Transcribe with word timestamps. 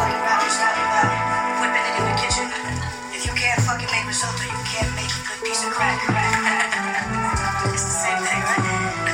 fucking 0.00 0.22
rappers 0.24 0.56
have 0.56 0.76
whipping 1.60 1.84
it 1.84 1.94
in 2.00 2.04
the 2.08 2.16
kitchen. 2.16 2.46
If 3.12 3.22
you 3.28 3.32
can't 3.36 3.60
fucking 3.68 3.90
make 3.92 4.06
risotto, 4.08 4.44
you 4.48 4.60
can't 4.64 4.92
make 4.96 5.12
a 5.12 5.20
good 5.28 5.40
piece 5.44 5.62
of 5.66 5.70
crack. 5.76 5.98
it's 7.68 7.84
the 7.84 7.96
same 8.04 8.20
thing, 8.24 8.40
right? 8.48 8.64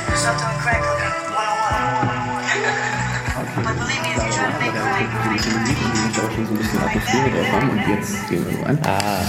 Risotto 0.07 0.45
and 0.47 0.59
crack 0.63 0.79
cooking, 0.87 1.15
one 1.35 1.51
on 1.51 1.59
one. 1.67 2.47
But 3.67 3.75
believe 3.83 4.01
me, 4.05 4.09
if 4.15 4.23
you 4.23 4.31
try 4.31 4.47
to 4.47 4.57
make 4.63 4.75
crack, 4.79 5.07
Die 5.27 5.35
ich 5.35 6.17
auch 6.23 6.31
schon 6.31 6.45
so 6.47 6.53
ein 6.53 6.57
bisschen 6.57 6.79
Atmosphäre 6.81 7.29
drauf 7.35 7.51
haben 7.51 7.69
und 7.69 7.81
jetzt 7.87 8.29
gehen 8.29 8.45
wir 8.47 8.57
so 8.57 8.63
an. 8.63 8.79
Ah, 8.83 9.21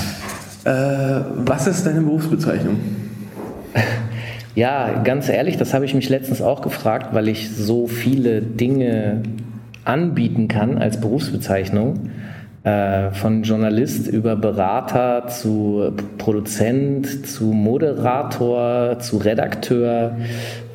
Äh, 0.64 1.24
was 1.46 1.66
ist 1.66 1.86
deine 1.86 2.00
Berufsbezeichnung? 2.02 2.78
Ja, 4.54 5.00
ganz 5.02 5.28
ehrlich, 5.28 5.56
das 5.56 5.72
habe 5.72 5.84
ich 5.86 5.94
mich 5.94 6.08
letztens 6.08 6.42
auch 6.42 6.62
gefragt, 6.62 7.14
weil 7.14 7.28
ich 7.28 7.48
so 7.56 7.86
viele 7.86 8.42
Dinge 8.42 9.22
anbieten 9.88 10.48
kann 10.48 10.78
als 10.78 11.00
Berufsbezeichnung. 11.00 12.10
Äh, 12.64 13.12
von 13.12 13.44
Journalist 13.44 14.08
über 14.08 14.34
Berater 14.36 15.28
zu 15.28 15.92
Produzent 16.18 17.26
zu 17.26 17.44
Moderator 17.46 18.98
zu 18.98 19.18
Redakteur. 19.18 20.16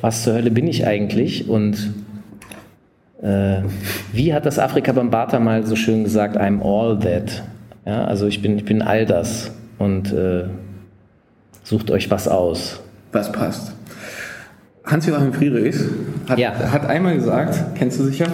Was 0.00 0.22
zur 0.22 0.34
Hölle 0.34 0.50
bin 0.50 0.66
ich 0.66 0.86
eigentlich? 0.86 1.48
Und 1.48 1.92
äh, 3.22 3.58
wie 4.12 4.32
hat 4.32 4.46
das 4.46 4.58
Afrika 4.58 4.92
Bambata 4.92 5.38
mal 5.38 5.64
so 5.66 5.76
schön 5.76 6.04
gesagt? 6.04 6.36
I'm 6.38 6.62
all 6.62 6.98
that. 7.00 7.42
Ja, 7.86 8.04
also 8.06 8.26
ich 8.26 8.40
bin, 8.40 8.56
ich 8.56 8.64
bin 8.64 8.80
all 8.80 9.04
das. 9.04 9.50
Und 9.78 10.12
äh, 10.12 10.44
sucht 11.64 11.90
euch 11.90 12.10
was 12.10 12.28
aus. 12.28 12.80
Was 13.12 13.30
passt? 13.30 13.74
Hans-Joachim 14.84 15.32
Friedrichs 15.32 15.84
hat, 16.28 16.38
Ja. 16.38 16.52
hat 16.72 16.86
einmal 16.86 17.14
gesagt, 17.14 17.58
kennst 17.76 17.98
du 17.98 18.04
sicher, 18.04 18.26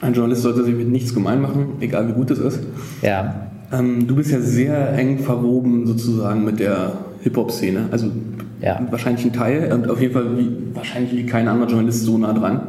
ein 0.00 0.12
Journalist 0.14 0.42
sollte 0.42 0.64
sich 0.64 0.74
mit 0.74 0.88
nichts 0.88 1.14
gemein 1.14 1.40
machen, 1.40 1.74
egal 1.80 2.08
wie 2.08 2.12
gut 2.12 2.30
es 2.30 2.38
ist. 2.38 2.60
Ja, 3.02 3.48
Ähm, 3.72 4.06
du 4.06 4.14
bist 4.14 4.30
ja 4.30 4.40
sehr 4.40 4.92
eng 4.98 5.18
verwoben 5.18 5.86
sozusagen 5.86 6.44
mit 6.44 6.60
der 6.60 6.92
Hip-Hop-Szene. 7.22 7.86
Also 7.90 8.10
Ja. 8.60 8.80
wahrscheinlich 8.90 9.24
ein 9.24 9.32
Teil 9.32 9.72
und 9.72 9.88
auf 9.90 10.00
jeden 10.00 10.12
Fall 10.12 10.38
wie, 10.38 10.48
wahrscheinlich 10.74 11.12
wie 11.12 11.26
kein 11.26 11.48
anderer 11.48 11.68
Journalist 11.68 12.04
so 12.04 12.16
nah 12.18 12.32
dran. 12.34 12.60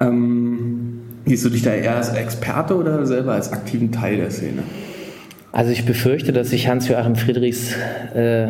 Ähm, 0.00 1.00
siehst 1.24 1.44
du 1.44 1.48
dich 1.50 1.62
da 1.62 1.72
eher 1.72 1.96
als 1.96 2.10
Experte 2.10 2.76
oder 2.76 3.06
selber 3.06 3.32
als 3.32 3.52
aktiven 3.52 3.90
Teil 3.92 4.16
der 4.16 4.30
Szene? 4.30 4.62
Also 5.52 5.70
ich 5.72 5.86
befürchte, 5.86 6.32
dass 6.32 6.52
ich 6.52 6.68
Hans-Joachim 6.68 7.16
Friedrichs 7.16 7.74
äh, 8.14 8.48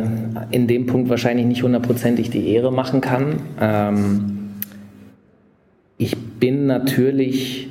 in 0.51 0.67
dem 0.67 0.85
Punkt 0.85 1.09
wahrscheinlich 1.09 1.45
nicht 1.45 1.63
hundertprozentig 1.63 2.29
die 2.29 2.49
Ehre 2.49 2.73
machen 2.73 2.99
kann. 2.99 3.35
Ähm, 3.61 4.21
ich 5.97 6.17
bin 6.17 6.65
natürlich 6.65 7.68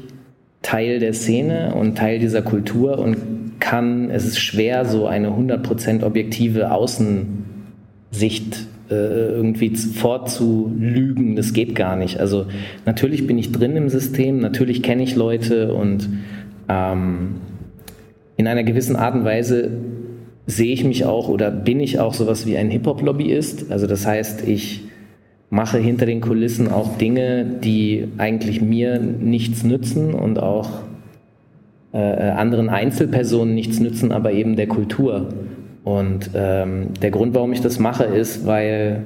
Teil 0.62 0.98
der 0.98 1.12
Szene 1.12 1.74
und 1.74 1.96
Teil 1.96 2.18
dieser 2.18 2.42
Kultur 2.42 2.98
und 2.98 3.16
kann, 3.60 4.10
es 4.10 4.26
ist 4.26 4.38
schwer, 4.38 4.84
so 4.84 5.06
eine 5.06 5.28
100% 5.28 6.04
objektive 6.04 6.72
Außensicht 6.72 8.66
äh, 8.90 8.94
irgendwie 8.94 9.74
vorzulügen. 9.76 11.36
Das 11.36 11.52
geht 11.52 11.74
gar 11.74 11.96
nicht. 11.96 12.18
Also 12.20 12.46
natürlich 12.86 13.26
bin 13.26 13.38
ich 13.38 13.52
drin 13.52 13.76
im 13.76 13.88
System, 13.88 14.40
natürlich 14.40 14.82
kenne 14.82 15.02
ich 15.02 15.16
Leute 15.16 15.74
und 15.74 16.08
ähm, 16.68 17.36
in 18.36 18.46
einer 18.46 18.64
gewissen 18.64 18.96
Art 18.96 19.14
und 19.14 19.24
Weise 19.24 19.70
sehe 20.46 20.72
ich 20.72 20.84
mich 20.84 21.04
auch 21.04 21.28
oder 21.28 21.50
bin 21.50 21.80
ich 21.80 22.00
auch 22.00 22.14
sowas 22.14 22.46
wie 22.46 22.56
ein 22.56 22.70
Hip-Hop-Lobbyist. 22.70 23.70
Also 23.70 23.86
das 23.86 24.06
heißt, 24.06 24.46
ich 24.48 24.87
mache 25.50 25.78
hinter 25.78 26.06
den 26.06 26.20
Kulissen 26.20 26.70
auch 26.70 26.96
Dinge, 26.98 27.44
die 27.44 28.08
eigentlich 28.18 28.60
mir 28.60 28.98
nichts 28.98 29.64
nützen 29.64 30.14
und 30.14 30.38
auch 30.38 30.68
äh, 31.92 31.98
anderen 31.98 32.68
Einzelpersonen 32.68 33.54
nichts 33.54 33.80
nützen, 33.80 34.12
aber 34.12 34.32
eben 34.32 34.56
der 34.56 34.66
Kultur. 34.66 35.28
Und 35.84 36.30
ähm, 36.34 36.88
der 37.00 37.10
Grund, 37.10 37.34
warum 37.34 37.52
ich 37.52 37.62
das 37.62 37.78
mache, 37.78 38.04
ist, 38.04 38.46
weil 38.46 39.04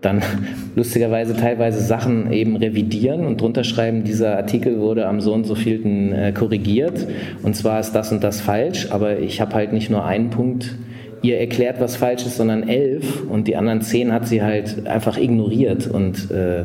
dann 0.00 0.22
lustigerweise 0.76 1.36
teilweise 1.36 1.80
Sachen 1.80 2.32
eben 2.32 2.56
revidieren 2.56 3.26
und 3.26 3.40
drunter 3.40 3.64
schreiben, 3.64 4.04
dieser 4.04 4.36
Artikel 4.36 4.78
wurde 4.80 5.06
am 5.06 5.20
so 5.20 5.32
und 5.32 5.44
so 5.44 5.54
vielten 5.54 6.12
äh, 6.12 6.32
korrigiert 6.32 7.06
und 7.42 7.54
zwar 7.54 7.80
ist 7.80 7.92
das 7.92 8.12
und 8.12 8.24
das 8.24 8.40
falsch, 8.40 8.88
aber 8.90 9.18
ich 9.18 9.40
habe 9.40 9.54
halt 9.54 9.72
nicht 9.72 9.90
nur 9.90 10.04
einen 10.04 10.30
Punkt 10.30 10.74
ihr 11.22 11.38
erklärt, 11.38 11.80
was 11.80 11.96
falsch 11.96 12.26
ist, 12.26 12.36
sondern 12.36 12.68
elf 12.68 13.22
und 13.28 13.46
die 13.46 13.56
anderen 13.56 13.80
zehn 13.80 14.12
hat 14.12 14.26
sie 14.26 14.42
halt 14.42 14.86
einfach 14.86 15.16
ignoriert 15.16 15.86
und 15.86 16.30
äh, 16.32 16.64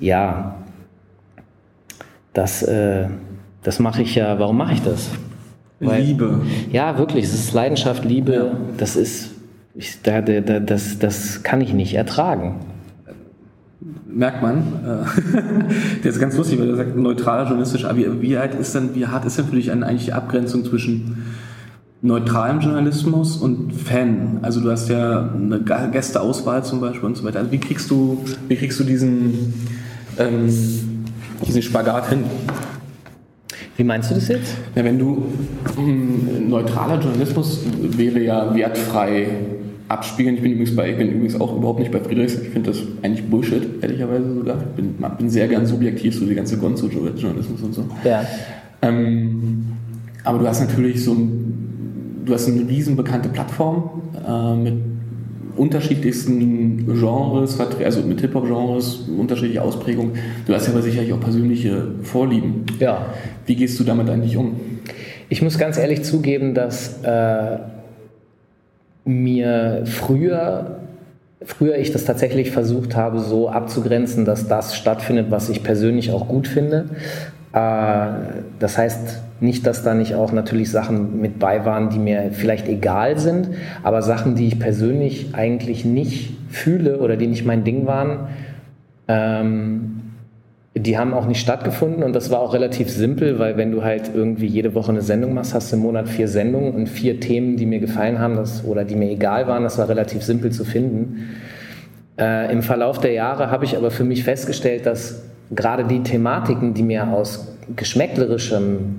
ja, 0.00 0.56
das, 2.32 2.62
äh, 2.62 3.06
das 3.62 3.78
mache 3.78 4.02
ich 4.02 4.14
ja, 4.14 4.38
warum 4.38 4.56
mache 4.56 4.74
ich 4.74 4.82
das? 4.82 5.10
Weil- 5.78 6.02
Liebe. 6.02 6.40
Ja, 6.72 6.96
wirklich, 6.98 7.24
es 7.24 7.34
ist 7.34 7.52
Leidenschaft, 7.52 8.04
Liebe, 8.04 8.52
das 8.78 8.96
ist, 8.96 9.34
ich, 9.74 10.02
da, 10.02 10.20
da, 10.20 10.40
da, 10.40 10.60
das, 10.60 10.98
das 10.98 11.42
kann 11.42 11.60
ich 11.60 11.72
nicht 11.72 11.94
ertragen. 11.94 12.56
Merkt 14.06 14.42
man. 14.42 14.58
Äh, 14.58 16.02
der 16.02 16.10
ist 16.10 16.18
ganz 16.18 16.36
lustig, 16.36 16.58
weil 16.58 16.70
er 16.70 16.76
sagt, 16.76 16.96
neutraler 16.96 17.44
journalistisch. 17.44 17.84
Aber 17.84 17.96
wie, 17.96 18.20
wie, 18.20 18.36
alt 18.36 18.54
ist 18.54 18.74
denn, 18.74 18.94
wie 18.94 19.06
hart 19.06 19.24
ist 19.24 19.38
denn 19.38 19.46
für 19.46 19.56
dich 19.56 19.70
eine, 19.70 19.86
eigentlich 19.86 20.06
die 20.06 20.12
Abgrenzung 20.12 20.64
zwischen 20.64 21.24
neutralem 22.02 22.60
Journalismus 22.60 23.36
und 23.36 23.72
Fan? 23.72 24.40
Also 24.42 24.60
du 24.60 24.70
hast 24.70 24.88
ja 24.88 25.30
eine 25.32 25.60
Gästeauswahl 25.60 26.64
zum 26.64 26.80
Beispiel 26.80 27.04
und 27.04 27.16
so 27.16 27.24
weiter. 27.24 27.38
Also 27.38 27.52
wie 27.52 27.60
kriegst 27.60 27.90
du, 27.90 28.24
wie 28.48 28.56
kriegst 28.56 28.80
du 28.80 28.84
diesen, 28.84 29.54
ähm, 30.18 30.48
diesen 31.46 31.62
Spagat 31.62 32.08
hin? 32.08 32.24
Wie 33.76 33.84
meinst 33.84 34.10
du 34.10 34.16
das 34.16 34.28
jetzt? 34.28 34.56
Ja, 34.74 34.84
wenn 34.84 34.98
du 34.98 35.26
mh, 35.78 36.40
neutraler 36.48 37.00
Journalismus 37.00 37.60
wäre 37.80 38.20
ja 38.20 38.54
wertfrei 38.54 39.28
abspiegeln. 39.90 40.36
Ich 40.36 40.42
bin 40.42 40.52
übrigens 40.52 40.76
bei, 40.76 40.90
ich 40.90 40.96
bin 40.96 41.10
übrigens 41.10 41.40
auch 41.40 41.56
überhaupt 41.56 41.80
nicht 41.80 41.90
bei 41.90 42.00
Friedrichs. 42.00 42.34
Ich 42.34 42.48
finde 42.50 42.70
das 42.70 42.80
eigentlich 43.02 43.28
Bullshit, 43.28 43.82
ehrlicherweise 43.82 44.34
sogar. 44.34 44.58
Ich 44.58 44.76
bin, 44.76 44.94
bin 45.18 45.30
sehr 45.30 45.48
gern 45.48 45.66
subjektiv, 45.66 46.14
so 46.14 46.26
die 46.26 46.34
ganze 46.34 46.56
Gonzo-Journalismus 46.58 47.62
und 47.62 47.74
so. 47.74 47.84
Ja. 48.04 48.24
Ähm, 48.82 49.66
aber 50.24 50.38
du 50.38 50.46
hast 50.46 50.60
natürlich 50.60 51.02
so 51.02 51.12
ein, 51.12 52.22
du 52.24 52.32
hast 52.32 52.46
eine 52.48 52.68
riesen 52.68 52.96
bekannte 52.96 53.28
Plattform 53.28 54.02
äh, 54.26 54.54
mit 54.54 54.74
unterschiedlichsten 55.56 56.86
Genres, 56.86 57.58
also 57.58 58.02
mit 58.02 58.20
Hip-Hop-Genres, 58.20 59.08
unterschiedliche 59.18 59.62
Ausprägungen. 59.62 60.12
Du 60.46 60.54
hast 60.54 60.66
ja 60.66 60.72
aber 60.72 60.82
sicherlich 60.82 61.12
auch 61.12 61.20
persönliche 61.20 61.88
Vorlieben. 62.02 62.64
Ja. 62.78 63.06
Wie 63.46 63.56
gehst 63.56 63.78
du 63.80 63.84
damit 63.84 64.08
eigentlich 64.08 64.36
um? 64.36 64.54
Ich 65.28 65.42
muss 65.42 65.58
ganz 65.58 65.76
ehrlich 65.76 66.04
zugeben, 66.04 66.54
dass 66.54 67.02
äh, 67.02 67.58
mir 69.10 69.82
früher, 69.84 70.80
früher 71.42 71.76
ich 71.76 71.92
das 71.92 72.04
tatsächlich 72.04 72.50
versucht 72.50 72.96
habe, 72.96 73.20
so 73.20 73.48
abzugrenzen, 73.48 74.24
dass 74.24 74.48
das 74.48 74.76
stattfindet, 74.76 75.30
was 75.30 75.48
ich 75.48 75.62
persönlich 75.62 76.12
auch 76.12 76.28
gut 76.28 76.48
finde. 76.48 76.86
Äh, 77.52 78.08
das 78.58 78.78
heißt, 78.78 79.22
Nicht, 79.40 79.66
dass 79.66 79.82
da 79.82 79.94
nicht 79.94 80.14
auch 80.14 80.32
natürlich 80.32 80.70
Sachen 80.70 81.20
mit 81.20 81.38
bei 81.38 81.64
waren, 81.64 81.88
die 81.88 81.98
mir 81.98 82.30
vielleicht 82.32 82.68
egal 82.68 83.18
sind, 83.18 83.48
aber 83.82 84.02
Sachen, 84.02 84.34
die 84.34 84.46
ich 84.46 84.58
persönlich 84.58 85.34
eigentlich 85.34 85.86
nicht 85.86 86.36
fühle 86.50 86.98
oder 86.98 87.16
die 87.16 87.26
nicht 87.26 87.46
mein 87.46 87.64
Ding 87.64 87.86
waren, 87.86 88.28
ähm, 89.08 90.02
die 90.82 90.98
haben 90.98 91.14
auch 91.14 91.26
nicht 91.26 91.40
stattgefunden 91.40 92.02
und 92.02 92.14
das 92.14 92.30
war 92.30 92.40
auch 92.40 92.54
relativ 92.54 92.90
simpel, 92.90 93.38
weil 93.38 93.56
wenn 93.56 93.72
du 93.72 93.82
halt 93.82 94.10
irgendwie 94.14 94.46
jede 94.46 94.74
Woche 94.74 94.90
eine 94.90 95.02
Sendung 95.02 95.34
machst, 95.34 95.54
hast 95.54 95.72
du 95.72 95.76
im 95.76 95.82
Monat 95.82 96.08
vier 96.08 96.28
Sendungen 96.28 96.72
und 96.72 96.88
vier 96.88 97.20
Themen, 97.20 97.56
die 97.56 97.66
mir 97.66 97.80
gefallen 97.80 98.18
haben 98.18 98.36
das, 98.36 98.64
oder 98.64 98.84
die 98.84 98.96
mir 98.96 99.10
egal 99.10 99.46
waren, 99.46 99.62
das 99.62 99.78
war 99.78 99.88
relativ 99.88 100.22
simpel 100.22 100.52
zu 100.52 100.64
finden. 100.64 101.30
Äh, 102.18 102.52
Im 102.52 102.62
Verlauf 102.62 102.98
der 102.98 103.12
Jahre 103.12 103.50
habe 103.50 103.64
ich 103.64 103.76
aber 103.76 103.90
für 103.90 104.04
mich 104.04 104.24
festgestellt, 104.24 104.86
dass 104.86 105.22
gerade 105.50 105.84
die 105.84 106.02
Thematiken, 106.02 106.74
die 106.74 106.82
mir 106.82 107.08
aus 107.08 107.56
geschmäcklerischem, 107.76 108.96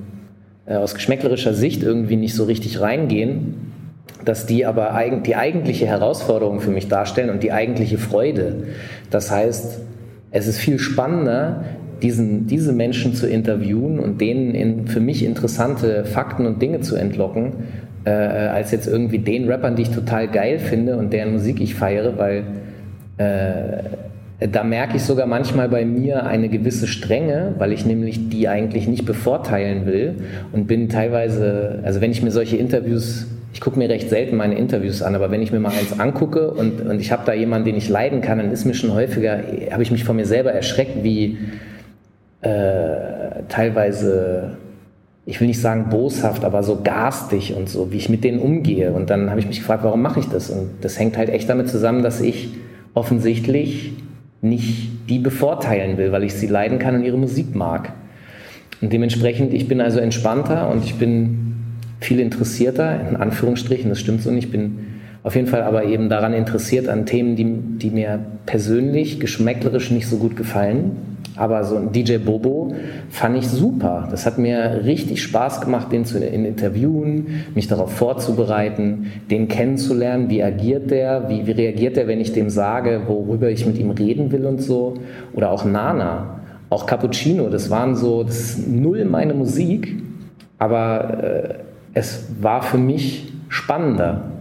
äh, 0.65 0.75
aus 0.75 0.93
geschmäcklerischer 0.93 1.53
Sicht 1.53 1.83
irgendwie 1.83 2.15
nicht 2.15 2.35
so 2.35 2.43
richtig 2.43 2.79
reingehen, 2.81 3.71
dass 4.25 4.45
die 4.45 4.65
aber 4.65 4.93
eigen, 4.93 5.23
die 5.23 5.35
eigentliche 5.35 5.87
Herausforderung 5.87 6.59
für 6.59 6.69
mich 6.69 6.87
darstellen 6.87 7.29
und 7.29 7.43
die 7.43 7.51
eigentliche 7.51 7.97
Freude. 7.97 8.63
Das 9.09 9.31
heißt, 9.31 9.79
es 10.31 10.47
ist 10.47 10.57
viel 10.57 10.79
spannender, 10.79 11.63
diesen, 12.01 12.47
diese 12.47 12.73
Menschen 12.73 13.13
zu 13.13 13.27
interviewen 13.27 13.99
und 13.99 14.19
denen 14.21 14.55
in 14.55 14.87
für 14.87 14.99
mich 14.99 15.23
interessante 15.23 16.05
Fakten 16.05 16.45
und 16.45 16.61
Dinge 16.61 16.81
zu 16.81 16.95
entlocken, 16.95 17.53
äh, 18.05 18.09
als 18.09 18.71
jetzt 18.71 18.87
irgendwie 18.87 19.19
den 19.19 19.47
Rappern, 19.47 19.75
die 19.75 19.83
ich 19.83 19.91
total 19.91 20.27
geil 20.27 20.59
finde 20.59 20.97
und 20.97 21.13
deren 21.13 21.33
Musik 21.33 21.61
ich 21.61 21.75
feiere, 21.75 22.17
weil 22.17 22.43
äh, 23.17 24.47
da 24.47 24.63
merke 24.63 24.97
ich 24.97 25.03
sogar 25.03 25.27
manchmal 25.27 25.69
bei 25.69 25.85
mir 25.85 26.25
eine 26.25 26.49
gewisse 26.49 26.87
Strenge, 26.87 27.53
weil 27.59 27.71
ich 27.71 27.85
nämlich 27.85 28.29
die 28.29 28.47
eigentlich 28.47 28.87
nicht 28.87 29.05
bevorteilen 29.05 29.85
will 29.85 30.15
und 30.51 30.65
bin 30.65 30.89
teilweise, 30.89 31.79
also 31.83 32.01
wenn 32.01 32.09
ich 32.09 32.23
mir 32.23 32.31
solche 32.31 32.57
Interviews 32.57 33.27
ich 33.61 33.63
gucke 33.63 33.77
mir 33.77 33.89
recht 33.89 34.09
selten 34.09 34.37
meine 34.37 34.57
Interviews 34.57 35.03
an, 35.03 35.13
aber 35.13 35.29
wenn 35.29 35.43
ich 35.43 35.51
mir 35.51 35.59
mal 35.59 35.69
eins 35.69 35.99
angucke 35.99 36.49
und, 36.49 36.81
und 36.81 36.99
ich 36.99 37.11
habe 37.11 37.21
da 37.27 37.33
jemanden, 37.33 37.65
den 37.65 37.75
ich 37.75 37.89
leiden 37.89 38.21
kann, 38.21 38.39
dann 38.39 38.51
ist 38.51 38.65
mir 38.65 38.73
schon 38.73 38.91
häufiger, 38.91 39.39
habe 39.69 39.83
ich 39.83 39.91
mich 39.91 40.03
von 40.03 40.15
mir 40.15 40.25
selber 40.25 40.51
erschreckt, 40.51 41.03
wie 41.03 41.37
äh, 42.41 43.43
teilweise, 43.49 44.57
ich 45.27 45.39
will 45.39 45.45
nicht 45.45 45.61
sagen 45.61 45.89
boshaft, 45.91 46.43
aber 46.43 46.63
so 46.63 46.79
garstig 46.83 47.53
und 47.55 47.69
so, 47.69 47.91
wie 47.91 47.97
ich 47.97 48.09
mit 48.09 48.23
denen 48.23 48.39
umgehe. 48.39 48.93
Und 48.93 49.11
dann 49.11 49.29
habe 49.29 49.39
ich 49.39 49.45
mich 49.45 49.59
gefragt, 49.59 49.83
warum 49.83 50.01
mache 50.01 50.21
ich 50.21 50.27
das? 50.27 50.49
Und 50.49 50.71
das 50.81 50.97
hängt 50.97 51.15
halt 51.15 51.29
echt 51.29 51.47
damit 51.47 51.69
zusammen, 51.69 52.01
dass 52.01 52.19
ich 52.19 52.49
offensichtlich 52.95 53.93
nicht 54.41 54.89
die 55.07 55.19
bevorteilen 55.19 55.99
will, 55.99 56.11
weil 56.11 56.23
ich 56.23 56.33
sie 56.33 56.47
leiden 56.47 56.79
kann 56.79 56.95
und 56.95 57.03
ihre 57.03 57.17
Musik 57.19 57.53
mag. 57.53 57.93
Und 58.81 58.91
dementsprechend, 58.91 59.53
ich 59.53 59.67
bin 59.67 59.81
also 59.81 59.99
entspannter 59.99 60.67
und 60.67 60.83
ich 60.83 60.95
bin 60.95 61.50
viel 62.01 62.19
interessierter, 62.19 63.07
in 63.07 63.15
Anführungsstrichen, 63.15 63.89
das 63.89 63.99
stimmt 63.99 64.21
so 64.21 64.31
nicht, 64.31 64.45
ich 64.45 64.51
bin 64.51 64.79
auf 65.23 65.35
jeden 65.35 65.47
Fall 65.47 65.61
aber 65.61 65.85
eben 65.85 66.09
daran 66.09 66.33
interessiert 66.33 66.89
an 66.89 67.05
Themen, 67.05 67.35
die, 67.35 67.45
die 67.45 67.91
mir 67.91 68.19
persönlich, 68.47 69.19
geschmäcklerisch 69.19 69.91
nicht 69.91 70.07
so 70.07 70.17
gut 70.17 70.35
gefallen. 70.35 70.93
Aber 71.37 71.63
so 71.63 71.77
ein 71.77 71.91
DJ 71.91 72.17
Bobo 72.17 72.73
fand 73.09 73.37
ich 73.37 73.47
super. 73.47 74.07
Das 74.11 74.25
hat 74.25 74.37
mir 74.37 74.81
richtig 74.83 75.21
Spaß 75.21 75.61
gemacht, 75.61 75.91
den 75.91 76.03
zu 76.05 76.17
in 76.17 76.43
interviewen, 76.43 77.45
mich 77.55 77.67
darauf 77.67 77.93
vorzubereiten, 77.93 79.11
den 79.29 79.47
kennenzulernen. 79.47 80.29
Wie 80.29 80.43
agiert 80.43 80.91
der? 80.91 81.29
Wie, 81.29 81.47
wie 81.47 81.51
reagiert 81.51 81.95
der, 81.95 82.07
wenn 82.07 82.19
ich 82.19 82.33
dem 82.33 82.49
sage, 82.49 83.03
worüber 83.07 83.49
ich 83.49 83.65
mit 83.65 83.77
ihm 83.77 83.91
reden 83.91 84.31
will 84.31 84.45
und 84.45 84.61
so? 84.61 84.95
Oder 85.33 85.51
auch 85.51 85.63
Nana, 85.63 86.41
auch 86.69 86.85
Cappuccino. 86.85 87.49
Das 87.49 87.69
waren 87.69 87.95
so, 87.95 88.23
das 88.23 88.39
ist 88.39 88.67
null 88.67 89.05
meine 89.05 89.33
Musik, 89.33 89.95
aber 90.57 91.23
äh, 91.23 91.53
es 91.93 92.27
war 92.39 92.61
für 92.61 92.77
mich 92.77 93.31
spannender, 93.49 94.31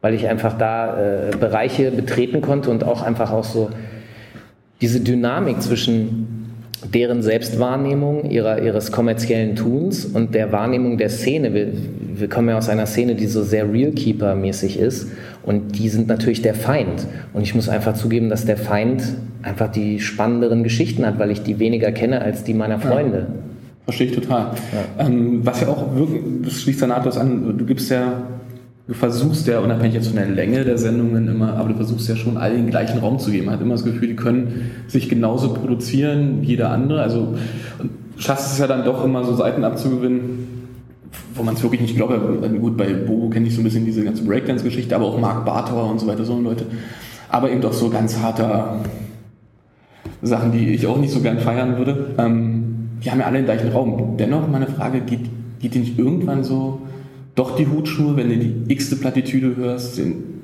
weil 0.00 0.14
ich 0.14 0.28
einfach 0.28 0.58
da 0.58 0.98
äh, 0.98 1.30
Bereiche 1.38 1.90
betreten 1.90 2.40
konnte 2.40 2.70
und 2.70 2.84
auch 2.84 3.02
einfach 3.02 3.30
auch 3.30 3.44
so 3.44 3.70
diese 4.80 5.00
Dynamik 5.00 5.62
zwischen 5.62 6.42
deren 6.92 7.22
Selbstwahrnehmung 7.22 8.28
ihrer, 8.28 8.60
ihres 8.60 8.90
kommerziellen 8.90 9.54
Tuns 9.54 10.04
und 10.04 10.34
der 10.34 10.50
Wahrnehmung 10.50 10.98
der 10.98 11.08
Szene. 11.08 11.54
Wir, 11.54 11.68
wir 12.14 12.28
kommen 12.28 12.48
ja 12.48 12.58
aus 12.58 12.68
einer 12.68 12.86
Szene, 12.86 13.14
die 13.14 13.26
so 13.26 13.42
sehr 13.44 13.72
Realkeeper-mäßig 13.72 14.78
ist 14.78 15.08
und 15.44 15.78
die 15.78 15.88
sind 15.88 16.08
natürlich 16.08 16.42
der 16.42 16.54
Feind. 16.54 17.06
Und 17.32 17.42
ich 17.42 17.54
muss 17.54 17.68
einfach 17.68 17.94
zugeben, 17.94 18.28
dass 18.28 18.44
der 18.44 18.56
Feind 18.56 19.02
einfach 19.42 19.70
die 19.70 20.00
spannenderen 20.00 20.64
Geschichten 20.64 21.06
hat, 21.06 21.18
weil 21.18 21.30
ich 21.30 21.42
die 21.42 21.60
weniger 21.60 21.92
kenne 21.92 22.20
als 22.20 22.42
die 22.42 22.54
meiner 22.54 22.80
Freunde. 22.80 23.18
Ja. 23.18 23.51
Verstehe 23.84 24.08
ich 24.08 24.14
total. 24.14 24.52
Ja. 24.98 25.06
Ähm, 25.06 25.44
was 25.44 25.60
ja 25.60 25.68
auch 25.68 25.96
wirklich, 25.96 26.22
das 26.44 26.60
schließt 26.62 26.82
da 26.82 26.86
nahtlos 26.86 27.16
an, 27.16 27.58
du 27.58 27.64
gibst 27.64 27.90
ja, 27.90 28.22
du 28.86 28.94
versuchst 28.94 29.46
ja, 29.48 29.58
unabhängig 29.58 29.94
jetzt 29.94 30.08
von 30.08 30.16
der 30.16 30.28
Länge 30.28 30.64
der 30.64 30.78
Sendungen 30.78 31.26
immer, 31.28 31.54
aber 31.54 31.70
du 31.70 31.74
versuchst 31.74 32.08
ja 32.08 32.14
schon 32.14 32.36
allen 32.36 32.56
den 32.56 32.70
gleichen 32.70 32.98
Raum 32.98 33.18
zu 33.18 33.32
geben. 33.32 33.46
Man 33.46 33.54
hat 33.54 33.60
immer 33.60 33.74
das 33.74 33.84
Gefühl, 33.84 34.08
die 34.08 34.16
können 34.16 34.70
sich 34.86 35.08
genauso 35.08 35.52
produzieren 35.52 36.42
wie 36.42 36.46
jeder 36.46 36.70
andere. 36.70 37.02
Also 37.02 37.34
schaffst 38.18 38.52
es 38.52 38.58
ja 38.58 38.68
dann 38.68 38.84
doch 38.84 39.04
immer 39.04 39.24
so 39.24 39.34
Seiten 39.34 39.64
abzugewinnen, 39.64 40.68
wo 41.34 41.42
man 41.42 41.54
es 41.54 41.62
wirklich 41.62 41.80
nicht 41.80 41.96
glaubt. 41.96 42.14
Gut, 42.60 42.76
bei 42.76 42.92
Bobo 42.92 43.30
kenne 43.30 43.48
ich 43.48 43.54
so 43.54 43.62
ein 43.62 43.64
bisschen 43.64 43.84
diese 43.84 44.04
ganze 44.04 44.22
Breakdance-Geschichte, 44.24 44.94
aber 44.94 45.06
auch 45.06 45.18
Mark 45.18 45.44
Bartower 45.44 45.90
und 45.90 45.98
so 45.98 46.06
weiter, 46.06 46.24
so 46.24 46.38
Leute. 46.38 46.66
Aber 47.28 47.50
eben 47.50 47.60
doch 47.60 47.72
so 47.72 47.90
ganz 47.90 48.18
harter 48.20 48.80
Sachen, 50.22 50.52
die 50.52 50.68
ich 50.72 50.86
auch 50.86 50.98
nicht 50.98 51.12
so 51.12 51.20
gern 51.20 51.40
feiern 51.40 51.78
würde. 51.78 52.14
Ähm, 52.18 52.61
die 53.04 53.10
haben 53.10 53.20
ja 53.20 53.26
alle 53.26 53.38
den 53.38 53.46
gleichen 53.46 53.70
Raum. 53.70 54.16
Dennoch, 54.16 54.48
meine 54.48 54.66
Frage, 54.66 55.00
geht, 55.00 55.20
geht 55.60 55.74
dir 55.74 55.80
nicht 55.80 55.98
irgendwann 55.98 56.44
so 56.44 56.82
doch 57.34 57.56
die 57.56 57.66
Hutschnur, 57.66 58.16
wenn 58.16 58.28
du 58.28 58.36
die 58.36 58.72
x-te 58.72 58.96
Plattitüde 58.96 59.56
hörst, 59.56 59.98
den 59.98 60.42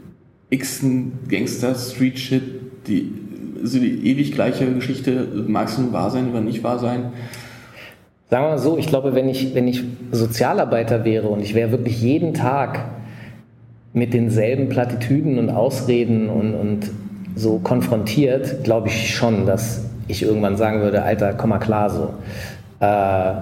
x-ten 0.50 1.12
Gangster-Street-Shit, 1.28 2.42
die, 2.86 3.12
so 3.62 3.78
die 3.78 4.10
ewig 4.10 4.32
gleiche 4.32 4.72
Geschichte, 4.72 5.44
mag 5.46 5.68
es 5.68 5.78
nun 5.78 5.92
wahr 5.92 6.10
sein 6.10 6.30
oder 6.30 6.40
nicht 6.40 6.64
wahr 6.64 6.78
sein? 6.78 7.12
Sagen 8.30 8.44
wir 8.44 8.50
mal 8.50 8.58
so, 8.58 8.78
ich 8.78 8.86
glaube, 8.86 9.14
wenn 9.14 9.28
ich, 9.28 9.54
wenn 9.54 9.68
ich 9.68 9.84
Sozialarbeiter 10.12 11.04
wäre 11.04 11.28
und 11.28 11.40
ich 11.40 11.54
wäre 11.54 11.70
wirklich 11.70 12.00
jeden 12.00 12.34
Tag 12.34 12.84
mit 13.92 14.14
denselben 14.14 14.68
Plattitüden 14.68 15.38
und 15.38 15.50
Ausreden 15.50 16.28
und, 16.28 16.54
und 16.54 16.90
so 17.34 17.58
konfrontiert, 17.58 18.64
glaube 18.64 18.88
ich 18.88 19.14
schon, 19.14 19.46
dass 19.46 19.87
ich 20.08 20.22
irgendwann 20.22 20.56
sagen 20.56 20.80
würde, 20.80 21.02
Alter, 21.02 21.34
komm 21.34 21.50
mal 21.50 21.58
klar 21.58 21.90
so. 21.90 22.14
Äh, 22.80 23.34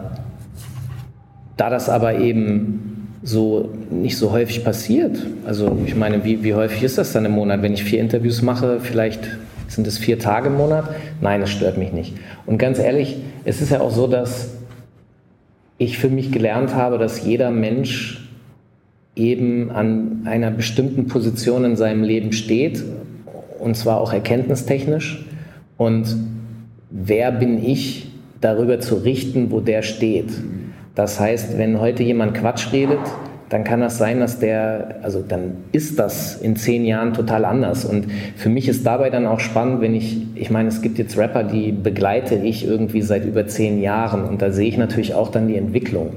da 1.56 1.70
das 1.70 1.88
aber 1.88 2.18
eben 2.18 3.08
so 3.22 3.70
nicht 3.90 4.18
so 4.18 4.30
häufig 4.30 4.62
passiert, 4.64 5.18
also 5.46 5.76
ich 5.84 5.96
meine, 5.96 6.24
wie, 6.24 6.44
wie 6.44 6.54
häufig 6.54 6.82
ist 6.82 6.98
das 6.98 7.12
dann 7.12 7.24
im 7.24 7.32
Monat, 7.32 7.62
wenn 7.62 7.72
ich 7.72 7.82
vier 7.82 8.00
Interviews 8.00 8.42
mache, 8.42 8.80
vielleicht 8.80 9.28
sind 9.68 9.86
es 9.86 9.98
vier 9.98 10.18
Tage 10.18 10.48
im 10.48 10.56
Monat? 10.56 10.84
Nein, 11.20 11.42
es 11.42 11.50
stört 11.50 11.76
mich 11.76 11.92
nicht. 11.92 12.14
Und 12.44 12.58
ganz 12.58 12.78
ehrlich, 12.78 13.16
es 13.44 13.60
ist 13.60 13.70
ja 13.70 13.80
auch 13.80 13.90
so, 13.90 14.06
dass 14.06 14.50
ich 15.78 15.98
für 15.98 16.08
mich 16.08 16.30
gelernt 16.30 16.74
habe, 16.74 16.98
dass 16.98 17.24
jeder 17.24 17.50
Mensch 17.50 18.28
eben 19.16 19.70
an 19.70 20.22
einer 20.24 20.50
bestimmten 20.50 21.06
Position 21.08 21.64
in 21.64 21.76
seinem 21.76 22.04
Leben 22.04 22.32
steht, 22.32 22.84
und 23.58 23.76
zwar 23.76 24.00
auch 24.00 24.12
erkenntnistechnisch. 24.12 25.24
Und 25.76 26.16
wer 26.90 27.32
bin 27.32 27.64
ich, 27.64 28.10
darüber 28.40 28.80
zu 28.80 28.96
richten, 28.96 29.50
wo 29.50 29.60
der 29.60 29.82
steht. 29.82 30.30
Das 30.94 31.20
heißt, 31.20 31.58
wenn 31.58 31.80
heute 31.80 32.02
jemand 32.02 32.34
Quatsch 32.34 32.72
redet, 32.72 33.00
dann 33.48 33.62
kann 33.62 33.80
das 33.80 33.96
sein, 33.96 34.18
dass 34.18 34.40
der, 34.40 34.96
also 35.02 35.22
dann 35.26 35.58
ist 35.70 35.98
das 35.98 36.36
in 36.36 36.56
zehn 36.56 36.84
Jahren 36.84 37.12
total 37.14 37.44
anders. 37.44 37.84
Und 37.84 38.06
für 38.36 38.48
mich 38.48 38.68
ist 38.68 38.84
dabei 38.84 39.08
dann 39.10 39.24
auch 39.26 39.38
spannend, 39.38 39.80
wenn 39.80 39.94
ich, 39.94 40.18
ich 40.34 40.50
meine, 40.50 40.68
es 40.68 40.82
gibt 40.82 40.98
jetzt 40.98 41.16
Rapper, 41.16 41.44
die 41.44 41.70
begleite 41.70 42.34
ich 42.34 42.66
irgendwie 42.66 43.02
seit 43.02 43.24
über 43.24 43.46
zehn 43.46 43.80
Jahren 43.80 44.24
und 44.24 44.42
da 44.42 44.50
sehe 44.50 44.68
ich 44.68 44.78
natürlich 44.78 45.14
auch 45.14 45.30
dann 45.30 45.46
die 45.46 45.56
Entwicklung 45.56 46.10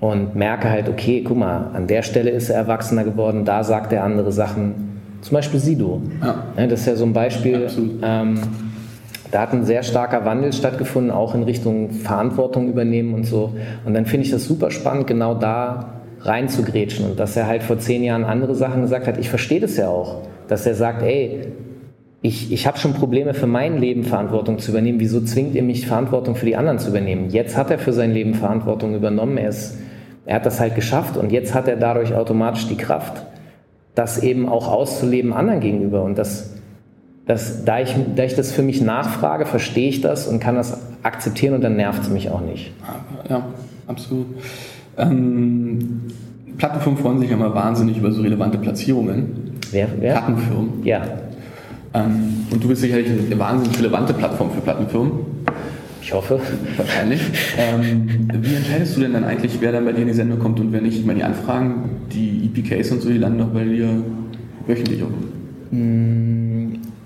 und 0.00 0.34
merke 0.34 0.70
halt, 0.70 0.88
okay, 0.88 1.22
guck 1.22 1.36
mal, 1.36 1.70
an 1.74 1.86
der 1.86 2.02
Stelle 2.02 2.30
ist 2.30 2.48
er 2.48 2.56
erwachsener 2.56 3.04
geworden, 3.04 3.44
da 3.44 3.62
sagt 3.62 3.92
er 3.92 4.04
andere 4.04 4.32
Sachen. 4.32 4.88
Zum 5.20 5.34
Beispiel 5.34 5.60
Sido. 5.60 6.00
Ja. 6.22 6.66
das 6.66 6.80
ist 6.80 6.86
ja 6.86 6.96
so 6.96 7.04
ein 7.04 7.12
Beispiel. 7.12 7.66
Ähm, 8.02 8.38
da 9.30 9.40
hat 9.42 9.52
ein 9.52 9.64
sehr 9.64 9.82
starker 9.82 10.24
Wandel 10.24 10.52
stattgefunden, 10.52 11.10
auch 11.10 11.34
in 11.34 11.42
Richtung 11.42 11.90
Verantwortung 11.90 12.68
übernehmen 12.68 13.14
und 13.14 13.24
so. 13.24 13.52
Und 13.84 13.94
dann 13.94 14.06
finde 14.06 14.26
ich 14.26 14.32
das 14.32 14.44
super 14.44 14.70
spannend, 14.70 15.06
genau 15.06 15.34
da 15.34 16.00
reinzugrätschen. 16.22 17.06
Und 17.10 17.20
dass 17.20 17.36
er 17.36 17.46
halt 17.46 17.62
vor 17.62 17.78
zehn 17.78 18.02
Jahren 18.02 18.24
andere 18.24 18.54
Sachen 18.54 18.82
gesagt 18.82 19.06
hat, 19.06 19.18
ich 19.18 19.28
verstehe 19.28 19.60
das 19.60 19.76
ja 19.76 19.88
auch. 19.88 20.22
Dass 20.48 20.66
er 20.66 20.74
sagt, 20.74 21.02
ey, 21.02 21.46
ich, 22.22 22.52
ich 22.52 22.66
habe 22.66 22.78
schon 22.78 22.92
Probleme 22.92 23.32
für 23.32 23.46
mein 23.46 23.78
Leben 23.78 24.04
Verantwortung 24.04 24.58
zu 24.58 24.72
übernehmen. 24.72 25.00
Wieso 25.00 25.20
zwingt 25.22 25.54
ihr 25.54 25.62
mich, 25.62 25.86
Verantwortung 25.86 26.34
für 26.34 26.46
die 26.46 26.56
anderen 26.56 26.78
zu 26.78 26.90
übernehmen? 26.90 27.30
Jetzt 27.30 27.56
hat 27.56 27.70
er 27.70 27.78
für 27.78 27.92
sein 27.92 28.12
Leben 28.12 28.34
Verantwortung 28.34 28.94
übernommen. 28.94 29.38
Er, 29.38 29.48
ist, 29.48 29.78
er 30.26 30.36
hat 30.36 30.46
das 30.46 30.60
halt 30.60 30.74
geschafft 30.74 31.16
und 31.16 31.32
jetzt 31.32 31.54
hat 31.54 31.66
er 31.66 31.76
dadurch 31.76 32.14
automatisch 32.14 32.68
die 32.68 32.76
Kraft, 32.76 33.24
das 33.94 34.22
eben 34.22 34.48
auch 34.48 34.68
auszuleben 34.68 35.32
anderen 35.32 35.60
gegenüber. 35.60 36.02
Und 36.02 36.18
das 36.18 36.59
dass, 37.30 37.64
da, 37.64 37.78
ich, 37.78 37.94
da 38.16 38.24
ich 38.24 38.34
das 38.34 38.50
für 38.50 38.62
mich 38.62 38.80
nachfrage, 38.80 39.46
verstehe 39.46 39.88
ich 39.88 40.00
das 40.00 40.26
und 40.26 40.40
kann 40.40 40.56
das 40.56 40.76
akzeptieren 41.04 41.54
und 41.54 41.62
dann 41.62 41.76
nervt 41.76 42.02
es 42.02 42.10
mich 42.10 42.28
auch 42.28 42.40
nicht. 42.40 42.72
Ja, 43.28 43.46
absolut. 43.86 44.26
Ähm, 44.98 46.00
Plattenfirmen 46.58 47.00
freuen 47.00 47.20
sich 47.20 47.30
ja 47.30 47.36
immer 47.36 47.54
wahnsinnig 47.54 47.98
über 47.98 48.10
so 48.10 48.22
relevante 48.22 48.58
Platzierungen. 48.58 49.52
Wer? 49.70 49.86
wer? 50.00 50.14
Plattenfirmen. 50.14 50.84
Ja. 50.84 51.02
Ähm, 51.94 52.46
und 52.50 52.64
du 52.64 52.66
bist 52.66 52.80
sicherlich 52.80 53.06
eine 53.08 53.38
wahnsinnig 53.38 53.78
relevante 53.78 54.12
Plattform 54.12 54.50
für 54.50 54.60
Plattenfirmen. 54.60 55.12
Ich 56.02 56.12
hoffe. 56.12 56.40
Wahrscheinlich. 56.76 57.20
ähm, 57.56 58.28
wie 58.40 58.56
entscheidest 58.56 58.96
du 58.96 59.02
denn 59.02 59.12
dann 59.12 59.22
eigentlich, 59.22 59.56
wer 59.60 59.70
dann 59.70 59.84
bei 59.84 59.92
dir 59.92 60.02
in 60.02 60.08
die 60.08 60.14
Sendung 60.14 60.40
kommt 60.40 60.58
und 60.58 60.72
wer 60.72 60.80
nicht? 60.80 60.98
Ich 60.98 61.06
meine, 61.06 61.20
die 61.20 61.24
Anfragen, 61.24 61.90
die 62.12 62.50
EPKs 62.52 62.90
und 62.90 63.02
so, 63.02 63.08
die 63.08 63.18
landen 63.18 63.38
doch 63.38 63.50
bei 63.50 63.62
dir 63.62 63.88
wöchentlich 64.66 65.04
auch. 65.04 65.70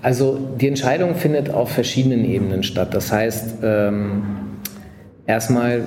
Also 0.05 0.37
die 0.61 0.67
Entscheidung 0.67 1.15
findet 1.15 1.49
auf 1.49 1.71
verschiedenen 1.71 2.25
Ebenen 2.25 2.61
statt. 2.61 2.89
Das 2.93 3.11
heißt, 3.11 3.55
ähm, 3.63 4.21
erstmal, 5.25 5.81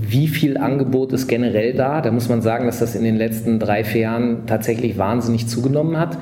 wie 0.00 0.28
viel 0.28 0.56
Angebot 0.56 1.12
ist 1.12 1.28
generell 1.28 1.74
da? 1.74 2.00
Da 2.00 2.10
muss 2.10 2.30
man 2.30 2.40
sagen, 2.40 2.64
dass 2.64 2.78
das 2.78 2.94
in 2.94 3.04
den 3.04 3.16
letzten 3.16 3.58
drei, 3.58 3.84
vier 3.84 4.00
Jahren 4.00 4.46
tatsächlich 4.46 4.96
wahnsinnig 4.96 5.46
zugenommen 5.46 5.98
hat. 5.98 6.16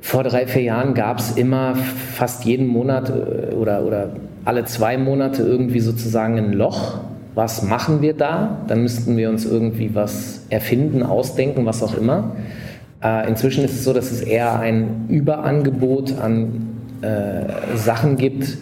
Vor 0.00 0.24
drei, 0.24 0.48
vier 0.48 0.62
Jahren 0.62 0.94
gab 0.94 1.20
es 1.20 1.36
immer 1.36 1.76
fast 1.76 2.44
jeden 2.44 2.66
Monat 2.66 3.10
äh, 3.10 3.54
oder, 3.54 3.84
oder 3.84 4.16
alle 4.44 4.64
zwei 4.64 4.98
Monate 4.98 5.44
irgendwie 5.44 5.78
sozusagen 5.78 6.36
ein 6.36 6.52
Loch. 6.52 6.98
Was 7.36 7.62
machen 7.62 8.02
wir 8.02 8.14
da? 8.14 8.58
Dann 8.66 8.82
müssten 8.82 9.16
wir 9.16 9.30
uns 9.30 9.44
irgendwie 9.44 9.94
was 9.94 10.46
erfinden, 10.50 11.04
ausdenken, 11.04 11.64
was 11.64 11.80
auch 11.80 11.96
immer. 11.96 12.32
Äh, 13.04 13.28
inzwischen 13.28 13.64
ist 13.64 13.74
es 13.74 13.84
so, 13.84 13.92
dass 13.92 14.10
es 14.10 14.22
eher 14.22 14.58
ein 14.58 15.06
Überangebot 15.08 16.18
an 16.18 16.80
äh, 17.02 17.76
Sachen 17.76 18.16
gibt, 18.16 18.56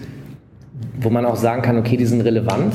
wo 1.00 1.10
man 1.10 1.24
auch 1.24 1.36
sagen 1.36 1.62
kann, 1.62 1.78
okay, 1.78 1.96
die 1.96 2.06
sind 2.06 2.22
relevant. 2.22 2.74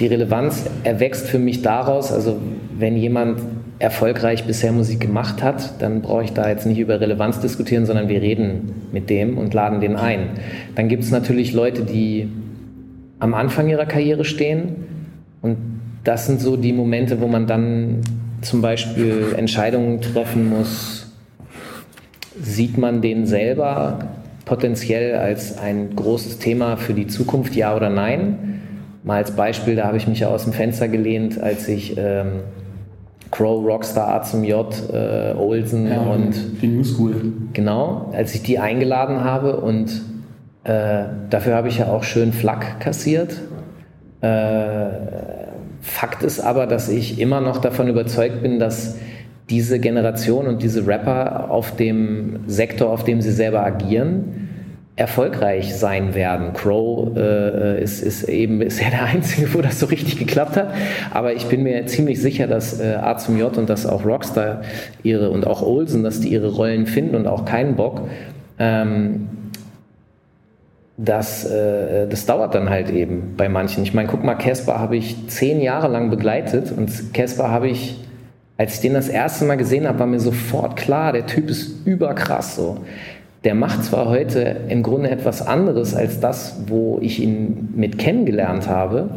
Die 0.00 0.06
Relevanz 0.06 0.64
erwächst 0.82 1.26
für 1.28 1.38
mich 1.38 1.62
daraus, 1.62 2.10
also 2.10 2.38
wenn 2.76 2.96
jemand 2.96 3.40
erfolgreich 3.78 4.44
bisher 4.44 4.72
Musik 4.72 5.00
gemacht 5.00 5.42
hat, 5.42 5.80
dann 5.80 6.02
brauche 6.02 6.24
ich 6.24 6.32
da 6.32 6.48
jetzt 6.48 6.66
nicht 6.66 6.78
über 6.78 7.00
Relevanz 7.00 7.40
diskutieren, 7.40 7.86
sondern 7.86 8.08
wir 8.08 8.20
reden 8.20 8.72
mit 8.92 9.08
dem 9.10 9.38
und 9.38 9.54
laden 9.54 9.80
den 9.80 9.96
ein. 9.96 10.30
Dann 10.74 10.88
gibt 10.88 11.04
es 11.04 11.10
natürlich 11.10 11.52
Leute, 11.52 11.82
die 11.82 12.28
am 13.20 13.34
Anfang 13.34 13.68
ihrer 13.68 13.86
Karriere 13.86 14.24
stehen 14.24 14.76
und 15.40 15.56
das 16.04 16.26
sind 16.26 16.40
so 16.40 16.56
die 16.56 16.72
Momente, 16.72 17.20
wo 17.20 17.26
man 17.26 17.46
dann 17.46 18.00
zum 18.42 18.62
Beispiel 18.62 19.34
Entscheidungen 19.36 20.00
treffen 20.00 20.48
muss, 20.48 21.06
sieht 22.40 22.78
man 22.78 23.02
den 23.02 23.26
selber 23.26 23.98
potenziell 24.44 25.16
als 25.16 25.58
ein 25.58 25.94
großes 25.94 26.38
Thema 26.38 26.76
für 26.76 26.94
die 26.94 27.06
Zukunft, 27.06 27.54
ja 27.54 27.76
oder 27.76 27.90
nein? 27.90 28.60
Mal 29.04 29.16
als 29.16 29.32
Beispiel, 29.32 29.76
da 29.76 29.86
habe 29.86 29.96
ich 29.96 30.06
mich 30.06 30.20
ja 30.20 30.28
aus 30.28 30.44
dem 30.44 30.52
Fenster 30.52 30.88
gelehnt, 30.88 31.40
als 31.40 31.68
ich 31.68 31.96
ähm, 31.96 32.40
Crow, 33.30 33.64
Rockstar, 33.64 34.08
A 34.08 34.22
zum 34.22 34.44
J, 34.44 34.66
äh, 34.92 35.34
Olsen 35.38 35.86
Ja, 35.88 36.00
und 36.00 36.34
die 36.60 36.66
New 36.66 36.84
School. 36.84 37.14
Genau, 37.52 38.10
als 38.12 38.34
ich 38.34 38.42
die 38.42 38.58
eingeladen 38.58 39.22
habe 39.22 39.60
und 39.60 40.02
äh, 40.64 41.04
dafür 41.30 41.54
habe 41.54 41.68
ich 41.68 41.78
ja 41.78 41.86
auch 41.86 42.02
schön 42.02 42.32
Flak 42.32 42.80
kassiert. 42.80 43.36
Äh, 44.20 44.28
Fakt 45.80 46.22
ist 46.22 46.40
aber, 46.40 46.66
dass 46.66 46.88
ich 46.88 47.18
immer 47.18 47.40
noch 47.40 47.58
davon 47.58 47.88
überzeugt 47.88 48.42
bin, 48.42 48.58
dass 48.58 48.96
diese 49.48 49.80
Generation 49.80 50.46
und 50.46 50.62
diese 50.62 50.86
Rapper 50.86 51.50
auf 51.50 51.74
dem 51.74 52.40
Sektor, 52.46 52.90
auf 52.90 53.04
dem 53.04 53.20
sie 53.20 53.32
selber 53.32 53.64
agieren, 53.64 54.48
erfolgreich 55.00 55.74
sein 55.74 56.14
werden. 56.14 56.52
Crow 56.52 57.16
äh, 57.16 57.82
ist, 57.82 58.02
ist 58.02 58.24
eben 58.24 58.60
ja 58.60 58.90
der 58.90 59.04
Einzige, 59.04 59.54
wo 59.54 59.62
das 59.62 59.80
so 59.80 59.86
richtig 59.86 60.18
geklappt 60.18 60.56
hat. 60.56 60.74
Aber 61.10 61.32
ich 61.32 61.46
bin 61.46 61.62
mir 61.62 61.86
ziemlich 61.86 62.20
sicher, 62.20 62.46
dass 62.46 62.80
äh, 62.80 62.96
A 63.00 63.16
zum 63.16 63.38
J 63.38 63.56
und 63.56 63.70
dass 63.70 63.86
auch 63.86 64.04
Rockstar 64.04 64.60
ihre 65.02 65.30
und 65.30 65.46
auch 65.46 65.62
Olsen, 65.62 66.04
dass 66.04 66.20
die 66.20 66.28
ihre 66.28 66.48
Rollen 66.48 66.86
finden 66.86 67.16
und 67.16 67.26
auch 67.26 67.46
keinen 67.46 67.76
Bock. 67.76 68.08
Ähm, 68.58 69.28
das, 71.02 71.44
äh, 71.46 72.06
das 72.08 72.26
dauert 72.26 72.54
dann 72.54 72.68
halt 72.68 72.90
eben 72.90 73.34
bei 73.36 73.48
manchen. 73.48 73.82
Ich 73.82 73.94
meine, 73.94 74.08
guck 74.08 74.22
mal, 74.22 74.34
Casper 74.34 74.78
habe 74.78 74.96
ich 74.96 75.28
zehn 75.28 75.60
Jahre 75.60 75.88
lang 75.88 76.10
begleitet 76.10 76.72
und 76.76 77.14
Casper 77.14 77.50
habe 77.50 77.68
ich, 77.68 78.04
als 78.58 78.74
ich 78.74 78.80
den 78.80 78.94
das 78.94 79.08
erste 79.08 79.46
Mal 79.46 79.56
gesehen 79.56 79.88
habe, 79.88 79.98
war 80.00 80.06
mir 80.06 80.20
sofort 80.20 80.76
klar, 80.76 81.12
der 81.12 81.26
Typ 81.26 81.48
ist 81.48 81.86
überkrass 81.86 82.56
so. 82.56 82.78
Der 83.44 83.54
macht 83.54 83.84
zwar 83.84 84.10
heute 84.10 84.56
im 84.68 84.82
Grunde 84.82 85.10
etwas 85.10 85.46
anderes 85.46 85.94
als 85.94 86.20
das, 86.20 86.56
wo 86.66 86.98
ich 87.00 87.22
ihn 87.22 87.70
mit 87.74 87.98
kennengelernt 87.98 88.68
habe, 88.68 89.08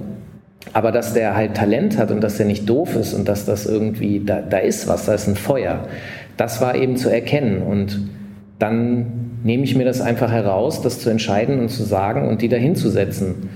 aber 0.72 0.94
dass 0.94 1.14
der 1.14 1.36
halt 1.36 1.56
Talent 1.56 1.98
hat 1.98 2.12
und 2.12 2.22
dass 2.22 2.38
der 2.38 2.46
nicht 2.46 2.70
doof 2.70 2.96
ist 2.96 3.14
und 3.14 3.28
dass 3.28 3.46
das 3.46 3.66
irgendwie, 3.66 4.24
da, 4.26 4.40
da 4.40 4.60
ist 4.60 4.88
was, 4.88 5.08
da 5.08 5.14
ist 5.14 5.28
ein 5.28 5.36
Feuer, 5.36 5.90
das 6.38 6.62
war 6.62 6.76
eben 6.76 6.96
zu 6.96 7.10
erkennen 7.10 7.62
und 7.62 8.10
dann 8.60 9.33
nehme 9.44 9.64
ich 9.64 9.76
mir 9.76 9.86
das 9.86 10.02
einfach 10.02 10.32
heraus, 10.32 10.82
das 10.82 11.00
zu 11.00 11.10
entscheiden 11.10 11.60
und 11.60 11.70
zu 11.70 11.84
sagen 11.84 12.28
und 12.28 12.42
die 12.42 12.50
dahin 12.50 12.76
zu 12.76 12.90
setzen. 12.90 13.50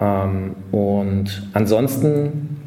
Ähm, 0.00 0.54
und 0.70 1.48
ansonsten, 1.52 2.58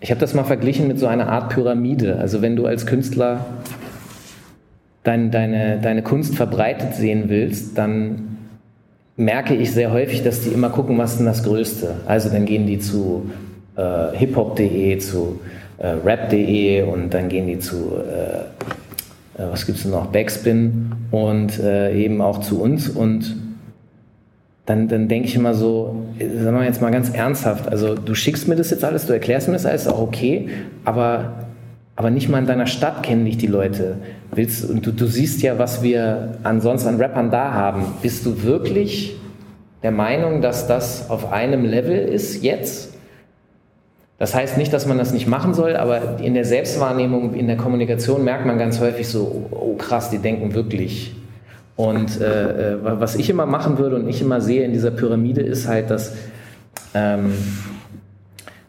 ich 0.00 0.10
habe 0.10 0.20
das 0.20 0.34
mal 0.34 0.44
verglichen 0.44 0.88
mit 0.88 0.98
so 0.98 1.06
einer 1.06 1.28
Art 1.28 1.50
Pyramide. 1.50 2.16
Also 2.18 2.42
wenn 2.42 2.56
du 2.56 2.66
als 2.66 2.86
Künstler 2.86 3.44
dein, 5.04 5.30
deine, 5.30 5.78
deine 5.80 6.02
Kunst 6.02 6.34
verbreitet 6.34 6.94
sehen 6.94 7.24
willst, 7.28 7.78
dann 7.78 8.38
merke 9.16 9.54
ich 9.54 9.72
sehr 9.72 9.92
häufig, 9.92 10.22
dass 10.22 10.42
die 10.42 10.50
immer 10.50 10.70
gucken, 10.70 10.98
was 10.98 11.12
ist 11.12 11.18
denn 11.18 11.26
das 11.26 11.42
Größte. 11.42 11.94
Also 12.06 12.28
dann 12.28 12.44
gehen 12.44 12.66
die 12.66 12.78
zu 12.78 13.30
äh, 13.76 14.16
hiphop.de, 14.16 14.98
zu 14.98 15.40
äh, 15.78 15.88
rap.de 16.04 16.82
und 16.82 17.14
dann 17.14 17.28
gehen 17.28 17.46
die 17.46 17.58
zu 17.58 17.92
äh, 17.96 18.75
was 19.38 19.66
gibt 19.66 19.78
es 19.78 19.84
noch, 19.84 20.06
Backspin 20.06 20.92
und 21.10 21.58
äh, 21.58 21.94
eben 21.94 22.20
auch 22.20 22.40
zu 22.40 22.60
uns. 22.60 22.88
Und 22.88 23.36
dann, 24.64 24.88
dann 24.88 25.08
denke 25.08 25.28
ich 25.28 25.36
immer 25.36 25.54
so, 25.54 26.06
sagen 26.18 26.58
wir 26.58 26.64
jetzt 26.64 26.82
mal 26.82 26.90
ganz 26.90 27.10
ernsthaft, 27.10 27.68
also 27.68 27.94
du 27.94 28.14
schickst 28.14 28.48
mir 28.48 28.56
das 28.56 28.70
jetzt 28.70 28.84
alles, 28.84 29.06
du 29.06 29.12
erklärst 29.12 29.46
mir 29.46 29.54
das 29.54 29.66
alles, 29.66 29.86
auch 29.86 30.00
okay, 30.00 30.48
aber, 30.84 31.46
aber 31.94 32.10
nicht 32.10 32.28
mal 32.28 32.38
in 32.38 32.46
deiner 32.46 32.66
Stadt 32.66 33.02
kennen 33.02 33.24
dich 33.24 33.38
die 33.38 33.46
Leute. 33.46 33.98
Willst, 34.32 34.68
und 34.68 34.84
du, 34.84 34.90
du 34.90 35.06
siehst 35.06 35.42
ja, 35.42 35.58
was 35.58 35.82
wir 35.82 36.38
ansonsten 36.42 36.88
an 36.88 36.96
Rappern 36.96 37.30
da 37.30 37.52
haben. 37.52 37.84
Bist 38.02 38.26
du 38.26 38.42
wirklich 38.42 39.16
der 39.82 39.92
Meinung, 39.92 40.42
dass 40.42 40.66
das 40.66 41.10
auf 41.10 41.32
einem 41.32 41.64
Level 41.64 41.96
ist 41.96 42.42
jetzt? 42.42 42.95
Das 44.18 44.34
heißt 44.34 44.56
nicht, 44.56 44.72
dass 44.72 44.86
man 44.86 44.96
das 44.96 45.12
nicht 45.12 45.26
machen 45.26 45.52
soll, 45.52 45.76
aber 45.76 46.20
in 46.20 46.32
der 46.34 46.46
Selbstwahrnehmung, 46.46 47.34
in 47.34 47.48
der 47.48 47.56
Kommunikation 47.56 48.24
merkt 48.24 48.46
man 48.46 48.58
ganz 48.58 48.80
häufig 48.80 49.08
so, 49.08 49.48
oh, 49.50 49.56
oh 49.56 49.74
krass, 49.76 50.08
die 50.08 50.18
denken 50.18 50.54
wirklich. 50.54 51.14
Und 51.76 52.20
äh, 52.22 52.72
äh, 52.72 52.78
was 52.82 53.16
ich 53.16 53.28
immer 53.28 53.44
machen 53.44 53.76
würde 53.76 53.96
und 53.96 54.08
ich 54.08 54.22
immer 54.22 54.40
sehe 54.40 54.64
in 54.64 54.72
dieser 54.72 54.90
Pyramide 54.90 55.42
ist 55.42 55.68
halt, 55.68 55.90
dass, 55.90 56.14
ähm, 56.94 57.32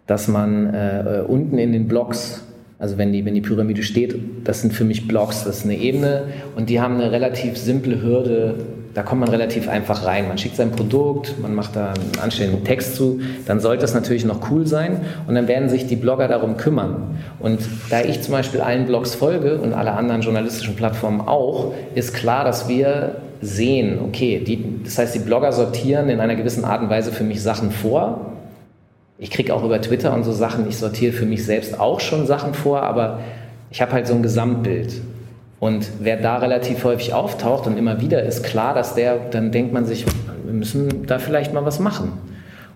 dass 0.06 0.28
man 0.28 0.74
äh, 0.74 1.24
unten 1.26 1.58
in 1.58 1.72
den 1.72 1.88
Blocks, 1.88 2.44
also 2.78 2.98
wenn 2.98 3.14
die, 3.14 3.24
wenn 3.24 3.34
die 3.34 3.42
Pyramide 3.42 3.84
steht, 3.84 4.20
das 4.44 4.62
sind 4.62 4.74
für 4.74 4.84
mich 4.84 5.08
Blocks, 5.08 5.46
das 5.46 5.60
ist 5.60 5.64
eine 5.64 5.78
Ebene 5.78 6.24
und 6.58 6.70
die 6.70 6.82
haben 6.82 6.96
eine 6.96 7.10
relativ 7.10 7.58
simple 7.58 8.02
Hürde, 8.02 8.56
da 8.98 9.04
kommt 9.04 9.20
man 9.22 9.30
relativ 9.30 9.70
einfach 9.70 10.08
rein. 10.08 10.28
Man 10.28 10.40
schickt 10.40 10.56
sein 10.56 10.72
Produkt, 10.72 11.40
man 11.40 11.54
macht 11.54 11.76
da 11.76 11.90
einen 11.90 12.20
anständigen 12.20 12.64
Text 12.64 12.96
zu, 12.96 13.20
dann 13.46 13.60
sollte 13.60 13.82
das 13.82 13.94
natürlich 13.94 14.26
noch 14.26 14.50
cool 14.50 14.66
sein 14.66 15.02
und 15.28 15.36
dann 15.36 15.48
werden 15.48 15.70
sich 15.70 15.86
die 15.86 15.96
Blogger 15.96 16.28
darum 16.28 16.58
kümmern. 16.58 17.20
Und 17.38 17.60
da 17.92 18.02
ich 18.02 18.24
zum 18.24 18.32
Beispiel 18.32 18.60
allen 18.60 18.88
Blogs 18.88 19.14
folge 19.14 19.60
und 19.60 19.74
alle 19.76 19.92
anderen 19.92 20.22
journalistischen 20.22 20.76
Plattformen 20.76 21.22
auch, 21.22 21.74
ist 21.94 22.16
klar, 22.16 22.44
dass 22.44 22.70
wir 22.70 23.18
sehen, 23.40 24.00
okay, 24.04 24.40
die, 24.44 24.84
das 24.84 24.98
heißt, 24.98 25.14
die 25.14 25.20
Blogger 25.20 25.52
sortieren 25.52 26.10
in 26.10 26.20
einer 26.20 26.36
gewissen 26.36 26.66
Art 26.66 26.82
und 26.82 26.90
Weise 26.90 27.12
für 27.12 27.24
mich 27.24 27.44
Sachen 27.44 27.70
vor. 27.70 28.32
Ich 29.20 29.30
kriege 29.30 29.54
auch 29.54 29.64
über 29.64 29.80
Twitter 29.80 30.12
und 30.12 30.24
so 30.24 30.32
Sachen, 30.32 30.68
ich 30.68 30.78
sortiere 30.78 31.14
für 31.14 31.28
mich 31.28 31.46
selbst 31.46 31.80
auch 31.80 32.00
schon 32.00 32.26
Sachen 32.26 32.56
vor, 32.56 32.82
aber 32.82 33.20
ich 33.70 33.80
habe 33.80 33.92
halt 33.92 34.08
so 34.08 34.16
ein 34.16 34.24
Gesamtbild. 34.24 35.02
Und 35.60 35.90
wer 36.00 36.18
da 36.18 36.38
relativ 36.38 36.84
häufig 36.84 37.14
auftaucht 37.14 37.66
und 37.66 37.78
immer 37.78 38.00
wieder 38.00 38.22
ist 38.24 38.44
klar, 38.44 38.74
dass 38.74 38.94
der, 38.94 39.18
dann 39.32 39.52
denkt 39.52 39.74
man 39.74 39.86
sich, 39.86 40.06
wir 40.46 40.54
müssen 40.54 41.08
da 41.08 41.18
vielleicht 41.18 41.54
mal 41.54 41.66
was 41.66 41.80
machen. 41.80 42.14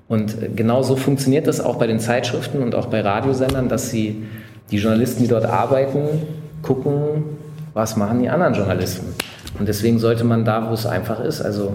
Und 0.08 0.58
genau 0.58 0.82
so 0.82 0.96
funktioniert 0.96 1.48
das 1.48 1.62
auch 1.62 1.78
bei 1.78 1.88
den 1.88 2.00
Zeitschriften 2.00 2.62
und 2.62 2.76
auch 2.76 2.88
bei 2.88 3.02
Radiosendern, 3.02 3.70
dass 3.70 3.92
sie 3.92 4.24
die 4.72 4.78
Journalisten, 4.78 5.24
die 5.24 5.30
dort 5.30 5.46
arbeiten, 5.46 6.02
gucken, 6.64 7.24
was 7.74 7.96
machen 7.96 8.20
die 8.20 8.30
anderen 8.30 8.54
Journalisten. 8.54 9.14
Und 9.60 9.68
deswegen 9.68 10.00
sollte 10.00 10.24
man 10.24 10.44
da, 10.44 10.70
wo 10.70 10.74
es 10.74 10.86
einfach 10.86 11.24
ist, 11.24 11.42
also 11.42 11.74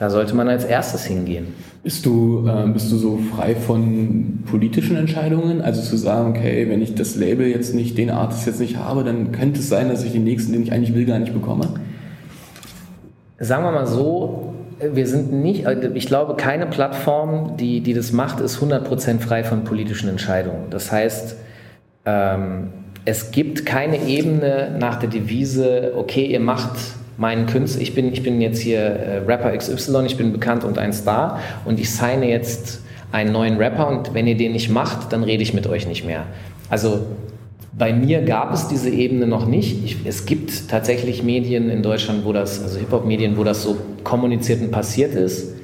da 0.00 0.08
sollte 0.08 0.34
man 0.34 0.48
als 0.48 0.64
erstes 0.64 1.04
hingehen. 1.04 1.48
Bist 1.82 2.06
du, 2.06 2.48
äh, 2.48 2.66
bist 2.68 2.90
du 2.90 2.96
so 2.96 3.18
frei 3.36 3.54
von 3.54 4.44
politischen 4.50 4.96
Entscheidungen? 4.96 5.60
Also 5.60 5.82
zu 5.82 5.98
sagen, 5.98 6.30
okay, 6.30 6.70
wenn 6.70 6.80
ich 6.80 6.94
das 6.94 7.16
Label 7.16 7.46
jetzt 7.46 7.74
nicht, 7.74 7.98
den 7.98 8.08
Artist 8.08 8.46
jetzt 8.46 8.60
nicht 8.60 8.78
habe, 8.78 9.04
dann 9.04 9.30
könnte 9.30 9.60
es 9.60 9.68
sein, 9.68 9.90
dass 9.90 10.02
ich 10.02 10.12
den 10.12 10.24
nächsten, 10.24 10.54
den 10.54 10.62
ich 10.62 10.72
eigentlich 10.72 10.94
will, 10.94 11.04
gar 11.04 11.18
nicht 11.18 11.34
bekomme? 11.34 11.68
Sagen 13.38 13.62
wir 13.62 13.72
mal 13.72 13.86
so, 13.86 14.54
wir 14.80 15.06
sind 15.06 15.34
nicht, 15.34 15.66
also 15.66 15.90
ich 15.92 16.06
glaube, 16.06 16.34
keine 16.34 16.64
Plattform, 16.64 17.58
die, 17.58 17.82
die 17.82 17.92
das 17.92 18.10
macht, 18.10 18.40
ist 18.40 18.56
100% 18.58 19.18
frei 19.18 19.44
von 19.44 19.64
politischen 19.64 20.08
Entscheidungen. 20.08 20.70
Das 20.70 20.90
heißt, 20.90 21.36
ähm, 22.06 22.68
es 23.04 23.32
gibt 23.32 23.66
keine 23.66 24.02
Ebene 24.06 24.74
nach 24.80 24.98
der 24.98 25.10
Devise, 25.10 25.92
okay, 25.94 26.24
ihr 26.24 26.40
macht 26.40 26.78
meinen 27.20 27.44
Künstler, 27.44 27.82
ich 27.82 27.94
bin, 27.94 28.12
ich 28.12 28.22
bin 28.22 28.40
jetzt 28.40 28.60
hier 28.60 28.80
äh, 28.80 29.18
Rapper 29.18 29.54
XY, 29.54 30.06
ich 30.06 30.16
bin 30.16 30.32
bekannt 30.32 30.64
und 30.64 30.78
ein 30.78 30.94
Star 30.94 31.38
und 31.66 31.78
ich 31.78 31.90
signe 31.90 32.26
jetzt 32.26 32.80
einen 33.12 33.30
neuen 33.30 33.58
Rapper 33.58 33.88
und 33.88 34.14
wenn 34.14 34.26
ihr 34.26 34.38
den 34.38 34.52
nicht 34.52 34.70
macht, 34.70 35.12
dann 35.12 35.22
rede 35.22 35.42
ich 35.42 35.52
mit 35.52 35.66
euch 35.66 35.86
nicht 35.86 36.06
mehr. 36.06 36.24
Also 36.70 37.00
bei 37.76 37.92
mir 37.92 38.22
gab 38.22 38.54
es 38.54 38.68
diese 38.68 38.88
Ebene 38.88 39.26
noch 39.26 39.46
nicht. 39.46 39.84
Ich, 39.84 39.96
es 40.06 40.24
gibt 40.24 40.70
tatsächlich 40.70 41.22
Medien 41.22 41.68
in 41.68 41.82
Deutschland, 41.82 42.24
wo 42.24 42.32
das, 42.32 42.62
also 42.62 42.78
Hip-Hop-Medien, 42.78 43.36
wo 43.36 43.44
das 43.44 43.62
so 43.62 43.76
kommuniziert 44.02 44.62
und 44.62 44.70
passiert 44.70 45.14
ist. 45.14 45.54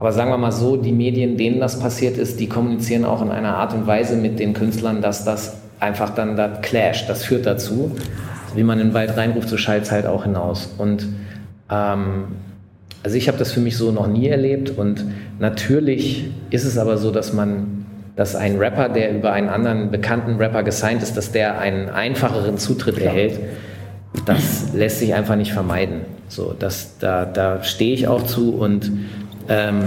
Aber 0.00 0.10
sagen 0.12 0.30
wir 0.30 0.38
mal 0.38 0.50
so, 0.50 0.76
die 0.76 0.92
Medien, 0.92 1.36
denen 1.36 1.60
das 1.60 1.78
passiert 1.78 2.18
ist, 2.18 2.40
die 2.40 2.48
kommunizieren 2.48 3.04
auch 3.04 3.22
in 3.22 3.30
einer 3.30 3.56
Art 3.56 3.74
und 3.74 3.86
Weise 3.86 4.16
mit 4.16 4.40
den 4.40 4.54
Künstlern, 4.54 5.02
dass 5.02 5.24
das 5.24 5.58
einfach 5.78 6.10
dann 6.10 6.36
da 6.36 6.48
clasht. 6.48 7.08
Das 7.08 7.24
führt 7.24 7.46
dazu, 7.46 7.92
wie 8.54 8.62
man 8.62 8.78
in 8.80 8.88
den 8.88 8.94
Wald 8.94 9.16
reinruft, 9.16 9.48
so 9.48 9.56
schallt 9.56 9.84
es 9.84 9.90
halt 9.90 10.06
auch 10.06 10.24
hinaus. 10.24 10.72
Und 10.78 11.06
ähm, 11.70 12.24
also 13.02 13.16
ich 13.16 13.28
habe 13.28 13.38
das 13.38 13.52
für 13.52 13.60
mich 13.60 13.76
so 13.76 13.92
noch 13.92 14.06
nie 14.06 14.28
erlebt. 14.28 14.70
Und 14.70 15.04
natürlich 15.38 16.30
ist 16.50 16.64
es 16.64 16.78
aber 16.78 16.98
so, 16.98 17.10
dass 17.10 17.32
man 17.32 17.80
dass 18.16 18.36
ein 18.36 18.58
Rapper, 18.58 18.90
der 18.90 19.14
über 19.16 19.32
einen 19.32 19.48
anderen 19.48 19.90
bekannten 19.90 20.36
Rapper 20.36 20.62
gesigned 20.62 21.02
ist, 21.02 21.16
dass 21.16 21.32
der 21.32 21.58
einen 21.58 21.88
einfacheren 21.88 22.58
Zutritt 22.58 22.96
Klar. 22.96 23.14
erhält, 23.14 23.40
das 24.26 24.74
lässt 24.74 24.98
sich 24.98 25.14
einfach 25.14 25.36
nicht 25.36 25.52
vermeiden. 25.52 26.02
So, 26.28 26.54
das, 26.58 26.98
da, 26.98 27.24
da 27.24 27.62
stehe 27.62 27.94
ich 27.94 28.08
auch 28.08 28.24
zu 28.24 28.54
und 28.54 28.92
ähm, 29.48 29.84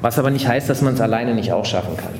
was 0.00 0.18
aber 0.18 0.30
nicht 0.30 0.46
heißt, 0.46 0.70
dass 0.70 0.80
man 0.80 0.94
es 0.94 1.00
alleine 1.00 1.34
nicht 1.34 1.52
auch 1.52 1.64
schaffen 1.64 1.96
kann. 1.96 2.12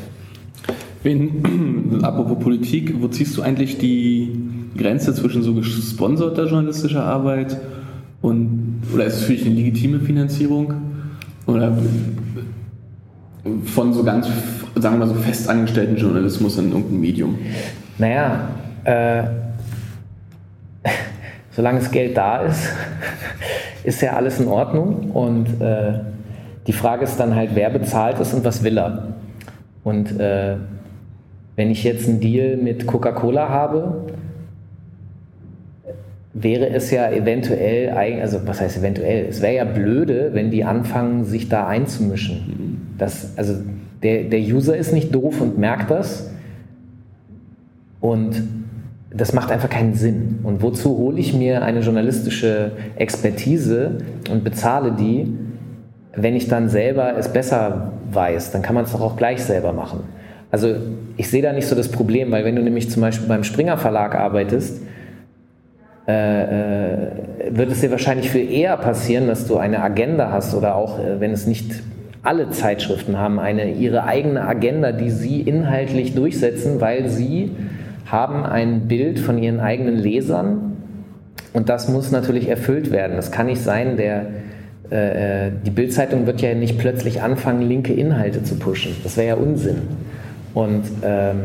Wen, 1.04 2.00
apropos 2.02 2.42
Politik, 2.42 2.94
wo 3.00 3.08
ziehst 3.08 3.36
du 3.36 3.42
eigentlich 3.42 3.78
die 3.78 4.32
Grenze 4.76 5.14
zwischen 5.14 5.42
so 5.42 5.54
gesponserter 5.54 6.46
journalistischer 6.46 7.04
Arbeit 7.04 7.56
und 8.22 8.82
oder 8.92 9.04
ist 9.04 9.16
es 9.16 9.22
für 9.24 9.32
dich 9.32 9.46
eine 9.46 9.54
legitime 9.54 10.00
Finanzierung? 10.00 10.72
Oder 11.46 11.76
von 13.64 13.92
so 13.92 14.02
ganz, 14.02 14.26
sagen 14.76 14.98
wir 14.98 15.06
mal 15.06 15.08
so 15.08 15.14
festangestellten 15.14 15.96
Journalismus 15.96 16.58
in 16.58 16.72
irgendeinem 16.72 17.00
Medium? 17.00 17.38
Naja, 17.98 18.48
äh, 18.84 19.24
solange 21.50 21.80
das 21.80 21.90
Geld 21.90 22.16
da 22.16 22.38
ist, 22.38 22.70
ist 23.84 24.00
ja 24.00 24.14
alles 24.14 24.40
in 24.40 24.48
Ordnung. 24.48 25.10
Und 25.10 25.60
äh, 25.60 26.00
die 26.66 26.72
Frage 26.72 27.04
ist 27.04 27.16
dann 27.16 27.34
halt, 27.34 27.50
wer 27.54 27.70
bezahlt 27.70 28.18
es 28.20 28.32
und 28.32 28.44
was 28.44 28.62
will 28.64 28.78
er? 28.78 29.14
Und 29.82 30.18
äh, 30.18 30.56
wenn 31.56 31.70
ich 31.70 31.84
jetzt 31.84 32.08
einen 32.08 32.20
Deal 32.20 32.56
mit 32.56 32.86
Coca-Cola 32.86 33.50
habe, 33.50 34.06
wäre 36.34 36.68
es 36.68 36.90
ja 36.90 37.10
eventuell, 37.10 37.90
also 38.20 38.40
was 38.44 38.60
heißt 38.60 38.78
eventuell, 38.78 39.26
es 39.28 39.40
wäre 39.40 39.54
ja 39.54 39.64
blöde, 39.64 40.30
wenn 40.32 40.50
die 40.50 40.64
anfangen, 40.64 41.24
sich 41.24 41.48
da 41.48 41.68
einzumischen. 41.68 42.94
Das, 42.98 43.38
also 43.38 43.54
der, 44.02 44.24
der 44.24 44.40
User 44.40 44.76
ist 44.76 44.92
nicht 44.92 45.14
doof 45.14 45.40
und 45.40 45.58
merkt 45.58 45.90
das 45.90 46.30
und 48.00 48.42
das 49.16 49.32
macht 49.32 49.52
einfach 49.52 49.70
keinen 49.70 49.94
Sinn. 49.94 50.40
Und 50.42 50.60
wozu 50.60 50.98
hole 50.98 51.20
ich 51.20 51.32
mir 51.32 51.62
eine 51.62 51.80
journalistische 51.80 52.72
Expertise 52.96 53.98
und 54.28 54.42
bezahle 54.42 54.90
die, 54.90 55.32
wenn 56.16 56.34
ich 56.34 56.48
dann 56.48 56.68
selber 56.68 57.16
es 57.16 57.28
besser 57.28 57.92
weiß? 58.10 58.50
Dann 58.50 58.62
kann 58.62 58.74
man 58.74 58.84
es 58.84 58.92
doch 58.92 59.00
auch 59.00 59.16
gleich 59.16 59.40
selber 59.42 59.72
machen. 59.72 60.00
Also 60.50 60.74
ich 61.16 61.30
sehe 61.30 61.42
da 61.42 61.52
nicht 61.52 61.68
so 61.68 61.76
das 61.76 61.88
Problem, 61.88 62.32
weil 62.32 62.44
wenn 62.44 62.56
du 62.56 62.62
nämlich 62.62 62.90
zum 62.90 63.02
Beispiel 63.02 63.28
beim 63.28 63.44
Springer 63.44 63.76
Verlag 63.76 64.16
arbeitest, 64.16 64.82
wird 66.06 67.70
es 67.70 67.80
dir 67.80 67.90
wahrscheinlich 67.90 68.30
viel 68.30 68.50
eher 68.50 68.76
passieren, 68.76 69.26
dass 69.26 69.46
du 69.46 69.56
eine 69.56 69.82
Agenda 69.82 70.30
hast 70.30 70.54
oder 70.54 70.74
auch, 70.74 70.98
äh, 70.98 71.20
wenn 71.20 71.30
es 71.30 71.46
nicht 71.46 71.82
alle 72.22 72.50
Zeitschriften 72.50 73.18
haben, 73.18 73.38
eine, 73.38 73.72
ihre 73.72 74.04
eigene 74.04 74.46
Agenda, 74.46 74.92
die 74.92 75.10
sie 75.10 75.40
inhaltlich 75.40 76.14
durchsetzen, 76.14 76.80
weil 76.80 77.08
sie 77.08 77.52
haben 78.06 78.44
ein 78.44 78.88
Bild 78.88 79.18
von 79.18 79.38
ihren 79.38 79.60
eigenen 79.60 79.96
Lesern 79.96 80.76
und 81.52 81.68
das 81.68 81.88
muss 81.88 82.10
natürlich 82.10 82.48
erfüllt 82.48 82.90
werden. 82.90 83.16
Das 83.16 83.30
kann 83.30 83.46
nicht 83.46 83.62
sein, 83.62 83.96
der, 83.96 84.26
äh, 84.90 85.52
die 85.64 85.70
Bildzeitung 85.70 86.26
wird 86.26 86.40
ja 86.40 86.54
nicht 86.54 86.78
plötzlich 86.78 87.22
anfangen, 87.22 87.62
linke 87.62 87.92
Inhalte 87.94 88.42
zu 88.42 88.56
pushen. 88.56 88.94
Das 89.02 89.16
wäre 89.16 89.28
ja 89.28 89.34
Unsinn. 89.36 89.82
Und 90.52 90.84
ähm, 91.02 91.38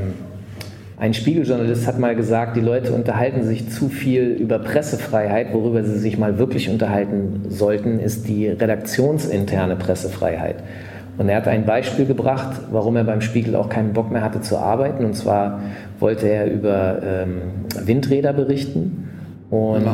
ein 1.00 1.14
Spiegeljournalist 1.14 1.88
hat 1.88 1.98
mal 1.98 2.14
gesagt, 2.14 2.58
die 2.58 2.62
Leute 2.62 2.92
unterhalten 2.92 3.44
sich 3.44 3.70
zu 3.70 3.88
viel 3.88 4.32
über 4.32 4.60
Pressefreiheit. 4.60 5.54
Worüber 5.54 5.82
sie 5.82 5.98
sich 5.98 6.18
mal 6.18 6.38
wirklich 6.38 6.70
unterhalten 6.70 7.46
sollten, 7.48 8.00
ist 8.00 8.28
die 8.28 8.50
redaktionsinterne 8.50 9.78
Pressefreiheit. 9.78 10.58
Und 11.18 11.30
er 11.30 11.38
hat 11.38 11.48
ein 11.48 11.66
Beispiel 11.66 12.06
gebracht, 12.06 12.60
warum 12.72 12.98
er 12.98 13.06
beim 13.06 13.22
Spiegel 13.22 13.56
auch 13.56 13.70
keinen 13.70 13.94
Bock 13.94 14.12
mehr 14.12 14.22
hatte 14.22 14.42
zu 14.42 14.58
arbeiten. 14.58 15.06
Und 15.06 15.16
zwar 15.16 15.62
wollte 16.00 16.28
er 16.28 16.52
über 16.52 17.00
ähm, 17.02 17.42
Windräder 17.86 18.34
berichten 18.34 19.08
und, 19.52 19.88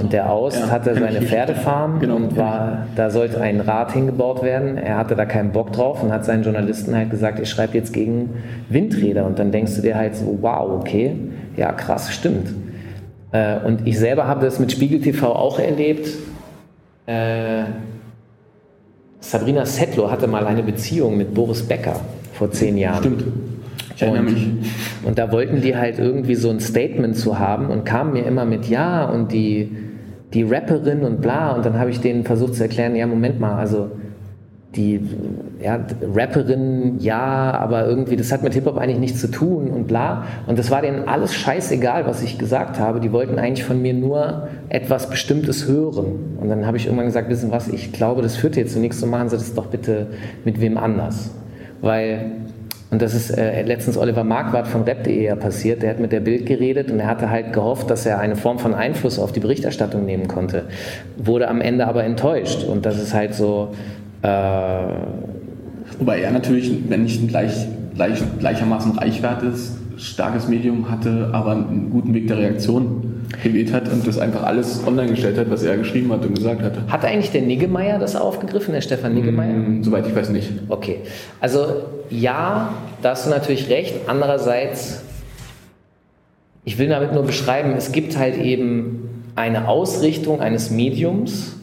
und 0.00 0.12
der 0.12 0.30
Aust 0.30 0.60
ja, 0.60 0.70
hatte 0.70 0.94
seine 0.94 1.20
Pferdefarm 1.20 1.98
genau, 1.98 2.14
und 2.14 2.36
war, 2.36 2.86
da 2.94 3.10
sollte 3.10 3.40
ein 3.40 3.60
Rad 3.60 3.90
hingebaut 3.92 4.44
werden. 4.44 4.78
Er 4.78 4.98
hatte 4.98 5.16
da 5.16 5.24
keinen 5.24 5.50
Bock 5.50 5.72
drauf 5.72 6.00
und 6.00 6.12
hat 6.12 6.24
seinen 6.24 6.44
Journalisten 6.44 6.94
halt 6.94 7.10
gesagt, 7.10 7.40
ich 7.40 7.50
schreibe 7.50 7.76
jetzt 7.76 7.92
gegen 7.92 8.30
Windräder. 8.68 9.26
Und 9.26 9.40
dann 9.40 9.50
denkst 9.50 9.74
du 9.74 9.82
dir 9.82 9.96
halt 9.96 10.14
so, 10.14 10.38
wow, 10.42 10.78
okay, 10.80 11.16
ja 11.56 11.72
krass, 11.72 12.12
stimmt. 12.12 12.54
Äh, 13.32 13.58
und 13.64 13.84
ich 13.84 13.98
selber 13.98 14.28
habe 14.28 14.44
das 14.44 14.60
mit 14.60 14.70
Spiegel 14.70 15.00
TV 15.00 15.26
auch 15.26 15.58
erlebt. 15.58 16.08
Äh, 17.06 17.64
Sabrina 19.18 19.66
Settler 19.66 20.08
hatte 20.08 20.28
mal 20.28 20.46
eine 20.46 20.62
Beziehung 20.62 21.16
mit 21.16 21.34
Boris 21.34 21.64
Becker 21.64 21.98
vor 22.32 22.52
zehn 22.52 22.78
Jahren. 22.78 23.00
Stimmt. 23.00 23.24
Ich 23.98 24.02
erinnere 24.02 24.26
und, 24.26 24.32
mich. 24.32 24.48
Und 25.04 25.18
da 25.18 25.32
wollten 25.32 25.60
die 25.60 25.76
halt 25.76 25.98
irgendwie 25.98 26.36
so 26.36 26.50
ein 26.50 26.60
Statement 26.60 27.16
zu 27.16 27.40
haben 27.40 27.66
und 27.66 27.84
kamen 27.84 28.12
mir 28.12 28.24
immer 28.24 28.44
mit 28.44 28.66
Ja 28.68 29.06
und 29.06 29.32
die, 29.32 29.76
die 30.34 30.44
Rapperin 30.44 31.00
und 31.00 31.20
bla. 31.20 31.56
Und 31.56 31.66
dann 31.66 31.80
habe 31.80 31.90
ich 31.90 32.00
denen 32.00 32.22
versucht 32.22 32.54
zu 32.54 32.62
erklären, 32.62 32.94
ja, 32.94 33.08
Moment 33.08 33.40
mal, 33.40 33.56
also 33.56 33.90
die 34.76 35.00
ja, 35.60 35.84
Rapperin, 36.14 37.00
ja, 37.00 37.50
aber 37.54 37.88
irgendwie, 37.88 38.14
das 38.14 38.30
hat 38.30 38.44
mit 38.44 38.54
Hip-Hop 38.54 38.78
eigentlich 38.78 39.00
nichts 39.00 39.20
zu 39.20 39.32
tun 39.32 39.68
und 39.68 39.88
bla. 39.88 40.26
Und 40.46 40.60
das 40.60 40.70
war 40.70 40.80
denen 40.80 41.08
alles 41.08 41.34
scheißegal, 41.34 42.06
was 42.06 42.22
ich 42.22 42.38
gesagt 42.38 42.78
habe. 42.78 43.00
Die 43.00 43.10
wollten 43.10 43.36
eigentlich 43.40 43.64
von 43.64 43.82
mir 43.82 43.94
nur 43.94 44.46
etwas 44.68 45.10
Bestimmtes 45.10 45.66
hören. 45.66 46.36
Und 46.40 46.48
dann 46.50 46.66
habe 46.66 46.76
ich 46.76 46.86
irgendwann 46.86 47.06
gesagt, 47.06 47.28
wissen 47.30 47.50
was, 47.50 47.66
ich 47.66 47.92
glaube, 47.92 48.22
das 48.22 48.36
führt 48.36 48.54
jetzt 48.54 48.74
zu 48.74 48.78
nichts, 48.78 49.00
so 49.00 49.06
machen 49.06 49.28
Sie 49.28 49.36
das 49.36 49.54
doch 49.54 49.66
bitte 49.66 50.06
mit 50.44 50.60
wem 50.60 50.78
anders. 50.78 51.32
Weil 51.80 52.30
und 52.90 53.02
das 53.02 53.14
ist 53.14 53.30
äh, 53.30 53.62
letztens 53.62 53.98
Oliver 53.98 54.24
Marquardt 54.24 54.66
von 54.66 54.82
rap.de 54.82 55.22
ja 55.22 55.36
passiert. 55.36 55.82
Der 55.82 55.90
hat 55.90 56.00
mit 56.00 56.10
der 56.10 56.20
Bild 56.20 56.46
geredet 56.46 56.90
und 56.90 57.00
er 57.00 57.06
hatte 57.06 57.28
halt 57.28 57.52
gehofft, 57.52 57.90
dass 57.90 58.06
er 58.06 58.18
eine 58.18 58.34
Form 58.34 58.58
von 58.58 58.74
Einfluss 58.74 59.18
auf 59.18 59.32
die 59.32 59.40
Berichterstattung 59.40 60.06
nehmen 60.06 60.26
konnte. 60.26 60.64
Wurde 61.18 61.48
am 61.48 61.60
Ende 61.60 61.86
aber 61.86 62.04
enttäuscht. 62.04 62.64
Und 62.64 62.86
das 62.86 62.98
ist 63.00 63.12
halt 63.12 63.34
so. 63.34 63.74
Äh 64.22 64.28
Wobei 65.98 66.20
er 66.20 66.30
natürlich, 66.30 66.70
wenn 66.88 67.02
nicht 67.02 67.26
gleich, 67.28 67.66
gleich, 67.94 68.22
gleichermaßen 68.38 68.92
Reichwert 68.92 69.42
ist, 69.42 69.78
starkes 69.96 70.48
Medium 70.48 70.90
hatte, 70.90 71.30
aber 71.32 71.52
einen 71.52 71.90
guten 71.90 72.14
Weg 72.14 72.28
der 72.28 72.38
Reaktion 72.38 73.07
gewählt 73.42 73.72
hat 73.72 73.90
und 73.92 74.06
das 74.06 74.18
einfach 74.18 74.42
alles 74.42 74.86
online 74.86 75.10
gestellt 75.10 75.38
hat, 75.38 75.50
was 75.50 75.62
er 75.62 75.76
geschrieben 75.76 76.12
hat 76.12 76.24
und 76.24 76.34
gesagt 76.34 76.62
hatte. 76.62 76.82
Hat 76.88 77.04
eigentlich 77.04 77.30
der 77.30 77.42
Niggemeier 77.42 77.98
das 77.98 78.16
aufgegriffen, 78.16 78.72
der 78.72 78.80
Stefan 78.80 79.14
Niggemeier? 79.14 79.52
Mm, 79.52 79.84
soweit 79.84 80.06
ich 80.06 80.14
weiß 80.14 80.30
nicht. 80.30 80.50
Okay. 80.68 81.00
Also 81.40 81.82
ja, 82.10 82.74
da 83.02 83.10
hast 83.10 83.26
du 83.26 83.30
natürlich 83.30 83.68
recht. 83.68 83.94
Andererseits, 84.06 85.02
ich 86.64 86.78
will 86.78 86.88
damit 86.88 87.12
nur 87.12 87.24
beschreiben, 87.24 87.74
es 87.76 87.92
gibt 87.92 88.16
halt 88.16 88.36
eben 88.36 89.08
eine 89.36 89.68
Ausrichtung 89.68 90.40
eines 90.40 90.70
Mediums, 90.70 91.56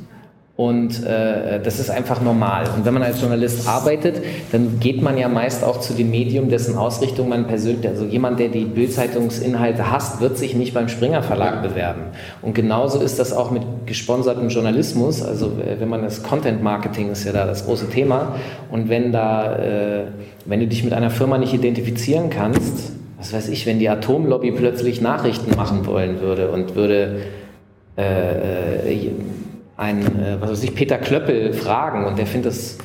und 0.58 1.04
äh, 1.04 1.60
das 1.60 1.80
ist 1.80 1.90
einfach 1.90 2.22
normal. 2.22 2.70
Und 2.78 2.86
wenn 2.86 2.94
man 2.94 3.04
als 3.04 3.20
Journalist 3.20 3.68
arbeitet, 3.68 4.24
dann 4.54 4.80
geht 4.80 5.02
man 5.02 5.18
ja 5.18 5.28
meist 5.28 5.66
auch 5.66 5.82
zu 5.82 5.94
dem 5.94 6.12
Medium, 6.12 6.50
dessen 6.50 6.78
Ausrichtung 6.78 7.28
man 7.28 7.46
persönlich, 7.46 7.86
also 7.86 8.06
jemand, 8.06 8.40
der 8.40 8.48
die 8.48 8.64
Bildzeitungsinhalte 8.64 9.92
hasst, 9.92 10.22
wird 10.22 10.38
sich 10.38 10.56
nicht 10.56 10.74
beim 10.74 10.88
Springer 10.88 11.24
Verlag 11.24 11.62
bewerben. 11.62 12.04
Und 12.42 12.56
genauso 12.56 13.02
ist 13.02 13.20
das 13.20 13.34
auch 13.34 13.52
mit 13.52 13.64
gesponsertem 13.86 14.48
Journalismus. 14.48 15.22
Also 15.22 15.52
wenn 15.58 15.90
man 15.90 16.04
das 16.04 16.24
Content 16.24 16.64
Marketing 16.64 17.12
ist 17.12 17.26
ja 17.26 17.34
da 17.34 17.46
das 17.46 17.66
große 17.66 17.90
Thema. 17.90 18.36
Und 18.72 18.88
wenn 18.88 19.12
da, 19.12 19.58
äh, 19.58 20.06
wenn 20.46 20.62
du 20.62 20.68
dich 20.68 20.86
mit 20.86 20.94
einer 20.94 21.10
Firma 21.10 21.38
nicht 21.38 21.54
identifizieren 21.54 22.30
kannst, 22.30 22.94
was 23.18 23.34
weiß 23.34 23.50
ich, 23.50 23.66
wenn 23.66 23.80
die 23.80 23.90
Atomlobby 23.90 24.52
plötzlich 24.52 25.02
Nachrichten 25.02 25.54
machen 25.58 25.86
wollen 25.86 26.22
würde 26.22 26.50
und 26.50 26.76
würde 26.76 27.18
äh, 27.98 28.90
äh 28.90 29.12
einen 29.78 30.20
äh, 30.20 30.38
was 30.40 30.52
weiß 30.52 30.64
ich, 30.64 30.76
Peter 30.76 30.98
Klöppel 30.98 31.54
fragen 31.54 32.06
und 32.06 32.18
der 32.18 32.26
findet 32.26 32.52
das, 32.52 32.78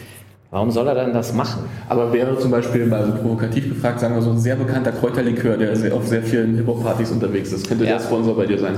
warum 0.50 0.70
soll 0.70 0.88
er 0.88 0.94
dann 0.94 1.12
das 1.12 1.32
machen? 1.32 1.64
Aber 1.88 2.12
wäre 2.12 2.38
zum 2.38 2.50
Beispiel 2.50 2.86
mal 2.86 3.04
so 3.06 3.12
provokativ 3.12 3.68
gefragt, 3.68 4.00
sagen 4.00 4.14
wir 4.14 4.22
so 4.22 4.30
ein 4.30 4.38
sehr 4.38 4.56
bekannter 4.56 4.92
Kräuterlikör, 4.92 5.56
der 5.56 5.72
auf 5.94 6.06
sehr 6.06 6.22
vielen 6.22 6.56
Hip-Hop-Partys 6.56 7.10
unterwegs 7.12 7.52
ist, 7.52 7.68
könnte 7.68 7.84
Ja. 7.84 7.92
der 7.98 8.00
Sponsor 8.00 8.36
bei 8.36 8.46
dir 8.46 8.58
sein? 8.58 8.74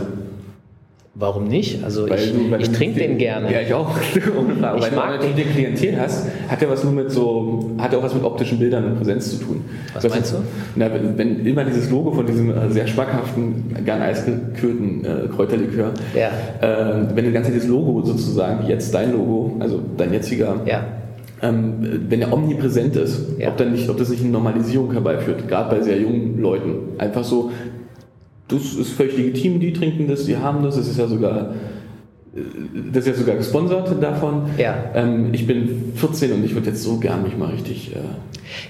Warum 1.14 1.46
nicht? 1.46 1.84
Also 1.84 2.08
Weil 2.08 2.18
ich, 2.20 2.32
du- 2.32 2.56
ich 2.58 2.70
trinke 2.70 2.98
den 3.00 3.18
gerne. 3.18 3.52
Ja, 3.52 3.60
ich 3.60 3.74
auch. 3.74 3.94
Ich 4.16 4.24
Weil 4.26 4.90
mag 4.92 5.08
du 5.10 5.16
natürlich 5.16 5.34
den. 5.34 5.44
den 5.44 5.52
Klientel 5.76 6.00
hast, 6.00 6.26
hat 6.48 6.62
ja 6.62 6.70
was 6.70 6.84
nur 6.84 6.92
mit 6.94 7.10
so, 7.10 7.70
hat 7.76 7.92
ja 7.92 7.98
auch 7.98 8.02
was 8.02 8.14
mit 8.14 8.24
optischen 8.24 8.58
Bildern 8.58 8.84
und 8.86 8.96
Präsenz 8.96 9.30
zu 9.38 9.44
tun. 9.44 9.62
Was 9.92 10.04
Das 10.04 10.12
meinst 10.14 10.32
du? 10.32 10.36
Na, 10.74 10.86
wenn, 10.92 11.18
wenn 11.18 11.44
immer 11.44 11.64
dieses 11.64 11.90
Logo 11.90 12.12
von 12.12 12.24
diesem 12.24 12.50
äh, 12.50 12.70
sehr 12.70 12.86
schmackhaften, 12.86 13.76
gern 13.84 14.00
eisgekühlten 14.00 15.04
äh, 15.04 15.28
Kräuterlikör, 15.36 15.90
Ja. 16.14 16.28
äh, 16.66 16.94
wenn 17.14 17.26
du 17.26 17.32
ganze 17.32 17.50
Zeit 17.50 17.56
dieses 17.56 17.68
Logo 17.68 18.02
sozusagen, 18.06 18.64
wie 18.66 18.70
jetzt 18.70 18.94
dein 18.94 19.12
Logo, 19.12 19.56
also 19.60 19.80
dein 19.98 20.14
jetziger, 20.14 20.60
Ja. 20.64 20.86
ähm, 21.42 21.74
wenn 22.08 22.22
er 22.22 22.32
omnipräsent 22.32 22.96
ist, 22.96 23.20
Ja. 23.38 23.48
ob, 23.48 23.58
dann 23.58 23.72
nicht, 23.72 23.88
ob 23.90 23.98
das 23.98 24.08
nicht 24.08 24.22
eine 24.22 24.30
Normalisierung 24.32 24.92
herbeiführt, 24.92 25.46
gerade 25.46 25.76
bei 25.76 25.82
sehr 25.82 25.98
jungen 26.00 26.40
Leuten. 26.40 26.74
Einfach 26.96 27.24
so, 27.24 27.50
das 28.52 28.74
ist 28.74 28.92
völlig 28.92 29.16
legitim, 29.16 29.60
die 29.60 29.72
trinken 29.72 30.08
das, 30.08 30.24
die 30.24 30.36
haben 30.36 30.62
das, 30.62 30.76
es 30.76 30.88
ist 30.88 30.98
ja 30.98 31.06
sogar, 31.06 31.54
äh, 32.34 32.40
das 32.92 33.06
ist 33.06 33.08
ja 33.08 33.14
sogar 33.14 33.36
gesponsert 33.36 34.02
davon. 34.02 34.44
Ja. 34.58 34.74
Ähm, 34.94 35.32
ich 35.32 35.46
bin 35.46 35.92
14 35.94 36.32
und 36.32 36.44
ich 36.44 36.54
würde 36.54 36.70
jetzt 36.70 36.82
so 36.82 36.98
gern 36.98 37.22
mich 37.22 37.36
mal 37.36 37.50
richtig. 37.50 37.94
Äh, 37.94 37.98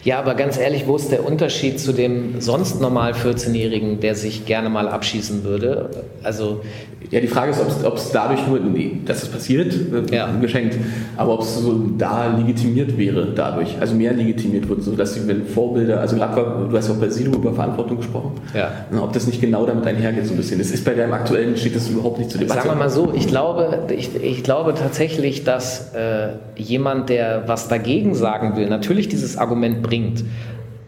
Ja, 0.04 0.18
aber 0.18 0.34
ganz 0.34 0.58
ehrlich, 0.58 0.86
wo 0.86 0.96
ist 0.96 1.10
der 1.12 1.26
Unterschied 1.26 1.78
zu 1.80 1.92
dem 1.92 2.40
sonst 2.40 2.80
normal 2.80 3.12
14-Jährigen, 3.12 4.00
der 4.00 4.14
sich 4.14 4.44
gerne 4.46 4.68
mal 4.68 4.88
abschießen 4.88 5.44
würde? 5.44 5.90
Also, 6.22 6.60
ja, 7.10 7.20
die 7.20 7.26
Frage 7.28 7.50
ist, 7.50 7.60
ob 7.84 7.96
es 7.96 8.10
dadurch 8.10 8.46
nur, 8.46 8.58
nee, 8.60 8.98
dass 9.04 9.22
es 9.22 9.28
passiert, 9.28 9.74
Ja. 10.10 10.30
geschenkt, 10.40 10.76
aber 11.16 11.34
ob 11.34 11.42
es 11.42 11.56
so 11.58 11.74
da 11.98 12.34
legitimiert 12.36 12.96
wäre 12.96 13.28
dadurch, 13.34 13.76
also 13.80 13.94
mehr 13.94 14.12
legitimiert 14.14 14.68
wird, 14.68 14.82
so 14.82 14.92
dass 14.92 15.14
die, 15.14 15.26
wenn 15.28 15.44
Vorbilder, 15.46 16.00
also 16.00 16.16
gerade, 16.16 16.68
du 16.70 16.76
hast 16.76 16.88
ja 16.88 16.94
auch 16.94 16.98
bei 16.98 17.08
Sido 17.10 17.32
über 17.32 17.52
Verantwortung 17.52 17.98
gesprochen, 17.98 18.32
Ja. 18.54 18.70
Ob 19.02 19.12
das 19.12 19.26
nicht 19.26 19.40
genau 19.40 19.66
damit 19.66 19.86
einhergeht 19.86 20.26
so 20.26 20.32
ein 20.32 20.36
bisschen. 20.36 20.60
Es 20.60 20.70
ist 20.70 20.84
bei 20.84 20.94
deinem 20.94 21.12
aktuellen, 21.12 21.56
steht 21.56 21.74
das 21.76 21.88
überhaupt 21.88 22.18
nicht 22.18 22.30
zur 22.30 22.40
Debatte. 22.40 22.60
sagen 22.60 22.70
wir 22.74 22.78
mal 22.78 22.88
so, 22.90 23.12
ich 23.14 23.26
glaube, 23.26 23.80
ich, 23.96 24.14
ich 24.22 24.42
glaube 24.42 24.74
tatsächlich, 24.74 25.44
dass 25.44 25.92
äh, 25.94 26.28
jemand, 26.56 27.08
der 27.08 27.44
was 27.46 27.68
dagegen 27.68 28.14
sagen 28.14 28.56
will, 28.56 28.68
natürlich 28.68 29.08
dieses 29.08 29.36
Argument 29.36 29.71
bringt. 29.80 30.24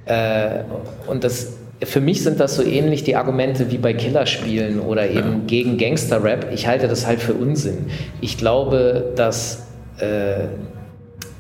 Äh, 0.05 0.64
und 1.07 1.25
das, 1.25 1.57
für 1.83 2.01
mich 2.01 2.23
sind 2.23 2.40
das 2.40 2.57
so 2.57 2.62
ähnlich 2.62 3.05
die 3.05 3.16
Argumente 3.16 3.70
wie 3.70 3.79
bei 3.79 3.94
Killerspielen 3.94 4.81
oder 4.81 5.09
eben 5.09 5.47
gegen 5.47 5.79
Gangster-Rap. 5.79 6.49
Ich 6.53 6.66
halte 6.66 6.88
das 6.88 7.07
halt 7.07 7.20
für 7.20 7.35
Unsinn. 7.35 7.87
Ich 8.20 8.37
glaube, 8.37 9.12
dass 9.16 9.66
äh, 9.99 10.47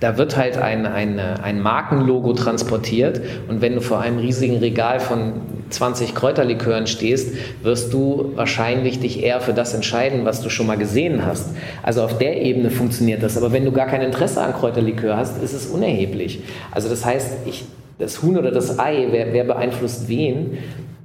da 0.00 0.18
wird 0.18 0.36
halt 0.36 0.58
ein, 0.58 0.86
ein, 0.86 1.18
ein 1.18 1.60
Markenlogo 1.60 2.32
transportiert 2.34 3.20
und 3.48 3.62
wenn 3.62 3.74
du 3.74 3.80
vor 3.80 4.00
einem 4.00 4.18
riesigen 4.18 4.58
Regal 4.58 5.00
von 5.00 5.34
20 5.74 6.14
Kräuterlikören 6.14 6.86
stehst, 6.86 7.34
wirst 7.62 7.92
du 7.92 8.32
wahrscheinlich 8.34 9.00
dich 9.00 9.22
eher 9.22 9.40
für 9.40 9.52
das 9.52 9.74
entscheiden, 9.74 10.24
was 10.24 10.40
du 10.40 10.48
schon 10.48 10.66
mal 10.66 10.76
gesehen 10.78 11.26
hast. 11.26 11.48
Also 11.82 12.02
auf 12.02 12.18
der 12.18 12.40
Ebene 12.42 12.70
funktioniert 12.70 13.22
das. 13.22 13.36
Aber 13.36 13.52
wenn 13.52 13.64
du 13.64 13.72
gar 13.72 13.86
kein 13.86 14.00
Interesse 14.02 14.40
an 14.40 14.52
Kräuterlikör 14.54 15.16
hast, 15.16 15.42
ist 15.42 15.52
es 15.52 15.66
unerheblich. 15.66 16.40
Also 16.70 16.88
das 16.88 17.04
heißt, 17.04 17.28
ich, 17.46 17.64
das 17.98 18.22
Huhn 18.22 18.36
oder 18.38 18.50
das 18.50 18.78
Ei, 18.78 19.06
wer, 19.10 19.32
wer 19.32 19.44
beeinflusst 19.44 20.08
wen? 20.08 20.58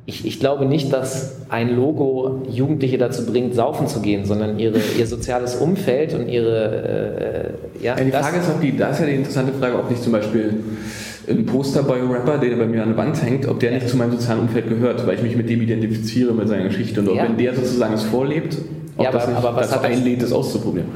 Ich, 0.05 0.25
ich 0.25 0.39
glaube 0.39 0.65
nicht, 0.65 0.91
dass 0.91 1.35
ein 1.49 1.75
Logo 1.75 2.41
Jugendliche 2.49 2.97
dazu 2.97 3.27
bringt, 3.27 3.53
saufen 3.53 3.85
zu 3.87 3.99
gehen, 4.01 4.25
sondern 4.25 4.57
ihre, 4.57 4.79
ihr 4.97 5.05
soziales 5.05 5.55
Umfeld 5.55 6.15
und 6.15 6.27
ihre 6.27 7.53
äh, 7.79 7.85
ja, 7.85 7.95
Ja, 7.95 8.03
die 8.03 8.09
das- 8.09 8.25
Frage 8.25 8.39
ist, 8.41 8.49
ob 8.49 8.59
die, 8.59 8.75
da 8.75 8.89
ist 8.89 9.01
ja 9.01 9.05
die 9.05 9.13
interessante 9.13 9.53
Frage, 9.53 9.77
ob 9.77 9.87
nicht 9.91 10.01
zum 10.01 10.11
Beispiel 10.13 10.63
ein 11.29 11.45
Poster 11.45 11.83
bei 11.83 11.95
einem 11.95 12.11
Rapper, 12.11 12.37
der 12.37 12.55
bei 12.55 12.65
mir 12.65 12.81
an 12.83 12.89
der 12.89 12.97
Wand 12.97 13.21
hängt, 13.23 13.47
ob 13.47 13.59
der 13.59 13.71
nicht 13.71 13.87
zu 13.87 13.97
meinem 13.97 14.11
sozialen 14.11 14.41
Umfeld 14.41 14.67
gehört, 14.69 15.05
weil 15.05 15.15
ich 15.15 15.21
mich 15.21 15.35
mit 15.35 15.49
dem 15.49 15.61
identifiziere, 15.61 16.33
mit 16.33 16.47
seiner 16.47 16.63
Geschichte. 16.65 16.99
Und 17.01 17.09
ob 17.09 17.15
Ja. 17.15 17.23
wenn 17.23 17.37
der 17.37 17.53
sozusagen 17.55 17.93
es 17.93 18.03
vorlebt, 18.03 18.57
ob 18.97 19.05
Ja, 19.05 19.11
das 19.11 19.23
aber- 19.23 19.31
nicht 19.33 19.45
aber 19.45 19.55
was 19.57 19.71
hat 19.75 19.83
das- 19.83 19.91
einlädt, 19.91 20.21
das 20.23 20.31
auszuprobieren. 20.33 20.87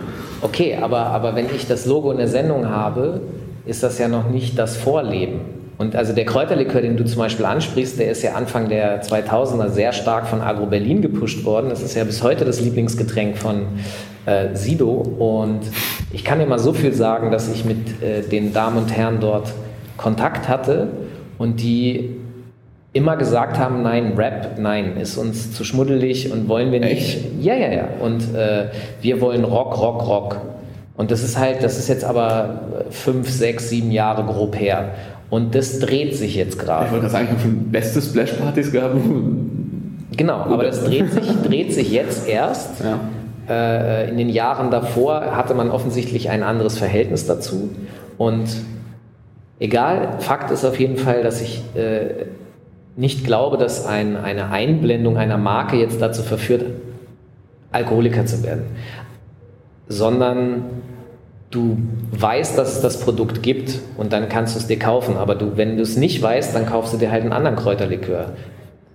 Okay, 0.41 0.75
aber, 0.81 0.99
aber 1.07 1.35
wenn 1.35 1.45
ich 1.55 1.67
das 1.67 1.85
Logo 1.85 2.11
in 2.11 2.17
der 2.17 2.27
Sendung 2.27 2.67
habe, 2.67 3.21
ist 3.65 3.81
das 3.83 3.97
ja 3.99 4.07
noch 4.07 4.29
nicht 4.29 4.57
das 4.59 4.75
Vorleben. 4.75 5.39
Und 5.77 5.95
also 5.95 6.13
der 6.13 6.25
Kräuterlikör, 6.25 6.81
den 6.81 6.97
du 6.97 7.05
zum 7.05 7.19
Beispiel 7.19 7.45
ansprichst, 7.45 7.97
der 7.99 8.11
ist 8.11 8.21
ja 8.23 8.33
Anfang 8.33 8.69
der 8.69 9.01
2000er 9.01 9.69
sehr 9.69 9.91
stark 9.93 10.27
von 10.27 10.41
Agro 10.41 10.65
Berlin 10.67 11.01
gepusht 11.01 11.45
worden. 11.45 11.69
Das 11.69 11.81
ist 11.81 11.95
ja 11.95 12.03
bis 12.03 12.21
heute 12.23 12.45
das 12.45 12.59
Lieblingsgetränk 12.61 13.37
von 13.37 13.63
äh, 14.25 14.55
Sido. 14.55 14.91
Und 14.91 15.61
ich 16.13 16.23
kann 16.23 16.39
dir 16.39 16.45
mal 16.45 16.59
so 16.59 16.73
viel 16.73 16.93
sagen, 16.93 17.31
dass 17.31 17.51
ich 17.51 17.65
mit 17.65 18.01
äh, 18.01 18.21
den 18.21 18.53
Damen 18.53 18.77
und 18.77 18.95
Herren 18.95 19.17
dort 19.19 19.51
Kontakt 20.03 20.49
hatte 20.49 20.89
und 21.37 21.61
die 21.61 22.09
immer 22.91 23.15
gesagt 23.15 23.57
haben, 23.57 23.81
nein, 23.81 24.13
Rap, 24.17 24.59
nein, 24.59 24.97
ist 24.97 25.17
uns 25.17 25.53
zu 25.53 25.63
schmuddelig 25.63 26.31
und 26.31 26.47
wollen 26.49 26.71
wir 26.71 26.81
nicht. 26.81 27.15
Echt? 27.15 27.25
Ja, 27.41 27.55
ja, 27.55 27.71
ja. 27.71 27.87
Und 28.01 28.35
äh, 28.35 28.65
wir 29.01 29.21
wollen 29.21 29.45
Rock, 29.45 29.79
Rock, 29.79 30.07
Rock. 30.07 30.41
Und 30.95 31.09
das 31.09 31.23
ist 31.23 31.39
halt, 31.39 31.63
das 31.63 31.79
ist 31.79 31.87
jetzt 31.87 32.03
aber 32.03 32.59
fünf, 32.91 33.29
sechs, 33.29 33.69
sieben 33.69 33.91
Jahre 33.91 34.23
grob 34.25 34.59
her. 34.59 34.91
Und 35.31 35.55
das 35.55 35.79
dreht 35.79 36.15
sich 36.15 36.35
jetzt 36.35 36.55
Ich 36.55 36.59
gerade. 36.59 36.91
wollte 36.91 37.07
gerade 37.07 37.11
sagen, 37.11 37.25
ich 37.25 37.31
habe 37.31 37.41
schon 37.41 37.71
beste 37.71 38.01
Splash-Partys 38.01 38.71
gehabt. 38.71 38.97
Genau, 40.15 40.35
aber 40.35 40.63
das 40.65 40.83
dreht 40.83 41.11
sich, 41.11 41.23
dreht 41.41 41.73
sich 41.73 41.91
jetzt 41.91 42.27
erst. 42.27 42.83
Ja. 42.83 42.99
Äh, 43.49 44.09
in 44.09 44.17
den 44.17 44.29
Jahren 44.29 44.69
davor 44.69 45.35
hatte 45.35 45.55
man 45.55 45.71
offensichtlich 45.71 46.29
ein 46.29 46.43
anderes 46.43 46.77
Verhältnis 46.77 47.25
dazu. 47.25 47.71
Und 48.19 48.45
egal, 49.63 50.17
Fakt 50.19 50.51
ist 50.51 50.65
auf 50.65 50.77
jeden 50.77 50.97
Fall, 50.97 51.23
dass 51.23 51.41
ich 51.41 51.63
äh, 51.75 52.25
nicht 52.95 53.23
glaube, 53.23 53.57
dass 53.57 53.85
ein, 53.85 54.17
eine 54.17 54.51
Einblendung 54.51 55.17
einer 55.17 55.37
Marke 55.37 55.77
jetzt 55.77 56.01
dazu 56.01 56.21
verführt, 56.21 56.65
Alkoholiker 57.71 58.25
zu 58.25 58.43
werden. 58.43 58.65
Sondern 59.87 60.65
du 61.49 61.77
weißt, 62.11 62.57
dass 62.57 62.75
es 62.75 62.81
das 62.81 62.99
Produkt 62.99 63.41
gibt 63.41 63.79
und 63.97 64.11
dann 64.11 64.27
kannst 64.27 64.55
du 64.55 64.59
es 64.59 64.67
dir 64.67 64.77
kaufen. 64.77 65.15
Aber 65.15 65.33
du, 65.33 65.55
wenn 65.55 65.77
du 65.77 65.83
es 65.83 65.95
nicht 65.95 66.21
weißt, 66.21 66.53
dann 66.53 66.65
kaufst 66.65 66.93
du 66.93 66.97
dir 66.97 67.09
halt 67.09 67.23
einen 67.23 67.33
anderen 67.33 67.55
Kräuterlikör. 67.55 68.33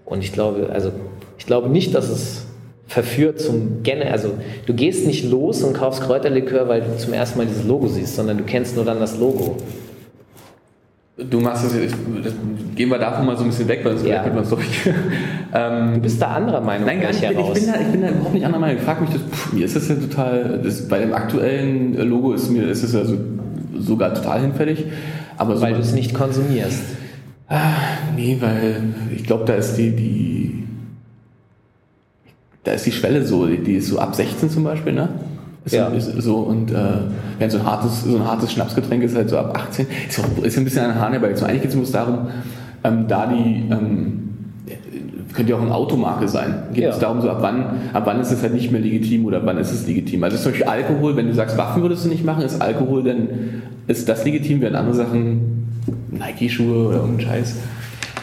Und 0.04 0.22
ich 0.22 0.32
glaube, 0.32 0.68
also 0.70 0.92
ich 1.38 1.46
glaube 1.46 1.70
nicht, 1.70 1.94
dass 1.94 2.10
es 2.10 2.44
verführt 2.86 3.40
zum 3.40 3.82
Gene, 3.82 4.10
also 4.10 4.34
du 4.66 4.74
gehst 4.74 5.06
nicht 5.06 5.24
los 5.24 5.62
und 5.62 5.74
kaufst 5.74 6.02
Kräuterlikör, 6.02 6.68
weil 6.68 6.82
du 6.82 6.96
zum 6.98 7.14
ersten 7.14 7.38
Mal 7.38 7.46
dieses 7.46 7.64
Logo 7.64 7.86
siehst, 7.86 8.16
sondern 8.16 8.38
du 8.38 8.44
kennst 8.44 8.76
nur 8.76 8.84
dann 8.84 9.00
das 9.00 9.18
Logo. 9.18 9.56
Du 11.18 11.40
machst 11.40 11.64
das 11.64 11.74
jetzt, 11.74 11.96
das, 12.22 12.32
gehen 12.76 12.88
wir 12.90 12.98
davon 12.98 13.26
mal 13.26 13.36
so 13.36 13.42
ein 13.42 13.48
bisschen 13.50 13.66
weg, 13.66 13.80
weil 13.82 13.96
sonst 13.96 14.08
Ja. 14.08 14.22
könnte 14.22 14.36
man 14.36 14.44
es 14.44 14.50
doch 14.50 14.58
nicht. 14.58 14.86
ähm, 15.52 15.94
Du 15.94 16.00
bist 16.00 16.22
da 16.22 16.28
anderer 16.28 16.60
Meinung 16.60 16.86
Nein, 16.86 17.00
gar 17.00 17.08
nicht. 17.08 17.20
Ich 17.22 17.28
heraus. 17.28 17.54
bin, 17.54 17.66
da, 17.66 17.80
ich 17.80 17.86
bin 17.88 18.02
da 18.02 18.08
überhaupt 18.10 18.34
nicht 18.34 18.44
anderer 18.44 18.60
Meinung. 18.60 18.76
Ich 18.78 18.84
frage 18.84 19.00
mich, 19.00 19.10
das, 19.10 19.22
pff, 19.22 19.52
mir 19.52 19.64
ist 19.64 19.74
das 19.74 19.88
ja 19.88 19.96
total, 19.96 20.60
das, 20.62 20.86
bei 20.86 21.00
dem 21.00 21.12
aktuellen 21.12 21.96
Logo 22.08 22.32
ist 22.34 22.50
mir 22.50 22.68
ist 22.68 22.84
es 22.84 22.92
ja 22.92 23.04
so, 23.04 23.16
sogar 23.78 24.14
total 24.14 24.42
hinfällig. 24.42 24.84
Aber 25.36 25.56
so 25.56 25.62
weil 25.62 25.74
du 25.74 25.80
es 25.80 25.92
nicht 25.92 26.14
konsumierst. 26.14 26.82
Nee, 28.14 28.36
weil 28.40 28.82
ich 29.16 29.24
glaube, 29.24 29.44
da 29.44 29.54
ist 29.54 29.74
die, 29.76 29.90
die, 29.90 30.64
da 32.62 32.72
ist 32.72 32.86
die 32.86 32.92
Schwelle 32.92 33.24
so, 33.26 33.46
die, 33.46 33.58
die 33.58 33.74
ist 33.74 33.88
so 33.88 33.98
ab 33.98 34.14
16 34.14 34.50
zum 34.50 34.62
Beispiel, 34.64 34.92
ne? 34.92 35.08
Ist, 35.64 35.74
Ja. 35.74 35.90
so 36.18 36.36
und 36.36 36.70
äh, 36.70 36.74
während 37.38 37.52
so 37.52 37.58
ein 37.58 37.66
hartes, 37.66 38.04
so 38.04 38.16
ein 38.16 38.24
hartes 38.24 38.52
Schnapsgetränk 38.52 39.02
ist 39.02 39.16
halt 39.16 39.28
so 39.28 39.38
ab 39.38 39.58
18. 39.58 39.86
Ist, 40.08 40.20
auch, 40.20 40.44
ist 40.44 40.56
ein 40.56 40.64
bisschen 40.64 40.94
Haaren 40.94 41.12
herbei. 41.12 41.34
So, 41.34 41.44
eigentlich 41.46 41.62
geht 41.70 41.82
es 41.82 41.92
darum, 41.92 42.28
ähm, 42.84 43.06
da 43.08 43.26
die 43.26 43.64
ähm, 43.70 44.14
könnte 45.34 45.52
ja 45.52 45.58
auch 45.58 45.62
eine 45.62 45.74
Automarke 45.74 46.26
sein. 46.26 46.54
Geht 46.72 46.84
Ja. 46.84 46.90
es 46.90 46.98
darum, 46.98 47.20
so 47.20 47.28
ab 47.30 47.38
wann, 47.40 47.64
ab 47.92 48.02
wann 48.06 48.20
ist 48.20 48.30
es 48.32 48.42
halt 48.42 48.54
nicht 48.54 48.72
mehr 48.72 48.80
legitim 48.80 49.26
oder 49.26 49.44
wann 49.44 49.58
ist 49.58 49.72
es 49.72 49.86
legitim. 49.86 50.24
Also 50.24 50.36
zum 50.38 50.52
Beispiel 50.52 50.66
Alkohol, 50.68 51.16
wenn 51.16 51.26
du 51.26 51.34
sagst, 51.34 51.58
Waffen 51.58 51.82
würdest 51.82 52.04
du 52.04 52.08
nicht 52.08 52.24
machen, 52.24 52.42
ist 52.44 52.60
Alkohol 52.62 53.02
dann, 53.02 53.28
ist 53.88 54.08
das 54.08 54.24
legitim, 54.24 54.60
während 54.60 54.76
andere 54.76 54.94
Sachen, 54.96 55.66
Nike-Schuhe 56.10 56.88
oder 56.88 56.96
irgendein 56.98 57.26
Scheiß. 57.26 57.56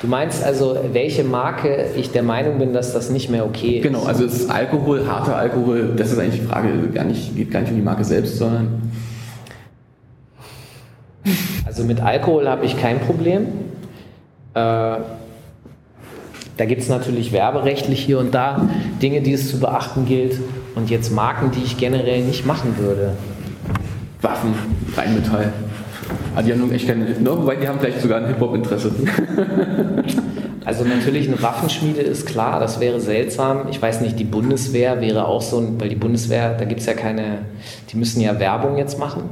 Du 0.02 0.08
meinst 0.08 0.44
also, 0.44 0.78
welche 0.92 1.24
Marke 1.24 1.88
ich 1.96 2.12
der 2.12 2.24
Meinung 2.24 2.60
bin, 2.60 2.74
dass 2.74 2.94
das 2.94 3.10
nicht 3.10 3.30
mehr 3.30 3.46
okay 3.46 3.78
ist? 3.78 3.84
Genau, 3.84 4.04
also 4.04 4.26
es 4.26 4.42
ist 4.42 4.50
Alkohol, 4.50 5.08
harter 5.08 5.36
Alkohol, 5.36 5.94
das 5.96 6.12
ist 6.12 6.20
eigentlich 6.20 6.42
die 6.42 6.48
Frage, 6.48 6.70
gar 6.94 7.06
nicht, 7.06 7.36
geht 7.36 7.52
gar 7.52 7.62
nicht 7.62 7.72
um 7.72 7.78
die 7.78 7.84
Marke 7.84 8.04
selbst, 8.04 8.38
sondern 8.38 8.92
Also 11.66 11.84
mit 11.84 12.02
Alkohol 12.02 12.48
habe 12.48 12.66
ich 12.66 12.80
kein 12.80 13.00
Problem. 13.00 13.48
Äh, 14.54 14.98
da 16.58 16.66
gibt 16.66 16.82
es 16.82 16.88
natürlich 16.88 17.34
werberechtlich 17.34 18.00
hier 18.00 18.20
und 18.20 18.34
da 18.34 18.70
Dinge, 19.02 19.22
die 19.22 19.34
es 19.34 19.50
zu 19.50 19.60
beachten 19.60 20.06
gilt. 20.06 20.40
Und 20.76 20.90
jetzt 20.90 21.12
Marken, 21.12 21.52
die 21.52 21.64
ich 21.64 21.78
generell 21.78 22.24
nicht 22.24 22.46
machen 22.46 22.78
würde. 22.78 23.14
Waffen, 24.22 24.54
Rheinmetall. 24.96 25.52
Ah, 26.36 26.41
die 26.41 26.52
haben 26.52 26.72
echt 26.72 26.88
keine, 26.88 27.06
no, 27.20 27.38
wobei 27.38 27.56
die 27.56 27.68
haben 27.68 27.80
vielleicht 27.80 28.02
sogar 28.02 28.20
ein 28.20 28.28
Hip-Hop-Interesse. 28.28 28.91
Also 30.65 30.84
natürlich 30.84 31.28
eine 31.28 31.39
Waffenschmiede 31.44 32.02
ist 32.02 32.26
klar, 32.26 32.60
das 32.60 32.80
wäre 32.80 33.00
seltsam. 33.00 33.68
Ich 33.70 33.80
weiß 33.80 34.02
nicht, 34.02 34.18
die 34.18 34.24
Bundeswehr 34.24 35.00
wäre 35.00 35.28
auch 35.28 35.44
so, 35.44 35.63
weil 35.78 35.89
die 35.89 35.96
Bundeswehr, 35.96 36.56
da 36.58 36.65
gibt 36.65 36.80
es 36.80 36.88
ja 36.88 36.96
keine, 36.96 37.44
die 37.91 37.98
müssen 37.98 38.20
ja 38.20 38.39
Werbung 38.39 38.76
jetzt 38.76 38.98
machen. 38.98 39.30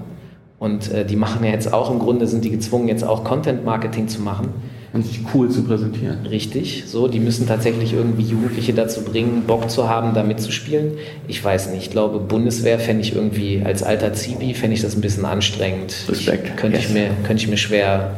Und 0.59 0.91
äh, 0.91 1.05
die 1.05 1.15
machen 1.15 1.43
ja 1.43 1.49
jetzt 1.49 1.73
auch, 1.73 1.89
im 1.89 1.97
Grunde 1.97 2.27
sind 2.27 2.45
die 2.45 2.51
gezwungen, 2.51 2.87
jetzt 2.87 3.03
auch 3.03 3.23
Content-Marketing 3.23 4.07
zu 4.07 4.21
machen. 4.21 4.49
Und 4.93 5.03
sich 5.07 5.21
cool 5.33 5.49
zu 5.49 5.63
präsentieren. 5.63 6.27
Richtig, 6.27 6.83
so, 6.85 7.07
die 7.07 7.19
müssen 7.19 7.47
tatsächlich 7.47 7.93
irgendwie 7.93 8.21
Jugendliche 8.21 8.73
dazu 8.73 9.01
bringen, 9.01 9.41
Bock 9.47 9.71
zu 9.71 9.89
haben, 9.89 10.13
da 10.13 10.21
mitzuspielen. 10.21 10.93
Ich 11.27 11.43
weiß 11.43 11.71
nicht, 11.71 11.85
ich 11.85 11.89
glaube, 11.89 12.19
Bundeswehr 12.19 12.77
fände 12.77 13.01
ich 13.01 13.15
irgendwie, 13.15 13.63
als 13.65 13.81
alter 13.81 14.13
Zivi, 14.13 14.53
fände 14.53 14.75
ich 14.75 14.83
das 14.83 14.95
ein 14.95 15.01
bisschen 15.01 15.25
anstrengend. 15.25 15.95
Respekt. 16.07 16.47
Ich, 16.49 16.55
könnte, 16.57 16.77
Yes. 16.77 16.87
ich 16.87 16.93
mir, 16.93 17.09
könnte 17.25 17.41
ich 17.41 17.49
mir 17.49 17.57
schwer 17.57 18.17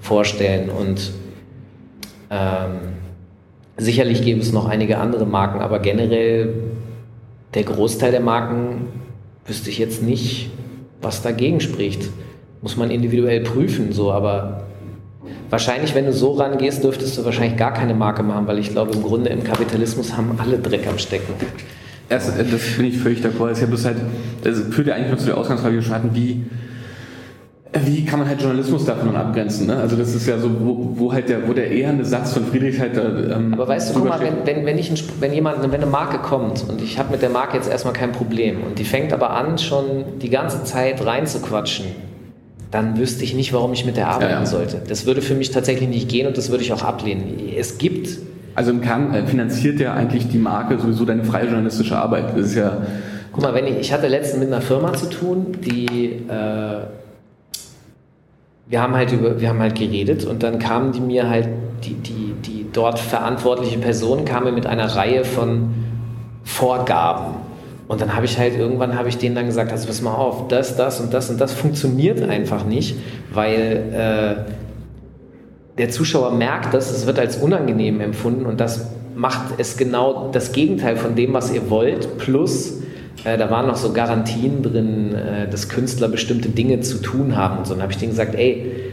vorstellen 0.00 0.68
und 0.68 1.12
ähm, 2.30 2.78
sicherlich 3.76 4.22
gäbe 4.22 4.40
es 4.40 4.52
noch 4.52 4.66
einige 4.66 4.98
andere 4.98 5.26
Marken, 5.26 5.60
aber 5.60 5.78
generell 5.78 6.54
der 7.54 7.62
Großteil 7.62 8.10
der 8.10 8.20
Marken 8.20 8.88
wüsste 9.46 9.70
ich 9.70 9.78
jetzt 9.78 10.02
nicht, 10.02 10.50
was 11.00 11.22
dagegen 11.22 11.60
spricht. 11.60 12.08
Muss 12.62 12.76
man 12.76 12.90
individuell 12.90 13.42
prüfen, 13.42 13.92
so, 13.92 14.10
aber 14.10 14.65
wahrscheinlich, 15.50 15.94
wenn 15.94 16.06
du 16.06 16.12
so 16.12 16.32
rangehst, 16.32 16.82
dürftest 16.84 17.18
du 17.18 17.24
wahrscheinlich 17.24 17.56
gar 17.56 17.72
keine 17.72 17.94
Marke 17.94 18.22
machen, 18.22 18.46
weil 18.46 18.58
ich 18.58 18.70
glaube, 18.70 18.92
im 18.94 19.02
Grunde 19.02 19.30
im 19.30 19.44
Kapitalismus 19.44 20.16
haben 20.16 20.38
alle 20.38 20.58
Dreck 20.58 20.86
am 20.86 20.98
Stecken. 20.98 21.34
Äh, 22.08 22.18
das 22.18 22.76
bin 22.76 22.86
ich 22.86 22.98
völlig 22.98 23.20
d'accord. 23.20 23.50
Es 23.50 23.62
ist 23.62 23.84
halt, 23.84 23.98
das 24.42 24.60
führt 24.70 24.86
ja 24.86 24.94
eigentlich 24.94 25.08
nur 25.08 25.18
zu 25.18 25.26
der 25.26 25.36
Ausgangsfrage, 25.36 25.72
die 25.72 25.80
wir 25.80 25.86
schon 25.86 25.94
hatten, 25.94 26.10
wie, 26.14 26.44
wie 27.84 28.04
kann 28.04 28.20
man 28.20 28.28
halt 28.28 28.40
Journalismus 28.40 28.84
davon 28.84 29.14
abgrenzen? 29.16 29.66
Ne? 29.66 29.76
Also 29.76 29.96
das 29.96 30.14
ist 30.14 30.26
ja 30.26 30.38
so, 30.38 30.50
wo, 30.60 30.92
wo 30.94 31.12
halt 31.12 31.28
der, 31.28 31.46
wo 31.48 31.52
der 31.52 31.70
eherne 31.70 32.04
Satz 32.04 32.32
von 32.32 32.46
Friedrich 32.46 32.78
halt 32.80 32.96
da, 32.96 33.02
ähm, 33.02 33.52
Aber 33.54 33.68
weißt 33.68 33.90
du, 33.90 33.98
guck 33.98 34.08
mal, 34.08 34.20
wenn, 34.20 34.46
wenn, 34.46 34.64
wenn, 34.64 34.78
ich 34.78 34.90
ein, 34.90 34.98
wenn 35.20 35.32
jemand, 35.32 35.62
wenn 35.62 35.74
eine 35.74 35.86
Marke 35.86 36.18
kommt 36.18 36.64
und 36.68 36.80
ich 36.80 36.98
habe 36.98 37.10
mit 37.10 37.22
der 37.22 37.30
Marke 37.30 37.56
jetzt 37.56 37.68
erstmal 37.68 37.92
kein 37.92 38.12
Problem 38.12 38.62
und 38.62 38.78
die 38.78 38.84
fängt 38.84 39.12
aber 39.12 39.30
an, 39.30 39.58
schon 39.58 40.04
die 40.22 40.30
ganze 40.30 40.64
Zeit 40.64 41.04
reinzuquatschen, 41.04 41.86
dann 42.70 42.98
wüsste 42.98 43.24
ich 43.24 43.34
nicht, 43.34 43.52
warum 43.52 43.72
ich 43.72 43.84
mit 43.84 43.96
der 43.96 44.08
arbeiten 44.08 44.32
Ja, 44.32 44.38
ja. 44.40 44.46
sollte. 44.46 44.82
Das 44.88 45.06
würde 45.06 45.22
für 45.22 45.34
mich 45.34 45.50
tatsächlich 45.50 45.88
nicht 45.88 46.08
gehen 46.08 46.26
und 46.26 46.36
das 46.36 46.50
würde 46.50 46.64
ich 46.64 46.72
auch 46.72 46.82
ablehnen. 46.82 47.38
Es 47.56 47.78
gibt 47.78 48.08
Also 48.54 48.70
im 48.70 48.80
Kern 48.80 49.14
äh, 49.14 49.26
finanziert 49.26 49.80
ja 49.80 49.94
eigentlich 49.94 50.28
die 50.28 50.38
Marke 50.38 50.78
sowieso 50.78 51.04
deine 51.04 51.24
freie 51.24 51.44
journalistische 51.46 51.96
Arbeit. 51.96 52.36
Das 52.36 52.46
ist 52.46 52.54
ja, 52.54 52.82
Guck 53.32 53.42
mal, 53.42 53.54
wenn 53.54 53.66
ich, 53.66 53.76
ich 53.78 53.92
hatte 53.92 54.08
letztens 54.08 54.40
mit 54.40 54.52
einer 54.52 54.62
Firma 54.62 54.94
zu 54.94 55.06
tun, 55.10 55.58
die 55.62 56.22
äh, 56.28 56.80
wir 58.68 58.82
haben 58.82 58.94
halt 58.94 59.12
über, 59.12 59.40
wir 59.40 59.48
haben 59.48 59.60
halt 59.60 59.76
geredet 59.78 60.24
und 60.24 60.42
dann 60.42 60.58
kamen 60.58 60.92
die 60.92 61.00
mir 61.00 61.28
halt, 61.28 61.48
die, 61.84 61.94
die, 61.94 62.34
die 62.44 62.66
dort 62.72 62.98
verantwortliche 62.98 63.78
Person 63.78 64.24
kam 64.24 64.44
mir 64.44 64.52
mit 64.52 64.66
einer 64.66 64.86
Reihe 64.96 65.24
von 65.24 65.72
Vorgaben. 66.42 67.34
Und 67.88 68.00
dann 68.00 68.16
habe 68.16 68.26
ich 68.26 68.38
halt 68.38 68.56
irgendwann 68.56 68.98
habe 68.98 69.08
ich 69.08 69.18
denen 69.18 69.34
dann 69.34 69.46
gesagt, 69.46 69.70
also 69.70 69.86
pass 69.86 70.02
mal 70.02 70.14
auf, 70.14 70.48
das, 70.48 70.76
das 70.76 71.00
und 71.00 71.14
das 71.14 71.30
und 71.30 71.40
das 71.40 71.52
funktioniert 71.52 72.22
einfach 72.22 72.64
nicht, 72.64 72.96
weil 73.32 74.46
äh, 74.46 75.78
der 75.78 75.90
Zuschauer 75.90 76.32
merkt 76.32 76.74
das, 76.74 76.90
es 76.90 77.06
wird 77.06 77.18
als 77.18 77.36
unangenehm 77.36 78.00
empfunden 78.00 78.46
und 78.46 78.60
das 78.60 78.88
macht 79.14 79.58
es 79.58 79.76
genau 79.76 80.30
das 80.32 80.52
Gegenteil 80.52 80.96
von 80.96 81.14
dem, 81.14 81.32
was 81.32 81.52
ihr 81.52 81.70
wollt. 81.70 82.18
Plus, 82.18 82.82
äh, 83.24 83.38
da 83.38 83.50
waren 83.50 83.66
noch 83.66 83.76
so 83.76 83.92
Garantien 83.92 84.62
drin, 84.62 85.14
äh, 85.14 85.48
dass 85.48 85.68
Künstler 85.68 86.08
bestimmte 86.08 86.48
Dinge 86.48 86.80
zu 86.80 86.98
tun 86.98 87.36
haben 87.36 87.58
und 87.58 87.66
so. 87.66 87.72
Und 87.72 87.78
dann 87.78 87.84
habe 87.84 87.92
ich 87.92 87.98
denen 87.98 88.10
gesagt, 88.10 88.34
ey, 88.34 88.85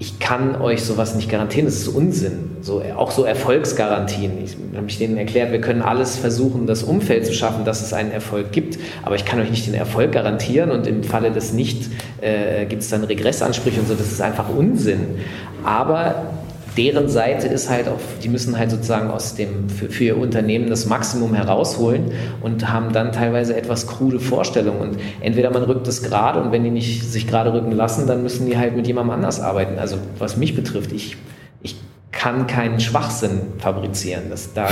ich 0.00 0.18
kann 0.18 0.58
euch 0.58 0.82
sowas 0.82 1.14
nicht 1.14 1.30
garantieren, 1.30 1.66
das 1.66 1.74
ist 1.74 1.88
Unsinn. 1.88 2.56
So, 2.62 2.82
auch 2.96 3.10
so 3.10 3.24
Erfolgsgarantien. 3.24 4.32
Ich 4.42 4.56
habe 4.74 4.86
ich 4.88 4.96
denen 4.96 5.18
erklärt, 5.18 5.52
wir 5.52 5.60
können 5.60 5.82
alles 5.82 6.16
versuchen, 6.16 6.66
das 6.66 6.82
Umfeld 6.82 7.26
zu 7.26 7.34
schaffen, 7.34 7.66
dass 7.66 7.82
es 7.82 7.92
einen 7.92 8.10
Erfolg 8.10 8.50
gibt, 8.50 8.78
aber 9.02 9.16
ich 9.16 9.26
kann 9.26 9.38
euch 9.40 9.50
nicht 9.50 9.66
den 9.66 9.74
Erfolg 9.74 10.12
garantieren 10.12 10.70
und 10.70 10.86
im 10.86 11.04
Falle 11.04 11.32
des 11.32 11.52
nicht 11.52 11.90
äh, 12.22 12.64
gibt 12.64 12.80
es 12.80 12.88
dann 12.88 13.04
Regressansprüche 13.04 13.78
und 13.78 13.88
so, 13.88 13.94
das 13.94 14.10
ist 14.10 14.22
einfach 14.22 14.48
Unsinn. 14.48 15.18
Aber 15.64 16.32
deren 16.80 17.10
Seite 17.10 17.46
ist 17.46 17.68
halt 17.68 17.88
auch, 17.88 17.98
die 18.22 18.30
müssen 18.30 18.58
halt 18.58 18.70
sozusagen 18.70 19.10
aus 19.10 19.34
dem, 19.34 19.68
für, 19.68 19.90
für 19.90 20.04
ihr 20.04 20.16
Unternehmen 20.16 20.70
das 20.70 20.86
Maximum 20.86 21.34
herausholen 21.34 22.12
und 22.40 22.72
haben 22.72 22.94
dann 22.94 23.12
teilweise 23.12 23.54
etwas 23.54 23.86
krude 23.86 24.18
Vorstellungen. 24.18 24.80
Und 24.80 24.98
entweder 25.20 25.50
man 25.50 25.64
rückt 25.64 25.86
es 25.88 26.02
gerade 26.02 26.40
und 26.40 26.52
wenn 26.52 26.64
die 26.64 26.70
nicht 26.70 27.04
sich 27.04 27.26
gerade 27.26 27.52
rücken 27.52 27.72
lassen, 27.72 28.06
dann 28.06 28.22
müssen 28.22 28.46
die 28.46 28.56
halt 28.56 28.76
mit 28.76 28.86
jemandem 28.86 29.10
anders 29.12 29.40
arbeiten. 29.40 29.78
Also 29.78 29.98
was 30.18 30.38
mich 30.38 30.56
betrifft, 30.56 30.92
ich, 30.92 31.18
ich 31.60 31.76
kann 32.12 32.46
keinen 32.46 32.80
Schwachsinn 32.80 33.42
fabrizieren. 33.58 34.30
Das 34.30 34.54
da, 34.54 34.68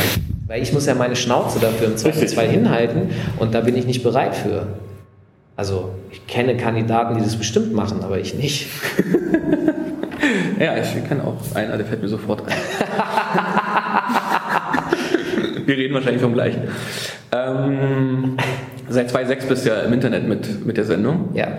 weil 0.47 0.63
ich 0.63 0.73
muss 0.73 0.87
ja 0.87 0.95
meine 0.95 1.15
Schnauze 1.15 1.59
dafür 1.61 1.89
im 1.89 1.99
Zweifelsfall 1.99 2.49
hinhalten 2.49 3.11
und 3.39 3.53
da 3.53 3.61
bin 3.61 3.77
ich 3.77 3.85
nicht 3.85 4.03
bereit 4.03 4.35
für. 4.35 4.67
Also 5.57 5.91
ich 6.11 6.27
kenne 6.27 6.57
Kandidaten, 6.57 7.19
die 7.19 7.23
das 7.23 7.37
bestimmt 7.37 7.75
machen, 7.75 8.03
aber 8.03 8.19
ich 8.19 8.35
nicht. 8.35 8.67
ja, 10.59 10.77
ich 10.77 11.07
kenne 11.07 11.25
auch 11.25 11.37
einer, 11.55 11.77
der 11.77 11.87
fällt 11.87 12.03
mir 12.03 12.09
sofort 12.09 12.43
ein. 12.47 12.55
Wir 15.67 15.77
reden 15.77 15.95
wahrscheinlich 15.95 16.23
vom 16.23 16.33
gleichen. 16.33 16.63
Ähm, 17.31 18.37
seit 18.89 19.11
2006 19.11 19.47
bist 19.47 19.67
du 19.67 19.71
ja 19.71 19.83
im 19.83 19.93
Internet 19.93 20.27
mit, 20.27 20.65
mit 20.65 20.79
der 20.79 20.85
Sendung. 20.85 21.31
Ja. 21.35 21.59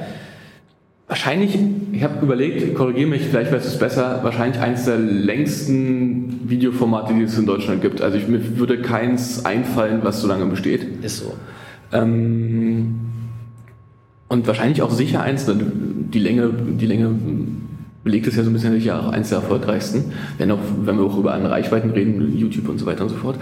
Wahrscheinlich, 1.08 1.58
ich 1.92 2.04
habe 2.04 2.24
überlegt, 2.24 2.76
korrigiere 2.76 3.10
mich, 3.10 3.24
vielleicht 3.24 3.52
weißt 3.52 3.66
du 3.66 3.70
es 3.70 3.80
besser, 3.80 4.20
wahrscheinlich 4.24 4.60
eines 4.60 4.86
der 4.86 4.98
längsten 4.98 6.50
Videoformate, 6.50 7.14
die 7.14 7.24
es 7.24 7.38
in 7.38 7.46
Deutschland 7.46 7.82
gibt. 7.82 8.02
Also 8.02 8.18
ich, 8.18 8.28
mir 8.28 8.58
würde 8.58 8.82
keins 8.82 9.46
einfallen, 9.46 10.00
was 10.04 10.22
so 10.22 10.28
lange 10.28 10.46
besteht. 10.46 11.04
Ist 11.04 11.18
so. 11.18 11.34
Ähm, 11.94 13.00
und 14.28 14.48
wahrscheinlich 14.48 14.82
auch 14.82 14.92
sicher 14.92 15.22
eins, 15.22 15.46
denn 15.46 16.10
die 16.14 16.20
Länge, 16.20 16.52
die 16.52 16.86
Länge 16.86 17.16
belegt 18.10 18.26
es 18.26 18.36
ja 18.36 18.44
so 18.44 18.50
ein 18.50 18.54
bisschen 18.54 18.74
sicher 18.74 19.00
auch 19.00 19.10
eins 19.10 19.30
der 19.30 19.38
erfolgreichsten, 19.38 20.06
wenn, 20.40 20.50
auch, 20.52 20.58
wenn 20.82 20.98
wir 20.98 21.06
auch 21.06 21.18
über 21.18 21.34
andere 21.34 21.54
Reichweiten 21.54 21.92
reden, 21.92 22.36
YouTube 22.36 22.68
und 22.68 22.80
so 22.80 22.88
weiter 22.88 23.04
und 23.04 23.10
so 23.10 23.16
fort. 23.16 23.38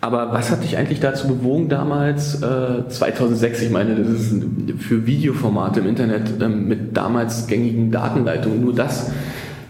Aber 0.00 0.32
was 0.32 0.52
hat 0.52 0.62
dich 0.62 0.76
eigentlich 0.76 1.00
dazu 1.00 1.26
bewogen 1.26 1.68
damals, 1.68 2.40
äh, 2.40 2.88
2006, 2.88 3.62
ich 3.62 3.70
meine, 3.70 3.96
das 3.96 4.08
ist 4.08 4.34
für 4.78 5.06
Videoformate 5.06 5.80
im 5.80 5.88
Internet 5.88 6.40
ähm, 6.40 6.68
mit 6.68 6.96
damals 6.96 7.48
gängigen 7.48 7.90
Datenleitungen, 7.90 8.60
nur 8.60 8.74
das 8.74 9.10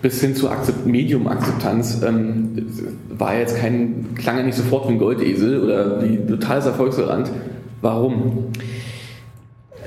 bis 0.02 0.20
hin 0.20 0.34
zur 0.34 0.52
Akzept 0.52 0.86
Medium-Akzeptanz 0.86 2.02
ähm, 2.06 2.66
war 3.08 3.38
jetzt 3.38 3.56
kein, 3.56 4.14
klang 4.14 4.36
ja 4.36 4.42
nicht 4.42 4.58
sofort 4.58 4.88
wie 4.88 4.92
ein 4.92 4.98
Goldesel 4.98 5.62
oder 5.62 6.02
wie 6.02 6.18
totales 6.26 6.66
Erfolgsgarant. 6.66 7.30
Warum? 7.80 8.52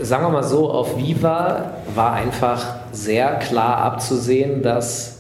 Sagen 0.02 0.26
wir 0.26 0.30
mal 0.30 0.44
so, 0.44 0.70
auf 0.70 0.98
Viva 0.98 1.74
war 1.94 2.14
einfach 2.14 2.76
sehr 2.92 3.36
klar 3.36 3.78
abzusehen, 3.78 4.62
dass 4.62 5.20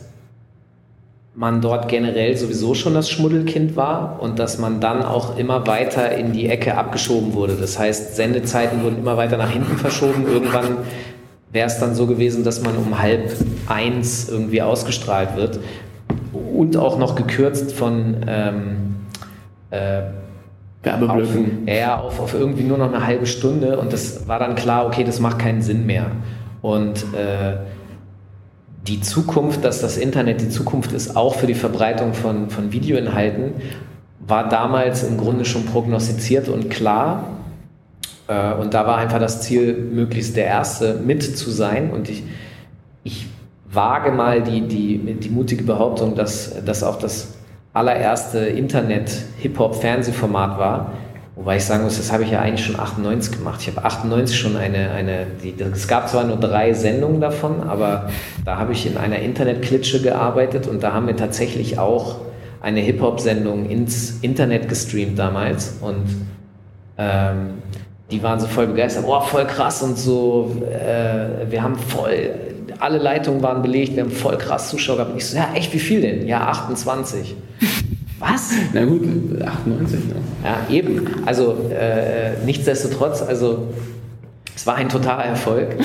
man 1.36 1.62
dort 1.62 1.88
generell 1.88 2.36
sowieso 2.36 2.74
schon 2.74 2.94
das 2.94 3.10
Schmuddelkind 3.10 3.76
war 3.76 4.22
und 4.22 4.40
dass 4.40 4.58
man 4.58 4.82
dann 4.82 5.04
auch 5.04 5.38
immer 5.38 5.68
weiter 5.68 6.12
in 6.12 6.34
die 6.34 6.50
Ecke 6.50 6.78
abgeschoben 6.78 7.34
wurde. 7.34 7.56
Das 7.56 7.80
heißt, 7.80 8.16
Sendezeiten 8.16 8.84
wurden 8.84 8.98
immer 8.98 9.16
weiter 9.16 9.38
nach 9.38 9.52
hinten 9.52 9.78
verschoben. 9.78 10.26
Irgendwann 10.28 10.80
wäre 11.52 11.68
es 11.68 11.80
dann 11.80 11.96
so 11.96 12.08
gewesen, 12.08 12.44
dass 12.44 12.62
man 12.62 12.76
um 12.76 13.00
halb 13.00 13.32
eins 13.68 14.28
irgendwie 14.30 14.62
ausgestrahlt 14.62 15.36
wird 15.36 15.60
und 16.34 16.76
auch 16.78 16.98
noch 16.98 17.16
gekürzt 17.16 17.72
von 17.74 18.18
ähm, 18.28 18.96
äh, 19.72 20.02
Werbeblöcken. 20.84 21.64
auf, 21.64 21.74
ja, 21.74 22.00
auf, 22.00 22.20
auf 22.20 22.34
irgendwie 22.34 22.64
nur 22.64 22.78
noch 22.78 22.94
eine 22.94 23.06
halbe 23.06 23.26
Stunde 23.26 23.78
und 23.80 23.92
das 23.92 24.28
war 24.28 24.40
dann 24.40 24.56
klar, 24.56 24.86
okay, 24.86 25.04
das 25.04 25.20
macht 25.20 25.40
keinen 25.40 25.62
Sinn 25.62 25.86
mehr. 25.86 26.12
Und 26.62 27.04
äh, 27.14 27.58
die 28.88 29.02
Zukunft, 29.02 29.64
dass 29.64 29.82
das 29.82 29.98
Internet 29.98 30.42
die 30.42 30.50
Zukunft 30.50 30.92
ist, 30.92 31.16
auch 31.16 31.36
für 31.36 31.48
die 31.48 31.54
Verbreitung 31.54 32.14
von, 32.14 32.50
von 32.50 32.72
Videoinhalten, 32.72 33.54
war 34.20 34.48
damals 34.48 35.04
im 35.04 35.18
Grunde 35.18 35.46
schon 35.46 35.66
prognostiziert 35.66 36.50
und 36.50 36.70
klar. 36.70 37.24
Äh, 38.28 38.54
und 38.54 38.74
da 38.74 38.88
war 38.88 38.98
einfach 38.98 39.20
das 39.20 39.42
Ziel, 39.42 39.74
möglichst 39.74 40.36
der 40.36 40.46
Erste 40.46 40.96
mit 41.06 41.24
zu 41.24 41.52
sein. 41.52 41.92
Und 41.92 42.10
ich, 42.10 42.24
ich 43.04 43.28
wage 43.72 44.12
mal 44.12 44.42
die, 44.42 44.62
die, 44.62 44.98
die 44.98 45.30
mutige 45.30 45.64
Behauptung, 45.64 46.16
dass 46.16 46.56
das 46.66 46.84
auch 46.84 46.98
das 46.98 47.34
allererste 47.80 48.40
Internet-Hip-Hop-Fernsehformat 48.40 50.60
war. 50.60 50.92
Wobei 51.36 51.56
ich 51.56 51.64
sagen 51.64 51.86
muss, 51.86 51.96
das 51.96 52.12
habe 52.12 52.24
ich 52.24 52.32
ja 52.32 52.42
eigentlich 52.42 52.66
schon 52.66 52.78
98 52.78 53.38
gemacht. 53.38 53.62
Ich 53.62 53.74
habe 53.74 53.86
98 53.86 54.38
schon 54.38 54.58
eine, 54.58 54.92
eine 54.92 55.26
die, 55.42 55.56
es 55.62 55.88
gab 55.88 56.10
zwar 56.10 56.26
nur 56.26 56.36
drei 56.36 56.74
Sendungen 56.74 57.22
davon, 57.22 57.64
aber 57.64 58.10
da 58.44 58.58
habe 58.58 58.74
ich 58.74 58.86
in 58.86 58.98
einer 58.98 59.20
Internetklitsche 59.20 60.02
gearbeitet 60.02 60.68
und 60.68 60.84
da 60.84 60.92
haben 60.92 61.08
wir 61.08 61.16
tatsächlich 61.16 61.80
auch 61.80 62.18
eine 62.60 62.82
Hip-Hop-Sendung 62.82 63.70
ins 63.70 64.20
Internet 64.22 64.68
gestreamt 64.68 65.18
damals 65.18 65.78
und 65.80 66.04
ähm, 66.98 67.60
die 68.12 68.22
waren 68.22 68.42
so 68.42 68.48
voll 68.48 68.68
begeistert, 68.68 69.06
oh, 69.08 69.22
voll 69.22 69.46
krass 69.46 69.82
und 69.82 69.98
so, 69.98 70.52
äh, 70.70 71.50
wir 71.50 71.64
haben 71.64 71.78
voll 71.78 72.32
alle 72.80 72.98
Leitungen 72.98 73.42
waren 73.42 73.62
belegt, 73.62 73.96
wir 73.96 74.04
haben 74.04 74.12
voll 74.12 74.38
krass 74.38 74.70
Zuschauer 74.70 74.98
gehabt. 74.98 75.12
Und 75.12 75.18
ich 75.18 75.26
so, 75.26 75.38
ja, 75.38 75.50
echt, 75.54 75.74
wie 75.74 75.80
viel 75.80 76.02
denn? 76.02 76.28
Ja, 76.28 76.48
28. 76.48 77.36
Was? 78.20 78.52
Na 78.74 78.84
gut, 78.84 79.02
98, 79.42 80.00
ne? 80.08 80.16
Ja, 80.44 80.74
eben. 80.74 81.08
Also 81.26 81.56
äh, 81.70 82.44
nichtsdestotrotz, 82.46 83.22
also 83.22 83.70
es 84.60 84.68
war 84.68 84.76
ein 84.76 84.90
totaler 84.90 85.24
Erfolg. 85.24 85.78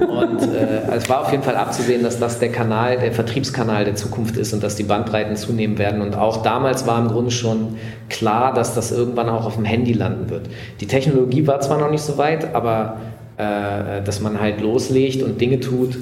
und 0.00 0.42
äh, 0.54 0.96
es 0.96 1.10
war 1.10 1.20
auf 1.20 1.30
jeden 1.30 1.42
Fall 1.42 1.56
abzusehen, 1.56 2.02
dass 2.02 2.18
das 2.18 2.38
der 2.38 2.50
Kanal, 2.50 2.96
der 2.96 3.12
Vertriebskanal 3.12 3.84
der 3.84 3.96
Zukunft 3.96 4.38
ist 4.38 4.54
und 4.54 4.62
dass 4.62 4.76
die 4.76 4.84
Bandbreiten 4.84 5.36
zunehmen 5.36 5.76
werden. 5.76 6.00
Und 6.00 6.16
auch 6.16 6.38
damals 6.38 6.86
war 6.86 6.98
im 6.98 7.08
Grunde 7.08 7.30
schon 7.30 7.76
klar, 8.08 8.54
dass 8.54 8.74
das 8.74 8.90
irgendwann 8.90 9.28
auch 9.28 9.44
auf 9.44 9.56
dem 9.56 9.66
Handy 9.66 9.92
landen 9.92 10.30
wird. 10.30 10.48
Die 10.80 10.86
Technologie 10.86 11.46
war 11.46 11.60
zwar 11.60 11.78
noch 11.78 11.90
nicht 11.90 12.02
so 12.02 12.16
weit, 12.16 12.54
aber 12.54 12.96
äh, 13.36 14.00
dass 14.02 14.22
man 14.22 14.40
halt 14.40 14.62
loslegt 14.62 15.22
und 15.22 15.38
Dinge 15.38 15.60
tut, 15.60 15.98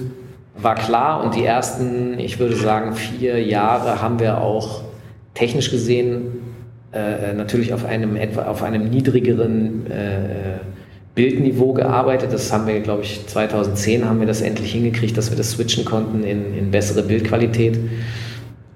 war 0.63 0.75
klar. 0.75 1.23
Und 1.23 1.35
die 1.35 1.45
ersten, 1.45 2.19
ich 2.19 2.39
würde 2.39 2.57
sagen, 2.57 2.95
vier 2.95 3.43
Jahre 3.43 4.03
haben 4.03 4.19
wir 4.21 4.41
auch 4.41 4.83
technisch 5.35 5.71
gesehen 5.71 6.43
äh, 6.93 7.33
natürlich 7.33 7.73
auf 7.73 7.85
einem 7.87 8.17
etwa 8.17 8.43
auf 8.43 8.63
einem 8.63 8.91
niedrigeren 8.91 9.87
äh, 9.91 10.59
Bildniveau 11.15 11.73
gearbeitet. 11.73 12.33
Das 12.33 12.53
haben 12.53 12.67
wir, 12.67 12.81
glaube 12.81 13.03
ich, 13.03 13.27
2010 13.27 14.09
haben 14.09 14.21
wir 14.21 14.27
das 14.27 14.43
endlich 14.43 14.73
hingekriegt, 14.73 15.17
dass 15.17 15.31
wir 15.31 15.37
das 15.37 15.53
switchen 15.53 15.85
konnten 15.85 16.23
in, 16.23 16.55
in 16.57 16.71
bessere 16.71 17.03
Bildqualität. 17.03 17.79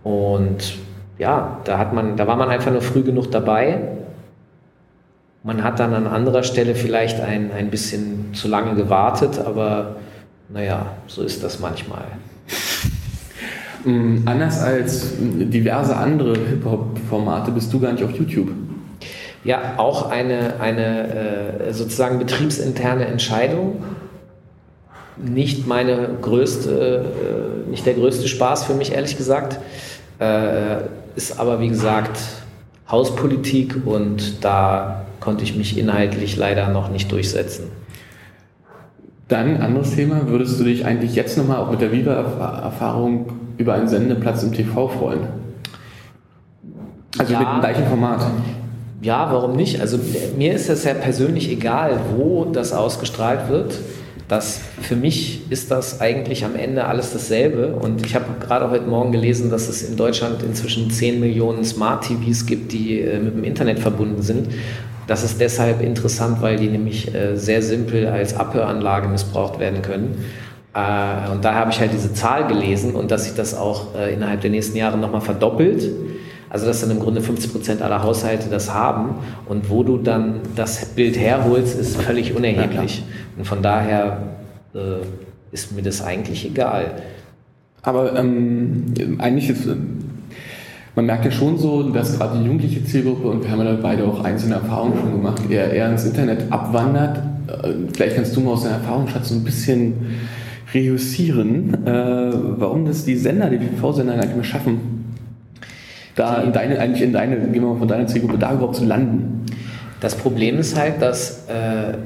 Und 0.02 0.76
ja, 1.18 1.60
da 1.64 1.78
hat 1.78 1.92
man, 1.92 2.16
da 2.16 2.26
war 2.26 2.36
man 2.36 2.48
einfach 2.48 2.72
nur 2.72 2.82
früh 2.82 3.02
genug 3.02 3.30
dabei. 3.30 3.80
Man 5.42 5.62
hat 5.62 5.78
dann 5.78 5.94
an 5.94 6.06
anderer 6.06 6.42
Stelle 6.42 6.74
vielleicht 6.74 7.20
ein, 7.20 7.50
ein 7.52 7.70
bisschen 7.70 8.34
zu 8.34 8.48
lange 8.48 8.74
gewartet, 8.74 9.40
aber 9.44 9.96
naja, 10.48 10.96
so 11.06 11.22
ist 11.22 11.42
das 11.42 11.58
manchmal. 11.60 12.04
Mm, 13.84 14.26
anders 14.26 14.60
als 14.62 15.12
diverse 15.20 15.96
andere 15.96 16.36
Hip-Hop-Formate 16.36 17.52
bist 17.52 17.72
du 17.72 17.78
gar 17.78 17.92
nicht 17.92 18.02
auf 18.02 18.10
YouTube. 18.10 18.50
Ja, 19.44 19.74
auch 19.76 20.10
eine, 20.10 20.58
eine 20.58 21.68
äh, 21.68 21.72
sozusagen 21.72 22.18
betriebsinterne 22.18 23.04
Entscheidung. 23.04 23.84
Nicht 25.16 25.68
meine 25.68 26.08
größte, 26.20 27.04
äh, 27.68 27.70
nicht 27.70 27.86
der 27.86 27.94
größte 27.94 28.26
Spaß 28.26 28.64
für 28.64 28.74
mich, 28.74 28.92
ehrlich 28.92 29.16
gesagt. 29.16 29.60
Äh, 30.18 30.78
ist 31.14 31.38
aber, 31.38 31.60
wie 31.60 31.68
gesagt, 31.68 32.18
Hauspolitik 32.90 33.86
und 33.86 34.44
da 34.44 35.06
konnte 35.20 35.44
ich 35.44 35.54
mich 35.54 35.78
inhaltlich 35.78 36.36
leider 36.36 36.68
noch 36.70 36.90
nicht 36.90 37.12
durchsetzen. 37.12 37.70
Dann, 39.28 39.56
anderes 39.56 39.94
Thema, 39.94 40.28
würdest 40.28 40.60
du 40.60 40.64
dich 40.64 40.84
eigentlich 40.84 41.16
jetzt 41.16 41.36
nochmal 41.36 41.58
auch 41.58 41.70
mit 41.70 41.80
der 41.80 41.90
Viva-Erfahrung 41.90 43.26
über 43.58 43.74
einen 43.74 43.88
Sendeplatz 43.88 44.44
im 44.44 44.52
TV 44.52 44.88
freuen? 44.88 45.20
Also 47.18 47.32
ja, 47.32 47.40
mit 47.40 47.48
dem 47.48 47.60
gleichen 47.60 47.86
Format? 47.86 48.24
Ja, 49.02 49.32
warum 49.32 49.56
nicht? 49.56 49.80
Also 49.80 49.98
mir 50.36 50.52
ist 50.52 50.68
es 50.68 50.84
ja 50.84 50.94
persönlich 50.94 51.50
egal, 51.50 51.98
wo 52.16 52.44
das 52.44 52.72
ausgestrahlt 52.72 53.48
wird. 53.48 53.74
Das, 54.28 54.60
für 54.80 54.96
mich 54.96 55.50
ist 55.50 55.70
das 55.70 56.00
eigentlich 56.00 56.44
am 56.44 56.56
Ende 56.56 56.84
alles 56.84 57.12
dasselbe. 57.12 57.74
Und 57.74 58.04
ich 58.06 58.14
habe 58.14 58.24
gerade 58.40 58.70
heute 58.70 58.86
Morgen 58.86 59.12
gelesen, 59.12 59.50
dass 59.50 59.68
es 59.68 59.82
in 59.88 59.96
Deutschland 59.96 60.42
inzwischen 60.42 60.90
10 60.90 61.20
Millionen 61.20 61.64
Smart 61.64 62.04
TVs 62.04 62.46
gibt, 62.46 62.72
die 62.72 63.00
äh, 63.00 63.18
mit 63.18 63.36
dem 63.36 63.44
Internet 63.44 63.78
verbunden 63.78 64.22
sind. 64.22 64.48
Das 65.06 65.22
ist 65.22 65.40
deshalb 65.40 65.82
interessant, 65.82 66.42
weil 66.42 66.56
die 66.56 66.68
nämlich 66.68 67.14
äh, 67.14 67.36
sehr 67.36 67.62
simpel 67.62 68.06
als 68.08 68.36
Abhöranlage 68.36 69.08
missbraucht 69.08 69.58
werden 69.60 69.82
können. 69.82 70.24
Äh, 70.74 71.30
und 71.30 71.44
da 71.44 71.54
habe 71.54 71.70
ich 71.70 71.80
halt 71.80 71.92
diese 71.92 72.12
Zahl 72.12 72.46
gelesen 72.48 72.94
und 72.94 73.10
dass 73.10 73.24
sich 73.24 73.34
das 73.34 73.54
auch 73.54 73.94
äh, 73.94 74.12
innerhalb 74.12 74.40
der 74.40 74.50
nächsten 74.50 74.76
Jahre 74.76 74.98
nochmal 74.98 75.20
verdoppelt. 75.20 75.88
Also 76.48 76.66
dass 76.66 76.80
dann 76.80 76.90
im 76.90 77.00
Grunde 77.00 77.20
50 77.20 77.52
Prozent 77.52 77.82
aller 77.82 78.02
Haushalte 78.02 78.48
das 78.48 78.72
haben 78.72 79.16
und 79.48 79.68
wo 79.68 79.82
du 79.82 79.98
dann 79.98 80.40
das 80.54 80.86
Bild 80.86 81.18
herholst, 81.18 81.78
ist 81.78 82.00
völlig 82.00 82.34
unerheblich. 82.34 83.02
und 83.36 83.46
von 83.46 83.62
daher 83.62 84.18
äh, 84.74 85.04
ist 85.52 85.74
mir 85.74 85.82
das 85.82 86.02
eigentlich 86.02 86.46
egal. 86.46 87.02
Aber 87.82 88.16
ähm, 88.18 89.16
eigentlich 89.18 89.50
ist, 89.50 89.68
man 90.96 91.06
merkt 91.06 91.26
ja 91.26 91.30
schon 91.30 91.58
so, 91.58 91.90
dass 91.90 92.18
gerade 92.18 92.38
die 92.38 92.44
jugendliche 92.44 92.82
Zielgruppe, 92.82 93.28
und 93.28 93.44
wir 93.44 93.50
haben 93.50 93.60
ja 93.60 93.76
beide 93.80 94.04
auch 94.04 94.24
einzelne 94.24 94.54
Erfahrungen 94.54 94.98
schon 94.98 95.12
gemacht, 95.12 95.42
eher, 95.48 95.70
eher 95.70 95.90
ins 95.90 96.04
Internet 96.04 96.50
abwandert. 96.50 97.18
Äh, 97.46 97.72
vielleicht 97.92 98.16
kannst 98.16 98.34
du 98.34 98.40
mal 98.40 98.52
aus 98.52 98.64
deiner 98.64 98.76
Erfahrungsschatz 98.76 99.28
so 99.28 99.34
ein 99.34 99.44
bisschen 99.44 100.16
reüssieren, 100.72 101.86
äh, 101.86 102.32
warum 102.58 102.86
das 102.86 103.04
die 103.04 103.14
Sender, 103.14 103.50
die 103.50 103.58
TV-Sender 103.58 104.16
gar 104.16 104.24
nicht 104.24 104.34
mehr 104.34 104.44
schaffen, 104.44 104.80
da 106.14 106.38
in 106.38 106.52
deine, 106.52 106.80
eigentlich 106.80 107.02
in 107.02 107.12
deine, 107.12 107.36
gehen 107.36 107.52
wir 107.52 107.72
mal 107.72 107.78
von 107.78 107.88
deiner 107.88 108.06
Zielgruppe, 108.06 108.38
da 108.38 108.54
überhaupt 108.54 108.76
zu 108.76 108.86
landen. 108.86 109.44
Das 110.00 110.14
Problem 110.14 110.58
ist 110.58 110.78
halt, 110.78 111.02
dass 111.02 111.46
äh, 111.48 111.98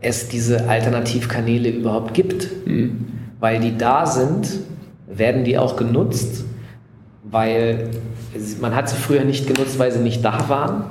es 0.00 0.28
diese 0.28 0.68
Alternativkanäle 0.68 1.70
überhaupt 1.70 2.14
gibt. 2.14 2.48
Mhm. 2.64 3.06
Weil 3.40 3.60
die 3.60 3.76
da 3.76 4.06
sind, 4.06 4.48
werden 5.08 5.44
die 5.44 5.58
auch 5.58 5.76
genutzt, 5.76 6.44
weil 7.30 7.90
man 8.60 8.74
hat 8.74 8.88
sie 8.88 8.96
früher 8.96 9.24
nicht 9.24 9.46
genutzt, 9.46 9.78
weil 9.78 9.92
sie 9.92 10.00
nicht 10.00 10.24
da 10.24 10.48
waren 10.48 10.84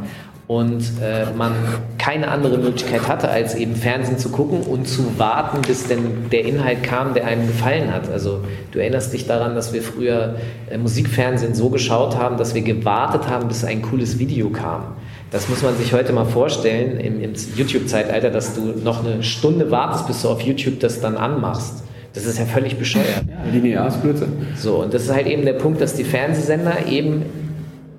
und 0.48 0.84
äh, 1.02 1.26
man 1.36 1.54
keine 1.98 2.28
andere 2.28 2.58
Möglichkeit 2.60 3.08
hatte, 3.08 3.30
als 3.30 3.56
eben 3.56 3.76
Fernsehen 3.76 4.20
zu 4.20 4.30
gucken 4.30 4.62
und 4.62 4.88
zu 4.88 5.18
warten, 5.18 5.62
bis 5.66 5.88
denn 5.88 6.30
der 6.32 6.46
Inhalt 6.46 6.84
kam, 6.84 7.16
der 7.16 7.26
einem 7.26 7.48
gefallen 7.48 7.92
hat. 7.92 8.12
Also 8.12 8.42
du 8.72 8.80
erinnerst 8.80 9.12
dich 9.14 9.26
daran, 9.26 9.56
dass 9.56 9.74
wir 9.74 9.82
früher 9.82 10.36
äh, 10.70 10.78
Musikfernsehen 10.78 11.56
so 11.56 11.70
geschaut 11.70 12.16
haben, 12.16 12.38
dass 12.38 12.54
wir 12.54 12.62
gewartet 12.62 13.28
haben, 13.28 13.48
bis 13.48 13.64
ein 13.64 13.82
cooles 13.82 14.20
Video 14.20 14.50
kam. 14.50 14.84
Das 15.32 15.50
muss 15.50 15.64
man 15.64 15.76
sich 15.78 15.94
heute 15.94 16.14
mal 16.14 16.26
vorstellen 16.26 17.00
im, 17.00 17.20
im 17.22 17.34
YouTube-Zeitalter, 17.56 18.30
dass 18.30 18.54
du 18.54 18.62
noch 18.84 19.04
eine 19.04 19.24
Stunde 19.24 19.72
wartest, 19.72 20.06
bis 20.06 20.22
du 20.22 20.30
auf 20.30 20.42
YouTube 20.42 20.80
das 20.80 21.02
dann 21.02 21.18
anmachst. 21.18 21.84
Das 22.16 22.26
ist 22.26 22.40
ja 22.40 22.46
völlig 22.46 22.78
bescheuert. 22.78 23.26
Ja, 23.30 23.52
linear 23.52 23.88
ist 23.90 24.02
Blödsinn. 24.02 24.48
So, 24.56 24.82
und 24.82 24.94
das 24.94 25.04
ist 25.04 25.14
halt 25.14 25.28
eben 25.28 25.44
der 25.44 25.54
Punkt, 25.54 25.82
dass 25.82 25.94
die 25.94 26.06
Fernsehsender 26.06 26.88
eben 26.88 27.26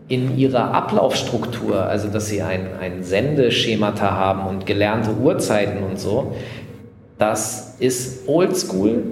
in 0.08 0.38
ihrer 0.38 0.72
Ablaufstruktur, 0.72 1.82
also 1.82 2.08
dass 2.08 2.28
sie 2.28 2.40
ein, 2.40 2.68
ein 2.80 3.02
Sendeschemata 3.02 4.12
haben 4.12 4.46
und 4.46 4.64
gelernte 4.64 5.10
Uhrzeiten 5.20 5.82
und 5.82 5.98
so, 5.98 6.34
das 7.18 7.76
ist 7.78 8.28
oldschool. 8.28 9.02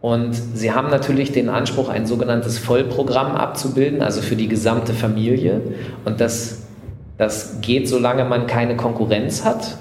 Und 0.00 0.34
sie 0.54 0.72
haben 0.72 0.90
natürlich 0.90 1.32
den 1.32 1.48
Anspruch, 1.48 1.88
ein 1.88 2.06
sogenanntes 2.06 2.58
Vollprogramm 2.58 3.32
abzubilden, 3.32 4.00
also 4.00 4.22
für 4.22 4.36
die 4.36 4.48
gesamte 4.48 4.94
Familie. 4.94 5.60
Und 6.04 6.20
das, 6.20 6.62
das 7.18 7.60
geht, 7.60 7.88
solange 7.88 8.24
man 8.24 8.46
keine 8.46 8.76
Konkurrenz 8.76 9.44
hat. 9.44 9.76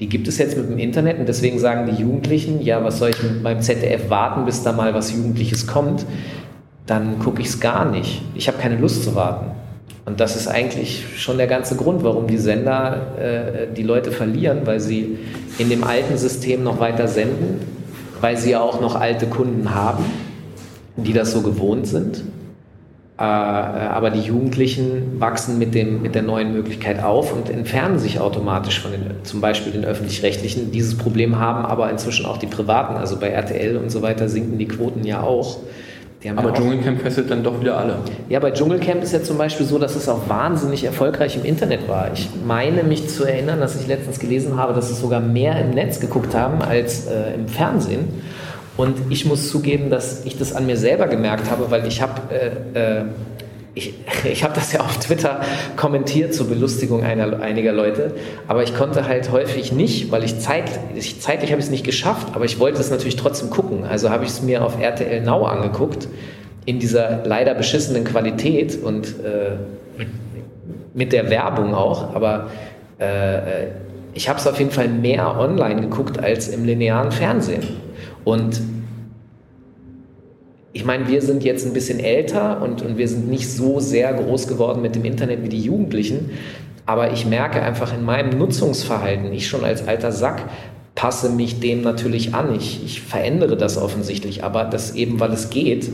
Die 0.00 0.08
gibt 0.08 0.26
es 0.28 0.38
jetzt 0.38 0.56
mit 0.56 0.68
dem 0.68 0.78
Internet 0.78 1.18
und 1.18 1.28
deswegen 1.28 1.58
sagen 1.58 1.86
die 1.94 2.00
Jugendlichen, 2.02 2.62
ja, 2.62 2.82
was 2.82 2.98
soll 2.98 3.10
ich 3.10 3.16
beim 3.42 3.60
ZDF 3.60 4.08
warten, 4.08 4.46
bis 4.46 4.62
da 4.62 4.72
mal 4.72 4.94
was 4.94 5.12
Jugendliches 5.12 5.66
kommt? 5.66 6.06
Dann 6.86 7.18
gucke 7.18 7.42
ich 7.42 7.48
es 7.48 7.60
gar 7.60 7.84
nicht. 7.90 8.22
Ich 8.34 8.48
habe 8.48 8.58
keine 8.58 8.76
Lust 8.76 9.04
zu 9.04 9.14
warten. 9.14 9.50
Und 10.06 10.18
das 10.18 10.36
ist 10.36 10.48
eigentlich 10.48 11.04
schon 11.18 11.36
der 11.36 11.46
ganze 11.46 11.76
Grund, 11.76 12.02
warum 12.02 12.26
die 12.26 12.38
Sender 12.38 13.18
äh, 13.20 13.74
die 13.76 13.82
Leute 13.82 14.10
verlieren, 14.10 14.60
weil 14.64 14.80
sie 14.80 15.18
in 15.58 15.68
dem 15.68 15.84
alten 15.84 16.16
System 16.16 16.64
noch 16.64 16.80
weiter 16.80 17.06
senden, 17.06 17.60
weil 18.22 18.38
sie 18.38 18.52
ja 18.52 18.60
auch 18.62 18.80
noch 18.80 18.96
alte 18.96 19.26
Kunden 19.26 19.74
haben, 19.74 20.04
die 20.96 21.12
das 21.12 21.32
so 21.32 21.42
gewohnt 21.42 21.86
sind. 21.86 22.24
Äh, 23.20 23.22
aber 23.22 24.08
die 24.08 24.20
Jugendlichen 24.20 25.20
wachsen 25.20 25.58
mit, 25.58 25.74
dem, 25.74 26.00
mit 26.00 26.14
der 26.14 26.22
neuen 26.22 26.54
Möglichkeit 26.54 27.02
auf 27.02 27.34
und 27.34 27.50
entfernen 27.50 27.98
sich 27.98 28.18
automatisch 28.18 28.80
von 28.80 28.92
den, 28.92 29.02
zum 29.24 29.42
Beispiel 29.42 29.72
den 29.72 29.84
öffentlich-rechtlichen. 29.84 30.72
Dieses 30.72 30.96
Problem 30.96 31.38
haben 31.38 31.66
aber 31.66 31.90
inzwischen 31.90 32.24
auch 32.24 32.38
die 32.38 32.46
privaten, 32.46 32.94
also 32.94 33.18
bei 33.18 33.28
RTL 33.28 33.76
und 33.76 33.90
so 33.90 34.00
weiter 34.00 34.28
sinken 34.30 34.56
die 34.56 34.66
Quoten 34.66 35.04
ja 35.04 35.22
auch 35.22 35.58
aber 36.36 36.52
Dschungelcamp 36.52 37.00
fesselt 37.00 37.30
dann 37.30 37.42
doch 37.42 37.60
wieder 37.60 37.78
alle. 37.78 37.96
Ja, 38.28 38.40
bei 38.40 38.50
Dschungelcamp 38.50 39.02
ist 39.02 39.12
ja 39.12 39.22
zum 39.22 39.38
Beispiel 39.38 39.64
so, 39.64 39.78
dass 39.78 39.96
es 39.96 40.06
auch 40.06 40.28
wahnsinnig 40.28 40.84
erfolgreich 40.84 41.36
im 41.36 41.44
Internet 41.44 41.88
war. 41.88 42.10
Ich 42.12 42.28
meine 42.46 42.82
mich 42.82 43.08
zu 43.08 43.24
erinnern, 43.24 43.58
dass 43.58 43.80
ich 43.80 43.86
letztens 43.86 44.18
gelesen 44.18 44.58
habe, 44.58 44.74
dass 44.74 44.90
es 44.90 45.00
sogar 45.00 45.20
mehr 45.20 45.58
im 45.58 45.70
Netz 45.70 45.98
geguckt 45.98 46.34
haben 46.34 46.60
als 46.60 47.06
äh, 47.06 47.34
im 47.34 47.48
Fernsehen. 47.48 48.08
Und 48.80 49.10
ich 49.10 49.26
muss 49.26 49.50
zugeben, 49.50 49.90
dass 49.90 50.24
ich 50.24 50.38
das 50.38 50.54
an 50.54 50.64
mir 50.64 50.78
selber 50.78 51.06
gemerkt 51.06 51.50
habe, 51.50 51.70
weil 51.70 51.86
ich 51.86 52.00
habe 52.00 52.22
äh, 52.74 53.00
äh, 53.00 53.04
ich, 53.74 53.92
ich 54.24 54.42
habe 54.42 54.54
das 54.54 54.72
ja 54.72 54.80
auf 54.80 54.98
Twitter 54.98 55.42
kommentiert 55.76 56.32
zur 56.32 56.48
Belustigung 56.48 57.04
einer, 57.04 57.40
einiger 57.40 57.72
Leute, 57.72 58.14
aber 58.48 58.62
ich 58.62 58.74
konnte 58.74 59.06
halt 59.06 59.30
häufig 59.32 59.70
nicht, 59.72 60.10
weil 60.10 60.24
ich, 60.24 60.40
zeit, 60.40 60.64
ich 60.94 61.20
zeitlich 61.20 61.50
habe 61.50 61.60
ich 61.60 61.66
es 61.66 61.70
nicht 61.70 61.84
geschafft, 61.84 62.28
aber 62.32 62.46
ich 62.46 62.58
wollte 62.58 62.80
es 62.80 62.90
natürlich 62.90 63.16
trotzdem 63.16 63.50
gucken. 63.50 63.84
Also 63.84 64.08
habe 64.08 64.24
ich 64.24 64.30
es 64.30 64.40
mir 64.40 64.64
auf 64.64 64.80
RTL 64.80 65.20
Now 65.20 65.44
angeguckt, 65.44 66.08
in 66.64 66.78
dieser 66.78 67.22
leider 67.26 67.52
beschissenen 67.52 68.04
Qualität 68.04 68.82
und 68.82 69.08
äh, 69.08 70.04
mit 70.94 71.12
der 71.12 71.28
Werbung 71.28 71.74
auch, 71.74 72.14
aber 72.14 72.46
äh, 72.98 73.66
ich 74.14 74.30
habe 74.30 74.38
es 74.38 74.46
auf 74.46 74.58
jeden 74.58 74.70
Fall 74.70 74.88
mehr 74.88 75.38
online 75.38 75.82
geguckt 75.82 76.18
als 76.18 76.48
im 76.48 76.64
linearen 76.64 77.12
Fernsehen. 77.12 77.89
Und 78.24 78.60
ich 80.72 80.84
meine, 80.84 81.08
wir 81.08 81.20
sind 81.20 81.42
jetzt 81.42 81.66
ein 81.66 81.72
bisschen 81.72 81.98
älter 81.98 82.62
und, 82.62 82.82
und 82.82 82.96
wir 82.96 83.08
sind 83.08 83.28
nicht 83.28 83.50
so 83.50 83.80
sehr 83.80 84.12
groß 84.14 84.46
geworden 84.46 84.82
mit 84.82 84.94
dem 84.94 85.04
Internet 85.04 85.42
wie 85.42 85.48
die 85.48 85.60
Jugendlichen. 85.60 86.30
Aber 86.86 87.12
ich 87.12 87.26
merke 87.26 87.62
einfach 87.62 87.94
in 87.94 88.04
meinem 88.04 88.38
Nutzungsverhalten, 88.38 89.32
ich 89.32 89.48
schon 89.48 89.64
als 89.64 89.86
alter 89.86 90.12
Sack, 90.12 90.42
passe 90.94 91.30
mich 91.30 91.60
dem 91.60 91.82
natürlich 91.82 92.34
an. 92.34 92.54
Ich, 92.54 92.84
ich 92.84 93.00
verändere 93.00 93.56
das 93.56 93.78
offensichtlich, 93.78 94.44
aber 94.44 94.64
das 94.64 94.94
eben, 94.94 95.18
weil 95.18 95.32
es 95.32 95.50
geht. 95.50 95.88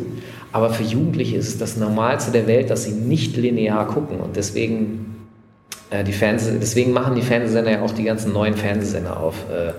Aber 0.53 0.71
für 0.71 0.83
Jugendliche 0.83 1.37
ist 1.37 1.49
es 1.49 1.59
das 1.59 1.77
Normalste 1.77 2.33
der 2.33 2.47
Welt, 2.47 2.71
dass 2.71 2.85
sie 2.85 2.93
nicht 2.93 3.37
linear 3.37 3.87
gucken. 3.87 4.21
Und 4.21 4.37
deswegen, 4.37 5.17
äh, 5.91 6.03
die 6.03 6.13
Fernseh 6.13 6.53
deswegen 6.61 6.93
machen 6.93 7.15
die 7.15 7.23
Fernsehsender 7.23 7.71
ja 7.71 7.83
auch 7.83 7.93
die 7.93 8.05
ganzen 8.05 8.33
neuen 8.33 8.55
Fernsehsender 8.55 9.21
auf. 9.21 9.35
Äh, 9.51 9.73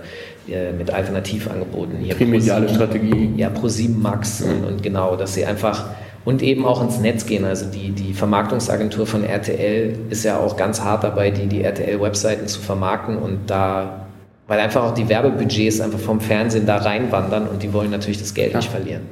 äh, 0.50 0.72
mit 0.72 0.90
Alternativangeboten. 0.90 1.98
Hier 1.98 2.14
Primediale 2.14 2.68
Strategie. 2.68 3.32
Ja, 3.36 3.48
Pro7 3.48 3.96
Max 3.96 4.40
mhm. 4.40 4.50
und, 4.50 4.64
und, 4.64 4.82
genau, 4.82 5.16
dass 5.16 5.34
sie 5.34 5.44
einfach 5.44 5.86
und 6.24 6.42
eben 6.42 6.66
auch 6.66 6.82
ins 6.82 7.00
Netz 7.00 7.26
gehen. 7.26 7.44
Also 7.44 7.66
die, 7.70 7.90
die 7.90 8.12
Vermarktungsagentur 8.12 9.06
von 9.06 9.24
RTL 9.24 9.98
ist 10.10 10.24
ja 10.24 10.38
auch 10.38 10.56
ganz 10.56 10.82
hart 10.82 11.04
dabei, 11.04 11.30
die, 11.30 11.46
die 11.46 11.62
RTL-Webseiten 11.62 12.48
zu 12.48 12.60
vermarkten 12.60 13.16
und 13.16 13.48
da, 13.48 14.06
weil 14.46 14.60
einfach 14.60 14.84
auch 14.84 14.94
die 14.94 15.08
Werbebudgets 15.08 15.80
einfach 15.80 15.98
vom 15.98 16.20
Fernsehen 16.20 16.66
da 16.66 16.76
reinwandern 16.76 17.46
und 17.46 17.62
die 17.62 17.72
wollen 17.72 17.90
natürlich 17.90 18.18
das 18.18 18.34
Geld 18.34 18.52
ja. 18.52 18.58
nicht 18.58 18.70
verlieren. 18.70 19.02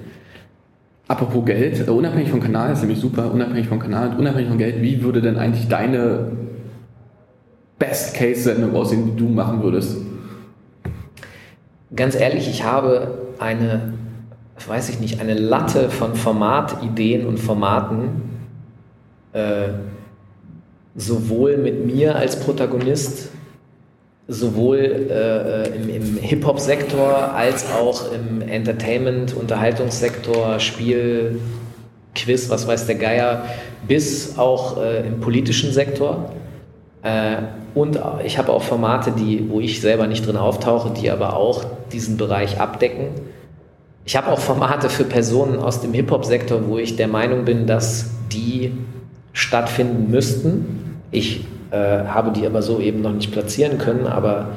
Apropos 1.08 1.44
Geld, 1.44 1.86
äh, 1.86 1.90
unabhängig 1.90 2.30
vom 2.30 2.40
Kanal, 2.40 2.72
ist 2.72 2.80
nämlich 2.80 2.98
super, 3.00 3.32
unabhängig 3.32 3.68
vom 3.68 3.78
Kanal, 3.78 4.16
unabhängig 4.18 4.48
vom 4.48 4.58
Geld, 4.58 4.82
wie 4.82 5.02
würde 5.02 5.22
denn 5.22 5.38
eigentlich 5.38 5.68
deine 5.68 6.32
Best-Case-Sendung 7.78 8.74
aussehen, 8.74 9.06
die 9.06 9.16
du 9.16 9.28
machen 9.28 9.62
würdest? 9.62 9.98
Ganz 11.94 12.14
ehrlich, 12.14 12.48
ich 12.48 12.64
habe 12.64 13.18
eine, 13.38 13.92
weiß 14.66 14.88
ich 14.88 15.00
nicht, 15.00 15.20
eine 15.20 15.34
Latte 15.34 15.90
von 15.90 16.14
Formatideen 16.14 17.26
und 17.26 17.38
Formaten, 17.38 18.22
äh, 19.32 19.68
sowohl 20.96 21.58
mit 21.58 21.84
mir 21.84 22.16
als 22.16 22.40
Protagonist, 22.40 23.28
sowohl 24.28 24.78
äh, 24.78 25.68
im, 25.76 25.88
im 25.88 26.16
Hip-Hop-Sektor 26.16 27.34
als 27.34 27.70
auch 27.70 28.12
im 28.12 28.40
Entertainment-, 28.40 29.34
Unterhaltungssektor, 29.34 30.58
Spiel, 30.58 31.38
Quiz, 32.14 32.48
was 32.48 32.66
weiß 32.66 32.86
der 32.86 32.96
Geier, 32.96 33.44
bis 33.86 34.36
auch 34.38 34.82
äh, 34.82 35.06
im 35.06 35.20
politischen 35.20 35.70
Sektor. 35.72 36.32
Äh, 37.06 37.42
und 37.74 38.00
ich 38.24 38.38
habe 38.38 38.52
auch 38.52 38.62
Formate, 38.62 39.12
die, 39.12 39.48
wo 39.48 39.60
ich 39.60 39.80
selber 39.80 40.06
nicht 40.06 40.26
drin 40.26 40.36
auftauche, 40.36 40.90
die 40.90 41.10
aber 41.10 41.36
auch 41.36 41.64
diesen 41.92 42.16
Bereich 42.16 42.58
abdecken. 42.58 43.08
Ich 44.04 44.16
habe 44.16 44.28
auch 44.28 44.38
Formate 44.38 44.88
für 44.88 45.04
Personen 45.04 45.58
aus 45.58 45.80
dem 45.80 45.92
Hip-Hop-Sektor, 45.92 46.68
wo 46.68 46.78
ich 46.78 46.96
der 46.96 47.08
Meinung 47.08 47.44
bin, 47.44 47.66
dass 47.66 48.10
die 48.32 48.72
stattfinden 49.32 50.10
müssten. 50.10 51.00
Ich 51.10 51.44
äh, 51.70 51.76
habe 51.76 52.32
die 52.32 52.46
aber 52.46 52.62
so 52.62 52.80
eben 52.80 53.02
noch 53.02 53.12
nicht 53.12 53.30
platzieren 53.30 53.78
können, 53.78 54.06
aber 54.06 54.48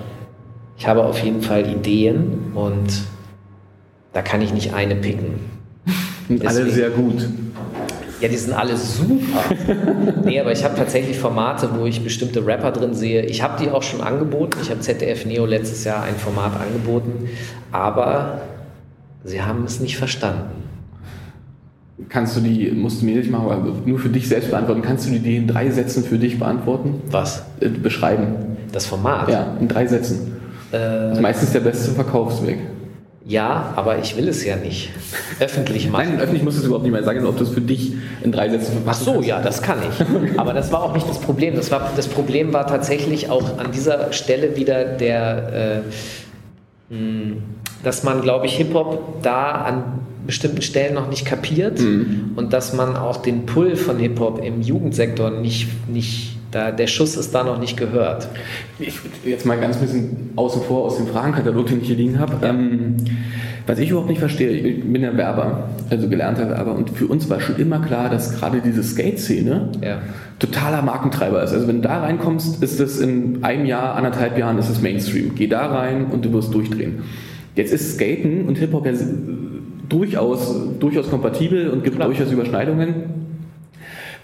ich 0.78 0.88
habe 0.88 1.04
auf 1.04 1.20
jeden 1.20 1.42
Fall 1.42 1.70
Ideen 1.70 2.54
und 2.56 3.04
da 4.14 4.22
kann 4.22 4.42
ich 4.42 4.54
nicht 4.54 4.74
eine 4.74 4.96
picken. 4.96 5.40
Und 6.30 6.48
alle 6.48 6.70
sehr 6.70 6.90
gut. 6.90 7.28
Ja, 8.22 8.28
die 8.28 8.36
sind 8.36 8.54
alle 8.54 8.76
super. 8.76 9.44
nee, 10.26 10.40
aber 10.40 10.52
ich 10.52 10.64
habe 10.64 10.76
tatsächlich 10.76 11.18
Formate, 11.18 11.70
wo 11.78 11.86
ich 11.86 12.04
bestimmte 12.04 12.46
Rapper 12.46 12.72
drin 12.72 12.94
sehe. 12.94 13.26
Ich 13.26 13.42
habe 13.42 13.62
die 13.64 13.70
auch 13.70 13.84
schon 13.84 14.02
angeboten. 14.02 14.60
Ich 14.62 14.70
habe 14.70 14.82
ZDF 14.82 15.26
Neo 15.26 15.46
letztes 15.46 15.86
Jahr 15.86 16.04
ein 16.04 16.16
Format 16.16 16.60
angeboten, 16.60 17.30
aber 17.72 18.42
sie 19.24 19.42
haben 19.42 19.64
es 19.64 19.80
nicht 19.80 19.98
verstanden. 19.98 20.64
Kannst 22.08 22.36
du 22.36 22.42
die, 22.42 22.72
musst 22.72 23.02
du 23.02 23.06
mir 23.06 23.18
nicht 23.18 23.30
machen, 23.30 23.52
aber 23.52 23.74
nur 23.86 24.00
für 24.00 24.10
dich 24.10 24.28
selbst 24.28 24.52
beantworten, 24.52 24.82
kannst 24.82 25.08
du 25.08 25.12
die 25.12 25.36
in 25.36 25.48
drei 25.48 25.70
Sätzen 25.70 26.04
für 26.04 26.18
dich 26.18 26.40
beantworten? 26.40 27.02
Was? 27.12 27.44
Äh, 27.60 27.70
beschreiben. 27.70 28.58
Das 28.72 28.86
Format? 28.86 29.30
Ja, 29.30 29.58
in 29.60 29.68
drei 29.68 29.86
Sätzen. 29.86 30.38
Äh, 30.72 30.78
das 30.78 31.18
ist 31.18 31.22
meistens 31.22 31.52
der 31.52 31.60
beste 31.62 31.92
Verkaufsweg. 31.92 32.60
Ja, 33.30 33.74
aber 33.76 34.00
ich 34.00 34.18
will 34.18 34.28
es 34.28 34.44
ja 34.44 34.56
nicht 34.56 34.90
öffentlich 35.40 35.88
machen. 35.88 36.10
Nein, 36.10 36.20
öffentlich 36.20 36.42
musst 36.42 36.58
du 36.58 36.62
es 36.62 36.66
überhaupt 36.66 36.84
nicht 36.84 36.94
mehr 36.94 37.04
sagen, 37.04 37.28
ob 37.28 37.38
du 37.38 37.44
es 37.44 37.52
für 37.52 37.62
dich 37.62 37.94
in 38.24 38.32
drei 38.32 38.50
Sätzen 38.50 38.72
verpassen 38.72 39.02
Ach 39.02 39.06
so, 39.06 39.14
kannst. 39.14 39.28
ja, 39.28 39.40
das 39.40 39.62
kann 39.62 39.78
ich. 39.84 40.40
Aber 40.40 40.54
das 40.54 40.72
war 40.72 40.82
auch 40.82 40.96
nicht 40.96 41.08
das 41.08 41.20
Problem. 41.20 41.56
Das, 41.56 41.70
war, 41.70 41.92
das 41.96 42.08
Problem 42.08 42.54
war 42.54 42.66
tatsächlich 42.66 43.30
auch 43.30 43.60
an 43.60 43.72
dieser 43.72 44.12
Stelle 44.14 44.56
wieder 44.56 44.84
der, 44.84 45.84
äh, 46.92 46.96
dass 47.84 48.02
man, 48.02 48.22
glaube 48.22 48.48
ich, 48.48 48.56
Hip-Hop 48.56 49.22
da 49.22 49.52
an 49.52 49.84
bestimmten 50.26 50.64
Stellen 50.64 50.96
noch 50.96 51.08
nicht 51.08 51.24
kapiert 51.24 51.80
mhm. 51.80 52.32
und 52.36 52.52
dass 52.52 52.74
man 52.74 52.98
auch 52.98 53.18
den 53.18 53.46
Pull 53.46 53.76
von 53.76 54.00
Hip-Hop 54.00 54.44
im 54.44 54.64
Jugendsektor 54.64 55.30
nicht, 55.30 55.68
nicht 55.88 56.39
da, 56.52 56.72
der 56.72 56.88
Schuss 56.88 57.16
ist 57.16 57.34
da 57.34 57.44
noch 57.44 57.60
nicht 57.60 57.78
gehört. 57.78 58.28
Ich 58.80 59.00
jetzt 59.26 59.46
mal 59.46 59.60
ganz 59.60 59.78
ein 59.78 59.82
bisschen 59.82 60.30
außen 60.36 60.64
vor 60.64 60.86
aus 60.86 60.98
dem 60.98 61.08
Fragenkatalog, 61.08 61.68
den 61.68 61.82
ich 61.82 61.88
hier 61.88 61.96
liegen 61.96 62.20
habe. 62.20 62.46
Ähm, 62.46 62.98
was 63.68 63.78
ich 63.78 63.92
überhaupt 63.92 64.10
nicht 64.10 64.20
verstehe, 64.20 64.50
ich 64.50 64.84
bin 64.84 65.04
ja 65.04 65.16
Werber, 65.16 65.70
also 65.92 66.10
gelernter 66.10 66.50
Werber, 66.50 66.74
und 66.74 66.90
für 66.90 67.06
uns 67.06 67.30
war 67.30 67.40
schon 67.40 67.58
immer 67.58 67.80
klar, 67.80 68.10
dass 68.10 68.36
gerade 68.36 68.62
diese 68.66 68.82
Skate-Szene 68.82 69.70
ja. 69.84 70.00
totaler 70.40 70.82
Markentreiber 70.82 71.44
ist. 71.44 71.54
Also 71.54 71.68
wenn 71.68 71.84
du 71.84 71.88
da 71.88 72.00
reinkommst, 72.00 72.64
ist 72.64 72.80
das 72.80 73.00
in 73.00 73.44
einem 73.44 73.68
Jahr, 73.68 73.96
anderthalb 73.96 74.40
Jahren, 74.40 74.58
ist 74.58 74.70
es 74.70 74.82
Mainstream. 74.82 75.36
Geh 75.36 75.46
da 75.46 75.68
rein 75.68 76.08
und 76.08 76.26
du 76.26 76.34
wirst 76.34 76.52
durchdrehen. 76.52 77.04
Jetzt 77.56 77.72
ist 77.72 77.94
Skaten 77.94 78.48
und 78.48 78.58
Hip-Hop 78.58 78.88
ja 78.88 78.94
durchaus, 79.88 80.56
durchaus 80.80 81.10
kompatibel 81.10 81.70
und 81.70 81.84
gibt 81.84 81.98
Klar. 81.98 82.08
durchaus 82.08 82.32
Überschneidungen. 82.32 82.96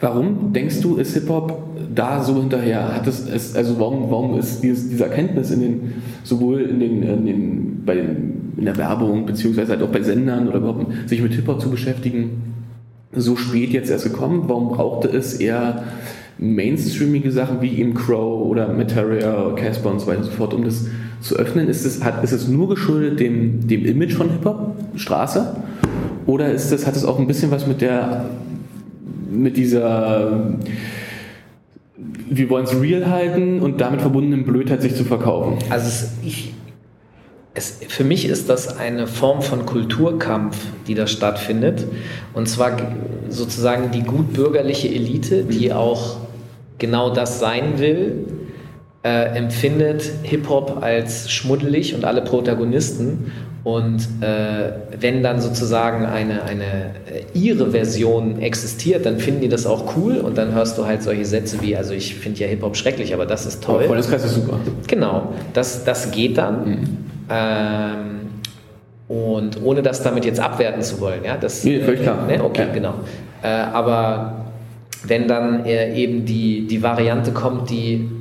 Warum 0.01 0.53
denkst 0.53 0.81
du, 0.81 0.95
ist 0.97 1.13
Hip-Hop 1.13 1.74
da 1.93 2.23
so 2.23 2.35
hinterher? 2.35 2.95
Hat 2.95 3.07
es, 3.07 3.27
es, 3.27 3.55
also 3.55 3.79
warum, 3.79 4.09
warum 4.09 4.39
ist 4.39 4.61
dieses, 4.61 4.89
diese 4.89 5.05
Erkenntnis 5.05 5.51
in 5.51 5.59
den, 5.59 5.93
sowohl 6.23 6.61
in 6.61 6.79
den, 6.79 7.03
in 7.03 7.25
den, 7.25 7.83
bei 7.85 7.95
den, 7.95 8.53
in 8.57 8.65
der 8.65 8.77
Werbung, 8.77 9.25
beziehungsweise 9.25 9.73
halt 9.73 9.83
auch 9.83 9.89
bei 9.89 10.01
Sendern 10.01 10.47
oder 10.47 10.57
überhaupt 10.57 11.09
sich 11.09 11.21
mit 11.21 11.33
Hip-Hop 11.33 11.61
zu 11.61 11.69
beschäftigen, 11.69 12.41
so 13.13 13.35
spät 13.35 13.71
jetzt 13.71 13.89
erst 13.89 14.05
gekommen? 14.05 14.43
Warum 14.47 14.69
brauchte 14.69 15.07
es 15.07 15.35
eher 15.35 15.83
mainstreamige 16.37 17.31
Sachen 17.31 17.61
wie 17.61 17.79
eben 17.79 17.93
Crow 17.93 18.45
oder 18.47 18.73
Materia, 18.73 19.51
Casper 19.55 19.91
und 19.91 19.99
so 19.99 20.07
weiter 20.07 20.19
und 20.19 20.25
so 20.25 20.31
fort, 20.31 20.53
um 20.53 20.63
das 20.63 20.87
zu 21.21 21.35
öffnen? 21.35 21.67
Ist 21.67 21.85
es, 21.85 22.03
hat, 22.03 22.23
ist 22.23 22.33
es 22.33 22.47
nur 22.47 22.69
geschuldet 22.69 23.19
dem, 23.19 23.67
dem 23.67 23.85
Image 23.85 24.13
von 24.13 24.29
Hip-Hop, 24.29 24.75
Straße? 24.95 25.55
Oder 26.25 26.51
ist 26.51 26.71
das, 26.71 26.87
hat 26.87 26.95
es 26.95 27.05
auch 27.05 27.19
ein 27.19 27.27
bisschen 27.27 27.51
was 27.51 27.67
mit 27.67 27.81
der 27.81 28.25
mit 29.35 29.57
dieser 29.57 30.55
wir 31.97 32.49
wollen 32.49 32.65
es 32.65 32.79
real 32.79 33.09
halten 33.09 33.61
und 33.61 33.79
damit 33.79 34.01
verbundenen 34.01 34.45
Blödheit 34.45 34.81
sich 34.81 34.95
zu 34.95 35.05
verkaufen. 35.05 35.57
Also 35.69 35.87
es, 35.87 36.11
ich, 36.23 36.53
es, 37.53 37.79
für 37.87 38.03
mich 38.03 38.27
ist 38.27 38.49
das 38.49 38.77
eine 38.77 39.07
Form 39.07 39.41
von 39.41 39.65
Kulturkampf, 39.65 40.57
die 40.87 40.93
da 40.93 41.07
stattfindet. 41.07 41.85
Und 42.33 42.49
zwar 42.49 42.77
sozusagen 43.29 43.91
die 43.91 44.03
gutbürgerliche 44.03 44.89
Elite, 44.89 45.45
die 45.45 45.71
auch 45.71 46.17
genau 46.77 47.13
das 47.13 47.39
sein 47.39 47.79
will, 47.79 48.27
äh, 49.03 49.37
empfindet 49.37 50.11
Hip-Hop 50.23 50.79
als 50.81 51.31
schmuddelig 51.31 51.95
und 51.95 52.03
alle 52.03 52.21
Protagonisten 52.21 53.31
und 53.65 54.07
äh, 54.21 54.73
wenn 54.99 55.23
dann 55.23 55.41
sozusagen 55.41 56.05
eine, 56.05 56.43
eine 56.43 56.63
äh, 56.63 57.23
ihre 57.33 57.71
Version 57.71 58.39
existiert, 58.39 59.07
dann 59.07 59.17
finden 59.17 59.41
die 59.41 59.49
das 59.49 59.65
auch 59.65 59.97
cool 59.97 60.17
und 60.17 60.37
dann 60.37 60.53
hörst 60.53 60.77
du 60.77 60.85
halt 60.85 61.01
solche 61.01 61.25
Sätze 61.25 61.59
wie, 61.63 61.75
also 61.75 61.95
ich 61.95 62.13
finde 62.13 62.41
ja 62.41 62.47
Hip-Hop 62.47 62.77
schrecklich, 62.77 63.11
aber 63.11 63.25
das 63.25 63.47
ist 63.47 63.63
toll. 63.63 63.85
Freundeskreis 63.85 64.23
ist 64.23 64.35
super. 64.35 64.59
Genau, 64.87 65.33
das, 65.53 65.83
das 65.83 66.11
geht 66.11 66.37
dann. 66.37 66.69
Mhm. 66.69 66.97
Ähm, 67.27 68.19
und 69.07 69.63
ohne 69.63 69.81
das 69.81 70.03
damit 70.03 70.25
jetzt 70.25 70.39
abwerten 70.39 70.83
zu 70.83 70.99
wollen, 70.99 71.23
ja, 71.25 71.35
das. 71.35 71.63
Nee, 71.63 71.81
völlig 71.81 72.03
klar. 72.03 72.27
Ne? 72.27 72.43
Okay, 72.43 72.67
ja. 72.67 72.71
genau. 72.71 72.93
Äh, 73.41 73.47
aber 73.47 74.45
wenn 75.07 75.27
dann 75.27 75.65
äh, 75.65 75.95
eben 75.95 76.23
die, 76.23 76.67
die 76.67 76.83
Variante 76.83 77.31
kommt, 77.31 77.71
die 77.71 78.11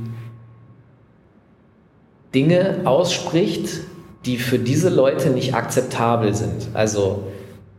Dinge 2.34 2.80
ausspricht, 2.84 3.68
die 4.26 4.38
für 4.38 4.58
diese 4.58 4.88
Leute 4.88 5.30
nicht 5.30 5.54
akzeptabel 5.54 6.34
sind. 6.34 6.68
Also 6.74 7.24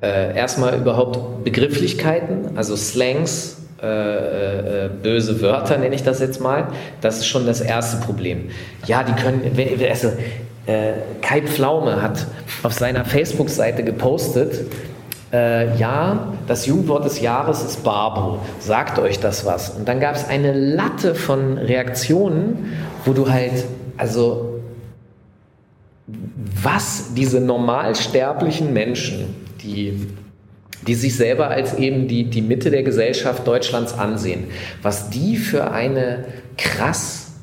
äh, 0.02 0.36
erstmal 0.36 0.78
überhaupt 0.78 1.44
Begrifflichkeiten, 1.44 2.58
also 2.58 2.76
Slangs, 2.76 3.58
äh, 3.82 4.86
äh, 4.86 4.90
böse 5.04 5.42
Wörter 5.42 5.78
nenne 5.78 5.96
ich 5.96 6.04
das 6.04 6.20
jetzt 6.20 6.40
mal. 6.40 6.68
Das 7.02 7.18
ist 7.18 7.28
schon 7.28 7.46
das 7.46 7.62
erste 7.62 7.98
Problem. 7.98 8.50
Ja, 8.86 9.04
die 9.04 9.14
können, 9.14 9.42
also 9.90 10.10
äh, 10.66 10.94
Kai 11.22 11.42
Pflaume 11.42 12.02
hat 12.02 12.26
auf 12.64 12.74
seiner 12.74 13.06
Facebook-Seite 13.06 13.84
gepostet, 13.84 14.66
äh, 15.34 15.76
ja, 15.78 16.34
das 16.48 16.66
Jugendwort 16.66 17.06
des 17.06 17.20
Jahres 17.20 17.64
ist 17.64 17.84
Barbo. 17.84 18.40
Sagt 18.60 19.00
euch 19.00 19.20
das 19.20 19.46
was? 19.46 19.72
Und 19.72 19.88
dann 19.88 20.00
gab 20.00 20.16
es 20.16 20.28
eine 20.28 20.54
Latte 20.54 21.14
von 21.16 21.58
Reaktionen, 21.58 22.74
wo 23.04 23.14
du 23.14 23.30
halt, 23.30 23.66
also 23.98 24.55
was 26.08 27.14
diese 27.16 27.40
normalsterblichen 27.40 28.74
Menschen, 28.74 29.36
die 29.62 30.08
die 30.88 30.94
sich 30.94 31.16
selber 31.16 31.48
als 31.48 31.74
eben 31.76 32.08
die, 32.08 32.26
die 32.26 32.42
Mitte 32.42 32.70
der 32.70 32.84
Gesellschaft 32.84 33.48
Deutschlands 33.48 33.94
ansehen, 33.98 34.46
was 34.84 35.10
die 35.10 35.38
für 35.38 35.72
eine 35.72 36.26
krass 36.58 37.34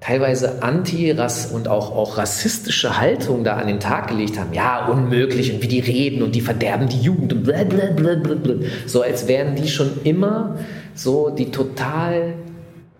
teilweise 0.00 0.62
anti- 0.62 1.16
und 1.52 1.66
auch, 1.66 1.96
auch 1.96 2.18
rassistische 2.18 3.00
Haltung 3.00 3.42
da 3.42 3.56
an 3.56 3.66
den 3.66 3.80
Tag 3.80 4.08
gelegt 4.08 4.38
haben. 4.38 4.52
Ja, 4.52 4.86
unmöglich 4.86 5.52
und 5.52 5.62
wie 5.62 5.68
die 5.68 5.80
reden 5.80 6.22
und 6.22 6.34
die 6.34 6.42
verderben 6.42 6.88
die 6.88 7.00
Jugend 7.00 7.32
und 7.32 7.44
blablabla. 7.44 8.56
So 8.86 9.00
als 9.00 9.28
wären 9.28 9.56
die 9.56 9.68
schon 9.68 10.02
immer 10.04 10.58
so 10.94 11.30
die 11.30 11.50
total 11.50 12.34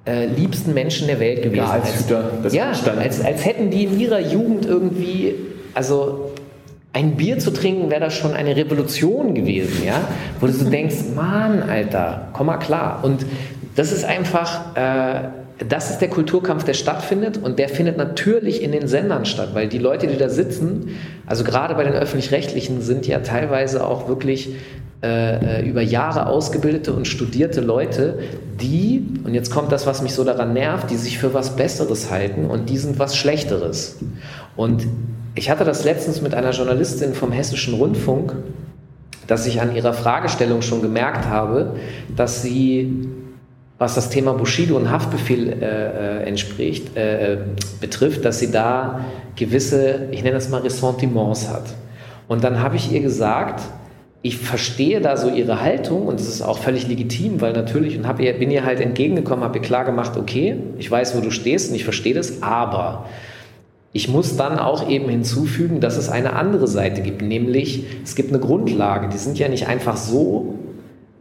äh, 0.07 0.27
liebsten 0.27 0.75
Menschen 0.75 1.07
der 1.07 1.21
Welt 1.21 1.43
gewesen. 1.43 1.57
Ja, 1.57 1.71
als, 1.71 1.99
Hüter 1.99 2.31
ja, 2.51 2.73
als, 2.99 3.25
als 3.25 3.45
hätten 3.45 3.71
die 3.71 3.85
in 3.85 3.99
ihrer 3.99 4.21
Jugend 4.21 4.67
irgendwie, 4.67 5.35
also 5.73 6.33
ein 6.93 7.17
Bier 7.17 7.39
zu 7.39 7.51
trinken 7.51 7.91
wäre 7.91 8.01
das 8.01 8.15
schon 8.15 8.35
eine 8.35 8.55
Revolution 8.55 9.35
gewesen, 9.35 9.85
ja, 9.85 10.07
wo 10.41 10.47
du 10.47 10.53
so 10.53 10.65
denkst, 10.71 10.97
Mann, 11.15 11.63
Alter, 11.63 12.29
komm 12.33 12.47
mal 12.47 12.59
klar. 12.59 13.01
Und 13.03 13.27
das 13.75 13.93
ist 13.93 14.05
einfach, 14.05 14.77
äh, 14.77 15.29
das 15.69 15.91
ist 15.91 15.99
der 16.01 16.09
Kulturkampf, 16.09 16.65
der 16.65 16.75
stattfindet 16.75 17.39
und 17.39 17.59
der 17.59 17.69
findet 17.69 17.97
natürlich 17.97 18.63
in 18.63 18.73
den 18.73 18.87
Sendern 18.87 19.25
statt, 19.25 19.51
weil 19.55 19.69
die 19.69 19.79
Leute, 19.79 20.07
die 20.07 20.17
da 20.17 20.29
sitzen, 20.29 20.97
also 21.27 21.45
gerade 21.45 21.75
bei 21.75 21.85
den 21.85 21.95
öffentlich-rechtlichen, 21.95 22.81
sind 22.81 23.07
ja 23.07 23.21
teilweise 23.21 23.87
auch 23.87 24.09
wirklich 24.09 24.55
äh, 25.05 25.61
äh, 25.61 25.69
über 25.69 25.83
Jahre 25.83 26.27
ausgebildete 26.27 26.95
und 26.95 27.07
studierte 27.07 27.61
Leute, 27.61 28.21
die, 28.59 29.07
und 29.25 29.35
jetzt 29.35 29.51
kommt 29.51 29.71
das, 29.71 29.87
was 29.87 30.01
mich 30.01 30.15
so 30.15 30.25
daran 30.25 30.55
nervt, 30.55 30.91
die 30.91 30.97
sich 30.97 31.19
für 31.19 31.35
was 31.35 31.57
Besseres 31.57 32.11
halten 32.11 32.47
und 32.47 32.71
die 32.71 32.79
sind 32.79 32.99
was 32.99 33.15
Schlechteres. 33.15 33.99
Und 34.57 34.87
ich 35.35 35.51
hatte 35.51 35.65
das 35.65 35.85
letztens 35.85 36.23
mit 36.23 36.35
einer 36.35 36.53
Journalistin 36.53 37.13
vom 37.13 37.33
Hessischen 37.33 37.75
Rundfunk, 37.75 38.35
dass 39.27 39.47
ich 39.47 39.61
an 39.61 39.77
ihrer 39.77 39.93
Fragestellung 39.93 40.63
schon 40.63 40.81
gemerkt 40.81 41.27
habe, 41.27 41.75
dass 42.17 42.41
sie 42.41 43.07
was 43.77 43.97
das 43.97 44.09
Thema 44.09 44.33
Bushido 44.33 44.77
und 44.77 44.91
Haftbefehl 44.91 45.53
äh, 45.53 46.23
äh, 46.23 46.29
entspricht, 46.29 46.97
äh, 46.97 47.37
betrifft, 47.81 48.25
dass 48.25 48.39
sie 48.39 48.51
da 48.51 49.05
gewisse, 49.37 50.09
ich 50.13 50.23
nenne 50.23 50.37
das 50.37 50.49
mal 50.49 50.63
Ressentiments 50.63 51.51
hat. 51.51 51.65
Und 52.27 52.43
dann 52.43 52.61
habe 52.61 52.77
ich 52.77 52.91
ihr 52.91 53.01
gesagt, 53.01 53.61
ich 54.25 54.39
verstehe 54.39 55.03
da 55.03 55.19
so 55.19 55.29
ihre 55.29 55.61
Haltung 55.61 56.07
und 56.07 56.19
das 56.19 56.29
ist 56.29 56.41
auch 56.41 56.57
völlig 56.57 56.89
legitim, 56.89 57.43
weil 57.43 57.53
natürlich, 57.53 57.99
und 57.99 58.09
hab 58.09 58.21
ihr, 58.21 58.33
bin 58.33 58.51
ihr 58.51 58.65
halt 58.65 58.81
entgegengekommen, 58.81 59.45
habe 59.45 59.59
ihr 59.59 59.63
klar 59.63 59.85
gemacht, 59.85 60.17
okay, 60.17 60.57
ich 60.79 60.91
weiß, 60.91 61.15
wo 61.15 61.21
du 61.21 61.31
stehst 61.31 61.69
und 61.69 61.77
ich 61.77 61.85
verstehe 61.85 62.15
das, 62.15 62.43
aber 62.43 63.05
ich 63.93 64.09
muss 64.09 64.39
dann 64.39 64.59
auch 64.59 64.89
eben 64.89 65.11
hinzufügen, 65.11 65.81
dass 65.81 65.99
es 65.99 66.09
eine 66.09 66.33
andere 66.37 66.67
Seite 66.69 67.03
gibt, 67.03 67.21
nämlich 67.21 67.85
es 68.03 68.15
gibt 68.15 68.31
eine 68.31 68.39
Grundlage, 68.39 69.11
die 69.11 69.19
sind 69.19 69.39
ja 69.39 69.49
nicht 69.49 69.69
einfach 69.69 69.99
so 69.99 70.55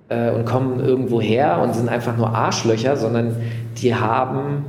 äh, 0.08 0.32
und 0.32 0.46
kommen 0.46 0.80
irgendwo 0.80 1.20
her 1.20 1.60
und 1.62 1.76
sind 1.76 1.90
einfach 1.90 2.16
nur 2.16 2.30
Arschlöcher, 2.30 2.96
sondern 2.96 3.36
die 3.82 3.94
haben 3.94 4.64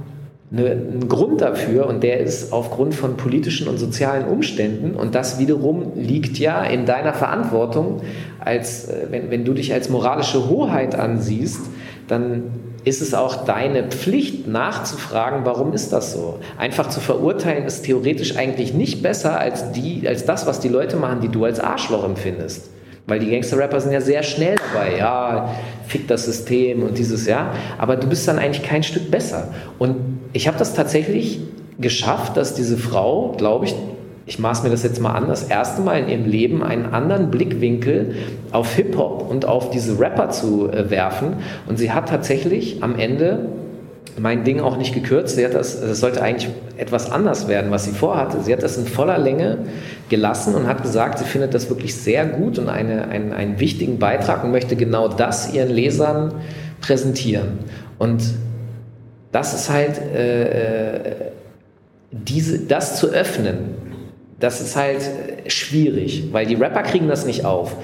einen 0.56 1.08
Grund 1.08 1.40
dafür 1.40 1.86
und 1.86 2.02
der 2.02 2.20
ist 2.20 2.52
aufgrund 2.52 2.94
von 2.94 3.16
politischen 3.16 3.68
und 3.68 3.78
sozialen 3.78 4.26
Umständen 4.26 4.94
und 4.94 5.14
das 5.14 5.38
wiederum 5.38 5.92
liegt 5.94 6.38
ja 6.38 6.64
in 6.64 6.86
deiner 6.86 7.12
Verantwortung, 7.12 8.00
als, 8.40 8.88
äh, 8.88 9.06
wenn, 9.10 9.30
wenn 9.30 9.44
du 9.44 9.54
dich 9.54 9.72
als 9.72 9.88
moralische 9.88 10.48
Hoheit 10.48 10.94
ansiehst, 10.94 11.60
dann 12.08 12.44
ist 12.84 13.00
es 13.00 13.14
auch 13.14 13.44
deine 13.46 13.84
Pflicht 13.84 14.46
nachzufragen, 14.46 15.40
warum 15.44 15.72
ist 15.72 15.92
das 15.92 16.12
so? 16.12 16.38
Einfach 16.58 16.88
zu 16.88 17.00
verurteilen 17.00 17.64
ist 17.64 17.84
theoretisch 17.84 18.36
eigentlich 18.36 18.74
nicht 18.74 19.02
besser 19.02 19.38
als, 19.38 19.72
die, 19.72 20.06
als 20.06 20.26
das, 20.26 20.46
was 20.46 20.60
die 20.60 20.68
Leute 20.68 20.96
machen, 20.96 21.20
die 21.20 21.28
du 21.28 21.44
als 21.44 21.60
Arschloch 21.60 22.04
empfindest. 22.04 22.68
Weil 23.06 23.18
die 23.18 23.30
Gangster-Rapper 23.30 23.80
sind 23.80 23.92
ja 23.92 24.00
sehr 24.00 24.22
schnell 24.22 24.56
dabei, 24.72 24.96
ja, 24.96 25.54
fick 25.86 26.08
das 26.08 26.24
System 26.24 26.82
und 26.82 26.96
dieses, 26.96 27.26
ja. 27.26 27.52
Aber 27.76 27.96
du 27.96 28.06
bist 28.06 28.26
dann 28.26 28.38
eigentlich 28.38 28.62
kein 28.62 28.82
Stück 28.82 29.10
besser. 29.10 29.48
Und 29.78 29.96
ich 30.32 30.48
habe 30.48 30.58
das 30.58 30.74
tatsächlich 30.74 31.40
geschafft, 31.78 32.36
dass 32.36 32.54
diese 32.54 32.78
Frau, 32.78 33.34
glaube 33.36 33.66
ich, 33.66 33.74
ich 34.26 34.38
maß 34.38 34.62
mir 34.62 34.70
das 34.70 34.82
jetzt 34.82 35.00
mal 35.00 35.12
an, 35.12 35.28
das 35.28 35.44
erste 35.44 35.82
Mal 35.82 36.00
in 36.00 36.08
ihrem 36.08 36.24
Leben 36.24 36.62
einen 36.62 36.86
anderen 36.86 37.30
Blickwinkel 37.30 38.14
auf 38.52 38.74
Hip-Hop 38.74 39.28
und 39.28 39.44
auf 39.44 39.68
diese 39.70 39.98
Rapper 40.00 40.30
zu 40.30 40.70
äh, 40.70 40.88
werfen. 40.90 41.36
Und 41.66 41.78
sie 41.78 41.92
hat 41.92 42.08
tatsächlich 42.08 42.82
am 42.82 42.98
Ende 42.98 43.46
mein 44.18 44.44
Ding 44.44 44.60
auch 44.60 44.76
nicht 44.76 44.94
gekürzt. 44.94 45.36
Sie 45.36 45.44
hat 45.44 45.54
das, 45.54 45.80
das 45.80 46.00
sollte 46.00 46.22
eigentlich 46.22 46.50
etwas 46.76 47.10
anders 47.10 47.48
werden, 47.48 47.70
was 47.70 47.84
sie 47.84 47.92
vorhatte. 47.92 48.40
Sie 48.42 48.52
hat 48.52 48.62
das 48.62 48.76
in 48.76 48.86
voller 48.86 49.18
Länge 49.18 49.58
gelassen 50.08 50.54
und 50.54 50.66
hat 50.66 50.82
gesagt, 50.82 51.18
sie 51.18 51.24
findet 51.24 51.54
das 51.54 51.68
wirklich 51.68 51.94
sehr 51.94 52.24
gut 52.24 52.58
und 52.58 52.68
eine, 52.68 53.08
einen, 53.08 53.32
einen 53.32 53.60
wichtigen 53.60 53.98
Beitrag 53.98 54.44
und 54.44 54.52
möchte 54.52 54.76
genau 54.76 55.08
das 55.08 55.52
ihren 55.52 55.70
Lesern 55.70 56.34
präsentieren. 56.80 57.58
Und 57.98 58.22
das 59.32 59.54
ist 59.54 59.70
halt, 59.70 59.98
äh 59.98 61.32
diese, 62.14 62.60
das 62.60 62.98
zu 62.98 63.08
öffnen, 63.08 63.74
das 64.38 64.60
ist 64.60 64.76
halt 64.76 65.02
schwierig, 65.46 66.28
weil 66.32 66.46
die 66.46 66.54
Rapper 66.54 66.82
kriegen 66.82 67.08
das 67.08 67.26
nicht 67.26 67.44
auf. 67.44 67.76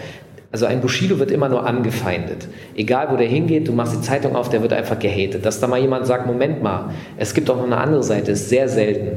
Also 0.52 0.66
ein 0.66 0.80
Bushido 0.80 1.20
wird 1.20 1.30
immer 1.30 1.48
nur 1.48 1.64
angefeindet. 1.64 2.48
Egal 2.74 3.08
wo 3.12 3.16
der 3.16 3.28
hingeht, 3.28 3.68
du 3.68 3.72
machst 3.72 3.94
die 3.94 4.00
Zeitung 4.00 4.34
auf, 4.34 4.48
der 4.48 4.62
wird 4.62 4.72
einfach 4.72 4.98
gehatet. 4.98 5.46
Dass 5.46 5.60
da 5.60 5.68
mal 5.68 5.78
jemand 5.78 6.06
sagt, 6.06 6.26
Moment 6.26 6.60
mal, 6.62 6.90
es 7.16 7.34
gibt 7.34 7.48
auch 7.50 7.56
noch 7.56 7.64
eine 7.64 7.76
andere 7.76 8.02
Seite, 8.02 8.32
ist 8.32 8.48
sehr 8.48 8.68
selten. 8.68 9.16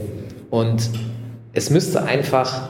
Und 0.51 0.91
es 1.53 1.71
müsste 1.71 2.03
einfach, 2.03 2.69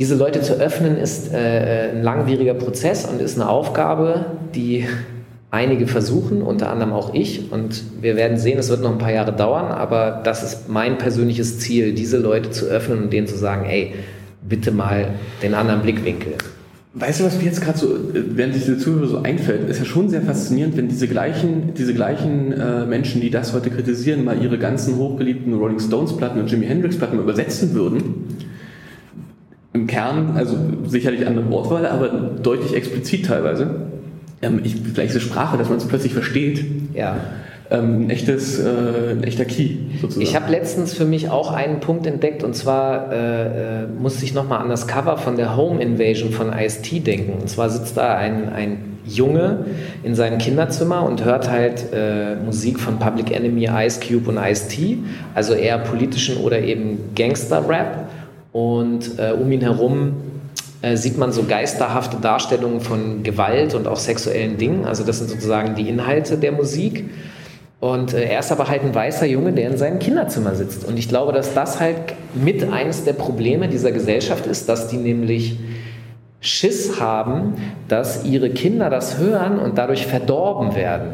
diese 0.00 0.16
Leute 0.16 0.40
zu 0.40 0.54
öffnen, 0.54 0.96
ist 0.96 1.32
äh, 1.32 1.90
ein 1.92 2.02
langwieriger 2.02 2.54
Prozess 2.54 3.04
und 3.04 3.20
ist 3.20 3.40
eine 3.40 3.48
Aufgabe, 3.48 4.26
die 4.52 4.88
einige 5.52 5.86
versuchen, 5.86 6.42
unter 6.42 6.70
anderem 6.70 6.92
auch 6.92 7.14
ich. 7.14 7.52
Und 7.52 7.84
wir 8.00 8.16
werden 8.16 8.36
sehen, 8.36 8.58
es 8.58 8.68
wird 8.68 8.80
noch 8.80 8.90
ein 8.90 8.98
paar 8.98 9.12
Jahre 9.12 9.32
dauern, 9.32 9.66
aber 9.66 10.22
das 10.24 10.42
ist 10.42 10.68
mein 10.68 10.98
persönliches 10.98 11.60
Ziel, 11.60 11.92
diese 11.92 12.16
Leute 12.16 12.50
zu 12.50 12.66
öffnen 12.66 13.04
und 13.04 13.12
denen 13.12 13.28
zu 13.28 13.36
sagen, 13.36 13.66
ey, 13.66 13.94
bitte 14.48 14.70
mal 14.70 15.10
den 15.42 15.54
anderen 15.54 15.82
Blickwinkel. 15.82 16.34
Weißt 16.94 17.20
du, 17.20 17.24
was 17.24 17.38
mir 17.38 17.44
jetzt 17.44 17.62
gerade 17.62 17.78
so, 17.78 17.88
während 18.12 18.52
sich 18.52 18.64
diese 18.64 18.76
Zuhörer 18.76 19.06
so 19.06 19.22
einfällt, 19.22 19.68
ist 19.68 19.78
ja 19.78 19.86
schon 19.86 20.10
sehr 20.10 20.20
faszinierend, 20.20 20.76
wenn 20.76 20.88
diese 20.88 21.08
gleichen, 21.08 21.72
diese 21.74 21.94
gleichen 21.94 22.52
äh, 22.52 22.84
Menschen, 22.84 23.22
die 23.22 23.30
das 23.30 23.54
heute 23.54 23.70
kritisieren, 23.70 24.24
mal 24.24 24.42
ihre 24.42 24.58
ganzen 24.58 24.96
hochgeliebten 24.96 25.54
Rolling 25.54 25.80
Stones 25.80 26.14
Platten 26.14 26.38
und 26.38 26.50
Jimi 26.50 26.66
Hendrix 26.66 26.98
Platten 26.98 27.18
übersetzen 27.18 27.72
würden. 27.72 28.36
Im 29.72 29.86
Kern, 29.86 30.32
also 30.36 30.58
sicherlich 30.86 31.26
andere 31.26 31.50
Wortwahl, 31.50 31.86
aber 31.86 32.08
deutlich 32.08 32.74
explizit 32.74 33.24
teilweise. 33.24 33.86
Ähm, 34.42 34.60
ich, 34.62 34.76
vielleicht 34.76 35.14
ist 35.14 35.22
Sprache, 35.22 35.56
dass 35.56 35.70
man 35.70 35.78
es 35.78 35.86
plötzlich 35.86 36.12
versteht. 36.12 36.62
Ja 36.92 37.20
ähm, 37.72 38.02
ein, 38.02 38.10
echtes, 38.10 38.58
äh, 38.58 39.12
ein 39.12 39.24
echter 39.24 39.44
Key 39.44 39.76
sozusagen. 40.00 40.22
Ich 40.22 40.36
habe 40.36 40.50
letztens 40.50 40.92
für 40.92 41.04
mich 41.04 41.30
auch 41.30 41.52
einen 41.52 41.80
Punkt 41.80 42.06
entdeckt 42.06 42.44
und 42.44 42.54
zwar 42.54 43.12
äh, 43.12 43.82
äh, 43.82 43.86
musste 43.86 44.24
ich 44.24 44.34
nochmal 44.34 44.60
an 44.60 44.68
das 44.68 44.86
Cover 44.86 45.16
von 45.16 45.36
der 45.36 45.56
Home 45.56 45.80
Invasion 45.80 46.32
von 46.32 46.52
IST 46.52 47.06
denken. 47.06 47.40
Und 47.40 47.48
zwar 47.48 47.70
sitzt 47.70 47.96
da 47.96 48.16
ein, 48.16 48.52
ein 48.52 48.98
Junge 49.06 49.64
in 50.02 50.14
seinem 50.14 50.38
Kinderzimmer 50.38 51.02
und 51.04 51.24
hört 51.24 51.50
halt 51.50 51.86
äh, 51.92 52.36
Musik 52.36 52.78
von 52.78 52.98
Public 52.98 53.34
Enemy, 53.34 53.68
Ice 53.84 54.00
Cube 54.00 54.28
und 54.28 54.38
Ice-T, 54.38 54.98
also 55.34 55.54
eher 55.54 55.78
politischen 55.78 56.36
oder 56.38 56.60
eben 56.60 56.98
Gangster-Rap. 57.16 58.08
Und 58.52 59.18
äh, 59.18 59.32
um 59.32 59.50
ihn 59.50 59.62
herum 59.62 60.12
äh, 60.82 60.96
sieht 60.96 61.16
man 61.16 61.32
so 61.32 61.44
geisterhafte 61.44 62.18
Darstellungen 62.18 62.80
von 62.80 63.22
Gewalt 63.22 63.74
und 63.74 63.88
auch 63.88 63.96
sexuellen 63.96 64.58
Dingen. 64.58 64.84
Also 64.84 65.04
das 65.04 65.18
sind 65.18 65.30
sozusagen 65.30 65.74
die 65.74 65.88
Inhalte 65.88 66.36
der 66.36 66.52
Musik. 66.52 67.04
Und 67.82 68.14
äh, 68.14 68.26
er 68.26 68.38
ist 68.38 68.52
aber 68.52 68.68
halt 68.68 68.82
ein 68.82 68.94
weißer 68.94 69.26
Junge, 69.26 69.52
der 69.52 69.68
in 69.68 69.76
seinem 69.76 69.98
Kinderzimmer 69.98 70.54
sitzt. 70.54 70.84
Und 70.86 70.96
ich 71.00 71.08
glaube, 71.08 71.32
dass 71.32 71.52
das 71.52 71.80
halt 71.80 71.96
mit 72.32 72.72
eines 72.72 73.02
der 73.02 73.12
Probleme 73.12 73.66
dieser 73.66 73.90
Gesellschaft 73.90 74.46
ist, 74.46 74.68
dass 74.68 74.86
die 74.86 74.98
nämlich 74.98 75.58
Schiss 76.38 77.00
haben, 77.00 77.54
dass 77.88 78.24
ihre 78.24 78.50
Kinder 78.50 78.88
das 78.88 79.18
hören 79.18 79.58
und 79.58 79.78
dadurch 79.78 80.06
verdorben 80.06 80.76
werden. 80.76 81.08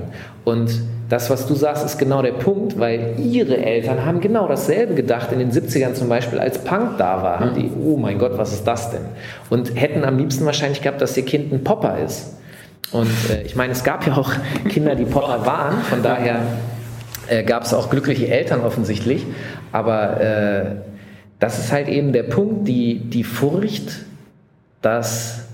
Und 0.44 0.82
das, 1.08 1.30
was 1.30 1.46
du 1.46 1.54
sagst, 1.54 1.86
ist 1.86 1.96
genau 1.96 2.20
der 2.20 2.32
Punkt, 2.32 2.78
weil 2.78 3.14
ihre 3.18 3.56
Eltern 3.56 4.04
haben 4.04 4.20
genau 4.20 4.46
dasselbe 4.46 4.92
gedacht 4.92 5.32
in 5.32 5.38
den 5.38 5.50
70ern 5.50 5.94
zum 5.94 6.10
Beispiel, 6.10 6.38
als 6.38 6.58
Punk 6.58 6.98
da 6.98 7.22
war. 7.22 7.40
Haben 7.40 7.54
die, 7.54 7.70
oh 7.82 7.96
mein 7.96 8.18
Gott, 8.18 8.36
was 8.36 8.52
ist 8.52 8.66
das 8.66 8.90
denn? 8.90 9.06
Und 9.48 9.74
hätten 9.74 10.04
am 10.04 10.18
liebsten 10.18 10.44
wahrscheinlich 10.44 10.82
gehabt, 10.82 11.00
dass 11.00 11.16
ihr 11.16 11.24
Kind 11.24 11.50
ein 11.50 11.64
Popper 11.64 11.96
ist. 12.04 12.34
Und 12.92 13.10
äh, 13.30 13.42
ich 13.42 13.56
meine, 13.56 13.72
es 13.72 13.84
gab 13.84 14.06
ja 14.06 14.16
auch 14.16 14.32
Kinder, 14.68 14.94
die 14.94 15.04
Popper 15.04 15.44
waren, 15.44 15.82
von 15.82 16.02
daher 16.02 16.40
äh, 17.28 17.44
gab 17.44 17.64
es 17.64 17.74
auch 17.74 17.90
glückliche 17.90 18.28
Eltern 18.28 18.60
offensichtlich. 18.62 19.24
Aber 19.72 20.20
äh, 20.20 20.76
das 21.38 21.58
ist 21.58 21.72
halt 21.72 21.88
eben 21.88 22.12
der 22.12 22.24
Punkt, 22.24 22.66
die, 22.66 22.98
die 22.98 23.24
Furcht, 23.24 24.04
dass 24.82 25.44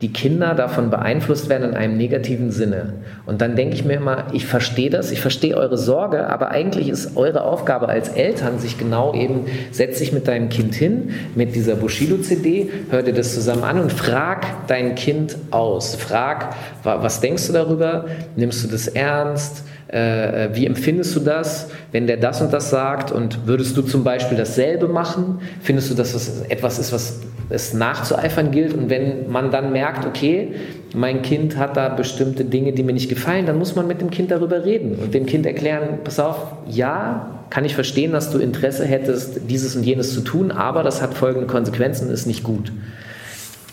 die 0.00 0.12
Kinder 0.12 0.54
davon 0.54 0.88
beeinflusst 0.88 1.50
werden 1.50 1.70
in 1.70 1.76
einem 1.76 1.98
negativen 1.98 2.50
Sinne. 2.50 2.94
Und 3.26 3.42
dann 3.42 3.54
denke 3.54 3.74
ich 3.74 3.84
mir 3.84 3.94
immer, 3.94 4.28
ich 4.32 4.46
verstehe 4.46 4.88
das, 4.88 5.10
ich 5.10 5.20
verstehe 5.20 5.54
eure 5.54 5.76
Sorge, 5.76 6.26
aber 6.28 6.50
eigentlich 6.50 6.88
ist 6.88 7.18
eure 7.18 7.44
Aufgabe 7.44 7.88
als 7.90 8.08
Eltern, 8.08 8.58
sich 8.58 8.78
genau 8.78 9.12
eben, 9.12 9.44
setz 9.72 9.98
dich 9.98 10.12
mit 10.12 10.26
deinem 10.26 10.48
Kind 10.48 10.74
hin, 10.74 11.10
mit 11.34 11.54
dieser 11.54 11.74
Bushido-CD, 11.74 12.70
hör 12.88 13.02
dir 13.02 13.12
das 13.12 13.34
zusammen 13.34 13.64
an 13.64 13.78
und 13.78 13.92
frag 13.92 14.66
dein 14.68 14.94
Kind 14.94 15.36
aus. 15.50 15.96
Frag, 15.96 16.54
was 16.82 17.20
denkst 17.20 17.48
du 17.48 17.52
darüber? 17.52 18.06
Nimmst 18.36 18.64
du 18.64 18.68
das 18.68 18.88
ernst? 18.88 19.64
Äh, 19.90 20.50
wie 20.52 20.66
empfindest 20.66 21.16
du 21.16 21.20
das, 21.20 21.68
wenn 21.90 22.06
der 22.06 22.16
das 22.16 22.40
und 22.40 22.52
das 22.52 22.70
sagt? 22.70 23.10
Und 23.10 23.46
würdest 23.46 23.76
du 23.76 23.82
zum 23.82 24.04
Beispiel 24.04 24.38
dasselbe 24.38 24.86
machen? 24.86 25.40
Findest 25.62 25.90
du, 25.90 25.94
dass 25.94 26.12
das 26.12 26.42
etwas 26.48 26.78
ist, 26.78 26.92
was 26.92 27.18
es 27.48 27.74
nachzueifern 27.74 28.52
gilt? 28.52 28.72
Und 28.72 28.88
wenn 28.88 29.28
man 29.28 29.50
dann 29.50 29.72
merkt, 29.72 30.06
okay, 30.06 30.52
mein 30.94 31.22
Kind 31.22 31.56
hat 31.56 31.76
da 31.76 31.88
bestimmte 31.88 32.44
Dinge, 32.44 32.72
die 32.72 32.84
mir 32.84 32.92
nicht 32.92 33.08
gefallen, 33.08 33.46
dann 33.46 33.58
muss 33.58 33.74
man 33.74 33.88
mit 33.88 34.00
dem 34.00 34.10
Kind 34.10 34.30
darüber 34.30 34.64
reden 34.64 34.94
und 34.94 35.12
dem 35.12 35.26
Kind 35.26 35.44
erklären, 35.44 35.98
pass 36.04 36.20
auf, 36.20 36.52
ja, 36.68 37.44
kann 37.50 37.64
ich 37.64 37.74
verstehen, 37.74 38.12
dass 38.12 38.30
du 38.30 38.38
Interesse 38.38 38.84
hättest, 38.84 39.50
dieses 39.50 39.74
und 39.74 39.82
jenes 39.82 40.14
zu 40.14 40.20
tun, 40.20 40.52
aber 40.52 40.84
das 40.84 41.02
hat 41.02 41.14
folgende 41.14 41.48
Konsequenzen, 41.48 42.10
ist 42.10 42.26
nicht 42.26 42.44
gut. 42.44 42.72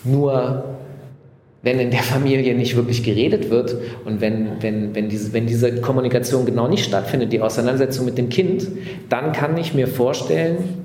Nur 0.02 0.64
wenn 1.62 1.80
in 1.80 1.90
der 1.90 2.02
Familie 2.02 2.54
nicht 2.54 2.76
wirklich 2.76 3.02
geredet 3.02 3.50
wird 3.50 3.76
und 4.04 4.20
wenn, 4.20 4.62
wenn, 4.62 4.94
wenn, 4.94 5.08
diese, 5.08 5.32
wenn 5.32 5.46
diese 5.46 5.80
Kommunikation 5.80 6.46
genau 6.46 6.68
nicht 6.68 6.84
stattfindet, 6.84 7.32
die 7.32 7.40
Auseinandersetzung 7.40 8.04
mit 8.04 8.16
dem 8.16 8.28
Kind, 8.28 8.68
dann 9.08 9.32
kann 9.32 9.56
ich 9.56 9.74
mir 9.74 9.88
vorstellen, 9.88 10.84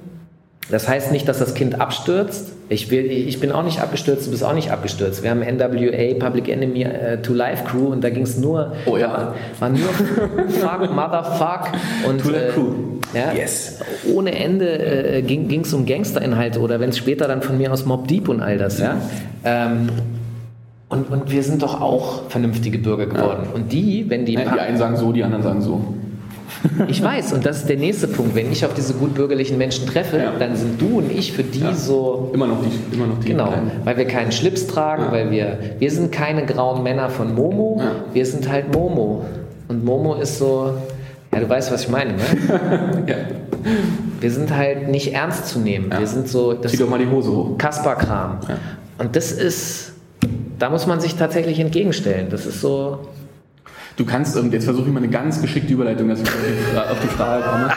das 0.71 0.88
heißt 0.88 1.11
nicht, 1.11 1.28
dass 1.28 1.39
das 1.39 1.55
Kind 1.55 1.80
abstürzt. 1.80 2.53
Ich, 2.69 2.89
will, 2.89 3.05
ich 3.05 3.39
bin 3.39 3.51
auch 3.51 3.63
nicht 3.63 3.82
abgestürzt, 3.82 4.26
du 4.28 4.32
bist 4.32 4.43
auch 4.43 4.53
nicht 4.53 4.71
abgestürzt. 4.71 5.21
Wir 5.21 5.30
haben 5.30 5.41
NWA, 5.41 6.13
Public 6.17 6.47
Enemy 6.47 6.86
uh, 6.86 7.17
to 7.21 7.34
Life 7.34 7.65
Crew 7.65 7.88
und 7.88 8.03
da 8.03 8.09
ging 8.09 8.24
es 8.24 8.38
nur, 8.38 8.71
oh, 8.86 8.97
ja. 8.97 9.36
war, 9.59 9.69
nur 9.69 9.89
Fuck, 9.89 10.89
Motherfuck 10.89 11.67
und 12.07 12.21
to 12.21 12.32
äh, 12.32 12.49
Crew. 12.53 12.74
Ja, 13.13 13.34
yes. 13.34 13.80
ohne 14.11 14.34
Ende 14.34 15.17
äh, 15.17 15.21
ging 15.21 15.61
es 15.61 15.74
um 15.74 15.86
Gangsterinhalte 15.86 16.59
oder 16.59 16.80
wenn 16.80 16.89
es 16.89 16.97
später 16.97 17.28
dann 17.28 17.41
von 17.41 17.57
mir 17.57 17.71
aus 17.71 17.86
Mob 17.86 18.07
Deep 18.07 18.30
und 18.30 18.41
all 18.41 18.57
das. 18.57 18.80
Ja? 18.80 18.97
Ähm, 19.43 19.89
und, 20.93 21.09
und 21.09 21.31
wir 21.31 21.41
sind 21.43 21.63
doch 21.63 21.81
auch 21.81 22.29
vernünftige 22.29 22.77
Bürger 22.77 23.07
geworden. 23.07 23.43
Ja. 23.45 23.55
Und 23.55 23.71
die, 23.71 24.05
wenn 24.09 24.25
die. 24.25 24.33
Ja, 24.33 24.53
die 24.53 24.59
einen 24.59 24.77
sagen 24.77 24.95
so, 24.95 25.11
die 25.11 25.23
anderen 25.23 25.43
sagen 25.43 25.61
so. 25.61 25.81
Ich 26.87 27.03
weiß, 27.03 27.33
und 27.33 27.45
das 27.45 27.57
ist 27.57 27.69
der 27.69 27.77
nächste 27.77 28.07
Punkt. 28.07 28.35
Wenn 28.35 28.51
ich 28.51 28.65
auf 28.65 28.73
diese 28.73 28.93
gut 28.93 29.15
bürgerlichen 29.15 29.57
Menschen 29.57 29.87
treffe, 29.87 30.17
ja. 30.17 30.33
dann 30.37 30.55
sind 30.55 30.79
du 30.79 30.99
und 30.99 31.11
ich 31.11 31.33
für 31.33 31.43
die 31.43 31.61
ja. 31.61 31.73
so. 31.73 32.31
Immer 32.33 32.47
noch 32.47 32.59
die. 32.61 32.95
Immer 32.95 33.07
noch 33.07 33.19
die 33.19 33.29
genau, 33.29 33.47
kleinen. 33.47 33.71
weil 33.83 33.97
wir 33.97 34.05
keinen 34.05 34.31
Schlips 34.31 34.67
tragen, 34.67 35.05
ja. 35.05 35.11
weil 35.11 35.31
wir. 35.31 35.57
Wir 35.79 35.91
sind 35.91 36.11
keine 36.11 36.45
grauen 36.45 36.83
Männer 36.83 37.09
von 37.09 37.33
Momo, 37.33 37.81
wir 38.13 38.25
sind 38.25 38.49
halt 38.49 38.73
Momo. 38.73 39.25
Und 39.67 39.83
Momo 39.83 40.15
ist 40.15 40.37
so. 40.37 40.73
Ja, 41.33 41.39
du 41.39 41.49
weißt, 41.49 41.71
was 41.71 41.85
ich 41.85 41.89
meine, 41.89 42.13
ne? 42.13 42.19
ja. 43.07 43.15
Wir 44.19 44.29
sind 44.29 44.55
halt 44.55 44.89
nicht 44.89 45.13
ernst 45.13 45.47
zu 45.47 45.59
nehmen. 45.59 45.91
Wir 45.97 46.05
sind 46.05 46.27
so. 46.27 46.53
Das 46.53 46.71
Zieh 46.71 46.77
doch 46.77 46.89
mal 46.89 46.99
die 46.99 47.09
Hose 47.09 47.31
hoch. 47.31 47.57
Kasper-Kram. 47.57 48.37
Und 48.99 49.15
das 49.15 49.31
ist 49.31 49.92
da 50.64 50.70
muss 50.70 50.88
man 50.88 51.01
sich 51.01 51.16
tatsächlich 51.16 51.59
entgegenstellen. 51.59 52.28
Das 52.30 52.45
ist 52.45 52.61
so. 52.61 52.99
Du 53.97 54.05
kannst, 54.05 54.38
ähm, 54.38 54.49
jetzt 54.53 54.64
versuche 54.64 54.88
ich 54.88 54.93
mal 54.93 55.03
eine 55.03 55.11
ganz 55.11 55.41
geschickte 55.41 55.74
Überleitung, 55.74 56.07
dass 56.07 56.22
ich 56.22 56.28
auf 56.30 57.01
die 57.03 57.07
Frage 57.07 57.43
komme. 57.43 57.70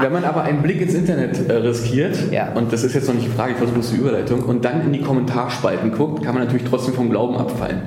Wenn 0.00 0.12
man 0.12 0.24
aber 0.24 0.42
einen 0.42 0.60
Blick 0.60 0.80
ins 0.80 0.94
Internet 0.94 1.48
äh, 1.48 1.52
riskiert, 1.52 2.32
ja. 2.32 2.50
und 2.54 2.72
das 2.72 2.82
ist 2.82 2.96
jetzt 2.96 3.06
noch 3.06 3.14
nicht 3.14 3.28
die 3.28 3.30
Frage, 3.30 3.52
ich 3.52 3.58
versuche 3.58 3.76
bloß 3.76 3.90
die 3.92 3.98
Überleitung, 3.98 4.42
und 4.42 4.64
dann 4.64 4.80
in 4.80 4.92
die 4.92 5.00
Kommentarspalten 5.00 5.92
guckt, 5.92 6.24
kann 6.24 6.34
man 6.34 6.42
natürlich 6.42 6.66
trotzdem 6.68 6.94
vom 6.94 7.08
Glauben 7.08 7.36
abfallen. 7.36 7.82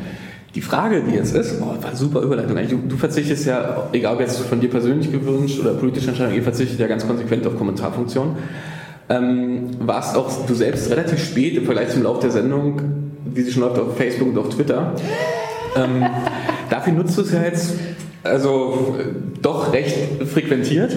Die 0.55 0.61
Frage, 0.61 1.03
die 1.03 1.13
jetzt 1.13 1.35
ist, 1.35 1.61
oh, 1.61 1.83
war 1.83 1.93
super 1.93 2.21
Überleitung. 2.21 2.55
Du, 2.69 2.77
du, 2.87 2.95
verzichtest 2.95 3.45
ja, 3.47 3.89
egal 3.91 4.13
ob 4.13 4.21
jetzt 4.21 4.39
von 4.39 4.61
dir 4.61 4.69
persönlich 4.69 5.11
gewünscht 5.11 5.59
oder 5.59 5.73
politische 5.73 6.07
Entscheidung, 6.07 6.35
ihr 6.35 6.43
verzichtet 6.43 6.79
ja 6.79 6.87
ganz 6.87 7.05
konsequent 7.05 7.45
auf 7.45 7.57
Kommentarfunktionen. 7.57 8.37
Ähm, 9.09 9.71
warst 9.79 10.15
auch 10.15 10.45
du 10.45 10.53
selbst 10.53 10.89
relativ 10.89 11.21
spät 11.21 11.57
im 11.57 11.65
Vergleich 11.65 11.89
zum 11.89 12.03
Lauf 12.03 12.19
der 12.19 12.31
Sendung 12.31 13.00
wie 13.33 13.41
sie 13.41 13.51
schon 13.51 13.63
läuft 13.63 13.79
auf 13.79 13.97
Facebook 13.97 14.29
und 14.29 14.37
auf 14.37 14.49
Twitter. 14.49 14.93
Ähm, 15.75 16.05
dafür 16.69 16.93
nutzt 16.93 17.17
du 17.17 17.21
es 17.21 17.31
ja 17.31 17.43
jetzt 17.43 17.75
also 18.23 18.97
doch 19.41 19.73
recht 19.73 20.23
frequentiert. 20.23 20.95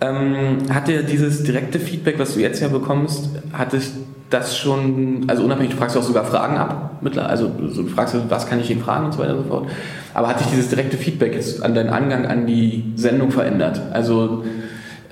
Ähm, 0.00 0.58
hat 0.72 0.88
dir 0.88 1.02
dieses 1.02 1.42
direkte 1.42 1.80
Feedback, 1.80 2.18
was 2.18 2.34
du 2.34 2.40
jetzt 2.40 2.60
ja 2.60 2.68
bekommst, 2.68 3.30
hat 3.52 3.72
dich 3.72 3.90
das 4.30 4.56
schon, 4.56 5.24
also 5.26 5.42
unabhängig, 5.42 5.72
du 5.72 5.78
fragst 5.78 5.96
auch 5.96 6.02
sogar 6.02 6.24
Fragen 6.24 6.56
ab, 6.56 7.02
also 7.16 7.48
du 7.48 7.86
fragst, 7.86 8.14
was 8.28 8.46
kann 8.46 8.60
ich 8.60 8.70
ihn 8.70 8.80
fragen 8.80 9.06
und 9.06 9.12
so 9.12 9.20
weiter 9.20 9.36
und 9.36 9.44
so 9.44 9.48
fort. 9.48 9.68
Aber 10.14 10.28
hat 10.28 10.40
dich 10.40 10.48
dieses 10.48 10.68
direkte 10.68 10.96
Feedback 10.96 11.34
jetzt 11.34 11.62
an 11.62 11.74
deinen 11.74 11.88
Angang 11.88 12.26
an 12.26 12.46
die 12.46 12.92
Sendung 12.94 13.30
verändert? 13.30 13.80
Also 13.92 14.44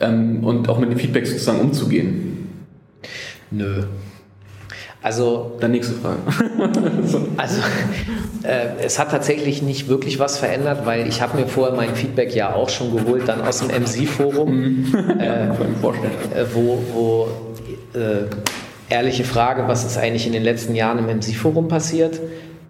ähm, 0.00 0.44
und 0.44 0.68
auch 0.68 0.78
mit 0.78 0.90
dem 0.90 0.98
Feedback 0.98 1.26
sozusagen 1.26 1.60
umzugehen? 1.60 2.48
Nö, 3.50 3.84
also, 5.06 5.52
dann 5.60 5.70
nächste 5.70 5.94
Frage. 5.94 6.18
also, 7.36 7.60
äh, 8.42 8.84
es 8.84 8.98
hat 8.98 9.12
tatsächlich 9.12 9.62
nicht 9.62 9.88
wirklich 9.88 10.18
was 10.18 10.36
verändert, 10.36 10.84
weil 10.84 11.06
ich 11.06 11.22
habe 11.22 11.38
mir 11.38 11.46
vorher 11.46 11.76
mein 11.76 11.94
Feedback 11.94 12.34
ja 12.34 12.52
auch 12.52 12.68
schon 12.68 12.92
geholt, 12.92 13.28
dann 13.28 13.40
aus 13.40 13.60
dem 13.60 13.68
MC-Forum, 13.68 14.50
mhm. 14.50 15.20
äh, 15.20 15.44
äh, 15.44 15.50
wo, 16.52 16.82
wo 16.92 17.28
äh, 17.96 18.24
ehrliche 18.92 19.22
Frage, 19.22 19.68
was 19.68 19.84
ist 19.84 19.96
eigentlich 19.96 20.26
in 20.26 20.32
den 20.32 20.42
letzten 20.42 20.74
Jahren 20.74 20.98
im 20.98 21.18
MC-Forum 21.18 21.68
passiert? 21.68 22.20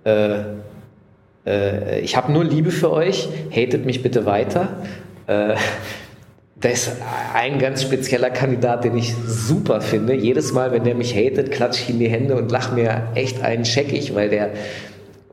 Äh, 0.05 0.41
äh, 1.47 2.01
ich 2.01 2.19
habe 2.19 2.31
nur 2.33 2.45
Liebe 2.45 2.71
für 2.71 2.93
euch, 2.93 3.31
hatet 3.51 3.87
mich 3.87 4.03
bitte 4.03 4.27
weiter. 4.27 4.69
Da 6.59 6.71
ist 6.71 6.91
ein 7.35 7.59
ganz 7.59 7.83
spezieller 7.83 8.31
Kandidat, 8.31 8.85
den 8.85 8.97
ich 8.97 9.15
super 9.27 9.83
finde. 9.83 10.15
Jedes 10.15 10.55
Mal, 10.55 10.73
wenn 10.73 10.85
der 10.85 10.95
mich 10.95 11.15
hatet, 11.15 11.51
klatsche 11.51 11.83
ich 11.83 11.91
in 11.91 11.99
die 11.99 12.09
Hände 12.09 12.35
und 12.35 12.51
lache 12.51 12.75
mir 12.75 13.09
echt 13.15 13.43
einen 13.43 13.67
scheckig, 13.67 14.15
weil 14.15 14.31
der, 14.31 14.51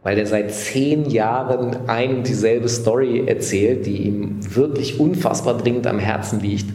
weil 0.04 0.18
der 0.18 0.28
seit 0.28 0.52
zehn 0.52 1.10
Jahren 1.10 1.88
ein 1.88 2.18
und 2.18 2.28
dieselbe 2.28 2.68
Story 2.68 3.24
erzählt, 3.26 3.86
die 3.86 4.02
ihm 4.04 4.40
wirklich 4.54 5.00
unfassbar 5.00 5.58
dringend 5.58 5.88
am 5.88 5.98
Herzen 5.98 6.42
liegt. 6.42 6.66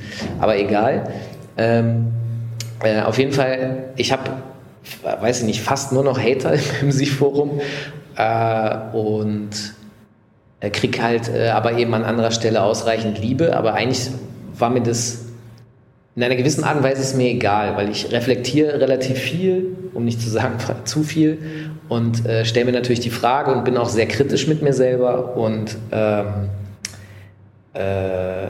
Aber 0.40 0.56
egal. 0.56 1.12
Ähm, 1.58 2.06
äh, 2.82 3.02
auf 3.02 3.18
jeden 3.18 3.32
Fall, 3.32 3.90
ich 3.96 4.12
habe, 4.12 4.30
weiß 5.20 5.40
ich 5.40 5.46
nicht, 5.46 5.60
fast 5.60 5.92
nur 5.92 6.04
noch 6.04 6.18
Hater 6.18 6.54
im 6.80 6.88
MC-Forum 6.88 7.60
äh, 8.16 8.96
und 8.96 9.50
krieg 10.72 11.02
halt 11.02 11.28
äh, 11.28 11.50
aber 11.50 11.76
eben 11.76 11.92
an 11.92 12.04
anderer 12.04 12.30
Stelle 12.30 12.62
ausreichend 12.62 13.20
Liebe. 13.20 13.54
Aber 13.54 13.74
eigentlich 13.74 14.10
war 14.60 14.70
mir 14.70 14.82
das 14.82 15.24
in 16.18 16.24
einer 16.24 16.34
gewissen 16.34 16.64
Art 16.64 16.78
und 16.78 16.82
Weise 16.82 17.00
ist 17.00 17.16
mir 17.16 17.28
egal, 17.28 17.76
weil 17.76 17.90
ich 17.90 18.10
reflektiere 18.10 18.80
relativ 18.80 19.18
viel, 19.18 19.76
um 19.94 20.04
nicht 20.04 20.20
zu 20.20 20.28
sagen 20.28 20.54
zu 20.84 21.04
viel, 21.04 21.38
und 21.88 22.26
äh, 22.26 22.44
stelle 22.44 22.66
mir 22.66 22.72
natürlich 22.72 23.00
die 23.00 23.10
Frage 23.10 23.52
und 23.52 23.64
bin 23.64 23.76
auch 23.76 23.88
sehr 23.88 24.06
kritisch 24.06 24.46
mit 24.46 24.60
mir 24.60 24.72
selber. 24.72 25.36
Und 25.36 25.76
ähm, 25.92 26.26
äh, 27.72 28.48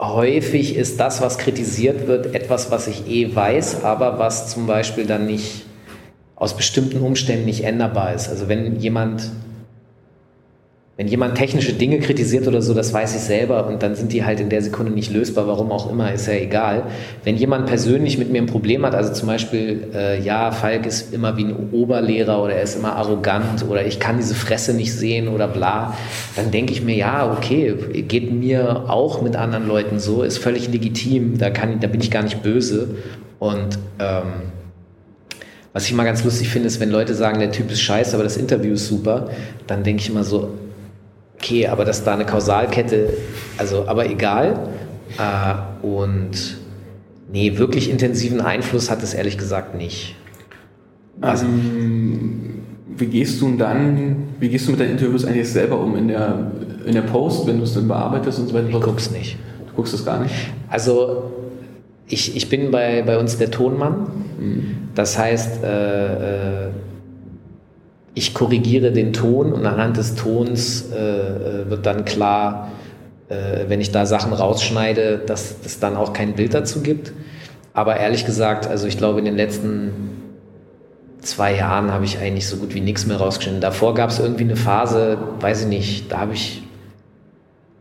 häufig 0.00 0.76
ist 0.76 1.00
das, 1.00 1.22
was 1.22 1.38
kritisiert 1.38 2.06
wird, 2.06 2.34
etwas, 2.34 2.70
was 2.70 2.86
ich 2.86 3.08
eh 3.08 3.34
weiß, 3.34 3.84
aber 3.84 4.18
was 4.18 4.50
zum 4.50 4.66
Beispiel 4.66 5.06
dann 5.06 5.26
nicht 5.26 5.64
aus 6.34 6.54
bestimmten 6.54 7.00
Umständen 7.00 7.46
nicht 7.46 7.64
änderbar 7.64 8.14
ist. 8.14 8.28
Also 8.28 8.48
wenn 8.48 8.76
jemand 8.76 9.30
wenn 10.96 11.08
jemand 11.08 11.34
technische 11.34 11.74
Dinge 11.74 11.98
kritisiert 11.98 12.48
oder 12.48 12.62
so, 12.62 12.72
das 12.72 12.90
weiß 12.90 13.14
ich 13.16 13.20
selber 13.20 13.66
und 13.66 13.82
dann 13.82 13.94
sind 13.94 14.14
die 14.14 14.24
halt 14.24 14.40
in 14.40 14.48
der 14.48 14.62
Sekunde 14.62 14.90
nicht 14.90 15.12
lösbar, 15.12 15.46
warum 15.46 15.70
auch 15.70 15.90
immer, 15.90 16.10
ist 16.10 16.26
ja 16.26 16.32
egal. 16.32 16.84
Wenn 17.22 17.36
jemand 17.36 17.66
persönlich 17.66 18.16
mit 18.16 18.32
mir 18.32 18.40
ein 18.40 18.46
Problem 18.46 18.86
hat, 18.86 18.94
also 18.94 19.12
zum 19.12 19.28
Beispiel, 19.28 19.88
äh, 19.94 20.22
ja, 20.22 20.52
Falk 20.52 20.86
ist 20.86 21.12
immer 21.12 21.36
wie 21.36 21.44
ein 21.44 21.70
Oberlehrer 21.70 22.42
oder 22.42 22.54
er 22.54 22.62
ist 22.62 22.76
immer 22.76 22.96
arrogant 22.96 23.66
oder 23.68 23.84
ich 23.84 24.00
kann 24.00 24.16
diese 24.16 24.34
Fresse 24.34 24.72
nicht 24.72 24.90
sehen 24.94 25.28
oder 25.28 25.48
bla, 25.48 25.94
dann 26.34 26.50
denke 26.50 26.72
ich 26.72 26.82
mir, 26.82 26.96
ja, 26.96 27.30
okay, 27.30 27.74
geht 28.08 28.32
mir 28.32 28.88
auch 28.88 29.20
mit 29.20 29.36
anderen 29.36 29.68
Leuten 29.68 29.98
so, 29.98 30.22
ist 30.22 30.38
völlig 30.38 30.72
legitim, 30.72 31.36
da, 31.36 31.50
kann, 31.50 31.78
da 31.78 31.88
bin 31.88 32.00
ich 32.00 32.10
gar 32.10 32.22
nicht 32.22 32.42
böse 32.42 32.96
und 33.38 33.78
ähm, 33.98 34.52
was 35.74 35.84
ich 35.84 35.92
mal 35.92 36.04
ganz 36.04 36.24
lustig 36.24 36.48
finde, 36.48 36.68
ist, 36.68 36.80
wenn 36.80 36.90
Leute 36.90 37.14
sagen, 37.14 37.38
der 37.38 37.52
Typ 37.52 37.70
ist 37.70 37.82
scheiße, 37.82 38.14
aber 38.14 38.24
das 38.24 38.38
Interview 38.38 38.72
ist 38.72 38.88
super, 38.88 39.28
dann 39.66 39.82
denke 39.82 40.00
ich 40.00 40.08
immer 40.08 40.24
so, 40.24 40.54
okay, 41.36 41.66
aber 41.66 41.84
dass 41.84 42.04
da 42.04 42.14
eine 42.14 42.26
Kausalkette, 42.26 43.14
also 43.58 43.86
aber 43.86 44.08
egal. 44.10 44.68
Äh, 45.18 45.86
und 45.86 46.56
nee, 47.30 47.58
wirklich 47.58 47.90
intensiven 47.90 48.40
Einfluss 48.40 48.90
hat 48.90 49.02
es 49.02 49.14
ehrlich 49.14 49.38
gesagt 49.38 49.74
nicht. 49.74 50.16
Also, 51.20 51.46
ähm, 51.46 52.60
wie 52.96 53.06
gehst 53.06 53.40
du 53.40 53.56
dann, 53.56 54.28
wie 54.40 54.48
gehst 54.48 54.66
du 54.66 54.72
mit 54.72 54.80
deinen 54.80 54.92
Interviews 54.92 55.24
eigentlich 55.24 55.48
selber 55.50 55.80
um 55.80 55.96
in 55.96 56.08
der, 56.08 56.50
in 56.84 56.94
der 56.94 57.02
Post, 57.02 57.46
wenn 57.46 57.58
du 57.58 57.64
es 57.64 57.74
dann 57.74 57.88
bearbeitest 57.88 58.38
und 58.38 58.48
so 58.48 58.54
weiter? 58.54 58.68
Ich 58.68 58.80
guck's 58.80 59.10
nicht. 59.10 59.38
Du 59.66 59.74
guckst 59.74 59.94
es 59.94 60.04
gar 60.04 60.20
nicht? 60.20 60.34
Also 60.68 61.30
ich, 62.08 62.36
ich 62.36 62.48
bin 62.48 62.70
bei, 62.70 63.02
bei 63.02 63.18
uns 63.18 63.38
der 63.38 63.50
Tonmann. 63.50 64.08
Mhm. 64.38 64.76
Das 64.94 65.18
heißt, 65.18 65.62
äh, 65.62 66.66
äh, 66.66 66.70
ich 68.16 68.32
korrigiere 68.32 68.92
den 68.92 69.12
Ton 69.12 69.52
und 69.52 69.66
anhand 69.66 69.98
des 69.98 70.14
Tons 70.14 70.90
äh, 70.90 71.68
wird 71.68 71.84
dann 71.84 72.06
klar, 72.06 72.72
äh, 73.28 73.66
wenn 73.68 73.82
ich 73.82 73.92
da 73.92 74.06
Sachen 74.06 74.32
rausschneide, 74.32 75.18
dass 75.18 75.54
es 75.66 75.80
dann 75.80 75.96
auch 75.96 76.14
kein 76.14 76.34
Bild 76.34 76.54
dazu 76.54 76.80
gibt. 76.80 77.12
Aber 77.74 77.98
ehrlich 77.98 78.24
gesagt, 78.24 78.66
also 78.66 78.86
ich 78.86 78.96
glaube, 78.96 79.18
in 79.18 79.26
den 79.26 79.36
letzten 79.36 79.90
zwei 81.20 81.56
Jahren 81.56 81.92
habe 81.92 82.06
ich 82.06 82.18
eigentlich 82.18 82.46
so 82.48 82.56
gut 82.56 82.72
wie 82.72 82.80
nichts 82.80 83.04
mehr 83.04 83.18
rausgeschnitten. 83.18 83.60
Davor 83.60 83.92
gab 83.92 84.08
es 84.08 84.18
irgendwie 84.18 84.44
eine 84.44 84.56
Phase, 84.56 85.18
weiß 85.40 85.64
ich 85.64 85.68
nicht, 85.68 86.10
da 86.10 86.20
habe 86.20 86.32
ich 86.32 86.62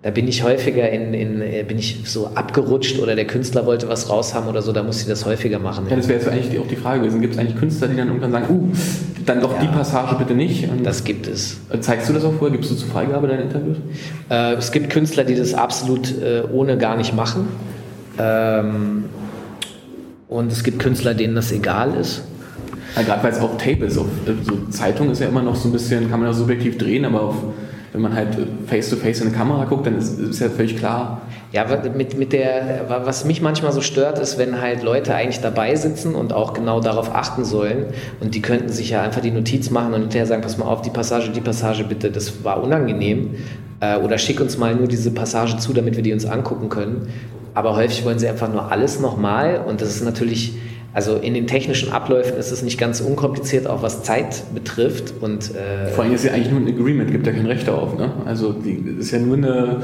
da 0.05 0.11
bin 0.11 0.27
ich 0.27 0.43
häufiger 0.43 0.87
in, 0.91 1.15
in, 1.15 1.41
äh, 1.41 1.65
bin 1.67 1.79
ich 1.79 2.01
so 2.05 2.27
abgerutscht 2.35 2.99
oder 2.99 3.15
der 3.15 3.25
Künstler 3.25 3.65
wollte 3.65 3.89
was 3.89 4.07
raushaben 4.07 4.47
oder 4.47 4.61
so, 4.61 4.71
da 4.71 4.83
muss 4.83 5.01
ich 5.01 5.07
das 5.07 5.25
häufiger 5.25 5.57
machen. 5.57 5.87
Ja, 5.89 5.95
das 5.95 6.07
wäre 6.07 6.19
jetzt 6.19 6.29
eigentlich 6.29 6.59
auch 6.59 6.67
die 6.67 6.75
Frage 6.75 6.99
gewesen. 6.99 7.21
Gibt 7.21 7.33
es 7.33 7.39
eigentlich 7.39 7.57
Künstler, 7.57 7.87
die 7.87 7.95
dann 7.95 8.09
irgendwann 8.09 8.31
sagen, 8.31 8.45
uh, 8.51 8.69
dann 9.25 9.41
doch 9.41 9.53
ja, 9.53 9.61
die 9.61 9.67
Passage 9.67 10.13
bitte 10.19 10.35
nicht? 10.35 10.69
Und 10.69 10.85
das 10.85 11.05
gibt 11.05 11.25
es. 11.25 11.57
Zeigst 11.79 12.07
du 12.07 12.13
das 12.13 12.23
auch 12.23 12.33
vorher? 12.33 12.55
Gibst 12.55 12.69
du 12.69 12.75
zur 12.75 12.87
Freigabe 12.87 13.27
deine 13.27 13.41
Interviews? 13.41 13.77
Äh, 14.29 14.53
es 14.53 14.71
gibt 14.71 14.91
Künstler, 14.91 15.23
die 15.23 15.33
das 15.33 15.55
absolut 15.55 16.13
äh, 16.21 16.43
ohne 16.53 16.77
gar 16.77 16.97
nicht 16.97 17.15
machen. 17.15 17.47
Ähm, 18.19 19.05
und 20.27 20.51
es 20.51 20.63
gibt 20.63 20.77
Künstler, 20.77 21.15
denen 21.15 21.33
das 21.33 21.51
egal 21.51 21.95
ist. 21.95 22.21
Ja, 22.95 23.01
Gerade 23.01 23.23
weil 23.23 23.31
es 23.31 23.39
auch 23.39 23.57
Tape 23.57 23.85
ist. 23.85 23.97
Auf, 23.97 24.05
äh, 24.27 24.33
so 24.43 24.67
Zeitung 24.69 25.09
ist 25.09 25.19
ja 25.19 25.29
immer 25.29 25.41
noch 25.41 25.55
so 25.55 25.67
ein 25.67 25.71
bisschen, 25.71 26.11
kann 26.11 26.19
man 26.19 26.29
ja 26.29 26.33
subjektiv 26.33 26.77
drehen, 26.77 27.05
aber 27.05 27.23
auf 27.23 27.37
wenn 27.95 28.01
man 28.01 28.13
halt 28.13 28.35
face-to-face 28.67 29.19
-face 29.19 29.21
in 29.21 29.27
eine 29.29 29.37
Kamera 29.37 29.63
guckt, 29.63 29.87
dann 29.87 29.97
ist, 29.97 30.19
ist 30.19 30.41
ja 30.41 30.49
völlig 30.49 30.75
klar. 30.75 31.21
Ja, 31.53 31.65
mit, 31.95 32.17
mit 32.17 32.33
der, 32.33 32.85
was 33.05 33.23
mich 33.23 33.41
manchmal 33.41 33.71
so 33.71 33.79
stört, 33.79 34.19
ist, 34.19 34.37
wenn 34.37 34.59
halt 34.59 34.83
Leute 34.83 35.15
eigentlich 35.15 35.39
dabei 35.39 35.75
sitzen 35.75 36.13
und 36.13 36.33
auch 36.33 36.51
genau 36.51 36.81
darauf 36.81 37.15
achten 37.15 37.45
sollen 37.45 37.85
und 38.19 38.35
die 38.35 38.41
könnten 38.41 38.67
sich 38.67 38.89
ja 38.89 39.01
einfach 39.01 39.21
die 39.21 39.31
Notiz 39.31 39.69
machen 39.69 39.93
und 39.93 40.01
hinterher 40.01 40.27
sagen, 40.27 40.41
pass 40.41 40.57
mal 40.57 40.65
auf, 40.65 40.81
die 40.81 40.89
Passage, 40.89 41.29
die 41.29 41.39
Passage 41.39 41.85
bitte, 41.85 42.11
das 42.11 42.43
war 42.43 42.61
unangenehm 42.61 43.35
äh, 43.79 43.95
oder 43.95 44.17
schick 44.17 44.41
uns 44.41 44.57
mal 44.57 44.75
nur 44.75 44.89
diese 44.89 45.11
Passage 45.11 45.55
zu, 45.55 45.71
damit 45.71 45.95
wir 45.95 46.03
die 46.03 46.11
uns 46.11 46.25
angucken 46.25 46.67
können. 46.67 47.07
Aber 47.53 47.77
häufig 47.77 48.03
wollen 48.03 48.19
sie 48.19 48.27
einfach 48.27 48.51
nur 48.51 48.69
alles 48.73 48.99
nochmal 48.99 49.63
und 49.65 49.79
das 49.79 49.95
ist 49.95 50.03
natürlich 50.03 50.55
also 50.95 51.17
in 51.17 51.33
den 51.33 51.45
technischen 51.45 51.91
Abläufen 51.91 52.37
ist 52.37 52.51
es 52.51 52.61
nicht 52.61 52.79
ganz 52.79 53.01
unkompliziert, 53.01 53.67
auch 53.67 53.81
was 53.81 54.03
Zeit 54.03 54.43
betrifft. 54.53 55.13
Und, 55.19 55.51
äh 55.53 55.89
Vor 55.89 56.05
allem 56.05 56.15
ist 56.15 56.23
ja 56.23 56.31
eigentlich 56.31 56.51
nur 56.51 56.61
ein 56.61 56.69
Agreement, 56.69 57.11
gibt 57.11 57.27
ja 57.27 57.33
kein 57.33 57.47
Recht 57.47 57.67
darauf. 57.67 57.97
Ne? 57.97 58.13
Also 58.23 58.53
die 58.53 58.81
ist 58.97 59.11
ja 59.11 59.19
nur 59.19 59.35
eine 59.35 59.83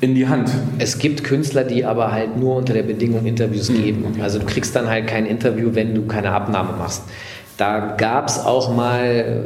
in 0.00 0.14
die 0.14 0.26
Hand. 0.26 0.50
Es 0.78 0.98
gibt 0.98 1.22
Künstler, 1.22 1.64
die 1.64 1.84
aber 1.84 2.12
halt 2.12 2.38
nur 2.38 2.56
unter 2.56 2.72
der 2.72 2.84
Bedingung 2.84 3.26
Interviews 3.26 3.68
mhm. 3.68 3.82
geben. 3.82 4.04
Okay. 4.10 4.22
Also 4.22 4.38
du 4.38 4.46
kriegst 4.46 4.74
dann 4.74 4.88
halt 4.88 5.06
kein 5.06 5.26
Interview, 5.26 5.68
wenn 5.74 5.94
du 5.94 6.06
keine 6.06 6.30
Abnahme 6.30 6.78
machst. 6.78 7.02
Da 7.58 7.94
gab 7.98 8.28
es 8.28 8.38
auch 8.38 8.74
mal 8.74 9.44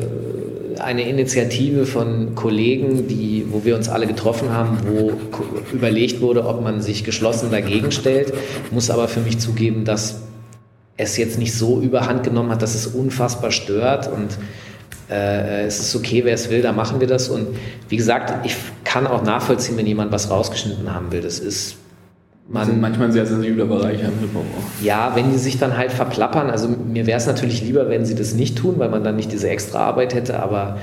äh, 0.79 0.81
eine 0.81 1.09
Initiative 1.09 1.85
von 1.85 2.37
Kollegen, 2.37 3.09
die, 3.09 3.47
wo 3.51 3.65
wir 3.65 3.75
uns 3.75 3.89
alle 3.89 4.07
getroffen 4.07 4.51
haben, 4.51 4.79
wo 4.87 5.15
überlegt 5.73 6.21
wurde, 6.21 6.47
ob 6.47 6.63
man 6.63 6.81
sich 6.81 7.03
geschlossen 7.03 7.51
dagegen 7.51 7.91
stellt. 7.91 8.33
Muss 8.71 8.89
aber 8.89 9.09
für 9.09 9.19
mich 9.19 9.41
zugeben, 9.41 9.85
dass 9.85 10.21
es 11.03 11.17
jetzt 11.17 11.39
nicht 11.39 11.55
so 11.55 11.81
überhand 11.81 12.23
genommen 12.23 12.51
hat, 12.51 12.63
dass 12.63 12.75
es 12.75 12.87
unfassbar 12.87 13.51
stört 13.51 14.11
und 14.11 14.39
äh, 15.11 15.67
es 15.67 15.79
ist 15.81 15.95
okay, 15.95 16.25
wer 16.25 16.35
es 16.35 16.51
will, 16.51 16.63
da 16.63 16.73
machen 16.73 17.01
wir 17.01 17.07
das. 17.07 17.29
Und 17.29 17.49
wie 17.89 17.97
gesagt, 17.97 18.47
ich 18.47 18.57
kann 18.85 19.07
auch 19.07 19.23
nachvollziehen, 19.23 19.77
wenn 19.77 19.87
jemand 19.87 20.13
was 20.13 20.31
rausgeschnitten 20.31 20.93
haben 20.93 21.13
will. 21.13 21.21
Das 21.21 21.39
ist 21.39 21.77
man, 22.49 22.67
sind 22.67 22.81
manchmal 22.81 23.09
ein 23.09 23.13
sehr 23.13 23.25
sensibler 23.27 23.67
Bereich 23.67 24.01
im 24.01 24.19
Hip-Hop 24.19 24.45
auch. 24.59 24.85
Ja, 24.85 25.13
wenn 25.15 25.31
die 25.31 25.39
sich 25.39 25.59
dann 25.59 25.77
halt 25.77 25.93
verplappern, 25.93 26.51
also 26.51 26.69
mir 26.69 27.07
wäre 27.07 27.19
es 27.19 27.27
natürlich 27.27 27.63
lieber, 27.63 27.89
wenn 27.89 28.05
sie 28.05 28.15
das 28.15 28.35
nicht 28.35 28.59
tun, 28.59 28.75
weil 28.79 28.89
man 28.89 29.05
dann 29.05 29.17
nicht 29.17 29.33
diese 29.33 29.49
extra 29.49 29.81
Arbeit 29.81 30.15
hätte, 30.15 30.41
aber 30.41 30.79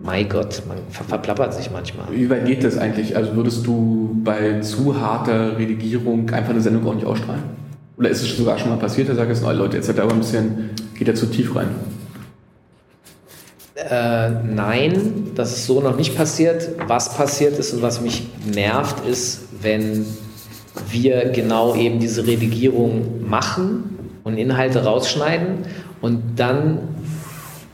mein 0.00 0.28
Gott, 0.28 0.62
man 0.68 0.78
ver 0.90 1.04
verplappert 1.04 1.54
sich 1.54 1.70
manchmal. 1.70 2.06
Wie 2.10 2.28
weit 2.28 2.44
geht 2.44 2.64
das 2.64 2.76
eigentlich? 2.76 3.16
Also 3.16 3.34
würdest 3.34 3.66
du 3.66 4.20
bei 4.22 4.60
zu 4.60 5.00
harter 5.00 5.58
Redigierung 5.58 6.28
einfach 6.30 6.50
eine 6.50 6.60
Sendung 6.60 6.86
auch 6.86 6.94
nicht 6.94 7.06
ausstrahlen? 7.06 7.61
Oder 8.02 8.10
ist 8.10 8.20
es 8.20 8.36
sogar 8.36 8.58
schon 8.58 8.70
mal 8.70 8.78
passiert, 8.78 9.08
da 9.08 9.14
sagt 9.14 9.28
jetzt, 9.28 9.44
oh 9.44 9.52
Leute, 9.52 9.76
jetzt 9.76 9.88
hat 9.88 9.96
er 9.96 10.02
aber 10.02 10.14
ein 10.14 10.18
bisschen, 10.18 10.70
geht 10.98 11.06
er 11.06 11.14
zu 11.14 11.26
tief 11.26 11.54
rein? 11.54 11.68
Äh, 13.76 14.28
nein, 14.52 15.30
das 15.36 15.52
ist 15.52 15.66
so 15.66 15.80
noch 15.80 15.96
nicht 15.96 16.16
passiert. 16.16 16.70
Was 16.88 17.16
passiert 17.16 17.56
ist 17.60 17.72
und 17.74 17.82
was 17.82 18.00
mich 18.00 18.26
nervt, 18.52 19.06
ist, 19.06 19.42
wenn 19.60 20.04
wir 20.90 21.26
genau 21.26 21.76
eben 21.76 22.00
diese 22.00 22.26
Redigierung 22.26 23.24
machen 23.24 24.10
und 24.24 24.36
Inhalte 24.36 24.82
rausschneiden 24.82 25.58
und 26.00 26.22
dann 26.34 26.80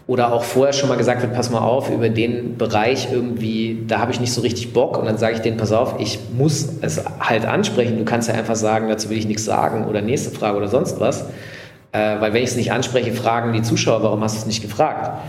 oder 0.08 0.32
auch 0.32 0.42
vorher 0.42 0.72
schon 0.72 0.88
mal 0.88 0.96
gesagt 0.96 1.20
wird, 1.20 1.34
pass 1.34 1.50
mal 1.50 1.60
auf, 1.60 1.90
über 1.90 2.08
den 2.08 2.56
Bereich 2.56 3.12
irgendwie, 3.12 3.84
da 3.86 3.98
habe 3.98 4.10
ich 4.10 4.18
nicht 4.18 4.32
so 4.32 4.40
richtig 4.40 4.72
Bock 4.72 4.96
und 4.96 5.04
dann 5.04 5.18
sage 5.18 5.34
ich 5.34 5.40
denen, 5.40 5.58
pass 5.58 5.70
auf, 5.70 6.00
ich 6.00 6.18
muss 6.34 6.66
es 6.80 7.04
halt 7.20 7.44
ansprechen. 7.44 7.98
Du 7.98 8.06
kannst 8.06 8.26
ja 8.26 8.34
einfach 8.34 8.56
sagen, 8.56 8.88
dazu 8.88 9.10
will 9.10 9.18
ich 9.18 9.26
nichts 9.26 9.44
sagen 9.44 9.84
oder 9.86 10.00
nächste 10.00 10.30
Frage 10.30 10.56
oder 10.56 10.68
sonst 10.68 10.98
was. 10.98 11.26
Äh, 11.92 12.20
weil 12.20 12.32
wenn 12.32 12.42
ich 12.42 12.48
es 12.48 12.56
nicht 12.56 12.72
anspreche, 12.72 13.12
fragen 13.12 13.52
die 13.52 13.60
Zuschauer, 13.60 14.02
warum 14.02 14.24
hast 14.24 14.36
du 14.36 14.38
es 14.40 14.46
nicht 14.46 14.62
gefragt? 14.62 15.20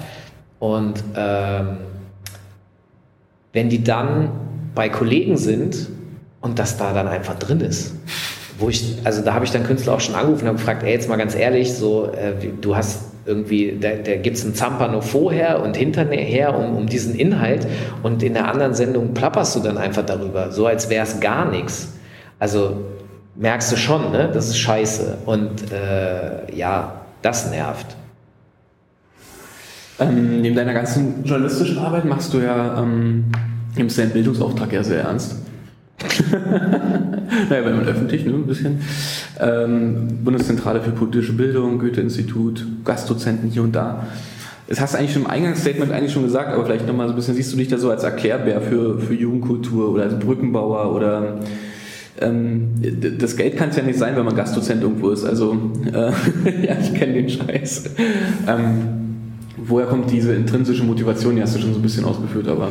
Und 0.60 1.04
ähm, 1.14 1.78
wenn 3.52 3.68
die 3.68 3.84
dann 3.84 4.32
bei 4.76 4.88
Kollegen 4.88 5.36
sind 5.36 5.90
und 6.40 6.58
das 6.58 6.78
da 6.78 6.94
dann 6.94 7.10
einfach 7.10 7.38
drin 7.38 7.60
ist, 7.60 7.96
wo 8.58 8.70
ich, 8.70 8.96
also 9.04 9.24
da 9.24 9.34
habe 9.34 9.44
ich 9.44 9.52
dann 9.52 9.66
Künstler 9.66 9.96
auch 9.96 10.00
schon 10.00 10.16
angerufen 10.16 10.44
und 10.44 10.48
habe 10.48 10.58
gefragt, 10.58 10.84
ey, 10.84 10.94
jetzt 10.94 11.10
mal 11.10 11.18
ganz 11.18 11.36
ehrlich, 11.36 11.74
so, 11.74 12.06
äh, 12.14 12.34
du 12.62 12.78
hast 12.78 13.09
irgendwie, 13.30 13.78
da, 13.80 13.90
da 13.92 14.16
gibt 14.16 14.38
es 14.38 14.44
ein 14.44 14.56
Zampano 14.56 15.02
vorher 15.02 15.62
und 15.62 15.78
hinterher 15.78 16.58
um, 16.58 16.76
um 16.76 16.88
diesen 16.88 17.14
Inhalt 17.16 17.68
und 18.02 18.24
in 18.24 18.34
der 18.34 18.48
anderen 18.48 18.74
Sendung 18.74 19.14
plapperst 19.14 19.56
du 19.56 19.60
dann 19.60 19.78
einfach 19.78 20.04
darüber, 20.04 20.52
so 20.52 20.66
als 20.66 20.90
wäre 20.90 21.04
es 21.04 21.20
gar 21.20 21.50
nichts. 21.50 21.94
Also 22.40 22.86
merkst 23.36 23.72
du 23.72 23.78
schon, 23.78 24.12
ne? 24.12 24.32
das 24.34 24.48
ist 24.48 24.58
scheiße 24.58 25.20
und 25.26 25.72
äh, 25.72 26.54
ja, 26.56 27.02
das 27.22 27.52
nervt. 27.52 27.96
Ähm, 30.00 30.42
neben 30.42 30.56
deiner 30.56 30.74
ganzen 30.74 31.24
journalistischen 31.24 31.78
Arbeit 31.78 32.06
machst 32.06 32.34
du 32.34 32.40
ja, 32.40 32.82
ähm, 32.82 33.26
nimmst 33.76 34.00
deinen 34.00 34.12
Bildungsauftrag 34.12 34.74
ja 34.74 34.84
sehr 34.84 35.04
ernst. 35.04 35.36
naja, 37.50 37.66
wenn 37.66 37.76
man 37.78 37.88
öffentlich, 37.88 38.26
ne, 38.26 38.34
ein 38.34 38.48
bisschen. 38.48 38.80
Ähm, 39.40 40.20
Bundeszentrale 40.24 40.82
für 40.82 40.92
politische 40.92 41.34
Bildung, 41.34 41.80
Goethe-Institut, 41.80 42.66
Gastdozenten 42.86 43.50
hier 43.50 43.64
und 43.64 43.76
da. 43.76 44.08
Das 44.68 44.80
hast 44.80 44.94
du 44.94 45.00
eigentlich 45.00 45.14
schon 45.14 45.24
im 45.24 45.30
Eingangsstatement 45.30 45.92
eigentlich 45.92 46.14
schon 46.14 46.24
gesagt, 46.24 46.54
aber 46.54 46.66
vielleicht 46.66 46.88
nochmal 46.88 47.08
so 47.08 47.14
ein 47.14 47.16
bisschen, 47.16 47.34
siehst 47.34 47.52
du 47.52 47.58
dich 47.58 47.70
da 47.70 47.78
so 47.78 47.90
als 47.90 48.04
Erklärbär 48.04 48.62
für, 48.62 49.00
für 49.00 49.16
Jugendkultur 49.16 49.92
oder 49.92 50.04
als 50.04 50.20
Brückenbauer 50.20 50.96
oder 50.96 51.40
ähm, 52.22 52.74
das 53.18 53.36
Geld 53.36 53.58
kann 53.58 53.70
es 53.70 53.78
ja 53.78 53.84
nicht 53.84 53.98
sein, 53.98 54.16
wenn 54.16 54.26
man 54.26 54.36
Gastdozent 54.36 54.84
irgendwo 54.84 55.10
ist. 55.10 55.26
Also, 55.26 55.58
äh, 55.92 56.12
ja, 56.68 56.76
ich 56.80 56.94
kenne 56.94 57.14
den 57.14 57.30
Scheiß. 57.30 57.92
Ähm, 58.48 58.82
woher 59.58 59.88
kommt 59.88 60.12
diese 60.12 60.34
intrinsische 60.34 60.84
Motivation? 60.84 61.36
Die 61.36 61.42
hast 61.42 61.56
du 61.56 61.60
schon 61.60 61.74
so 61.74 61.80
ein 61.80 61.82
bisschen 61.82 62.06
ausgeführt, 62.06 62.48
aber. 62.48 62.70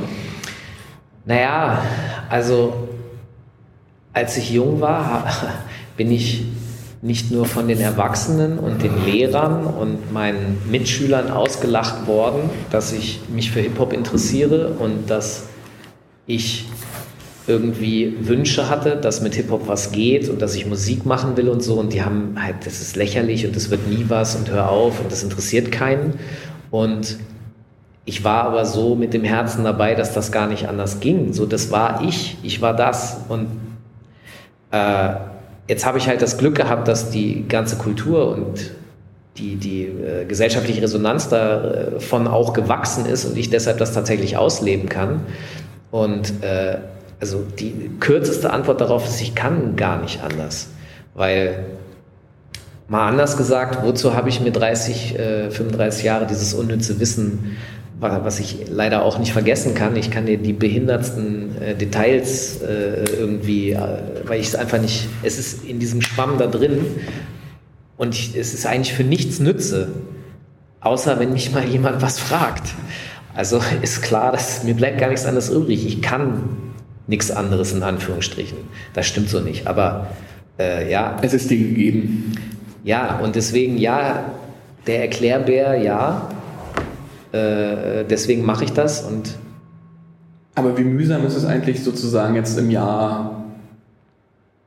Naja, 1.24 1.82
also 2.30 2.88
als 4.18 4.36
ich 4.36 4.50
jung 4.50 4.80
war, 4.80 5.26
bin 5.96 6.10
ich 6.10 6.44
nicht 7.00 7.30
nur 7.30 7.46
von 7.46 7.68
den 7.68 7.80
Erwachsenen 7.80 8.58
und 8.58 8.82
den 8.82 9.04
Lehrern 9.04 9.64
und 9.64 10.12
meinen 10.12 10.58
Mitschülern 10.68 11.30
ausgelacht 11.30 12.08
worden, 12.08 12.50
dass 12.70 12.92
ich 12.92 13.20
mich 13.32 13.52
für 13.52 13.60
Hip-Hop 13.60 13.92
interessiere 13.92 14.70
und 14.70 15.08
dass 15.08 15.44
ich 16.26 16.66
irgendwie 17.46 18.16
Wünsche 18.20 18.68
hatte, 18.68 18.96
dass 18.96 19.22
mit 19.22 19.36
Hip-Hop 19.36 19.68
was 19.68 19.92
geht 19.92 20.28
und 20.28 20.42
dass 20.42 20.56
ich 20.56 20.66
Musik 20.66 21.06
machen 21.06 21.36
will 21.36 21.48
und 21.48 21.62
so. 21.62 21.74
Und 21.74 21.92
die 21.92 22.02
haben 22.02 22.34
halt, 22.42 22.66
das 22.66 22.80
ist 22.80 22.96
lächerlich 22.96 23.46
und 23.46 23.54
das 23.54 23.70
wird 23.70 23.86
nie 23.86 24.06
was 24.08 24.34
und 24.34 24.50
hör 24.50 24.68
auf 24.68 25.00
und 25.00 25.12
das 25.12 25.22
interessiert 25.22 25.70
keinen. 25.70 26.14
Und 26.72 27.16
ich 28.04 28.24
war 28.24 28.42
aber 28.42 28.64
so 28.64 28.96
mit 28.96 29.14
dem 29.14 29.22
Herzen 29.22 29.62
dabei, 29.62 29.94
dass 29.94 30.12
das 30.12 30.32
gar 30.32 30.48
nicht 30.48 30.68
anders 30.68 30.98
ging. 30.98 31.32
So, 31.32 31.46
das 31.46 31.70
war 31.70 32.02
ich, 32.02 32.36
ich 32.42 32.60
war 32.60 32.74
das. 32.74 33.18
Und 33.28 33.46
äh, 34.70 35.14
jetzt 35.68 35.86
habe 35.86 35.98
ich 35.98 36.08
halt 36.08 36.22
das 36.22 36.38
Glück 36.38 36.54
gehabt, 36.54 36.88
dass 36.88 37.10
die 37.10 37.46
ganze 37.48 37.76
Kultur 37.76 38.30
und 38.32 38.70
die, 39.36 39.56
die 39.56 39.84
äh, 39.84 40.24
gesellschaftliche 40.24 40.82
Resonanz 40.82 41.28
davon 41.28 42.26
auch 42.26 42.52
gewachsen 42.52 43.06
ist 43.06 43.24
und 43.24 43.36
ich 43.36 43.50
deshalb 43.50 43.78
das 43.78 43.92
tatsächlich 43.92 44.36
ausleben 44.36 44.88
kann. 44.88 45.20
Und 45.90 46.42
äh, 46.42 46.78
also 47.20 47.44
die 47.58 47.90
kürzeste 48.00 48.52
Antwort 48.52 48.80
darauf 48.80 49.06
ist, 49.06 49.20
ich 49.20 49.34
kann 49.34 49.76
gar 49.76 50.00
nicht 50.00 50.22
anders. 50.22 50.68
Weil, 51.14 51.64
mal 52.88 53.08
anders 53.08 53.36
gesagt, 53.36 53.84
wozu 53.84 54.14
habe 54.14 54.28
ich 54.28 54.40
mir 54.40 54.52
30, 54.52 55.18
äh, 55.18 55.50
35 55.50 56.04
Jahre 56.04 56.26
dieses 56.26 56.54
unnütze 56.54 57.00
Wissen 57.00 57.56
was 58.00 58.38
ich 58.38 58.66
leider 58.68 59.02
auch 59.02 59.18
nicht 59.18 59.32
vergessen 59.32 59.74
kann. 59.74 59.96
Ich 59.96 60.10
kann 60.10 60.26
dir 60.26 60.38
die 60.38 60.52
behindertsten 60.52 61.60
äh, 61.60 61.74
Details 61.74 62.62
äh, 62.62 63.04
irgendwie, 63.18 63.72
äh, 63.72 63.78
weil 64.24 64.40
ich 64.40 64.48
es 64.48 64.54
einfach 64.54 64.80
nicht, 64.80 65.08
es 65.22 65.38
ist 65.38 65.64
in 65.64 65.78
diesem 65.78 66.00
Schwamm 66.00 66.38
da 66.38 66.46
drin 66.46 66.80
und 67.96 68.14
ich, 68.14 68.36
es 68.36 68.54
ist 68.54 68.66
eigentlich 68.66 68.94
für 68.94 69.04
nichts 69.04 69.40
nütze. 69.40 69.88
Außer 70.80 71.18
wenn 71.18 71.32
mich 71.32 71.52
mal 71.52 71.64
jemand 71.64 72.00
was 72.02 72.18
fragt. 72.18 72.74
Also 73.34 73.60
ist 73.82 74.02
klar, 74.02 74.32
dass 74.32 74.62
mir 74.62 74.74
bleibt 74.74 74.98
gar 74.98 75.08
nichts 75.08 75.26
anderes 75.26 75.50
übrig. 75.50 75.86
Ich 75.86 76.02
kann 76.02 76.44
nichts 77.08 77.30
anderes 77.30 77.72
in 77.72 77.82
Anführungsstrichen. 77.82 78.58
Das 78.94 79.06
stimmt 79.06 79.28
so 79.28 79.40
nicht. 79.40 79.66
Aber 79.66 80.08
äh, 80.58 80.90
ja. 80.90 81.16
Es 81.22 81.32
ist 81.34 81.50
dir 81.50 81.58
gegeben. 81.58 82.34
Ja, 82.84 83.18
und 83.18 83.36
deswegen 83.36 83.78
ja, 83.78 84.24
der 84.86 85.02
Erklärbär, 85.02 85.76
ja. 85.76 86.28
Äh, 87.32 88.04
deswegen 88.04 88.44
mache 88.44 88.64
ich 88.64 88.72
das 88.72 89.02
und. 89.02 89.36
Aber 90.54 90.76
wie 90.76 90.84
mühsam 90.84 91.24
ist 91.24 91.36
es 91.36 91.44
eigentlich 91.44 91.84
sozusagen 91.84 92.34
jetzt 92.34 92.58
im 92.58 92.70
Jahr 92.70 93.44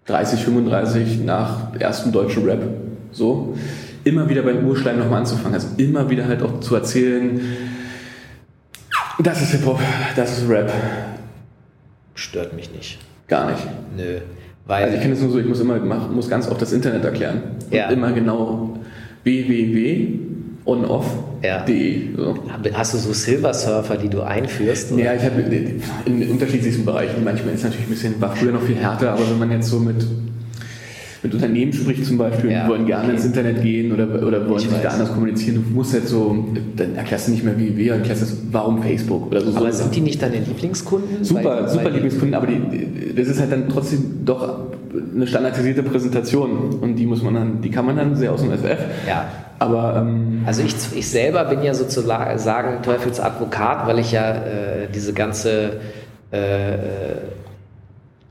30, 0.06 0.42
35 0.42 1.20
nach 1.20 1.76
ersten 1.78 2.14
deutschen 2.14 2.46
Rap 2.46 2.62
so, 3.12 3.58
immer 4.06 4.30
wieder 4.30 4.42
beim 4.42 4.66
Urschleim 4.66 5.00
nochmal 5.00 5.20
anzufangen. 5.20 5.54
Also 5.54 5.68
immer 5.78 6.10
wieder 6.10 6.28
halt 6.28 6.44
auch 6.44 6.62
zu 6.62 6.76
erzählen, 6.76 7.42
das 9.20 9.42
ist 9.42 9.52
Hip-Hop, 9.52 9.80
das 10.16 10.38
ist 10.38 10.50
Rap. 10.50 10.72
Stört 12.16 12.54
mich 12.56 12.74
nicht. 12.74 13.00
Gar 13.28 13.52
nicht. 13.52 13.68
Nö. 13.98 14.20
Weil 14.66 14.86
also 14.86 14.96
ich 14.96 15.02
kenne 15.02 15.14
es 15.14 15.22
nur 15.22 15.32
so, 15.32 15.40
ich 15.40 15.46
muss 15.46 15.60
immer 15.60 15.78
muss 15.78 16.30
ganz 16.30 16.48
oft 16.48 16.62
das 16.62 16.72
Internet 16.72 17.04
erklären. 17.04 17.42
Ja. 17.70 17.88
Und 17.88 17.94
immer 17.94 18.14
genau 18.14 18.78
www 19.24 20.31
onoff.de. 20.66 22.10
Ja. 22.12 22.16
So. 22.16 22.36
Hast 22.74 22.94
du 22.94 22.98
so 22.98 23.14
Silver 23.14 23.54
Surfer, 23.54 23.98
die 23.98 24.10
du 24.10 24.22
einführst? 24.22 24.92
Oder? 24.92 25.04
Ja, 25.04 25.14
ich 25.16 25.24
habe 25.24 25.42
in 25.42 26.30
unterschiedlichsten 26.30 26.86
Bereichen. 26.86 27.24
Manchmal 27.24 27.54
ist 27.54 27.60
es 27.60 27.66
natürlich 27.66 27.88
ein 27.88 27.92
bisschen, 27.92 28.22
war 28.22 28.36
früher 28.36 28.52
noch 28.52 28.62
viel 28.62 28.76
härter, 28.76 29.14
aber 29.14 29.30
wenn 29.30 29.40
man 29.40 29.52
jetzt 29.52 29.70
so 29.70 29.80
mit 29.80 30.06
mit 31.24 31.34
Unternehmen 31.34 31.72
spricht 31.72 32.06
zum 32.06 32.18
Beispiel, 32.18 32.52
ja, 32.52 32.64
die 32.64 32.70
wollen 32.70 32.86
gerne 32.86 33.06
okay. 33.06 33.16
ins 33.16 33.26
Internet 33.26 33.62
gehen 33.62 33.92
oder, 33.92 34.26
oder 34.26 34.48
wollen 34.48 34.58
ich 34.58 34.64
sich 34.64 34.74
weiß. 34.74 34.82
da 34.82 34.90
anders 34.90 35.14
kommunizieren, 35.14 35.64
du 35.64 35.76
musst 35.76 35.94
jetzt 35.94 36.08
so, 36.08 36.48
dann 36.76 36.96
erklärst 36.96 37.28
du 37.28 37.32
nicht 37.32 37.44
mehr 37.44 37.58
wie 37.60 37.78
wir, 37.78 37.94
erklärst 37.94 38.24
du, 38.24 38.26
warum 38.52 38.82
Facebook 38.82 39.28
oder 39.28 39.42
so. 39.42 39.56
Aber 39.56 39.72
sind 39.72 39.96
die 39.96 40.02
nicht 40.02 40.22
deine 40.22 40.40
Lieblingskunden? 40.40 41.24
Super, 41.24 41.62
bei, 41.62 41.68
super 41.68 41.84
bei 41.84 41.90
Lieblingskunden, 41.92 42.34
aber 42.34 42.48
die, 42.48 43.14
das 43.16 43.28
ist 43.28 43.40
halt 43.40 43.52
dann 43.52 43.70
trotzdem 43.70 44.26
doch 44.26 44.72
eine 45.14 45.28
standardisierte 45.28 45.84
Präsentation 45.84 46.80
und 46.82 46.96
die 46.96 47.06
muss 47.06 47.22
man 47.22 47.36
dann, 47.36 47.62
die 47.62 47.70
kann 47.70 47.86
man 47.86 47.98
dann 47.98 48.16
sehr 48.16 48.32
aus 48.32 48.42
dem 48.42 48.52
FF. 48.52 48.80
Ja. 49.08 49.26
Aber 49.60 49.98
ähm, 49.98 50.42
also 50.48 50.64
ich, 50.64 50.74
ich 50.96 51.08
selber 51.08 51.46
bin 51.46 51.62
ja 51.62 51.76
sozusagen 51.76 52.82
Teufelsadvokat, 52.82 53.86
weil 53.86 54.00
ich 54.00 54.12
ja 54.12 54.32
äh, 54.32 54.88
diese 54.94 55.14
ganze 55.14 55.82
äh, 56.32 56.78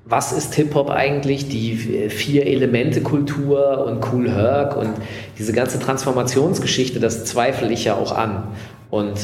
was 0.05 0.33
ist 0.33 0.55
Hip-Hop 0.55 0.91
eigentlich, 0.91 1.49
die 1.49 2.09
Vier-Elemente-Kultur 2.09 3.87
und 3.87 4.05
Cool 4.13 4.31
Herc 4.31 4.77
und 4.77 4.91
diese 5.39 5.53
ganze 5.53 5.79
Transformationsgeschichte, 5.79 6.99
das 6.99 7.25
zweifle 7.25 7.73
ich 7.73 7.85
ja 7.85 7.95
auch 7.95 8.13
an. 8.13 8.45
Und 8.91 9.17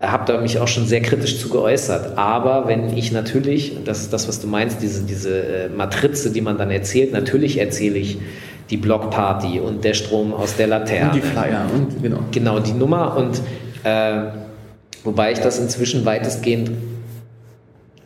habe 0.00 0.24
da 0.24 0.40
mich 0.40 0.58
auch 0.58 0.68
schon 0.68 0.86
sehr 0.86 1.02
kritisch 1.02 1.38
zu 1.38 1.50
geäußert. 1.50 2.16
Aber 2.16 2.66
wenn 2.68 2.96
ich 2.96 3.12
natürlich, 3.12 3.76
das 3.84 4.00
ist 4.00 4.12
das, 4.12 4.28
was 4.28 4.40
du 4.40 4.46
meinst, 4.46 4.80
diese, 4.80 5.02
diese 5.02 5.42
äh, 5.42 5.68
Matrize, 5.68 6.30
die 6.30 6.40
man 6.40 6.56
dann 6.56 6.70
erzählt, 6.70 7.12
natürlich 7.12 7.58
erzähle 7.58 7.98
ich 7.98 8.18
die 8.70 8.78
Blockparty 8.78 9.60
und 9.60 9.84
der 9.84 9.94
Strom 9.94 10.32
aus 10.32 10.56
der 10.56 10.68
Laterne. 10.68 11.10
Und 11.10 11.14
die 11.16 11.20
Flyer 11.20 11.66
und 11.74 12.02
genau. 12.02 12.20
Genau, 12.30 12.60
die 12.60 12.72
Nummer 12.72 13.16
und 13.16 13.42
äh, 13.84 14.22
wobei 15.04 15.32
ich 15.32 15.40
das 15.40 15.58
inzwischen 15.58 16.06
weitestgehend 16.06 16.70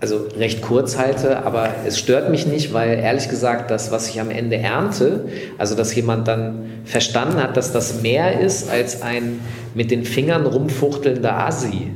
also 0.04 0.26
recht 0.38 0.60
kurz 0.60 0.98
halte, 0.98 1.46
aber 1.46 1.70
es 1.86 1.98
stört 1.98 2.30
mich 2.30 2.46
nicht, 2.46 2.74
weil 2.74 2.98
ehrlich 2.98 3.30
gesagt, 3.30 3.70
das, 3.70 3.90
was 3.90 4.10
ich 4.10 4.20
am 4.20 4.30
Ende 4.30 4.56
ernte, 4.56 5.24
also 5.56 5.74
dass 5.74 5.94
jemand 5.94 6.28
dann 6.28 6.66
verstanden 6.84 7.36
hat, 7.36 7.56
dass 7.56 7.72
das 7.72 8.02
mehr 8.02 8.38
ist 8.38 8.68
als 8.70 9.00
ein 9.00 9.40
mit 9.74 9.90
den 9.90 10.04
Fingern 10.04 10.44
rumfuchtelnder 10.44 11.46
Asi, 11.46 11.92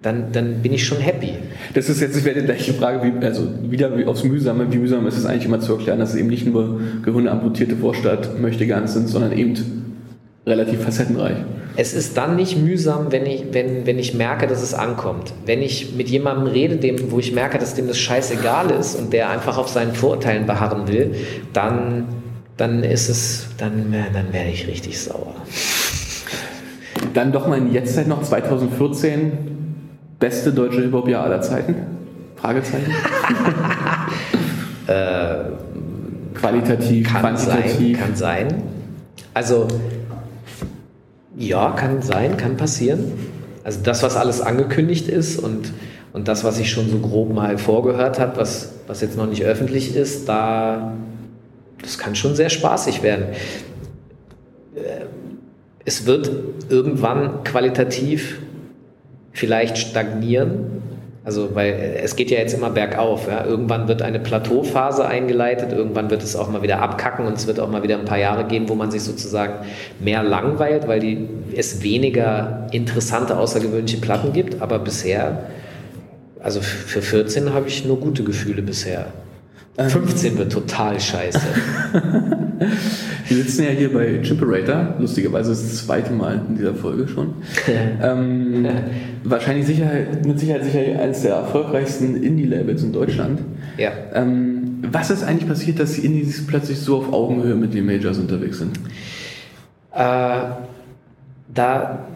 dann, 0.00 0.30
dann 0.30 0.62
bin 0.62 0.72
ich 0.72 0.86
schon 0.86 0.98
happy. 0.98 1.30
Das 1.74 1.88
ist 1.88 2.00
jetzt 2.00 2.16
ich 2.16 2.24
werde 2.24 2.42
die 2.42 2.46
gleiche 2.46 2.72
Frage, 2.72 3.02
wie, 3.02 3.26
also 3.26 3.48
wieder 3.68 3.90
aufs 4.06 4.22
Mühsame, 4.22 4.72
wie 4.72 4.78
mühsam 4.78 5.04
ist 5.08 5.18
es 5.18 5.26
eigentlich 5.26 5.46
immer 5.46 5.58
zu 5.58 5.72
erklären, 5.72 5.98
dass 5.98 6.10
es 6.10 6.16
eben 6.20 6.28
nicht 6.28 6.46
nur 6.46 6.80
gehirnamputierte 7.02 7.74
Vorstadt 7.74 8.40
möchte 8.40 8.64
gern 8.64 8.86
sind, 8.86 9.08
sondern 9.08 9.36
eben 9.36 9.54
relativ 10.48 10.82
facettenreich 10.82 11.36
es 11.80 11.94
ist 11.94 12.16
dann 12.16 12.34
nicht 12.34 12.58
mühsam, 12.58 13.12
wenn 13.12 13.24
ich, 13.24 13.44
wenn, 13.52 13.86
wenn 13.86 14.00
ich 14.00 14.12
merke, 14.12 14.48
dass 14.48 14.62
es 14.62 14.74
ankommt. 14.74 15.32
Wenn 15.46 15.62
ich 15.62 15.94
mit 15.94 16.08
jemandem 16.08 16.48
rede, 16.48 16.74
dem, 16.74 17.12
wo 17.12 17.20
ich 17.20 17.32
merke, 17.32 17.56
dass 17.58 17.74
dem 17.74 17.86
das 17.86 17.96
scheißegal 17.98 18.72
ist 18.72 18.96
und 18.96 19.12
der 19.12 19.30
einfach 19.30 19.58
auf 19.58 19.68
seinen 19.68 19.94
Vorurteilen 19.94 20.44
beharren 20.44 20.88
will, 20.88 21.14
dann, 21.52 22.08
dann 22.56 22.82
ist 22.82 23.08
es, 23.08 23.46
dann, 23.58 23.94
dann 24.12 24.32
werde 24.32 24.50
ich 24.50 24.66
richtig 24.66 24.98
sauer. 24.98 25.36
Dann 27.14 27.30
doch 27.30 27.46
mal 27.46 27.58
in 27.58 27.72
Jetztzeit 27.72 28.08
noch 28.08 28.24
2014 28.24 29.32
beste 30.18 30.52
deutsche 30.52 30.80
Hip-Hop-Jahr 30.80 31.22
aller 31.22 31.42
Zeiten? 31.42 31.76
Fragezeichen. 32.34 32.90
äh, 34.88 35.34
Qualitativ, 36.34 37.06
kann 37.06 37.20
quantitativ. 37.20 37.76
Sein, 37.76 37.92
kann 37.92 38.16
sein. 38.16 38.62
Also 39.32 39.68
ja, 41.38 41.70
kann 41.70 42.02
sein, 42.02 42.36
kann 42.36 42.56
passieren. 42.56 43.12
Also 43.64 43.80
das, 43.82 44.02
was 44.02 44.16
alles 44.16 44.40
angekündigt 44.40 45.08
ist 45.08 45.38
und, 45.38 45.72
und 46.12 46.28
das, 46.28 46.42
was 46.42 46.58
ich 46.58 46.70
schon 46.70 46.90
so 46.90 46.98
grob 46.98 47.32
mal 47.32 47.58
vorgehört 47.58 48.18
habe, 48.18 48.36
was, 48.38 48.72
was 48.86 49.00
jetzt 49.00 49.16
noch 49.16 49.26
nicht 49.26 49.44
öffentlich 49.44 49.94
ist, 49.94 50.28
da 50.28 50.94
das 51.80 51.96
kann 51.96 52.16
schon 52.16 52.34
sehr 52.34 52.50
spaßig 52.50 53.02
werden. 53.02 53.26
Äh, 54.74 55.04
es 55.84 56.06
wird 56.06 56.30
irgendwann 56.68 57.44
qualitativ 57.44 58.40
vielleicht 59.32 59.78
stagnieren, 59.78 60.77
also, 61.28 61.54
weil 61.54 62.00
es 62.02 62.16
geht 62.16 62.30
ja 62.30 62.38
jetzt 62.38 62.54
immer 62.54 62.70
bergauf. 62.70 63.28
Ja. 63.28 63.44
Irgendwann 63.44 63.86
wird 63.86 64.00
eine 64.00 64.18
Plateauphase 64.18 65.06
eingeleitet, 65.06 65.74
irgendwann 65.74 66.08
wird 66.08 66.22
es 66.22 66.34
auch 66.34 66.48
mal 66.48 66.62
wieder 66.62 66.80
abkacken 66.80 67.26
und 67.26 67.36
es 67.36 67.46
wird 67.46 67.60
auch 67.60 67.68
mal 67.68 67.82
wieder 67.82 67.98
ein 67.98 68.06
paar 68.06 68.16
Jahre 68.16 68.44
geben, 68.44 68.70
wo 68.70 68.74
man 68.74 68.90
sich 68.90 69.02
sozusagen 69.02 69.66
mehr 70.00 70.22
langweilt, 70.22 70.88
weil 70.88 71.00
die, 71.00 71.28
es 71.54 71.82
weniger 71.82 72.66
interessante, 72.72 73.36
außergewöhnliche 73.36 73.98
Platten 73.98 74.32
gibt. 74.32 74.62
Aber 74.62 74.78
bisher, 74.78 75.42
also 76.40 76.62
für 76.62 77.02
14 77.02 77.52
habe 77.52 77.68
ich 77.68 77.84
nur 77.84 78.00
gute 78.00 78.24
Gefühle 78.24 78.62
bisher. 78.62 79.08
15 79.76 80.32
ähm. 80.32 80.38
wird 80.38 80.52
total 80.52 80.98
scheiße. 80.98 81.40
Wir 82.58 83.36
sitzen 83.36 83.64
ja 83.64 83.70
hier 83.70 83.92
bei 83.92 84.20
Chimperator, 84.22 84.94
lustigerweise 84.98 85.50
das 85.50 85.86
zweite 85.86 86.12
Mal 86.12 86.40
in 86.48 86.56
dieser 86.56 86.74
Folge 86.74 87.06
schon. 87.06 87.34
ähm, 88.02 88.66
wahrscheinlich 89.24 89.66
sicher, 89.66 89.90
mit 90.24 90.38
Sicherheit 90.40 90.64
sicher 90.64 91.00
eines 91.00 91.22
der 91.22 91.34
erfolgreichsten 91.34 92.22
Indie-Labels 92.22 92.82
in 92.82 92.92
Deutschland. 92.92 93.40
Ja. 93.76 93.92
Ähm, 94.14 94.82
was 94.90 95.10
ist 95.10 95.22
eigentlich 95.22 95.48
passiert, 95.48 95.78
dass 95.78 95.92
die 95.92 96.04
Indies 96.04 96.46
plötzlich 96.46 96.78
so 96.78 96.98
auf 96.98 97.12
Augenhöhe 97.12 97.54
mit 97.54 97.74
den 97.74 97.86
Majors 97.86 98.18
unterwegs 98.18 98.58
sind? 98.58 98.78
Äh, 99.92 100.40
da, 101.54 102.06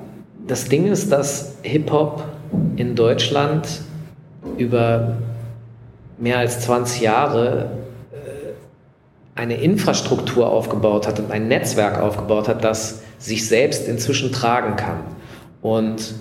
das 0.47 0.68
Ding 0.68 0.86
ist, 0.86 1.12
dass 1.12 1.57
Hip-Hop 1.62 2.24
in 2.76 2.95
Deutschland 2.95 3.66
über 4.59 5.18
mehr 6.18 6.38
als 6.38 6.61
20 6.61 7.03
Jahre 7.03 7.70
eine 9.35 9.61
Infrastruktur 9.61 10.51
aufgebaut 10.51 11.07
hat 11.07 11.18
und 11.18 11.30
ein 11.30 11.49
Netzwerk 11.49 12.01
aufgebaut 12.01 12.49
hat, 12.49 12.64
das 12.64 13.03
sich 13.18 13.49
selbst 13.49 13.89
inzwischen 13.89 14.33
tragen 14.33 14.76
kann. 14.76 14.99
Und 15.62 16.14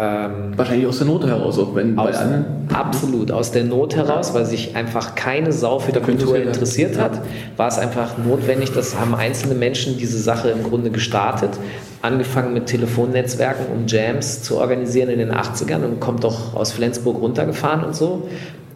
ähm, 0.00 0.56
Wahrscheinlich 0.56 0.86
aus 0.86 0.96
der 0.96 1.08
Not 1.08 1.26
heraus, 1.26 1.58
auch 1.58 1.74
wenn 1.74 1.98
aus, 1.98 2.12
bei 2.12 2.16
allen. 2.16 2.44
Absolut, 2.72 3.30
aus 3.30 3.50
der 3.50 3.64
Not 3.64 3.96
heraus, 3.96 4.32
weil 4.32 4.46
sich 4.46 4.74
einfach 4.74 5.14
keine 5.14 5.52
Sau 5.52 5.78
für 5.78 5.92
die 5.92 6.00
Kultur 6.00 6.36
interessiert 6.36 6.98
hat, 6.98 7.20
war 7.58 7.68
es 7.68 7.76
einfach 7.76 8.16
notwendig, 8.16 8.72
das 8.72 8.98
haben 8.98 9.14
einzelne 9.14 9.54
Menschen 9.54 9.98
diese 9.98 10.18
Sache 10.18 10.48
im 10.48 10.62
Grunde 10.62 10.90
gestartet, 10.90 11.50
angefangen 12.00 12.54
mit 12.54 12.64
Telefonnetzwerken, 12.64 13.66
um 13.66 13.86
Jams 13.86 14.42
zu 14.42 14.56
organisieren 14.56 15.10
in 15.10 15.18
den 15.18 15.32
80ern 15.32 15.84
und 15.84 16.00
kommt 16.00 16.24
doch 16.24 16.54
aus 16.54 16.72
Flensburg 16.72 17.20
runtergefahren 17.20 17.84
und 17.84 17.94
so. 17.94 18.26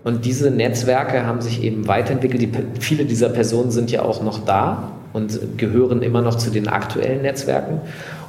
Und 0.04 0.26
diese 0.26 0.50
Netzwerke 0.50 1.26
haben 1.26 1.40
sich 1.40 1.62
eben 1.62 1.88
weiterentwickelt. 1.88 2.42
Die, 2.42 2.52
viele 2.78 3.06
dieser 3.06 3.30
Personen 3.30 3.70
sind 3.70 3.90
ja 3.90 4.02
auch 4.02 4.22
noch 4.22 4.44
da 4.44 4.92
und 5.14 5.56
gehören 5.56 6.02
immer 6.02 6.20
noch 6.20 6.36
zu 6.36 6.50
den 6.50 6.68
aktuellen 6.68 7.22
Netzwerken. 7.22 7.80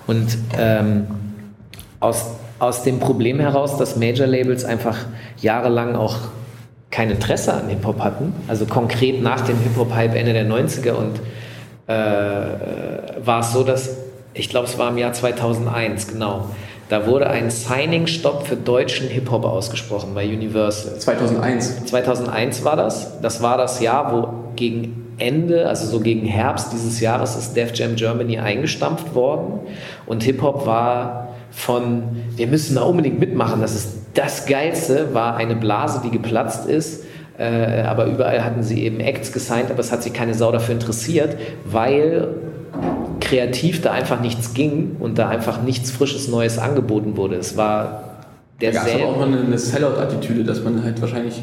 Und 0.08 0.38
ähm, 0.58 1.08
aus, 2.00 2.28
aus 2.60 2.84
dem 2.84 3.00
Problem 3.00 3.40
heraus, 3.40 3.78
dass 3.78 3.98
Major-Labels 3.98 4.64
einfach 4.64 5.00
jahrelang 5.42 5.96
auch 5.96 6.18
kein 6.92 7.12
Interesse 7.12 7.54
an 7.54 7.68
Hip-Hop 7.68 8.00
hatten, 8.00 8.32
also 8.48 8.66
konkret 8.66 9.22
nach 9.22 9.42
dem 9.42 9.58
Hip-Hop-Hype 9.58 10.16
Ende 10.16 10.32
der 10.32 10.48
90er 10.48 10.92
und 10.94 11.20
äh, 11.88 13.26
war 13.26 13.42
es 13.42 13.52
so, 13.52 13.64
dass, 13.64 13.98
ich 14.34 14.48
glaube, 14.48 14.68
es 14.68 14.78
war 14.78 14.92
im 14.92 14.98
Jahr 14.98 15.12
2001, 15.12 16.08
genau, 16.08 16.50
da 16.90 17.08
wurde 17.08 17.28
ein 17.28 17.50
Signing-Stopp 17.50 18.46
für 18.46 18.56
deutschen 18.56 19.08
Hip-Hop 19.08 19.44
ausgesprochen 19.44 20.12
bei 20.14 20.26
Universal. 20.28 21.00
2001. 21.00 21.86
2001 21.86 22.64
war 22.64 22.76
das. 22.76 23.20
Das 23.22 23.42
war 23.42 23.58
das 23.58 23.80
Jahr, 23.82 24.14
wo 24.14 24.54
gegen 24.56 25.14
Ende, 25.18 25.68
also 25.68 25.88
so 25.88 26.00
gegen 26.00 26.26
Herbst 26.26 26.74
dieses 26.74 27.00
Jahres, 27.00 27.36
ist 27.36 27.56
Def 27.56 27.76
Jam 27.76 27.96
Germany 27.96 28.38
eingestampft 28.38 29.16
worden 29.16 29.62
und 30.06 30.24
Hip-Hop 30.24 30.66
war 30.66 31.30
von, 31.52 32.04
wir 32.36 32.48
müssen 32.48 32.76
da 32.76 32.84
unbedingt 32.84 33.20
mitmachen, 33.20 33.62
das 33.62 33.74
ist 33.76 33.94
das 34.14 34.46
Geilste, 34.46 35.14
war 35.14 35.38
eine 35.38 35.56
Blase, 35.56 36.02
die 36.04 36.12
geplatzt 36.12 36.68
ist. 36.68 37.04
Äh, 37.38 37.82
aber 37.82 38.06
überall 38.06 38.44
hatten 38.46 38.64
sie 38.64 38.84
eben 38.84 39.00
Acts 39.00 39.34
gesigned, 39.34 39.70
aber 39.70 39.80
es 39.80 39.92
hat 39.92 40.04
sich 40.04 40.14
keine 40.14 40.34
Sau 40.34 40.52
dafür 40.52 40.76
interessiert, 40.76 41.36
weil 41.66 42.30
kreativ 43.26 43.82
da 43.82 43.92
einfach 43.92 44.22
nichts 44.22 44.54
ging 44.54 44.96
und 45.00 45.18
da 45.18 45.28
einfach 45.28 45.62
nichts 45.62 45.92
Frisches 45.92 46.28
Neues 46.28 46.58
angeboten 46.58 47.18
wurde. 47.18 47.36
Es 47.36 47.58
war 47.58 48.06
der 48.62 48.72
Da 48.72 48.84
gab 48.84 49.02
auch 49.02 49.20
noch 49.20 49.28
eine 49.28 49.58
Sellout-Attitüde, 49.58 50.44
dass 50.44 50.64
man 50.64 50.82
halt 50.84 51.02
wahrscheinlich 51.02 51.42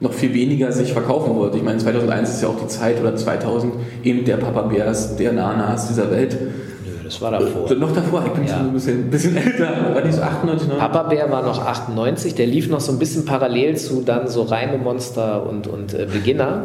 noch 0.00 0.14
viel 0.14 0.32
weniger 0.32 0.72
sich 0.72 0.92
verkaufen 0.92 1.36
wollte. 1.36 1.58
Ich 1.58 1.62
meine, 1.62 1.78
2001 1.78 2.30
ist 2.30 2.42
ja 2.42 2.48
auch 2.48 2.58
die 2.58 2.68
Zeit 2.68 2.98
oder 3.00 3.14
2000 3.14 3.74
eben 4.02 4.24
der 4.24 4.38
Papa 4.38 4.62
Bears, 4.62 5.16
der 5.16 5.32
Nanas 5.32 5.88
dieser 5.88 6.10
Welt. 6.10 6.38
Nö, 6.40 7.04
das 7.04 7.20
war 7.20 7.32
davor. 7.32 7.70
Äh, 7.70 7.74
noch 7.74 7.92
davor, 7.92 8.24
ich 8.24 8.32
bin 8.32 8.46
ja. 8.46 8.54
schon 8.54 8.68
ein 8.68 8.72
bisschen, 8.72 9.10
bisschen 9.10 9.36
älter. 9.36 9.94
War 9.94 10.00
die 10.00 10.12
so 10.12 10.22
98, 10.22 10.68
ne? 10.68 10.74
Papa 10.76 11.02
Bär 11.02 11.30
war 11.30 11.42
noch 11.42 11.66
98, 11.66 12.34
der 12.34 12.46
lief 12.46 12.70
noch 12.70 12.80
so 12.80 12.92
ein 12.92 12.98
bisschen 12.98 13.26
parallel 13.26 13.76
zu 13.76 14.00
dann 14.00 14.26
so 14.26 14.42
Reime 14.44 14.78
Monster 14.78 15.46
und, 15.46 15.66
und 15.66 15.92
äh, 15.92 16.06
Beginner. 16.10 16.62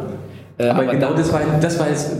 Äh, 0.56 0.68
aber, 0.68 0.84
aber, 0.84 0.92
genau 0.92 1.12
das 1.12 1.30
war, 1.30 1.42
das 1.60 1.78
war 1.78 1.90
jetzt 1.90 2.12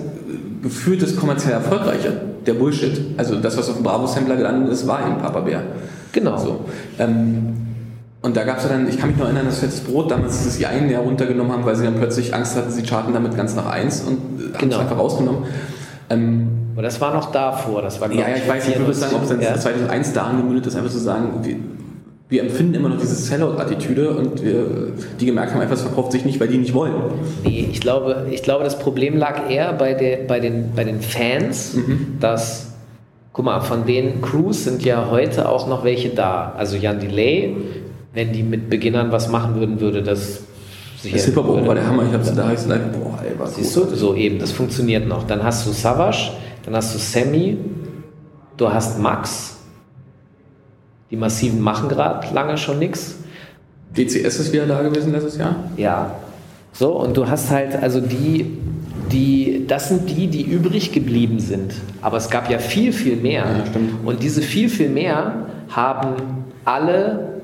gefühlt 0.63 1.03
das 1.03 1.17
kommerziell 1.17 1.55
erfolgreiche, 1.55 2.21
der 2.47 2.55
Bullshit. 2.55 3.01
Also 3.17 3.37
das, 3.37 3.57
was 3.57 3.69
auf 3.69 3.77
dem 3.77 3.85
Bravo-Sampler 3.85 4.37
gelandet 4.37 4.73
ist, 4.73 4.87
war 4.87 5.07
eben 5.07 5.19
Papa 5.19 5.41
Bär. 5.41 5.63
Genau. 6.13 6.37
So. 6.39 6.65
Ähm, 6.99 7.55
und 8.23 8.37
da 8.37 8.45
gab 8.45 8.59
es 8.59 8.67
dann, 8.67 8.89
ich 8.89 8.99
kann 8.99 9.11
mich 9.11 9.19
noch 9.19 9.27
erinnern, 9.27 9.47
dass 9.47 9.61
Fettes 9.61 9.81
Brot 9.81 10.11
damals 10.11 10.45
das 10.45 10.59
Jein 10.59 10.91
ja 10.91 10.99
runtergenommen 10.99 11.53
haben, 11.53 11.65
weil 11.65 11.77
sie 11.77 11.85
dann 11.85 11.95
plötzlich 11.95 12.35
Angst 12.35 12.57
hatten, 12.57 12.71
sie 12.71 12.83
charten 12.83 13.15
damit 13.15 13.37
ganz 13.37 13.55
nach 13.55 13.67
eins 13.67 14.01
und 14.01 14.19
genau. 14.39 14.59
haben 14.59 14.71
es 14.71 14.79
einfach 14.79 14.99
rausgenommen. 14.99 15.45
Ähm, 16.11 16.49
Aber 16.75 16.83
das 16.83 17.01
war 17.01 17.15
noch 17.15 17.31
davor, 17.31 17.83
das 17.83 18.01
war 18.01 18.11
Ja, 18.13 18.29
ja, 18.29 18.37
ich 18.37 18.49
weiß 18.49 18.67
nicht, 18.67 18.79
ich 18.79 18.81
würde 18.81 18.95
sagen, 18.95 19.15
ob 19.17 19.23
es 19.23 19.29
dann 19.29 19.41
ja. 19.41 19.55
2001 19.55 20.13
da 20.13 20.25
angemündet 20.25 20.67
ist, 20.67 20.77
einfach 20.77 20.91
zu 20.91 20.99
sagen, 20.99 21.29
wir, 21.43 21.57
wir 22.29 22.43
empfinden 22.43 22.75
immer 22.75 22.89
noch 22.89 22.99
diese 22.99 23.15
Sellout-Attitüde 23.15 24.11
und 24.11 24.43
wir, 24.43 24.93
die 25.21 25.27
gemerkt 25.27 25.53
haben, 25.53 25.63
etwas 25.63 25.83
verkauft 25.83 26.13
sich 26.13 26.25
nicht, 26.25 26.41
weil 26.41 26.49
die 26.49 26.59
nicht 26.59 26.75
wollen. 26.75 26.95
Nee, 27.45 27.69
ich 27.71 27.81
glaube, 27.81 28.27
ich 28.31 28.43
glaube 28.43 28.65
das 28.65 28.79
Problem 28.79 29.17
lag 29.17 29.49
eher 29.49 29.73
bei, 29.73 29.95
der, 29.95 30.19
bei, 30.27 30.41
den, 30.41 30.73
bei 30.75 30.85
den 30.85 31.01
Fans, 31.01 31.75
mhm. 31.75 32.17
dass 32.21 32.67
Guck 33.37 33.45
mal, 33.45 33.61
von 33.61 33.85
den 33.85 34.23
Crews 34.23 34.65
sind 34.65 34.83
ja 34.83 35.11
heute 35.11 35.47
auch 35.47 35.69
noch 35.69 35.85
welche 35.85 36.09
da. 36.09 36.55
Also 36.57 36.79
Jan 36.79 37.01
Delay, 37.01 37.55
wenn 38.15 38.33
die 38.33 38.43
mit 38.43 38.71
Beginnern 38.71 39.13
was 39.13 39.29
machen 39.29 39.57
würden, 39.57 39.79
würde 39.79 40.03
das 40.03 40.45
sicher. 41.03 41.17
Das 41.17 41.27
Hip-Hop 41.27 41.67
war 41.67 41.75
der 41.75 41.87
Hammer. 41.87 42.05
Ich 42.07 42.15
hab's 42.15 42.35
da 42.35 42.49
like, 42.49 42.93
boah, 42.95 43.19
ey, 43.23 43.33
was 43.37 43.57
Siehst 43.57 43.77
du, 43.77 43.95
so 43.95 44.15
eben, 44.15 44.39
das 44.39 44.53
funktioniert 44.53 45.07
noch. 45.07 45.27
Dann 45.27 45.45
hast 45.45 45.67
du 45.67 45.73
Savage, 45.73 46.31
dann 46.65 46.77
hast 46.77 46.95
du 46.95 46.99
Sammy, 46.99 47.59
du 48.57 48.73
hast 48.73 48.99
Max. 48.99 49.56
Die 51.11 51.17
Massiven 51.17 51.61
machen 51.61 51.89
gerade 51.89 52.33
lange 52.35 52.59
schon 52.59 52.79
nichts. 52.79 53.17
DCS 53.97 54.41
ist 54.41 54.53
wieder 54.53 54.67
da 54.67 54.83
gewesen 54.83 55.13
letztes 55.13 55.37
Jahr? 55.39 55.57
Ja. 55.77 56.17
So, 56.73 56.93
und 56.93 57.17
du 57.17 57.29
hast 57.29 57.51
halt, 57.51 57.75
also 57.75 58.01
die, 58.01 58.59
die, 59.11 59.65
das 59.67 59.89
sind 59.89 60.11
die, 60.11 60.27
die 60.27 60.43
übrig 60.43 60.93
geblieben 60.93 61.41
sind. 61.41 61.73
Aber 62.03 62.17
es 62.17 62.29
gab 62.29 62.51
ja 62.51 62.59
viel, 62.59 62.93
viel 62.93 63.17
mehr. 63.17 63.45
Ja. 63.45 63.81
Und 64.05 64.23
diese 64.23 64.43
viel, 64.43 64.69
viel 64.69 64.91
mehr 64.91 65.47
haben 65.71 66.45
alle, 66.65 67.41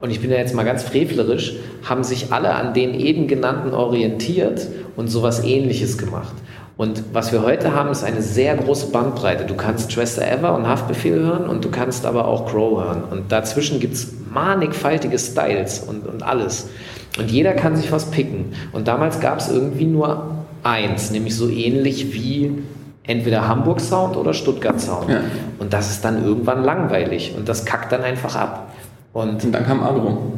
und 0.00 0.10
ich 0.10 0.20
bin 0.20 0.30
ja 0.30 0.38
jetzt 0.38 0.54
mal 0.54 0.64
ganz 0.64 0.82
frevlerisch, 0.82 1.54
haben 1.84 2.02
sich 2.02 2.32
alle 2.32 2.54
an 2.54 2.74
den 2.74 2.94
eben 2.94 3.28
genannten 3.28 3.72
orientiert 3.72 4.66
und 4.96 5.08
sowas 5.08 5.44
ähnliches 5.44 5.98
gemacht. 5.98 6.34
Und 6.80 7.12
was 7.12 7.30
wir 7.30 7.42
heute 7.42 7.74
haben, 7.74 7.90
ist 7.90 8.04
eine 8.04 8.22
sehr 8.22 8.56
große 8.56 8.86
Bandbreite. 8.86 9.44
Du 9.44 9.54
kannst 9.54 9.92
Schwester 9.92 10.26
Ever 10.26 10.54
und 10.54 10.66
Haftbefehl 10.66 11.20
hören 11.20 11.44
und 11.44 11.62
du 11.62 11.70
kannst 11.70 12.06
aber 12.06 12.26
auch 12.26 12.50
Crow 12.50 12.82
hören. 12.82 13.04
Und 13.04 13.30
dazwischen 13.30 13.80
gibt 13.80 13.92
es 13.92 14.14
mannigfaltige 14.32 15.18
Styles 15.18 15.80
und, 15.80 16.06
und 16.06 16.22
alles. 16.22 16.70
Und 17.18 17.30
jeder 17.30 17.52
kann 17.52 17.76
sich 17.76 17.92
was 17.92 18.10
picken. 18.10 18.54
Und 18.72 18.88
damals 18.88 19.20
gab 19.20 19.40
es 19.40 19.50
irgendwie 19.50 19.84
nur 19.84 20.24
eins, 20.62 21.10
nämlich 21.10 21.36
so 21.36 21.50
ähnlich 21.50 22.14
wie 22.14 22.62
entweder 23.02 23.46
Hamburg 23.46 23.82
Sound 23.82 24.16
oder 24.16 24.32
Stuttgart 24.32 24.80
Sound. 24.80 25.10
Ja. 25.10 25.20
Und 25.58 25.74
das 25.74 25.90
ist 25.90 26.02
dann 26.02 26.24
irgendwann 26.24 26.64
langweilig 26.64 27.34
und 27.36 27.46
das 27.46 27.66
kackt 27.66 27.92
dann 27.92 28.04
einfach 28.04 28.34
ab. 28.36 28.72
Und, 29.12 29.44
und 29.44 29.52
dann 29.52 29.66
kam 29.66 29.82
Agro. 29.82 30.32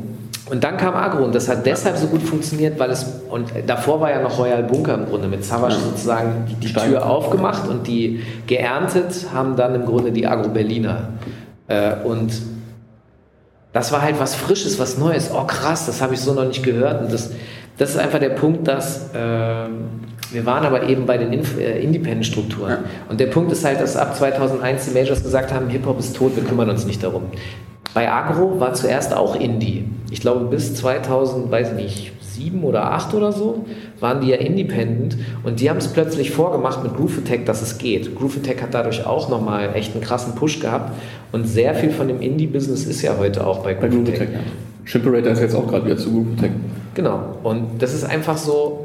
Und 0.53 0.63
dann 0.63 0.77
kam 0.77 0.95
Agro 0.95 1.25
und 1.25 1.35
das 1.35 1.49
hat 1.49 1.65
deshalb 1.65 1.97
so 1.97 2.09
gut 2.09 2.23
funktioniert, 2.23 2.79
weil 2.79 2.91
es, 2.91 3.07
und 3.31 3.49
davor 3.67 4.03
war 4.03 4.11
ja 4.11 4.21
noch 4.21 4.39
Royal 4.39 4.63
Bunker 4.63 4.93
im 4.93 5.07
Grunde 5.07 5.27
mit 5.27 5.43
Savage 5.47 5.77
sozusagen 5.77 6.45
die, 6.47 6.57
die 6.57 6.75
Tür 6.75 7.09
aufgemacht 7.09 7.67
und 7.67 7.87
die 7.87 8.23
geerntet 8.47 9.29
haben 9.33 9.57
dann 9.57 9.75
im 9.75 9.87
Grunde 9.87 10.13
die 10.13 10.27
Agro 10.27 10.51
Berliner. 10.51 11.09
Äh, 11.69 11.95
und 12.05 12.35
das 13.73 13.93
war 13.93 14.03
halt 14.03 14.21
was 14.21 14.35
Frisches, 14.35 14.79
was 14.79 14.99
Neues. 14.99 15.31
Oh 15.33 15.45
krass, 15.45 15.87
das 15.87 16.03
habe 16.03 16.13
ich 16.13 16.21
so 16.21 16.35
noch 16.35 16.45
nicht 16.45 16.63
gehört. 16.63 17.01
Und 17.01 17.15
das, 17.15 17.31
das 17.79 17.89
ist 17.93 17.97
einfach 17.97 18.19
der 18.19 18.29
Punkt, 18.29 18.69
dass 18.69 19.09
äh, 19.15 19.69
wir 20.33 20.45
waren 20.45 20.67
aber 20.67 20.87
eben 20.87 21.07
bei 21.07 21.17
den 21.17 21.33
Inf 21.33 21.59
äh, 21.59 21.83
Independent-Strukturen. 21.83 22.71
Ja. 22.71 22.79
Und 23.09 23.21
der 23.21 23.29
Punkt 23.29 23.53
ist 23.53 23.65
halt, 23.65 23.81
dass 23.81 23.97
ab 23.97 24.15
2001 24.15 24.85
die 24.85 24.91
Majors 24.91 25.23
gesagt 25.23 25.51
haben, 25.51 25.71
Hip-Hop 25.71 25.99
ist 25.99 26.15
tot, 26.15 26.37
wir 26.37 26.45
kümmern 26.45 26.69
uns 26.69 26.85
nicht 26.85 27.03
darum. 27.03 27.23
Bei 27.95 28.11
Agro 28.11 28.59
war 28.59 28.74
zuerst 28.74 29.14
auch 29.14 29.36
Indie. 29.36 29.84
Ich 30.11 30.20
glaube 30.20 30.47
bis 30.47 30.74
2000, 30.74 31.51
weiß 31.51 31.72
ich 31.72 31.74
nicht, 31.74 32.12
sieben 32.20 32.64
oder 32.64 32.93
acht 32.93 33.14
oder 33.14 33.32
so, 33.32 33.66
waren 34.01 34.20
die 34.20 34.28
ja 34.28 34.36
independent 34.36 35.16
und 35.45 35.61
die 35.61 35.68
haben 35.68 35.76
es 35.76 35.88
plötzlich 35.88 36.30
vorgemacht 36.30 36.82
mit 36.82 36.97
Groove 36.97 37.18
Attack, 37.18 37.47
dass 37.47 37.62
es 37.62 37.78
geht. 37.78 38.16
Groove 38.16 38.38
Attack 38.38 38.62
hat 38.62 38.74
dadurch 38.74 39.07
auch 39.07 39.28
nochmal 39.28 39.70
echt 39.74 39.95
einen 39.95 40.03
krassen 40.03 40.34
Push 40.34 40.61
gehabt 40.61 40.93
und 41.32 41.47
sehr 41.47 41.74
viel 41.74 41.90
von 41.90 42.09
dem 42.09 42.20
Indie-Business 42.20 42.86
ist 42.86 43.03
ja 43.03 43.16
heute 43.18 43.47
auch 43.47 43.59
bei 43.59 43.74
Groove, 43.74 43.90
bei 43.90 43.97
Groove 43.97 44.09
Attack. 44.09 44.28
Attack. 44.28 44.40
Shimperator 44.84 45.32
ist 45.32 45.40
jetzt 45.40 45.55
auch 45.55 45.66
gerade 45.66 45.84
wieder 45.84 45.97
zu 45.97 46.11
Groove 46.11 46.38
Attack. 46.38 46.51
Genau 46.95 47.20
und 47.43 47.80
das 47.80 47.95
ist 47.95 48.05
einfach 48.05 48.36
so, 48.36 48.82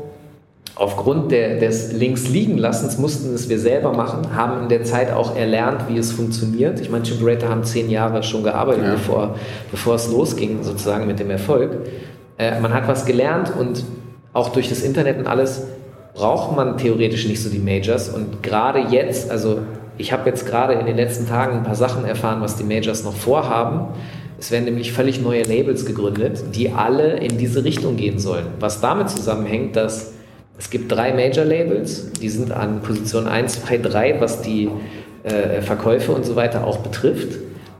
Aufgrund 0.79 1.31
der, 1.31 1.59
des 1.59 1.91
Links-Liegen-Lassens 1.91 2.99
mussten 2.99 3.33
es 3.33 3.49
wir 3.49 3.57
selber 3.57 3.93
machen, 3.93 4.35
haben 4.35 4.61
in 4.61 4.69
der 4.69 4.83
Zeit 4.83 5.11
auch 5.11 5.35
erlernt, 5.35 5.89
wie 5.89 5.97
es 5.97 6.11
funktioniert. 6.11 6.79
Ich 6.79 6.91
meine, 6.91 7.03
Chimperator 7.03 7.49
haben 7.49 7.63
zehn 7.63 7.89
Jahre 7.89 8.21
schon 8.21 8.43
gearbeitet, 8.43 8.83
ja. 8.83 8.91
bevor, 8.91 9.35
bevor 9.71 9.95
es 9.95 10.07
losging, 10.11 10.61
sozusagen 10.61 11.07
mit 11.07 11.19
dem 11.19 11.31
Erfolg. 11.31 11.71
Äh, 12.37 12.59
man 12.59 12.75
hat 12.75 12.87
was 12.87 13.05
gelernt 13.05 13.51
und 13.57 13.85
auch 14.33 14.49
durch 14.49 14.69
das 14.69 14.83
Internet 14.83 15.17
und 15.17 15.25
alles 15.25 15.63
braucht 16.13 16.55
man 16.55 16.77
theoretisch 16.77 17.27
nicht 17.27 17.41
so 17.41 17.49
die 17.49 17.57
Majors. 17.57 18.09
Und 18.09 18.43
gerade 18.43 18.79
jetzt, 18.91 19.31
also 19.31 19.61
ich 19.97 20.11
habe 20.13 20.29
jetzt 20.29 20.45
gerade 20.45 20.73
in 20.73 20.85
den 20.85 20.95
letzten 20.95 21.27
Tagen 21.27 21.57
ein 21.57 21.63
paar 21.63 21.73
Sachen 21.73 22.05
erfahren, 22.05 22.39
was 22.39 22.55
die 22.55 22.63
Majors 22.63 23.03
noch 23.03 23.15
vorhaben. 23.15 23.95
Es 24.37 24.51
werden 24.51 24.65
nämlich 24.65 24.93
völlig 24.93 25.21
neue 25.23 25.41
Labels 25.41 25.87
gegründet, 25.87 26.43
die 26.53 26.69
alle 26.69 27.17
in 27.17 27.39
diese 27.39 27.63
Richtung 27.63 27.95
gehen 27.95 28.19
sollen. 28.19 28.45
Was 28.59 28.79
damit 28.79 29.09
zusammenhängt, 29.09 29.75
dass 29.75 30.13
es 30.59 30.69
gibt 30.69 30.91
drei 30.91 31.13
Major-Labels, 31.13 32.13
die 32.13 32.29
sind 32.29 32.51
an 32.51 32.81
Position 32.81 33.27
1, 33.27 33.61
2, 33.63 33.77
3, 33.77 34.21
was 34.21 34.41
die 34.41 34.69
äh, 35.23 35.61
Verkäufe 35.61 36.11
und 36.11 36.25
so 36.25 36.35
weiter 36.35 36.65
auch 36.65 36.77
betrifft. 36.77 37.37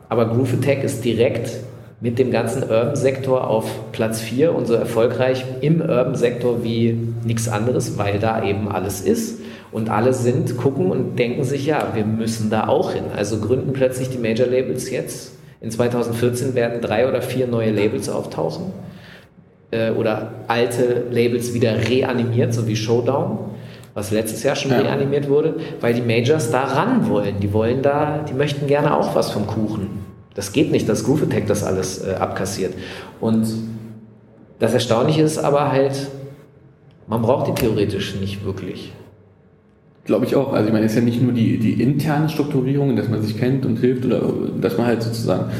Aber 0.09 0.27
Groove 0.27 0.53
Attack 0.53 0.83
ist 0.83 1.03
direkt 1.03 1.51
mit 1.99 2.19
dem 2.19 2.29
ganzen 2.29 2.61
Urban-Sektor 2.63 3.47
auf 3.47 3.91
Platz 3.91 4.21
4 4.21 4.53
und 4.53 4.67
so 4.67 4.75
erfolgreich 4.75 5.43
im 5.61 5.81
Urban-Sektor 5.81 6.63
wie 6.63 6.95
nichts 7.25 7.49
anderes, 7.49 7.97
weil 7.97 8.19
da 8.19 8.43
eben 8.43 8.69
alles 8.69 9.01
ist. 9.01 9.39
Und 9.71 9.89
alle 9.89 10.13
sind, 10.13 10.55
gucken 10.57 10.91
und 10.91 11.17
denken 11.17 11.43
sich, 11.43 11.65
ja, 11.65 11.91
wir 11.95 12.05
müssen 12.05 12.49
da 12.51 12.67
auch 12.67 12.93
hin. 12.93 13.05
Also 13.15 13.39
gründen 13.39 13.73
plötzlich 13.73 14.09
die 14.09 14.19
Major-Labels 14.19 14.89
jetzt. 14.91 15.33
In 15.59 15.71
2014 15.71 16.53
werden 16.53 16.79
drei 16.81 17.09
oder 17.09 17.23
vier 17.23 17.47
neue 17.47 17.71
Labels 17.71 18.07
auftauchen 18.07 18.71
äh, 19.71 19.91
oder 19.91 20.31
alte 20.47 21.05
Labels 21.11 21.53
wieder 21.53 21.75
reanimiert, 21.89 22.53
so 22.53 22.67
wie 22.67 22.75
Showdown, 22.75 23.39
was 23.93 24.11
letztes 24.11 24.43
Jahr 24.43 24.55
schon 24.55 24.71
ja. 24.71 24.79
reanimiert 24.79 25.27
wurde, 25.29 25.55
weil 25.81 25.93
die 25.93 26.01
Majors 26.01 26.51
da 26.51 26.63
ran 26.63 27.09
wollen. 27.09 27.39
Die 27.41 27.51
wollen 27.53 27.81
da, 27.81 28.23
die 28.29 28.33
möchten 28.33 28.67
gerne 28.67 28.95
auch 28.95 29.15
was 29.15 29.31
vom 29.31 29.47
Kuchen. 29.47 30.05
Das 30.35 30.53
geht 30.53 30.71
nicht, 30.71 30.87
dass 30.87 31.03
Groove 31.03 31.23
Attack 31.23 31.47
das 31.47 31.63
alles 31.63 32.05
äh, 32.05 32.13
abkassiert. 32.13 32.73
Und 33.19 33.47
das 34.59 34.73
Erstaunliche 34.73 35.23
ist 35.23 35.39
aber 35.39 35.71
halt, 35.71 36.07
man 37.07 37.21
braucht 37.21 37.47
die 37.47 37.53
theoretisch 37.53 38.15
nicht 38.19 38.45
wirklich. 38.45 38.93
Glaube 40.05 40.25
ich 40.25 40.35
auch. 40.35 40.53
Also 40.53 40.67
ich 40.67 40.73
meine, 40.73 40.85
es 40.85 40.93
ist 40.93 40.99
ja 40.99 41.03
nicht 41.03 41.21
nur 41.21 41.33
die, 41.33 41.57
die 41.57 41.81
interne 41.81 42.29
Strukturierung, 42.29 42.95
dass 42.95 43.09
man 43.09 43.21
sich 43.21 43.37
kennt 43.37 43.65
und 43.65 43.77
hilft 43.77 44.05
oder 44.05 44.21
dass 44.61 44.77
man 44.77 44.87
halt 44.87 45.03
sozusagen 45.03 45.51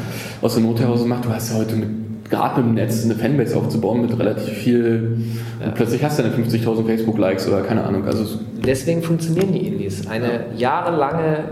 aus 0.41 0.53
der 0.53 0.64
Not 0.64 0.80
heraus 0.80 1.03
macht. 1.05 1.26
Du 1.26 1.30
hast 1.30 1.51
ja 1.51 1.58
heute 1.58 1.76
mit 1.76 1.89
gerade 2.30 2.62
mit 2.62 2.70
dem 2.70 2.74
Netz 2.76 3.04
eine 3.06 3.16
Fanbase 3.16 3.56
aufzubauen 3.58 4.02
mit 4.02 4.18
relativ 4.18 4.54
viel. 4.54 5.18
Ja. 5.62 5.72
Plötzlich 5.72 6.04
hast 6.04 6.20
du 6.20 6.24
dann 6.24 6.34
50.000 6.34 6.86
Facebook-Likes 6.86 7.48
oder 7.48 7.62
keine 7.62 7.84
Ahnung. 7.84 8.06
Also 8.06 8.26
Deswegen 8.66 9.02
funktionieren 9.02 9.54
die 9.54 9.68
Indies. 9.68 10.08
Eine 10.08 10.28
ja. 10.28 10.40
jahrelange 10.58 11.44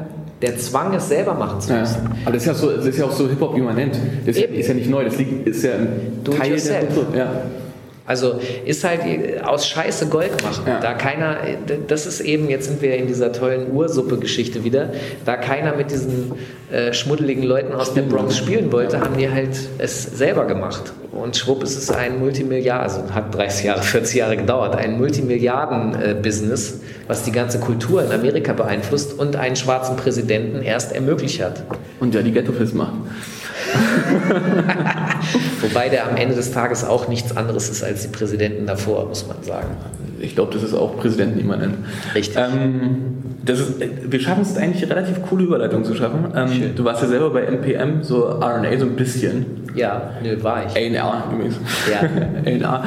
der 0.41 0.57
Zwang, 0.57 0.93
es 0.93 1.07
selber 1.07 1.33
machen 1.33 1.61
zu 1.61 1.73
müssen. 1.73 2.03
Ja. 2.03 2.11
Aber 2.25 2.33
das 2.33 2.43
ist 2.43 2.47
ja, 2.47 2.53
so, 2.53 2.71
das 2.71 2.85
ist 2.85 2.97
ja 2.97 3.05
auch 3.05 3.11
so 3.11 3.27
Hip-Hop, 3.27 3.55
wie 3.55 3.61
man 3.61 3.75
nennt. 3.75 3.97
Das 4.25 4.35
ist 4.35 4.41
ja, 4.41 4.47
ist 4.47 4.67
ja, 4.67 4.73
nicht 4.73 4.89
neu, 4.89 5.05
das 5.05 5.15
ist 5.15 5.63
ja 5.63 5.75
ein 5.75 5.87
Do 6.23 6.33
Teil 6.33 6.59
der 6.59 6.79
Kultur. 6.81 7.15
Ja. 7.15 7.31
Also 8.07 8.39
ist 8.65 8.83
halt 8.83 9.01
aus 9.43 9.67
Scheiße 9.67 10.07
Gold 10.07 10.43
machen. 10.43 10.63
Ja. 10.67 10.79
Da 10.79 10.93
keiner, 10.93 11.37
das 11.87 12.05
ist 12.05 12.21
eben, 12.21 12.49
jetzt 12.49 12.67
sind 12.67 12.81
wir 12.83 12.95
in 12.95 13.07
dieser 13.07 13.31
tollen 13.31 13.71
Ursuppe-Geschichte 13.73 14.63
wieder, 14.63 14.91
da 15.25 15.37
keiner 15.37 15.75
mit 15.75 15.89
diesen 15.89 16.33
äh, 16.71 16.93
schmuddeligen 16.93 17.43
Leuten 17.43 17.73
aus 17.73 17.95
der 17.95 18.03
Bronx 18.03 18.37
spielen 18.37 18.71
wollte, 18.71 18.99
haben 18.99 19.17
die 19.17 19.29
halt 19.29 19.57
es 19.79 20.03
selber 20.03 20.45
gemacht. 20.45 20.93
Und 21.11 21.35
schwupp 21.35 21.63
ist 21.63 21.77
es 21.77 21.89
ein 21.89 22.19
Multimilliarden, 22.19 22.83
also 22.83 23.15
hat 23.15 23.33
30 23.33 23.65
Jahre, 23.65 23.81
40 23.81 24.15
Jahre 24.15 24.37
gedauert, 24.37 24.75
ein 24.75 24.97
Multimilliarden-Business, 24.99 26.81
was 27.07 27.23
die 27.23 27.31
ganze 27.31 27.59
Kultur 27.59 28.03
in 28.03 28.11
Amerika 28.11 28.53
beeinflusst 28.53 29.17
und 29.17 29.35
einen 29.35 29.55
schwarzen 29.55 29.95
Präsidenten 29.95 30.61
erst 30.61 30.93
ermöglicht 30.93 31.41
hat. 31.41 31.63
Und 31.99 32.13
ja 32.13 32.21
die 32.21 32.31
Ghetto-Fist 32.31 32.75
macht. 32.75 32.93
Wobei 35.61 35.89
der 35.89 36.07
am 36.07 36.15
Ende 36.15 36.35
des 36.35 36.51
Tages 36.51 36.83
auch 36.83 37.07
nichts 37.07 37.35
anderes 37.35 37.69
ist 37.69 37.83
als 37.83 38.03
die 38.03 38.07
Präsidenten 38.09 38.65
davor, 38.65 39.07
muss 39.07 39.27
man 39.27 39.41
sagen. 39.43 39.69
Ich 40.19 40.35
glaube, 40.35 40.53
das 40.53 40.63
ist 40.63 40.73
auch 40.73 40.97
Präsidentenimmanent. 40.97 41.75
Richtig. 42.13 42.37
Ähm, 42.37 43.17
das 43.43 43.59
ist, 43.59 43.73
wir 43.79 44.19
schaffen 44.19 44.41
es 44.41 44.57
eigentlich, 44.57 44.83
eine 44.83 44.95
relativ 44.95 45.21
coole 45.23 45.43
Überleitung 45.43 45.83
zu 45.83 45.95
schaffen. 45.95 46.31
Ähm, 46.35 46.75
du 46.75 46.83
warst 46.83 47.01
ja 47.01 47.07
selber 47.07 47.29
bei 47.29 47.41
NPM, 47.41 48.01
so 48.01 48.25
RNA 48.25 48.77
so 48.79 48.85
ein 48.85 48.95
bisschen. 48.95 49.64
Ja, 49.75 50.11
nö, 50.23 50.41
war 50.41 50.65
ich. 50.65 50.75
ANR 50.75 51.31
übrigens. 51.33 51.55
Ja. 51.91 52.01
ANR. 52.45 52.83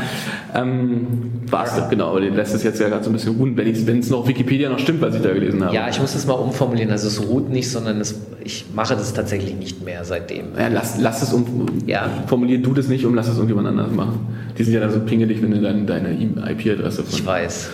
Ähm, 0.54 1.06
warst 1.50 1.78
du, 1.78 1.88
genau, 1.88 2.10
aber 2.10 2.20
den 2.20 2.34
lässt 2.34 2.54
es 2.54 2.62
jetzt 2.62 2.80
ja 2.80 2.88
gerade 2.88 3.04
so 3.04 3.10
ein 3.10 3.12
bisschen 3.12 3.36
ruhen, 3.36 3.56
wenn 3.56 3.98
es 3.98 4.10
noch 4.10 4.26
Wikipedia 4.26 4.68
noch 4.68 4.78
stimmt, 4.78 5.00
was 5.00 5.14
ich 5.14 5.22
da 5.22 5.32
gelesen 5.32 5.64
habe. 5.64 5.74
Ja, 5.74 5.88
ich 5.88 6.00
muss 6.00 6.12
das 6.12 6.26
mal 6.26 6.34
umformulieren. 6.34 6.90
Also 6.90 7.08
es 7.08 7.22
ruht 7.22 7.50
nicht, 7.50 7.70
sondern 7.70 8.00
es, 8.00 8.20
ich 8.42 8.66
mache 8.74 8.94
das 8.94 9.12
tatsächlich 9.12 9.54
nicht 9.54 9.84
mehr 9.84 10.04
seitdem. 10.04 10.46
Ja, 10.58 10.68
lass, 10.68 10.98
lass 10.98 11.22
es 11.22 11.32
um. 11.32 11.66
Ja. 11.86 12.08
Formulier 12.26 12.58
du 12.58 12.74
das 12.74 12.88
nicht 12.88 13.04
um, 13.04 13.14
lass 13.14 13.28
es 13.28 13.34
irgendjemand 13.34 13.68
anders 13.68 13.90
machen. 13.92 14.26
Die 14.56 14.64
sind 14.64 14.74
ja 14.74 14.80
dann 14.80 14.90
so 14.90 15.00
pingelig, 15.00 15.42
wenn 15.42 15.52
du 15.52 15.60
dann 15.60 15.86
deine 15.86 16.10
IP-Adresse 16.12 17.04
von. 17.04 17.18
Ich 17.18 17.24
weiß. 17.24 17.70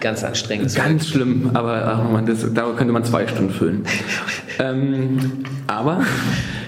Ganz 0.00 0.22
anstrengend. 0.22 0.74
Ganz 0.74 1.08
schlimm, 1.08 1.50
aber 1.54 1.86
ach 1.86 2.10
man, 2.10 2.26
das, 2.26 2.52
da 2.52 2.70
könnte 2.76 2.92
man 2.92 3.04
zwei 3.04 3.26
Stunden 3.26 3.50
füllen. 3.50 3.84
ähm, 4.58 5.18
aber 5.66 6.02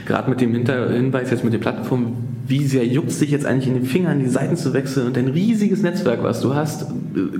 gerade 0.08 0.28
mit 0.28 0.40
dem 0.40 0.52
Hinter 0.52 0.90
Hinweis 0.90 1.30
jetzt 1.30 1.44
mit 1.44 1.52
der 1.52 1.58
Plattform, 1.58 2.16
wie 2.46 2.64
sehr 2.66 2.84
juckt 2.84 3.10
es 3.10 3.18
dich 3.18 3.30
jetzt 3.30 3.46
eigentlich 3.46 3.68
in 3.68 3.74
den 3.74 3.84
Fingern, 3.84 4.18
die 4.18 4.28
Seiten 4.28 4.56
zu 4.56 4.72
wechseln 4.72 5.06
und 5.06 5.16
dein 5.16 5.28
riesiges 5.28 5.82
Netzwerk, 5.82 6.22
was 6.22 6.40
du 6.40 6.54
hast, 6.54 6.86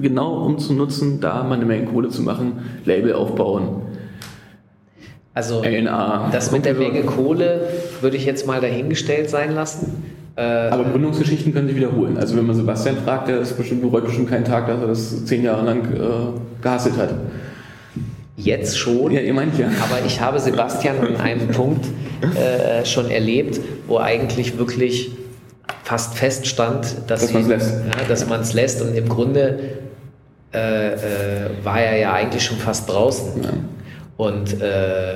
genau 0.00 0.44
um 0.44 0.58
zu 0.58 0.74
nutzen, 0.74 1.20
da 1.20 1.42
mal 1.42 1.54
eine 1.54 1.64
Menge 1.64 1.86
Kohle 1.86 2.10
zu 2.10 2.22
machen, 2.22 2.52
Label 2.84 3.14
aufbauen. 3.14 3.82
Also 5.32 5.62
LNA. 5.62 6.30
das 6.32 6.52
mit 6.52 6.64
der 6.64 6.74
Menge 6.74 7.02
Kohle 7.02 7.68
würde 8.00 8.16
ich 8.16 8.26
jetzt 8.26 8.46
mal 8.46 8.60
dahingestellt 8.60 9.30
sein 9.30 9.54
lassen. 9.54 10.02
Äh, 10.36 10.42
Aber 10.42 10.84
Gründungsgeschichten 10.84 11.54
können 11.54 11.68
sich 11.68 11.76
wiederholen. 11.76 12.18
Also 12.18 12.36
wenn 12.36 12.46
man 12.46 12.54
Sebastian 12.54 12.96
fragt, 12.96 13.28
der 13.28 13.40
ist 13.40 13.56
bestimmt, 13.56 13.82
bereut 13.82 14.04
bestimmt 14.04 14.28
keinen 14.28 14.44
Tag, 14.44 14.66
dass 14.66 14.80
er 14.80 14.86
das 14.88 15.24
zehn 15.24 15.42
Jahre 15.42 15.64
lang 15.64 15.84
äh, 15.94 16.62
gehasselt 16.62 16.96
hat. 16.96 17.14
Jetzt 18.38 18.78
schon. 18.78 19.10
Ja, 19.10 19.20
ihr 19.20 19.34
meint 19.34 19.58
ja. 19.58 19.66
Aber 19.66 20.06
ich 20.06 20.20
habe 20.20 20.38
Sebastian 20.38 21.00
an 21.00 21.16
einem 21.16 21.48
Punkt 21.48 21.86
äh, 22.36 22.84
schon 22.84 23.10
erlebt, 23.10 23.60
wo 23.88 23.98
eigentlich 23.98 24.56
wirklich 24.58 25.10
fast 25.82 26.14
feststand, 26.14 26.86
dass, 27.08 27.22
dass 27.22 27.32
man 27.32 27.42
es 27.42 27.48
lässt. 27.48 27.74
Ja, 27.84 28.04
dass 28.06 28.28
lässt. 28.52 28.82
Und 28.82 28.94
im 28.94 29.08
Grunde 29.08 29.58
äh, 30.54 30.92
äh, 30.92 31.50
war 31.64 31.80
er 31.80 31.98
ja 31.98 32.12
eigentlich 32.12 32.44
schon 32.44 32.58
fast 32.58 32.88
draußen. 32.88 33.42
Ja. 33.42 33.50
Und 34.16 34.60
äh, 34.62 35.14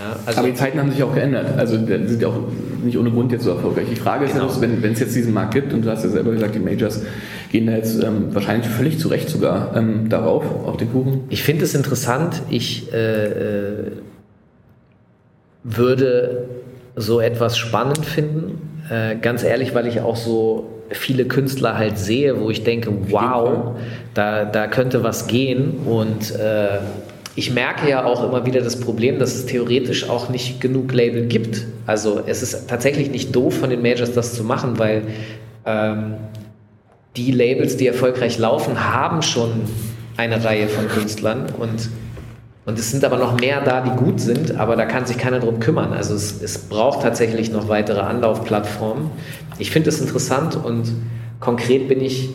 ja, 0.00 0.16
also 0.26 0.38
Aber 0.38 0.48
die 0.48 0.54
Zeiten 0.54 0.78
haben 0.78 0.90
sich 0.90 1.02
auch 1.02 1.14
geändert. 1.14 1.58
Also 1.58 1.74
sind 1.74 2.20
ja 2.20 2.28
auch 2.28 2.40
nicht 2.84 2.96
ohne 2.96 3.10
Grund 3.10 3.32
jetzt 3.32 3.44
so 3.44 3.50
erfolgreich. 3.50 3.86
Die 3.90 3.96
Frage 3.96 4.26
ist 4.26 4.34
genau. 4.34 4.46
ja, 4.46 4.60
wenn, 4.60 4.82
wenn 4.82 4.92
es 4.92 5.00
jetzt 5.00 5.16
diesen 5.16 5.34
Markt 5.34 5.54
gibt, 5.54 5.72
und 5.72 5.84
du 5.84 5.90
hast 5.90 6.04
ja 6.04 6.10
selber 6.10 6.30
gesagt, 6.30 6.54
die 6.54 6.60
Majors 6.60 7.02
gehen 7.50 7.66
da 7.66 7.72
jetzt 7.72 8.02
ähm, 8.02 8.34
wahrscheinlich 8.34 8.68
völlig 8.68 8.98
zu 8.98 9.08
Recht 9.08 9.28
sogar 9.28 9.76
ähm, 9.76 10.08
darauf, 10.08 10.44
auf 10.66 10.76
den 10.76 10.92
Kuchen. 10.92 11.22
Ich 11.30 11.42
finde 11.42 11.64
es 11.64 11.74
interessant. 11.74 12.42
Ich 12.50 12.92
äh, 12.92 13.26
äh, 13.26 13.92
würde 15.64 16.48
so 16.94 17.20
etwas 17.20 17.58
spannend 17.58 18.04
finden. 18.06 18.82
Äh, 18.90 19.16
ganz 19.16 19.42
ehrlich, 19.42 19.74
weil 19.74 19.86
ich 19.86 20.00
auch 20.00 20.16
so 20.16 20.68
viele 20.90 21.24
Künstler 21.26 21.76
halt 21.76 21.98
sehe, 21.98 22.40
wo 22.40 22.50
ich 22.50 22.64
denke, 22.64 22.90
wow, 23.10 23.76
da, 24.14 24.44
da 24.44 24.66
könnte 24.66 25.02
was 25.02 25.26
gehen 25.26 25.78
und 25.84 26.34
äh, 26.34 26.78
ich 27.38 27.52
merke 27.52 27.88
ja 27.88 28.04
auch 28.04 28.24
immer 28.24 28.44
wieder 28.46 28.60
das 28.62 28.80
Problem, 28.80 29.20
dass 29.20 29.36
es 29.36 29.46
theoretisch 29.46 30.10
auch 30.10 30.28
nicht 30.28 30.60
genug 30.60 30.92
Label 30.92 31.26
gibt. 31.26 31.66
Also 31.86 32.20
es 32.26 32.42
ist 32.42 32.68
tatsächlich 32.68 33.10
nicht 33.12 33.34
doof 33.34 33.60
von 33.60 33.70
den 33.70 33.80
Majors 33.80 34.12
das 34.12 34.34
zu 34.34 34.42
machen, 34.42 34.76
weil 34.80 35.02
ähm, 35.64 36.14
die 37.16 37.30
Labels, 37.30 37.76
die 37.76 37.86
erfolgreich 37.86 38.38
laufen, 38.38 38.92
haben 38.92 39.22
schon 39.22 39.52
eine 40.16 40.42
Reihe 40.44 40.66
von 40.66 40.88
Künstlern 40.88 41.46
und 41.58 41.88
und 42.66 42.78
es 42.78 42.90
sind 42.90 43.02
aber 43.02 43.16
noch 43.16 43.40
mehr 43.40 43.62
da, 43.62 43.80
die 43.80 43.88
gut 43.96 44.20
sind, 44.20 44.56
aber 44.56 44.76
da 44.76 44.84
kann 44.84 45.06
sich 45.06 45.16
keiner 45.16 45.40
drum 45.40 45.58
kümmern. 45.58 45.94
Also 45.94 46.14
es, 46.14 46.42
es 46.42 46.58
braucht 46.58 47.00
tatsächlich 47.00 47.50
noch 47.50 47.70
weitere 47.70 48.00
Anlaufplattformen. 48.00 49.10
Ich 49.58 49.70
finde 49.70 49.88
es 49.88 50.02
interessant 50.02 50.54
und 50.54 50.92
konkret 51.40 51.88
bin 51.88 52.02
ich 52.02 52.28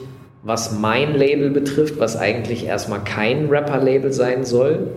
was 0.43 0.73
mein 0.73 1.15
Label 1.15 1.49
betrifft, 1.49 1.99
was 1.99 2.17
eigentlich 2.17 2.65
erstmal 2.65 3.03
kein 3.03 3.47
Rapper-Label 3.49 4.11
sein 4.11 4.43
soll, 4.43 4.87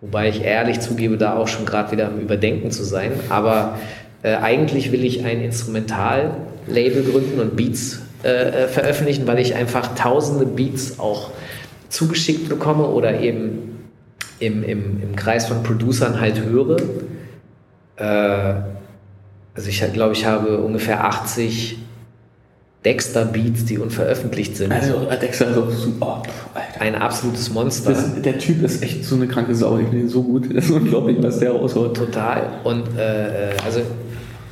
wobei 0.00 0.28
ich 0.28 0.42
ehrlich 0.42 0.80
zugebe, 0.80 1.18
da 1.18 1.36
auch 1.36 1.48
schon 1.48 1.66
gerade 1.66 1.92
wieder 1.92 2.06
am 2.06 2.20
Überdenken 2.20 2.70
zu 2.70 2.84
sein, 2.84 3.12
aber 3.28 3.78
äh, 4.22 4.36
eigentlich 4.36 4.92
will 4.92 5.04
ich 5.04 5.24
ein 5.24 5.42
Instrumental-Label 5.42 7.02
gründen 7.02 7.40
und 7.40 7.56
Beats 7.56 8.02
äh, 8.22 8.28
äh, 8.64 8.68
veröffentlichen, 8.68 9.26
weil 9.26 9.38
ich 9.40 9.54
einfach 9.54 9.94
tausende 9.96 10.46
Beats 10.46 10.98
auch 10.98 11.30
zugeschickt 11.88 12.48
bekomme 12.48 12.86
oder 12.86 13.20
eben 13.20 13.90
im, 14.38 14.62
im, 14.62 15.02
im 15.02 15.16
Kreis 15.16 15.46
von 15.46 15.62
Producern 15.62 16.20
halt 16.20 16.40
höre. 16.40 16.76
Äh, 17.96 18.54
also 19.54 19.68
ich 19.68 19.82
glaube, 19.92 20.14
ich 20.14 20.24
habe 20.24 20.58
ungefähr 20.58 21.04
80 21.04 21.78
Dexter 22.84 23.24
Beats, 23.24 23.64
die 23.64 23.78
unveröffentlicht 23.78 24.56
sind. 24.56 24.70
Also 24.70 25.06
Dexter 25.20 25.50
ist 25.50 25.56
auch 25.56 25.70
super. 25.70 26.22
Oh, 26.54 26.58
ein 26.80 26.94
absolutes 26.94 27.50
Monster. 27.50 27.90
Das, 27.90 28.20
der 28.20 28.38
Typ 28.38 28.62
ist 28.62 28.82
echt 28.82 29.04
so 29.04 29.14
eine 29.16 29.26
kranke 29.26 29.54
Sau. 29.54 29.78
Ich 29.78 29.88
finde 29.88 30.00
ihn 30.00 30.08
so 30.08 30.22
gut. 30.22 30.54
Das 30.54 30.66
ist 30.66 30.70
unglaublich, 30.70 31.16
was 31.20 31.38
der 31.38 31.52
raushaut. 31.52 31.96
Total. 31.96 32.42
Und 32.64 32.98
äh, 32.98 33.52
äh, 33.52 33.56
also 33.64 33.80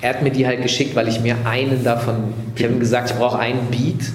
er 0.01 0.11
hat 0.11 0.23
mir 0.23 0.31
die 0.31 0.47
halt 0.47 0.63
geschickt, 0.63 0.97
weil 0.97 1.09
ich 1.09 1.21
mir 1.21 1.37
einen 1.45 1.85
davon, 1.85 2.17
ich 2.57 2.65
habe 2.65 2.75
ihm 2.75 2.81
gesagt, 2.81 3.11
ich 3.11 3.17
brauche 3.17 3.39
einen 3.39 3.67
Beat. 3.71 4.11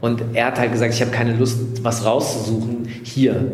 Und 0.00 0.22
er 0.32 0.46
hat 0.46 0.58
halt 0.58 0.72
gesagt, 0.72 0.94
ich 0.94 1.00
habe 1.00 1.10
keine 1.10 1.34
Lust, 1.34 1.58
was 1.82 2.04
rauszusuchen. 2.04 2.88
Hier 3.02 3.52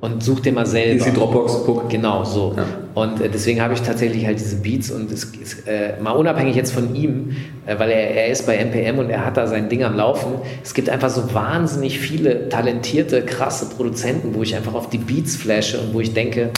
und 0.00 0.22
such 0.22 0.40
dir 0.40 0.52
mal 0.52 0.66
selber. 0.66 0.96
Ist 0.96 1.06
die 1.06 1.12
Dropbox, 1.12 1.62
guck. 1.64 1.88
Genau, 1.88 2.24
so. 2.24 2.52
Ja. 2.56 2.64
Und 2.94 3.20
äh, 3.20 3.28
deswegen 3.28 3.60
habe 3.60 3.74
ich 3.74 3.82
tatsächlich 3.82 4.24
halt 4.24 4.38
diese 4.38 4.56
Beats 4.56 4.90
und 4.90 5.10
es 5.10 5.24
ist 5.24 5.66
äh, 5.66 6.00
mal 6.00 6.12
unabhängig 6.12 6.54
jetzt 6.54 6.72
von 6.72 6.94
ihm, 6.94 7.36
äh, 7.66 7.78
weil 7.78 7.90
er, 7.90 8.10
er 8.10 8.28
ist 8.28 8.46
bei 8.46 8.56
NPM 8.56 8.98
und 8.98 9.10
er 9.10 9.24
hat 9.24 9.36
da 9.36 9.46
sein 9.46 9.68
Ding 9.68 9.82
am 9.82 9.96
Laufen. 9.96 10.34
Es 10.62 10.74
gibt 10.74 10.88
einfach 10.88 11.10
so 11.10 11.34
wahnsinnig 11.34 11.98
viele 11.98 12.48
talentierte, 12.48 13.22
krasse 13.22 13.68
Produzenten, 13.70 14.34
wo 14.34 14.42
ich 14.42 14.54
einfach 14.54 14.74
auf 14.74 14.88
die 14.90 14.98
Beats 14.98 15.34
flashe 15.36 15.80
und 15.80 15.92
wo 15.92 16.00
ich 16.00 16.14
denke, 16.14 16.50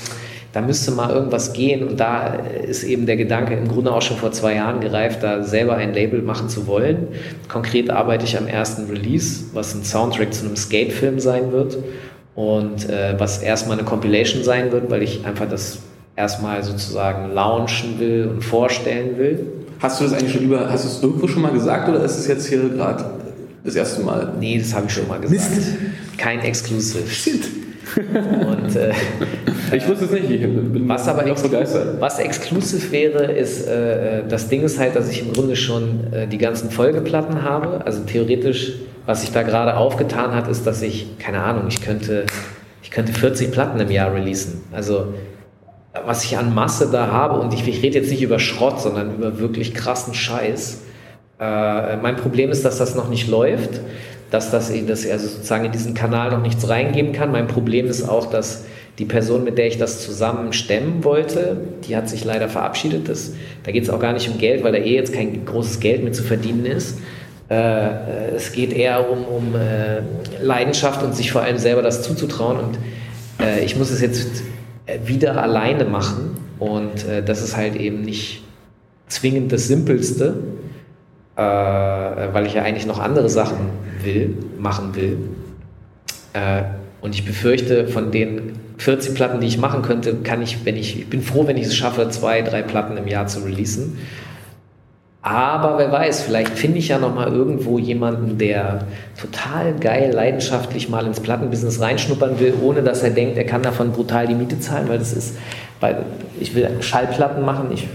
da 0.53 0.63
müsste 0.63 0.91
mal 0.91 1.11
irgendwas 1.11 1.53
gehen 1.53 1.87
und 1.87 2.01
da 2.01 2.29
ist 2.67 2.83
eben 2.83 3.05
der 3.05 3.17
Gedanke 3.17 3.55
im 3.55 3.69
Grunde 3.69 3.93
auch 3.93 4.01
schon 4.01 4.17
vor 4.17 4.33
zwei 4.33 4.55
Jahren 4.55 4.81
gereift, 4.81 5.23
da 5.23 5.43
selber 5.43 5.77
ein 5.77 5.93
Label 5.93 6.23
machen 6.23 6.49
zu 6.49 6.67
wollen. 6.67 7.09
Konkret 7.49 7.91
arbeite 7.91 8.25
ich 8.25 8.39
am 8.39 8.47
ersten 8.47 8.87
Release, 8.87 9.45
was 9.53 9.75
ein 9.75 9.85
Soundtrack 9.85 10.33
zu 10.33 10.47
einem 10.47 10.57
Skatefilm 10.57 11.21
sein 11.21 11.53
wird 11.53 11.77
und 12.35 12.89
äh, 12.89 13.15
was 13.19 13.43
erstmal 13.43 13.79
eine 13.79 13.87
Compilation 13.87 14.45
sein 14.45 14.73
wird, 14.73 14.91
weil 14.91 15.03
ich 15.03 15.27
einfach 15.27 15.47
das 15.47 15.81
erstmal 16.17 16.63
sozusagen 16.63 17.33
launchen 17.33 17.99
will 18.01 18.29
und 18.33 18.43
vorstellen 18.43 19.19
will. 19.19 19.47
Hast 19.81 20.01
du 20.01 20.05
das 20.05 20.15
eigentlich 20.15 20.33
schon 20.33 20.45
über, 20.45 20.71
hast 20.71 20.85
du 20.85 20.89
es 20.89 21.03
irgendwo 21.03 21.29
schon 21.29 21.43
mal 21.43 21.53
gesagt 21.53 21.89
oder 21.89 22.03
ist 22.03 22.19
es 22.19 22.27
jetzt 22.27 22.47
hier 22.47 22.69
gerade 22.71 23.05
das 23.63 23.77
erste 23.77 24.03
Mal? 24.03 24.33
Nee, 24.41 24.59
das 24.59 24.75
habe 24.75 24.87
ich 24.87 24.93
schon 24.93 25.07
mal 25.07 25.21
gesagt. 25.21 25.55
Mist. 25.55 25.69
Kein 26.17 26.41
Exclusive. 26.41 27.07
Shit. 27.09 27.45
Und, 27.97 28.75
äh, 28.75 28.93
ich 29.73 29.87
wusste 29.87 30.07
es 30.07 30.11
nicht, 30.11 30.29
ich 30.29 30.41
bin 30.41 30.89
was 30.89 31.07
aber 31.07 31.25
ex 31.27 31.43
begeistert. 31.43 32.01
Was 32.01 32.19
exklusiv 32.19 32.91
wäre, 32.91 33.31
ist, 33.31 33.67
äh, 33.69 34.25
das 34.29 34.49
Ding 34.49 34.63
ist 34.63 34.79
halt, 34.79 34.97
dass 34.97 35.09
ich 35.09 35.23
im 35.23 35.33
Grunde 35.33 35.55
schon 35.55 36.13
äh, 36.13 36.27
die 36.27 36.39
ganzen 36.39 36.71
Folgeplatten 36.71 37.43
habe. 37.43 37.87
Also 37.87 38.01
theoretisch 38.01 38.73
was 39.07 39.21
sich 39.21 39.31
da 39.31 39.43
gerade 39.43 39.77
aufgetan 39.77 40.35
hat, 40.35 40.49
ist, 40.49 40.67
dass 40.67 40.83
ich, 40.83 41.19
keine 41.19 41.43
Ahnung, 41.43 41.67
ich 41.69 41.81
könnte, 41.81 42.27
ich 42.83 42.91
könnte 42.91 43.13
40 43.13 43.53
Platten 43.53 43.79
im 43.81 43.91
Jahr 43.91 44.13
releasen. 44.13 44.63
Also 44.73 45.15
was 46.05 46.25
ich 46.25 46.37
an 46.37 46.55
Masse 46.55 46.89
da 46.91 47.09
habe, 47.09 47.39
und 47.41 47.55
ich, 47.55 47.67
ich 47.67 47.83
rede 47.83 47.99
jetzt 47.99 48.11
nicht 48.11 48.23
über 48.23 48.39
Schrott, 48.39 48.81
sondern 48.81 49.15
über 49.15 49.39
wirklich 49.39 49.75
krassen 49.75 50.15
Scheiß. 50.15 50.83
Äh, 51.41 51.97
mein 51.97 52.17
Problem 52.17 52.51
ist, 52.51 52.65
dass 52.65 52.79
das 52.79 52.95
noch 52.95 53.09
nicht 53.09 53.29
läuft, 53.29 53.81
dass, 54.31 54.51
das, 54.51 54.73
dass 54.87 55.05
ich 55.05 55.13
also 55.13 55.29
sozusagen 55.29 55.65
in 55.65 55.73
diesen 55.73 55.95
Kanal 55.95 56.31
noch 56.31 56.43
nichts 56.43 56.69
reingeben 56.69 57.13
kann. 57.13 57.31
Mein 57.31 57.47
Problem 57.47 57.87
ist 57.87 58.09
auch, 58.09 58.29
dass 58.31 58.65
die 58.99 59.05
Person, 59.05 59.45
mit 59.45 59.59
der 59.59 59.67
ich 59.67 59.79
das 59.79 60.05
zusammen 60.05 60.53
stemmen 60.53 61.05
wollte, 61.05 61.59
die 61.87 61.97
hat 61.97 62.09
sich 62.09 62.25
leider 62.25 62.49
verabschiedet. 62.49 63.09
Das, 63.09 63.33
da 63.63 63.71
geht 63.71 63.85
es 63.85 63.91
auch 63.91 64.01
gar 64.01 64.13
nicht 64.13 64.29
um 64.29 64.39
Geld, 64.39 64.65
weil 64.65 64.73
da 64.73 64.79
eh 64.79 64.95
jetzt 64.95 65.13
kein 65.13 65.45
großes 65.45 65.81
Geld 65.81 66.03
mehr 66.03 66.13
zu 66.13 66.23
verdienen 66.23 66.65
ist. 66.65 66.99
Äh, 67.49 68.35
es 68.35 68.53
geht 68.53 68.73
eher 68.73 69.09
um, 69.11 69.25
um 69.25 69.55
äh, 69.55 70.01
Leidenschaft 70.43 71.03
und 71.03 71.15
sich 71.15 71.31
vor 71.31 71.43
allem 71.43 71.59
selber 71.59 71.83
das 71.83 72.03
zuzutrauen. 72.03 72.59
Und 72.59 72.79
äh, 73.45 73.65
ich 73.65 73.77
muss 73.77 73.91
es 73.91 74.01
jetzt 74.01 74.43
wieder 75.05 75.43
alleine 75.43 75.85
machen. 75.85 76.37
Und 76.59 77.07
äh, 77.07 77.23
das 77.23 77.43
ist 77.43 77.57
halt 77.57 77.77
eben 77.77 78.03
nicht 78.03 78.43
zwingend 79.09 79.53
das 79.53 79.69
Simpelste, 79.69 80.35
äh, 81.37 81.41
weil 81.41 82.47
ich 82.47 82.55
ja 82.55 82.63
eigentlich 82.63 82.87
noch 82.87 82.99
andere 82.99 83.29
Sachen 83.29 83.69
will, 84.03 84.37
machen 84.59 84.95
will. 84.95 85.19
Äh, 86.33 86.63
und 87.01 87.15
ich 87.15 87.25
befürchte, 87.25 87.89
von 87.89 88.11
den 88.11 88.53
40 88.79 89.15
Platten, 89.15 89.41
die 89.41 89.47
ich 89.47 89.59
machen 89.59 89.83
könnte, 89.83 90.17
kann 90.17 90.43
ich, 90.43 90.65
wenn 90.65 90.77
ich, 90.77 90.99
ich 90.99 91.09
bin 91.09 91.23
froh, 91.23 91.47
wenn 91.47 91.57
ich 91.57 91.67
es 91.67 91.77
schaffe, 91.77 92.09
zwei, 92.09 92.43
drei 92.43 92.63
Platten 92.63 92.97
im 92.97 93.07
Jahr 93.07 93.27
zu 93.27 93.41
releasen. 93.41 93.99
Aber 95.27 95.77
wer 95.77 95.91
weiß, 95.91 96.23
vielleicht 96.23 96.57
finde 96.57 96.79
ich 96.79 96.87
ja 96.87 97.01
noch 97.01 97.13
mal 97.13 97.27
irgendwo 97.33 97.81
jemanden, 97.81 98.39
der 98.39 98.85
total 99.21 99.75
geil, 99.75 100.13
leidenschaftlich 100.13 100.89
mal 100.89 101.05
ins 101.05 101.19
Plattenbusiness 101.19 101.81
reinschnuppern 101.81 102.39
will, 102.39 102.55
ohne 102.63 102.85
dass 102.85 103.03
er 103.03 103.11
denkt, 103.11 103.37
er 103.37 103.43
kann 103.43 103.61
davon 103.61 103.91
brutal 103.91 104.29
die 104.29 104.37
Miete 104.37 104.61
zahlen, 104.61 104.89
weil 104.89 105.01
das 105.01 105.13
ist, 105.13 105.37
weil 105.81 106.05
ich 106.39 106.55
will 106.55 106.71
Schallplatten 106.79 107.45
machen, 107.45 107.73
ich 107.75 107.89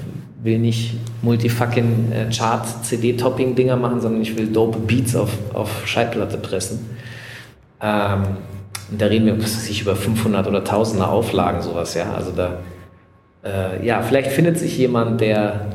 will 0.44 0.60
nicht 0.60 0.96
multifucking 1.22 2.12
äh, 2.12 2.34
Chart 2.34 2.66
CD-Topping 2.84 3.56
Dinger 3.56 3.78
machen, 3.78 4.02
sondern 4.02 4.22
ich 4.22 4.38
will 4.38 4.48
dope 4.48 4.80
Beats 4.80 5.16
auf, 5.16 5.30
auf 5.54 5.88
Schallplatte 5.88 6.38
pressen. 6.38 6.86
Ähm, 7.82 8.24
und 8.92 9.02
da 9.02 9.06
reden 9.06 9.28
wir, 9.28 9.42
was 9.42 9.70
über 9.70 9.96
500 9.96 10.48
oder 10.48 10.60
1000er 10.60 11.06
Auflagen, 11.06 11.62
sowas, 11.62 11.94
ja. 11.94 12.12
Also 12.14 12.32
da, 12.36 12.58
äh, 13.46 13.86
ja, 13.88 14.02
vielleicht 14.02 14.32
findet 14.32 14.60
sich 14.60 14.78
jemand, 14.78 15.22
der 15.22 15.68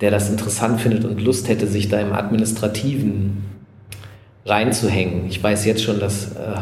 der 0.00 0.10
das 0.10 0.28
interessant 0.30 0.80
findet 0.80 1.04
und 1.04 1.20
Lust 1.20 1.48
hätte, 1.48 1.66
sich 1.66 1.88
da 1.88 2.00
im 2.00 2.12
Administrativen 2.12 3.44
reinzuhängen. 4.46 5.26
Ich 5.28 5.42
weiß 5.42 5.64
jetzt 5.64 5.82
schon, 5.82 6.00
dass, 6.00 6.32
äh, 6.32 6.60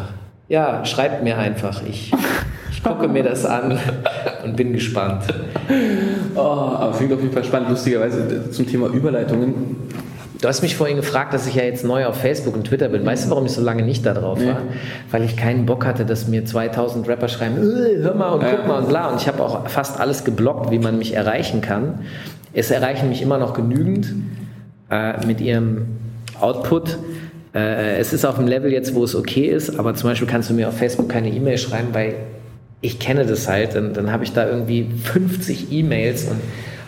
ja, 0.49 0.85
schreibt 0.85 1.25
mir 1.25 1.39
einfach. 1.39 1.83
Ich, 1.89 2.13
ich 2.71 2.83
gucke 2.83 3.09
mir 3.09 3.23
das 3.23 3.45
an 3.45 3.79
und 4.45 4.57
bin 4.57 4.73
gespannt. 4.73 5.25
Oh, 6.35 6.41
aber 6.41 6.93
klingt 6.97 7.13
auf 7.13 7.21
jeden 7.21 7.33
Fall 7.33 7.45
spannend. 7.45 7.71
Lustigerweise 7.71 8.51
zum 8.51 8.67
Thema 8.67 8.89
Überleitungen. 8.89 9.77
Du 10.41 10.49
hast 10.49 10.61
mich 10.61 10.75
vorhin 10.75 10.97
gefragt, 10.97 11.33
dass 11.33 11.47
ich 11.47 11.55
ja 11.55 11.63
jetzt 11.63 11.85
neu 11.85 12.05
auf 12.05 12.17
Facebook 12.17 12.55
und 12.57 12.65
Twitter 12.65 12.89
bin. 12.89 13.07
Weißt 13.07 13.27
du, 13.27 13.31
warum 13.31 13.47
ich 13.47 13.53
so 13.53 13.63
lange 13.63 13.85
nicht 13.85 14.05
da 14.05 14.13
drauf 14.13 14.45
war? 14.45 14.55
Nee. 14.55 14.77
Weil 15.13 15.23
ich 15.23 15.37
keinen 15.37 15.67
Bock 15.67 15.87
hatte, 15.87 16.05
dass 16.05 16.27
mir 16.27 16.45
2000 16.45 17.07
Rapper 17.07 17.29
schreiben, 17.29 17.59
äh, 17.59 18.03
hör 18.03 18.15
mal 18.15 18.31
und 18.31 18.45
guck 18.45 18.67
mal 18.67 18.81
und 18.81 18.89
bla. 18.89 19.09
Und 19.11 19.21
ich 19.21 19.29
habe 19.29 19.41
auch 19.41 19.69
fast 19.69 20.01
alles 20.01 20.25
geblockt, 20.25 20.73
wie 20.73 20.81
man 20.81 20.99
mich 20.99 21.15
erreichen 21.15 21.61
kann. 21.61 22.01
Es 22.55 22.71
erreichen 22.71 23.09
mich 23.09 23.23
immer 23.23 23.39
noch 23.39 23.55
genügend 23.55 24.15
äh, 24.91 25.25
mit 25.27 25.41
ihrem 25.41 25.87
Output. 26.41 26.99
Äh, 27.55 27.99
es 27.99 28.13
ist 28.13 28.25
auf 28.25 28.37
dem 28.37 28.47
Level 28.47 28.73
jetzt, 28.73 28.95
wo 28.95 29.05
es 29.05 29.15
okay 29.15 29.47
ist, 29.47 29.79
aber 29.79 29.95
zum 29.95 30.11
Beispiel 30.11 30.29
kannst 30.29 30.51
du 30.51 30.55
mir 30.55 30.69
auf 30.69 30.77
Facebook 30.77 31.09
keine 31.09 31.31
E-Mail 31.31 31.59
schreiben, 31.59 31.89
weil 31.93 32.15
ich 32.81 32.99
kenne 32.99 33.25
das 33.25 33.49
halt. 33.49 33.75
Dann, 33.75 33.95
dann 33.95 34.13
habe 34.13 34.25
ich 34.25 34.33
da 34.33 34.47
irgendwie 34.47 34.89
50 35.05 35.73
E-Mails 35.73 36.25
und 36.25 36.41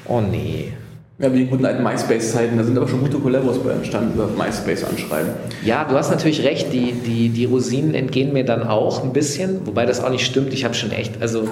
oh 0.06 0.20
nee. 0.20 0.72
Ja, 1.18 1.32
wie 1.32 1.38
die 1.38 1.46
guten 1.46 1.64
alten 1.64 1.82
MySpace-Zeiten, 1.84 2.58
da 2.58 2.64
sind 2.64 2.76
aber 2.76 2.88
schon 2.88 3.00
gute 3.00 3.18
Kollabos 3.18 3.60
bei 3.60 3.70
entstanden, 3.70 4.14
über 4.14 4.26
MySpace 4.26 4.82
anschreiben. 4.82 5.30
Ja, 5.64 5.84
du 5.84 5.94
hast 5.94 6.10
natürlich 6.10 6.42
recht, 6.42 6.72
die, 6.72 6.92
die, 6.92 7.28
die 7.28 7.44
Rosinen 7.44 7.94
entgehen 7.94 8.32
mir 8.32 8.44
dann 8.44 8.64
auch 8.64 9.04
ein 9.04 9.12
bisschen, 9.12 9.64
wobei 9.64 9.86
das 9.86 10.02
auch 10.02 10.10
nicht 10.10 10.26
stimmt. 10.26 10.52
Ich 10.52 10.64
habe 10.64 10.74
schon 10.74 10.90
echt, 10.90 11.22
also. 11.22 11.48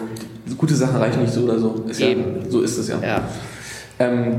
Gute 0.58 0.74
Sachen 0.74 0.96
reichen 0.96 1.22
nicht 1.22 1.32
so 1.32 1.42
oder 1.42 1.60
so. 1.60 1.84
Ist 1.88 2.00
eben. 2.00 2.42
Ja, 2.42 2.50
so 2.50 2.60
ist 2.60 2.76
es 2.76 2.88
ja. 2.88 2.96
ja. 3.00 3.22
Ähm, 4.02 4.34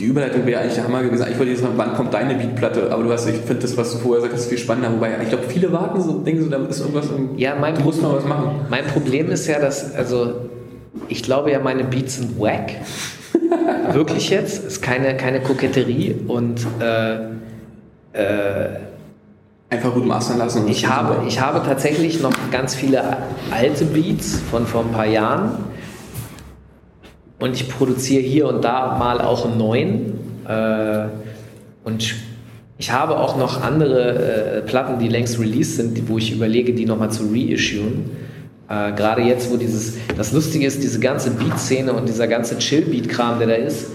die 0.00 0.06
Überleitung 0.06 0.46
wäre 0.46 0.60
eigentlich 0.60 0.74
der 0.74 0.84
Hammer 0.84 1.02
gewesen. 1.02 1.26
Ich 1.30 1.38
wollte 1.38 1.52
jetzt 1.52 1.60
sagen, 1.60 1.74
wann 1.76 1.94
kommt 1.94 2.14
deine 2.14 2.34
Beatplatte? 2.34 2.90
Aber 2.90 3.02
du 3.02 3.12
hast, 3.12 3.28
ich 3.28 3.36
finde 3.36 3.62
das, 3.62 3.76
was 3.76 3.92
du 3.92 3.98
vorher 3.98 4.22
sagst, 4.28 4.48
viel 4.48 4.58
spannender. 4.58 4.92
Wobei, 4.92 5.10
ich 5.22 5.28
glaube, 5.28 5.44
viele 5.46 5.70
warten 5.70 6.00
so, 6.00 6.18
denken 6.18 6.44
so, 6.44 6.50
da 6.50 6.56
ist 6.56 6.80
irgendwas, 6.80 7.10
im, 7.10 7.36
ja, 7.36 7.54
mein 7.54 7.74
du 7.74 7.82
musst 7.82 8.02
mal 8.02 8.14
was 8.14 8.24
machen. 8.24 8.66
Mein 8.70 8.84
Problem 8.86 9.30
ist 9.30 9.46
ja, 9.46 9.58
dass, 9.58 9.94
also, 9.94 10.48
ich 11.08 11.22
glaube 11.22 11.52
ja, 11.52 11.60
meine 11.60 11.84
Beats 11.84 12.16
sind 12.16 12.40
wack. 12.40 12.72
Wirklich 13.92 14.30
jetzt. 14.30 14.64
Ist 14.64 14.82
keine, 14.82 15.16
keine 15.16 15.40
Koketterie 15.40 16.16
und, 16.26 16.66
äh, 16.80 17.16
äh, 18.14 18.68
Einfach 19.72 19.94
gut 19.94 20.04
mastern 20.04 20.36
lassen. 20.36 20.68
Ich 20.68 20.86
habe, 20.86 21.26
ich 21.26 21.40
habe 21.40 21.62
tatsächlich 21.66 22.20
noch 22.20 22.34
ganz 22.50 22.74
viele 22.74 23.02
alte 23.50 23.86
Beats 23.86 24.38
von 24.50 24.66
vor 24.66 24.82
ein 24.82 24.92
paar 24.92 25.06
Jahren 25.06 25.52
und 27.42 27.54
ich 27.54 27.68
produziere 27.68 28.22
hier 28.22 28.46
und 28.46 28.62
da 28.62 28.96
mal 28.98 29.20
auch 29.20 29.44
einen 29.44 29.58
neuen. 29.58 30.12
Äh, 30.48 31.06
und 31.82 32.14
ich 32.78 32.92
habe 32.92 33.18
auch 33.18 33.36
noch 33.36 33.62
andere 33.62 34.58
äh, 34.58 34.60
Platten, 34.62 35.00
die 35.00 35.08
längst 35.08 35.40
released 35.40 35.76
sind, 35.76 36.08
wo 36.08 36.18
ich 36.18 36.32
überlege, 36.32 36.72
die 36.72 36.86
nochmal 36.86 37.10
zu 37.10 37.24
reissuen. 37.32 38.10
Äh, 38.68 38.92
Gerade 38.92 39.22
jetzt, 39.22 39.50
wo 39.50 39.56
dieses, 39.56 39.94
das 40.16 40.32
Lustige 40.32 40.66
ist, 40.66 40.84
diese 40.84 41.00
ganze 41.00 41.32
Beat-Szene 41.32 41.92
und 41.92 42.08
dieser 42.08 42.28
ganze 42.28 42.58
Chill-Beat-Kram, 42.58 43.40
der 43.40 43.48
da 43.48 43.54
ist, 43.54 43.88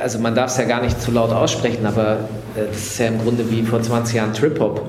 also 0.00 0.18
man 0.18 0.34
darf 0.34 0.50
es 0.50 0.56
ja 0.56 0.64
gar 0.64 0.82
nicht 0.82 0.98
zu 1.02 1.10
laut 1.10 1.30
aussprechen, 1.30 1.84
aber 1.84 2.12
äh, 2.56 2.66
das 2.70 2.78
ist 2.78 2.98
ja 2.98 3.08
im 3.08 3.18
Grunde 3.18 3.50
wie 3.50 3.62
vor 3.62 3.82
20 3.82 4.16
Jahren 4.16 4.32
Trip-Hop. 4.32 4.82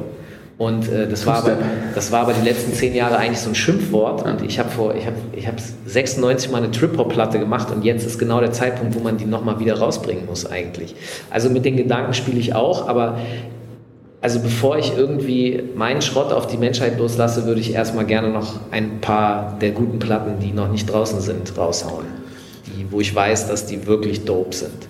Und 0.59 0.91
äh, 0.91 1.07
das, 1.07 1.25
war 1.25 1.37
aber, 1.37 1.57
das 1.95 2.11
war 2.11 2.19
aber 2.19 2.33
die 2.33 2.45
letzten 2.45 2.73
zehn 2.73 2.93
Jahre 2.93 3.17
eigentlich 3.17 3.39
so 3.39 3.47
ein 3.47 3.55
Schimpfwort. 3.55 4.25
Und 4.25 4.43
ich 4.43 4.59
habe 4.59 4.69
vor, 4.69 4.93
ich 4.93 5.05
habe 5.05 5.15
ich 5.31 5.47
hab 5.47 5.55
96 5.85 6.51
mal 6.51 6.57
eine 6.57 6.69
Trip-Hop-Platte 6.69 7.39
gemacht 7.39 7.71
und 7.71 7.85
jetzt 7.85 8.05
ist 8.05 8.19
genau 8.19 8.41
der 8.41 8.51
Zeitpunkt, 8.51 8.93
wo 8.93 8.99
man 8.99 9.17
die 9.17 9.23
nochmal 9.23 9.61
wieder 9.61 9.79
rausbringen 9.79 10.25
muss 10.25 10.45
eigentlich. 10.45 10.95
Also 11.29 11.49
mit 11.49 11.63
den 11.63 11.77
Gedanken 11.77 12.13
spiele 12.13 12.37
ich 12.37 12.55
auch, 12.55 12.89
aber 12.89 13.19
also 14.19 14.41
bevor 14.41 14.77
ich 14.77 14.91
irgendwie 14.97 15.63
meinen 15.75 16.01
Schrott 16.01 16.33
auf 16.33 16.45
die 16.45 16.57
Menschheit 16.57 16.99
loslasse, 16.99 17.45
würde 17.45 17.61
ich 17.61 17.73
erstmal 17.73 18.03
gerne 18.03 18.27
noch 18.27 18.59
ein 18.71 18.99
paar 18.99 19.57
der 19.61 19.71
guten 19.71 19.99
Platten, 19.99 20.41
die 20.41 20.51
noch 20.51 20.69
nicht 20.69 20.91
draußen 20.91 21.21
sind, 21.21 21.57
raushauen. 21.57 22.05
Die, 22.65 22.85
wo 22.91 22.99
ich 22.99 23.15
weiß, 23.15 23.47
dass 23.47 23.65
die 23.65 23.87
wirklich 23.87 24.25
dope 24.25 24.53
sind 24.53 24.88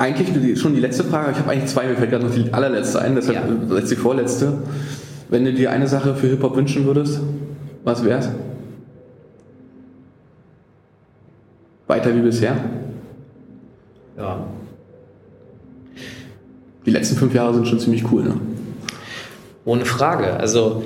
eigentlich 0.00 0.58
schon 0.58 0.74
die 0.74 0.80
letzte 0.80 1.04
Frage. 1.04 1.32
Ich 1.32 1.38
habe 1.38 1.50
eigentlich 1.50 1.70
zwei, 1.70 1.86
mir 1.86 1.94
fällt 1.94 2.10
gerade 2.10 2.24
noch 2.24 2.34
die 2.34 2.52
allerletzte 2.52 3.02
ein, 3.02 3.14
deshalb 3.14 3.36
ja. 3.36 3.76
jetzt 3.76 3.90
die 3.90 3.96
vorletzte. 3.96 4.54
Wenn 5.28 5.44
du 5.44 5.52
dir 5.52 5.70
eine 5.70 5.86
Sache 5.86 6.14
für 6.14 6.26
Hip-Hop 6.26 6.56
wünschen 6.56 6.86
würdest, 6.86 7.20
was 7.84 8.02
wär's? 8.04 8.30
Weiter 11.86 12.14
wie 12.14 12.20
bisher? 12.20 12.56
Ja. 14.16 14.46
Die 16.86 16.90
letzten 16.90 17.16
fünf 17.16 17.34
Jahre 17.34 17.52
sind 17.52 17.68
schon 17.68 17.78
ziemlich 17.78 18.10
cool, 18.10 18.22
ne? 18.22 18.40
Ohne 19.66 19.84
Frage. 19.84 20.32
Also, 20.32 20.82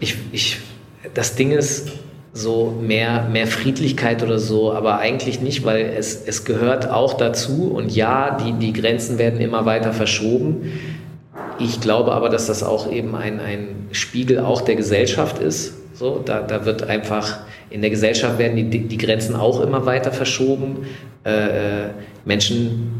ich, 0.00 0.16
ich, 0.32 0.58
das 1.14 1.36
Ding 1.36 1.52
ist, 1.52 1.92
so 2.36 2.76
mehr, 2.82 3.28
mehr 3.30 3.46
Friedlichkeit 3.46 4.24
oder 4.24 4.40
so, 4.40 4.72
aber 4.72 4.98
eigentlich 4.98 5.40
nicht, 5.40 5.64
weil 5.64 5.94
es, 5.96 6.20
es 6.26 6.44
gehört 6.44 6.90
auch 6.90 7.14
dazu 7.14 7.70
und 7.72 7.94
ja, 7.94 8.36
die, 8.36 8.52
die 8.54 8.72
Grenzen 8.72 9.18
werden 9.18 9.40
immer 9.40 9.66
weiter 9.66 9.92
verschoben. 9.92 10.72
Ich 11.60 11.80
glaube 11.80 12.12
aber, 12.12 12.28
dass 12.28 12.46
das 12.46 12.64
auch 12.64 12.90
eben 12.90 13.14
ein, 13.14 13.38
ein 13.38 13.68
Spiegel 13.92 14.40
auch 14.40 14.62
der 14.62 14.74
Gesellschaft 14.74 15.38
ist. 15.38 15.74
So, 15.94 16.20
da, 16.24 16.40
da 16.40 16.64
wird 16.64 16.82
einfach, 16.82 17.38
in 17.70 17.82
der 17.82 17.90
Gesellschaft 17.90 18.36
werden 18.38 18.68
die, 18.68 18.88
die 18.88 18.98
Grenzen 18.98 19.36
auch 19.36 19.60
immer 19.60 19.86
weiter 19.86 20.10
verschoben. 20.10 20.86
Äh, 21.24 21.30
äh 21.30 21.90
Menschen 22.24 22.90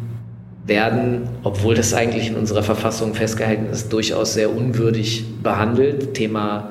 werden, 0.67 1.29
obwohl 1.43 1.75
das 1.75 1.93
eigentlich 1.93 2.29
in 2.29 2.37
unserer 2.37 2.63
Verfassung 2.63 3.15
festgehalten 3.15 3.67
ist, 3.73 3.93
durchaus 3.93 4.35
sehr 4.35 4.55
unwürdig 4.55 5.25
behandelt. 5.43 6.15
Thema 6.15 6.71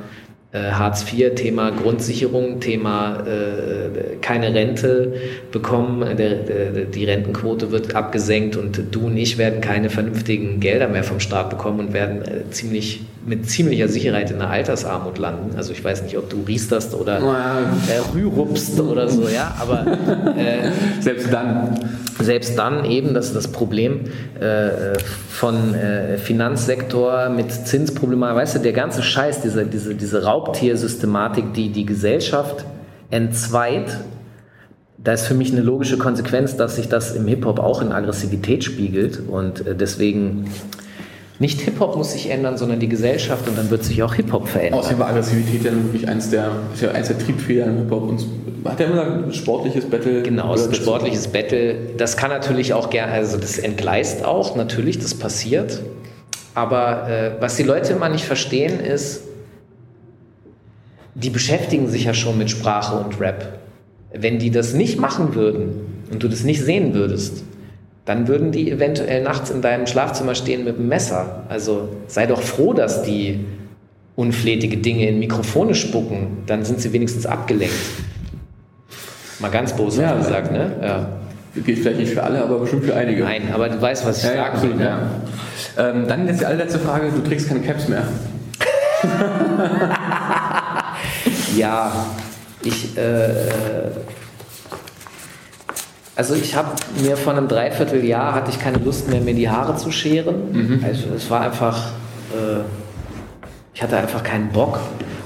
Hartz 0.60 1.04
IV, 1.12 1.34
Thema 1.34 1.72
Grundsicherung, 1.72 2.60
Thema 2.60 3.26
äh, 3.26 4.18
keine 4.22 4.54
Rente 4.54 5.14
bekommen, 5.52 6.16
der, 6.16 6.36
der, 6.36 6.86
die 6.86 7.06
Rentenquote 7.06 7.72
wird 7.72 7.96
abgesenkt 7.96 8.56
und 8.56 8.80
du 8.92 9.08
und 9.08 9.18
ich 9.18 9.40
werden 9.40 9.62
keine 9.62 9.90
vernünftigen 9.90 10.60
Gelder 10.60 10.88
mehr 10.88 11.04
vom 11.04 11.20
Staat 11.20 11.50
bekommen 11.50 11.80
und 11.80 11.94
werden 11.94 12.22
äh, 12.22 12.50
ziemlich 12.52 13.02
mit 13.26 13.50
ziemlicher 13.50 13.88
Sicherheit 13.88 14.32
in 14.32 14.40
der 14.40 14.50
Altersarmut 14.50 15.18
landen. 15.18 15.56
Also 15.56 15.72
ich 15.72 15.84
weiß 15.84 16.04
nicht, 16.04 16.18
ob 16.18 16.30
du 16.30 16.44
riesterst 16.48 16.94
oder 16.94 17.20
äh, 17.20 18.16
rührupst 18.16 18.80
oder 18.80 19.08
so, 19.08 19.28
ja, 19.30 19.56
aber 19.60 19.86
äh, 20.38 20.72
selbst 21.00 21.32
dann. 21.32 21.80
Selbst 22.20 22.58
dann 22.58 22.86
eben, 22.86 23.14
das 23.16 23.28
ist 23.28 23.36
das 23.36 23.48
Problem 23.48 24.02
äh, 24.40 24.98
von 25.30 25.74
äh, 25.74 26.18
Finanzsektor 26.18 27.30
mit 27.30 27.52
Zinsproblemen. 27.52 28.36
Weißt 28.36 28.56
du, 28.56 28.60
der 28.60 28.74
ganze 28.74 29.02
Scheiß, 29.02 29.42
diese, 29.42 29.66
diese, 29.66 29.96
diese 29.96 30.24
Raubtiersystematik, 30.24 31.54
die 31.54 31.72
die 31.72 31.86
Gesellschaft 31.86 32.66
entzweit, 33.10 33.98
da 35.04 35.14
ist 35.14 35.26
für 35.26 35.34
mich 35.34 35.52
eine 35.52 35.62
logische 35.62 35.98
Konsequenz, 35.98 36.56
dass 36.56 36.76
sich 36.76 36.88
das 36.88 37.16
im 37.16 37.28
Hip-Hop 37.28 37.60
auch 37.60 37.82
in 37.82 37.92
Aggressivität 37.92 38.64
spiegelt 38.64 39.20
und 39.28 39.66
äh, 39.66 39.76
deswegen 39.76 40.46
Nicht 41.40 41.62
Hip-Hop 41.62 41.96
muss 41.98 42.12
sich 42.12 42.30
ändern, 42.30 42.58
sondern 42.58 42.80
die 42.80 42.88
Gesellschaft 42.88 43.48
und 43.48 43.58
dann 43.58 43.70
wird 43.70 43.84
sich 43.84 44.04
auch 44.04 44.14
Hip-Hop 44.14 44.48
verändern. 44.48 44.80
Außerdem 44.80 45.00
war 45.00 45.10
Aggressivität 45.10 45.64
ja 45.64 45.72
wirklich 45.72 46.08
eins 46.08 46.30
der, 46.30 46.52
ja 46.80 46.92
eins 46.92 47.08
der 47.08 47.18
Triebfeder 47.18 47.66
im 47.66 47.78
Hip-Hop. 47.78 48.04
Und 48.04 48.26
hat 48.66 48.80
er 48.80 48.88
immer 48.88 49.06
gesagt, 49.06 49.26
ein 49.26 49.34
sportliches 49.34 49.86
Battle? 49.86 50.22
Genau, 50.22 50.54
ein 50.54 50.74
sportliches 50.74 51.28
Battle. 51.28 51.76
Das 51.98 52.18
kann 52.18 52.30
natürlich 52.30 52.74
auch 52.74 52.90
gerne, 52.90 53.12
also 53.12 53.38
das 53.38 53.58
entgleist 53.58 54.24
auch, 54.24 54.56
natürlich, 54.56 55.00
das 55.00 55.16
passiert. 55.16 55.82
Aber 56.54 57.10
äh, 57.10 57.32
was 57.40 57.56
die 57.56 57.64
Leute 57.64 57.94
immer 57.94 58.10
nicht 58.10 58.26
verstehen 58.26 58.80
ist, 58.80 59.24
die 61.16 61.30
beschäftigen 61.30 61.90
sich 61.90 62.06
ja 62.06 62.14
schon 62.14 62.38
mit 62.38 62.50
Sprache 62.50 63.04
und 63.04 63.20
Rap. 63.20 63.60
Wenn 64.14 64.40
die 64.40 64.52
das 64.52 64.74
nicht 64.74 65.00
machen 65.00 65.34
würden 65.34 66.04
und 66.12 66.22
du 66.22 66.28
das 66.28 66.44
nicht 66.44 66.62
sehen 66.62 66.94
würdest, 66.94 67.44
dann 68.06 68.28
würden 68.28 68.52
die 68.52 68.70
eventuell 68.70 69.24
nachts 69.24 69.50
in 69.50 69.62
deinem 69.62 69.88
Schlafzimmer 69.88 70.36
stehen 70.36 70.66
mit 70.66 70.78
einem 70.78 70.90
Messer. 70.90 71.44
Also 71.50 71.90
sei 72.08 72.26
doch 72.26 72.42
froh, 72.42 72.74
dass 72.74 73.04
die 73.04 73.46
unflätige 74.16 74.78
Dinge 74.78 75.08
in 75.08 75.20
Mikrofone 75.20 75.74
spucken, 75.74 76.44
dann 76.46 76.66
sind 76.66 76.82
sie 76.82 76.94
wenigstens 76.94 77.26
abgelenkt. 77.26 77.74
Mal 79.40 79.50
ganz 79.50 79.74
böse 79.74 80.02
ja, 80.02 80.16
gesagt, 80.16 80.52
ne? 80.52 80.72
Ja. 80.82 81.10
Geht 81.62 81.80
vielleicht 81.80 82.00
nicht 82.00 82.14
für 82.14 82.24
alle, 82.24 82.44
aber 82.44 82.60
bestimmt 82.60 82.86
für 82.86 82.96
einige. 82.96 83.24
Nein, 83.24 83.44
aber 83.54 83.70
du 83.70 83.80
weißt, 83.80 84.06
was 84.06 84.20
ich 84.20 84.30
ja, 84.30 84.36
sagen 84.36 84.62
will. 84.62 84.76
Ne? 84.76 84.84
Ja. 84.84 85.90
Ähm, 85.90 86.08
dann 86.08 86.28
jetzt 86.28 86.42
die 86.42 86.46
allerletzte 86.46 86.80
Frage: 86.80 87.12
Du 87.12 87.22
trägst 87.22 87.48
keine 87.48 87.62
Caps 87.62 87.88
mehr. 87.88 88.04
ja, 91.58 91.92
ich. 92.64 92.98
Äh, 92.98 93.30
also 96.16 96.36
ich 96.36 96.56
habe 96.56 96.70
mir 97.02 97.18
vor 97.18 97.34
einem 97.34 97.48
Dreivierteljahr 97.48 98.34
hatte 98.36 98.52
ich 98.52 98.60
keine 98.60 98.78
Lust 98.78 99.10
mehr, 99.10 99.22
mir 99.22 99.34
die 99.34 99.50
Haare 99.50 99.76
zu 99.76 99.92
scheren. 99.92 100.52
Mhm. 100.52 100.86
Also 100.86 101.06
es 101.16 101.30
war 101.30 101.42
einfach, 101.42 101.92
äh, 102.32 102.62
ich 103.74 103.82
hatte 103.82 103.98
einfach 103.98 104.24
keinen 104.24 104.50
Bock. 104.50 104.80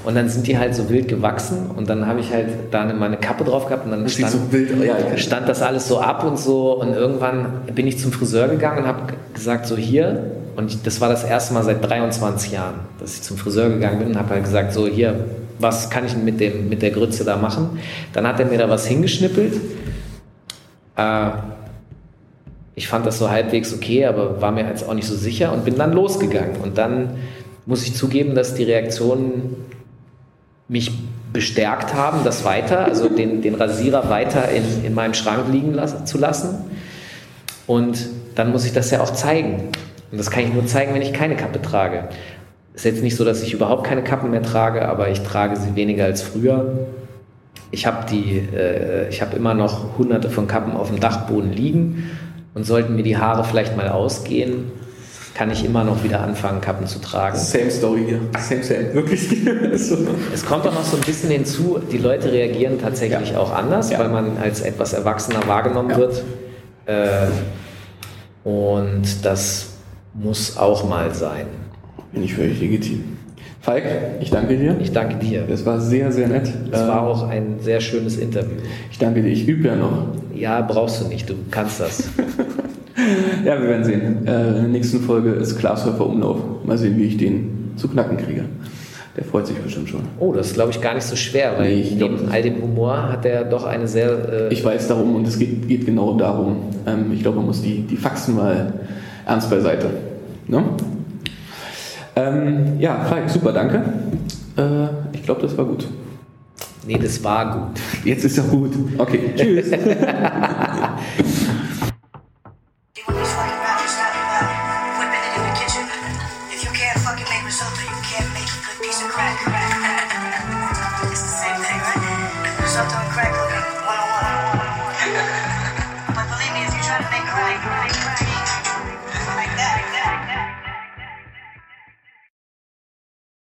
Und 0.04 0.14
dann 0.14 0.28
sind 0.30 0.46
die 0.46 0.56
halt 0.56 0.74
so 0.74 0.88
wild 0.88 1.08
gewachsen 1.08 1.70
und 1.76 1.90
dann 1.90 2.06
habe 2.06 2.20
ich 2.20 2.32
halt 2.32 2.48
da 2.70 2.86
meine 2.86 3.18
Kappe 3.18 3.44
drauf 3.44 3.66
gehabt 3.66 3.84
und 3.84 3.90
dann 3.90 4.04
das 4.04 4.14
stand, 4.14 4.32
so 4.32 4.38
wild, 4.50 4.70
ja, 4.82 5.18
stand, 5.18 5.46
das 5.46 5.60
alles 5.60 5.86
so 5.86 6.00
ab 6.00 6.24
und 6.24 6.38
so 6.38 6.80
und 6.80 6.94
irgendwann 6.94 7.60
bin 7.74 7.86
ich 7.86 7.98
zum 7.98 8.10
Friseur 8.10 8.48
gegangen 8.48 8.78
und 8.78 8.86
habe 8.86 9.12
gesagt, 9.34 9.66
so 9.66 9.76
hier 9.76 10.30
und 10.56 10.86
das 10.86 11.02
war 11.02 11.10
das 11.10 11.24
erste 11.24 11.52
Mal 11.52 11.62
seit 11.62 11.86
23 11.86 12.52
Jahren, 12.52 12.76
dass 12.98 13.16
ich 13.16 13.22
zum 13.22 13.36
Friseur 13.36 13.68
gegangen 13.68 13.98
bin 13.98 14.08
und 14.08 14.18
habe 14.18 14.30
halt 14.30 14.44
gesagt, 14.44 14.72
so 14.72 14.86
hier, 14.86 15.14
was 15.58 15.90
kann 15.90 16.06
ich 16.06 16.16
mit, 16.16 16.40
dem, 16.40 16.70
mit 16.70 16.80
der 16.80 16.90
Grütze 16.90 17.24
da 17.24 17.36
machen? 17.36 17.78
Dann 18.14 18.26
hat 18.26 18.40
er 18.40 18.46
mir 18.46 18.56
da 18.56 18.70
was 18.70 18.86
hingeschnippelt 18.86 19.60
äh, 20.98 21.30
ich 22.74 22.86
fand 22.86 23.06
das 23.06 23.18
so 23.18 23.30
halbwegs 23.30 23.72
okay, 23.72 24.04
aber 24.06 24.40
war 24.40 24.52
mir 24.52 24.66
jetzt 24.68 24.86
auch 24.86 24.94
nicht 24.94 25.06
so 25.06 25.16
sicher 25.16 25.52
und 25.52 25.64
bin 25.64 25.76
dann 25.76 25.92
losgegangen. 25.92 26.56
Und 26.62 26.78
dann 26.78 27.16
muss 27.66 27.82
ich 27.82 27.94
zugeben, 27.94 28.34
dass 28.34 28.54
die 28.54 28.64
Reaktionen 28.64 29.56
mich 30.68 30.92
bestärkt 31.32 31.94
haben, 31.94 32.20
das 32.24 32.44
weiter, 32.44 32.84
also 32.84 33.08
den, 33.08 33.42
den 33.42 33.54
Rasierer 33.54 34.08
weiter 34.10 34.48
in, 34.50 34.84
in 34.84 34.94
meinem 34.94 35.14
Schrank 35.14 35.46
liegen 35.50 35.74
las 35.74 36.04
zu 36.04 36.18
lassen. 36.18 36.56
Und 37.66 38.08
dann 38.34 38.52
muss 38.52 38.64
ich 38.64 38.72
das 38.72 38.90
ja 38.90 39.00
auch 39.00 39.12
zeigen. 39.12 39.70
Und 40.10 40.18
das 40.18 40.30
kann 40.30 40.44
ich 40.44 40.52
nur 40.52 40.66
zeigen, 40.66 40.94
wenn 40.94 41.02
ich 41.02 41.12
keine 41.12 41.36
Kappe 41.36 41.60
trage. 41.60 42.08
Ist 42.74 42.84
jetzt 42.84 43.02
nicht 43.02 43.16
so, 43.16 43.24
dass 43.24 43.42
ich 43.42 43.52
überhaupt 43.52 43.84
keine 43.84 44.02
Kappen 44.02 44.30
mehr 44.30 44.42
trage, 44.42 44.88
aber 44.88 45.08
ich 45.08 45.20
trage 45.22 45.56
sie 45.56 45.74
weniger 45.74 46.04
als 46.04 46.22
früher 46.22 46.86
ich 47.70 47.86
habe 47.86 48.12
äh, 48.14 49.08
ich 49.08 49.20
habe 49.20 49.36
immer 49.36 49.54
noch 49.54 49.98
hunderte 49.98 50.30
von 50.30 50.46
Kappen 50.46 50.72
auf 50.72 50.88
dem 50.88 51.00
Dachboden 51.00 51.52
liegen 51.52 52.10
und 52.54 52.64
sollten 52.64 52.96
mir 52.96 53.02
die 53.02 53.16
Haare 53.16 53.44
vielleicht 53.44 53.76
mal 53.76 53.88
ausgehen, 53.88 54.72
kann 55.34 55.50
ich 55.50 55.64
immer 55.64 55.84
noch 55.84 56.02
wieder 56.02 56.20
anfangen, 56.20 56.60
Kappen 56.60 56.86
zu 56.86 56.98
tragen. 56.98 57.38
Same 57.38 57.70
Story 57.70 58.04
hier. 58.08 58.20
Same, 58.40 58.64
same. 58.64 58.94
Wirklich. 58.94 59.28
es 60.34 60.44
kommt 60.44 60.66
auch 60.66 60.74
noch 60.74 60.84
so 60.84 60.96
ein 60.96 61.02
bisschen 61.02 61.30
hinzu, 61.30 61.78
die 61.92 61.98
Leute 61.98 62.32
reagieren 62.32 62.80
tatsächlich 62.80 63.30
ja. 63.32 63.38
auch 63.38 63.52
anders, 63.52 63.90
ja. 63.90 64.00
weil 64.00 64.08
man 64.08 64.38
als 64.38 64.62
etwas 64.62 64.94
Erwachsener 64.94 65.46
wahrgenommen 65.46 65.90
ja. 65.90 65.96
wird. 65.96 66.24
Äh, 66.86 67.28
und 68.42 69.24
das 69.24 69.74
muss 70.14 70.56
auch 70.56 70.88
mal 70.88 71.14
sein. 71.14 71.46
Bin 72.12 72.24
ich 72.24 72.34
völlig 72.34 72.60
legitim. 72.60 73.17
Falk, 73.60 73.82
ich 74.20 74.30
danke 74.30 74.56
dir. 74.56 74.76
Ich 74.80 74.92
danke 74.92 75.16
dir. 75.16 75.44
Es 75.48 75.66
war 75.66 75.80
sehr, 75.80 76.12
sehr 76.12 76.28
nett. 76.28 76.48
Es 76.70 76.80
war 76.80 77.02
ähm, 77.02 77.08
auch 77.08 77.28
ein 77.28 77.56
sehr 77.60 77.80
schönes 77.80 78.16
Interview. 78.16 78.56
Ich 78.90 78.98
danke 78.98 79.22
dir. 79.22 79.28
Ich 79.28 79.46
übe 79.48 79.68
ja 79.68 79.76
noch. 79.76 80.06
Ja, 80.34 80.60
brauchst 80.60 81.02
du 81.02 81.08
nicht. 81.08 81.28
Du 81.28 81.34
kannst 81.50 81.80
das. 81.80 82.08
ja, 83.44 83.60
wir 83.60 83.68
werden 83.68 83.84
sehen. 83.84 84.26
Äh, 84.26 84.48
in 84.48 84.54
der 84.54 84.62
nächsten 84.64 85.00
Folge 85.00 85.30
ist 85.30 85.58
Glashäufer 85.58 86.06
Umlauf. 86.06 86.38
Mal 86.64 86.78
sehen, 86.78 86.96
wie 86.96 87.04
ich 87.04 87.16
den 87.16 87.72
zu 87.76 87.88
knacken 87.88 88.16
kriege. 88.16 88.44
Der 89.16 89.24
freut 89.24 89.48
sich 89.48 89.56
bestimmt 89.56 89.88
schon. 89.88 90.02
Oh, 90.20 90.32
das 90.32 90.48
ist, 90.48 90.54
glaube 90.54 90.70
ich, 90.70 90.80
gar 90.80 90.94
nicht 90.94 91.02
so 91.02 91.16
schwer, 91.16 91.54
weil 91.58 91.74
nee, 91.74 91.86
neben 91.96 92.16
glaub, 92.16 92.32
all 92.32 92.40
dem 92.40 92.62
Humor 92.62 93.10
hat 93.10 93.26
er 93.26 93.44
doch 93.44 93.64
eine 93.64 93.88
sehr. 93.88 94.48
Äh 94.48 94.52
ich 94.52 94.64
weiß 94.64 94.86
darum 94.86 95.16
und 95.16 95.26
es 95.26 95.36
geht, 95.36 95.66
geht 95.66 95.84
genau 95.84 96.16
darum. 96.16 96.56
Ähm, 96.86 97.10
ich 97.12 97.22
glaube, 97.22 97.38
man 97.38 97.46
muss 97.46 97.60
die, 97.60 97.80
die 97.80 97.96
Faxen 97.96 98.36
mal 98.36 98.72
ernst 99.26 99.50
beiseite. 99.50 99.90
Ne? 100.46 100.62
Ähm, 102.18 102.80
ja, 102.80 103.04
Falk, 103.08 103.30
super, 103.30 103.52
danke. 103.52 103.76
Äh, 104.56 104.88
ich 105.12 105.22
glaube, 105.22 105.42
das 105.42 105.56
war 105.56 105.64
gut. 105.66 105.86
Nee, 106.84 106.98
das 106.98 107.22
war 107.22 107.52
gut. 107.52 107.80
Jetzt 108.04 108.24
ist 108.24 108.38
er 108.38 108.44
gut. 108.44 108.72
Okay, 108.96 109.34
tschüss. 109.36 109.70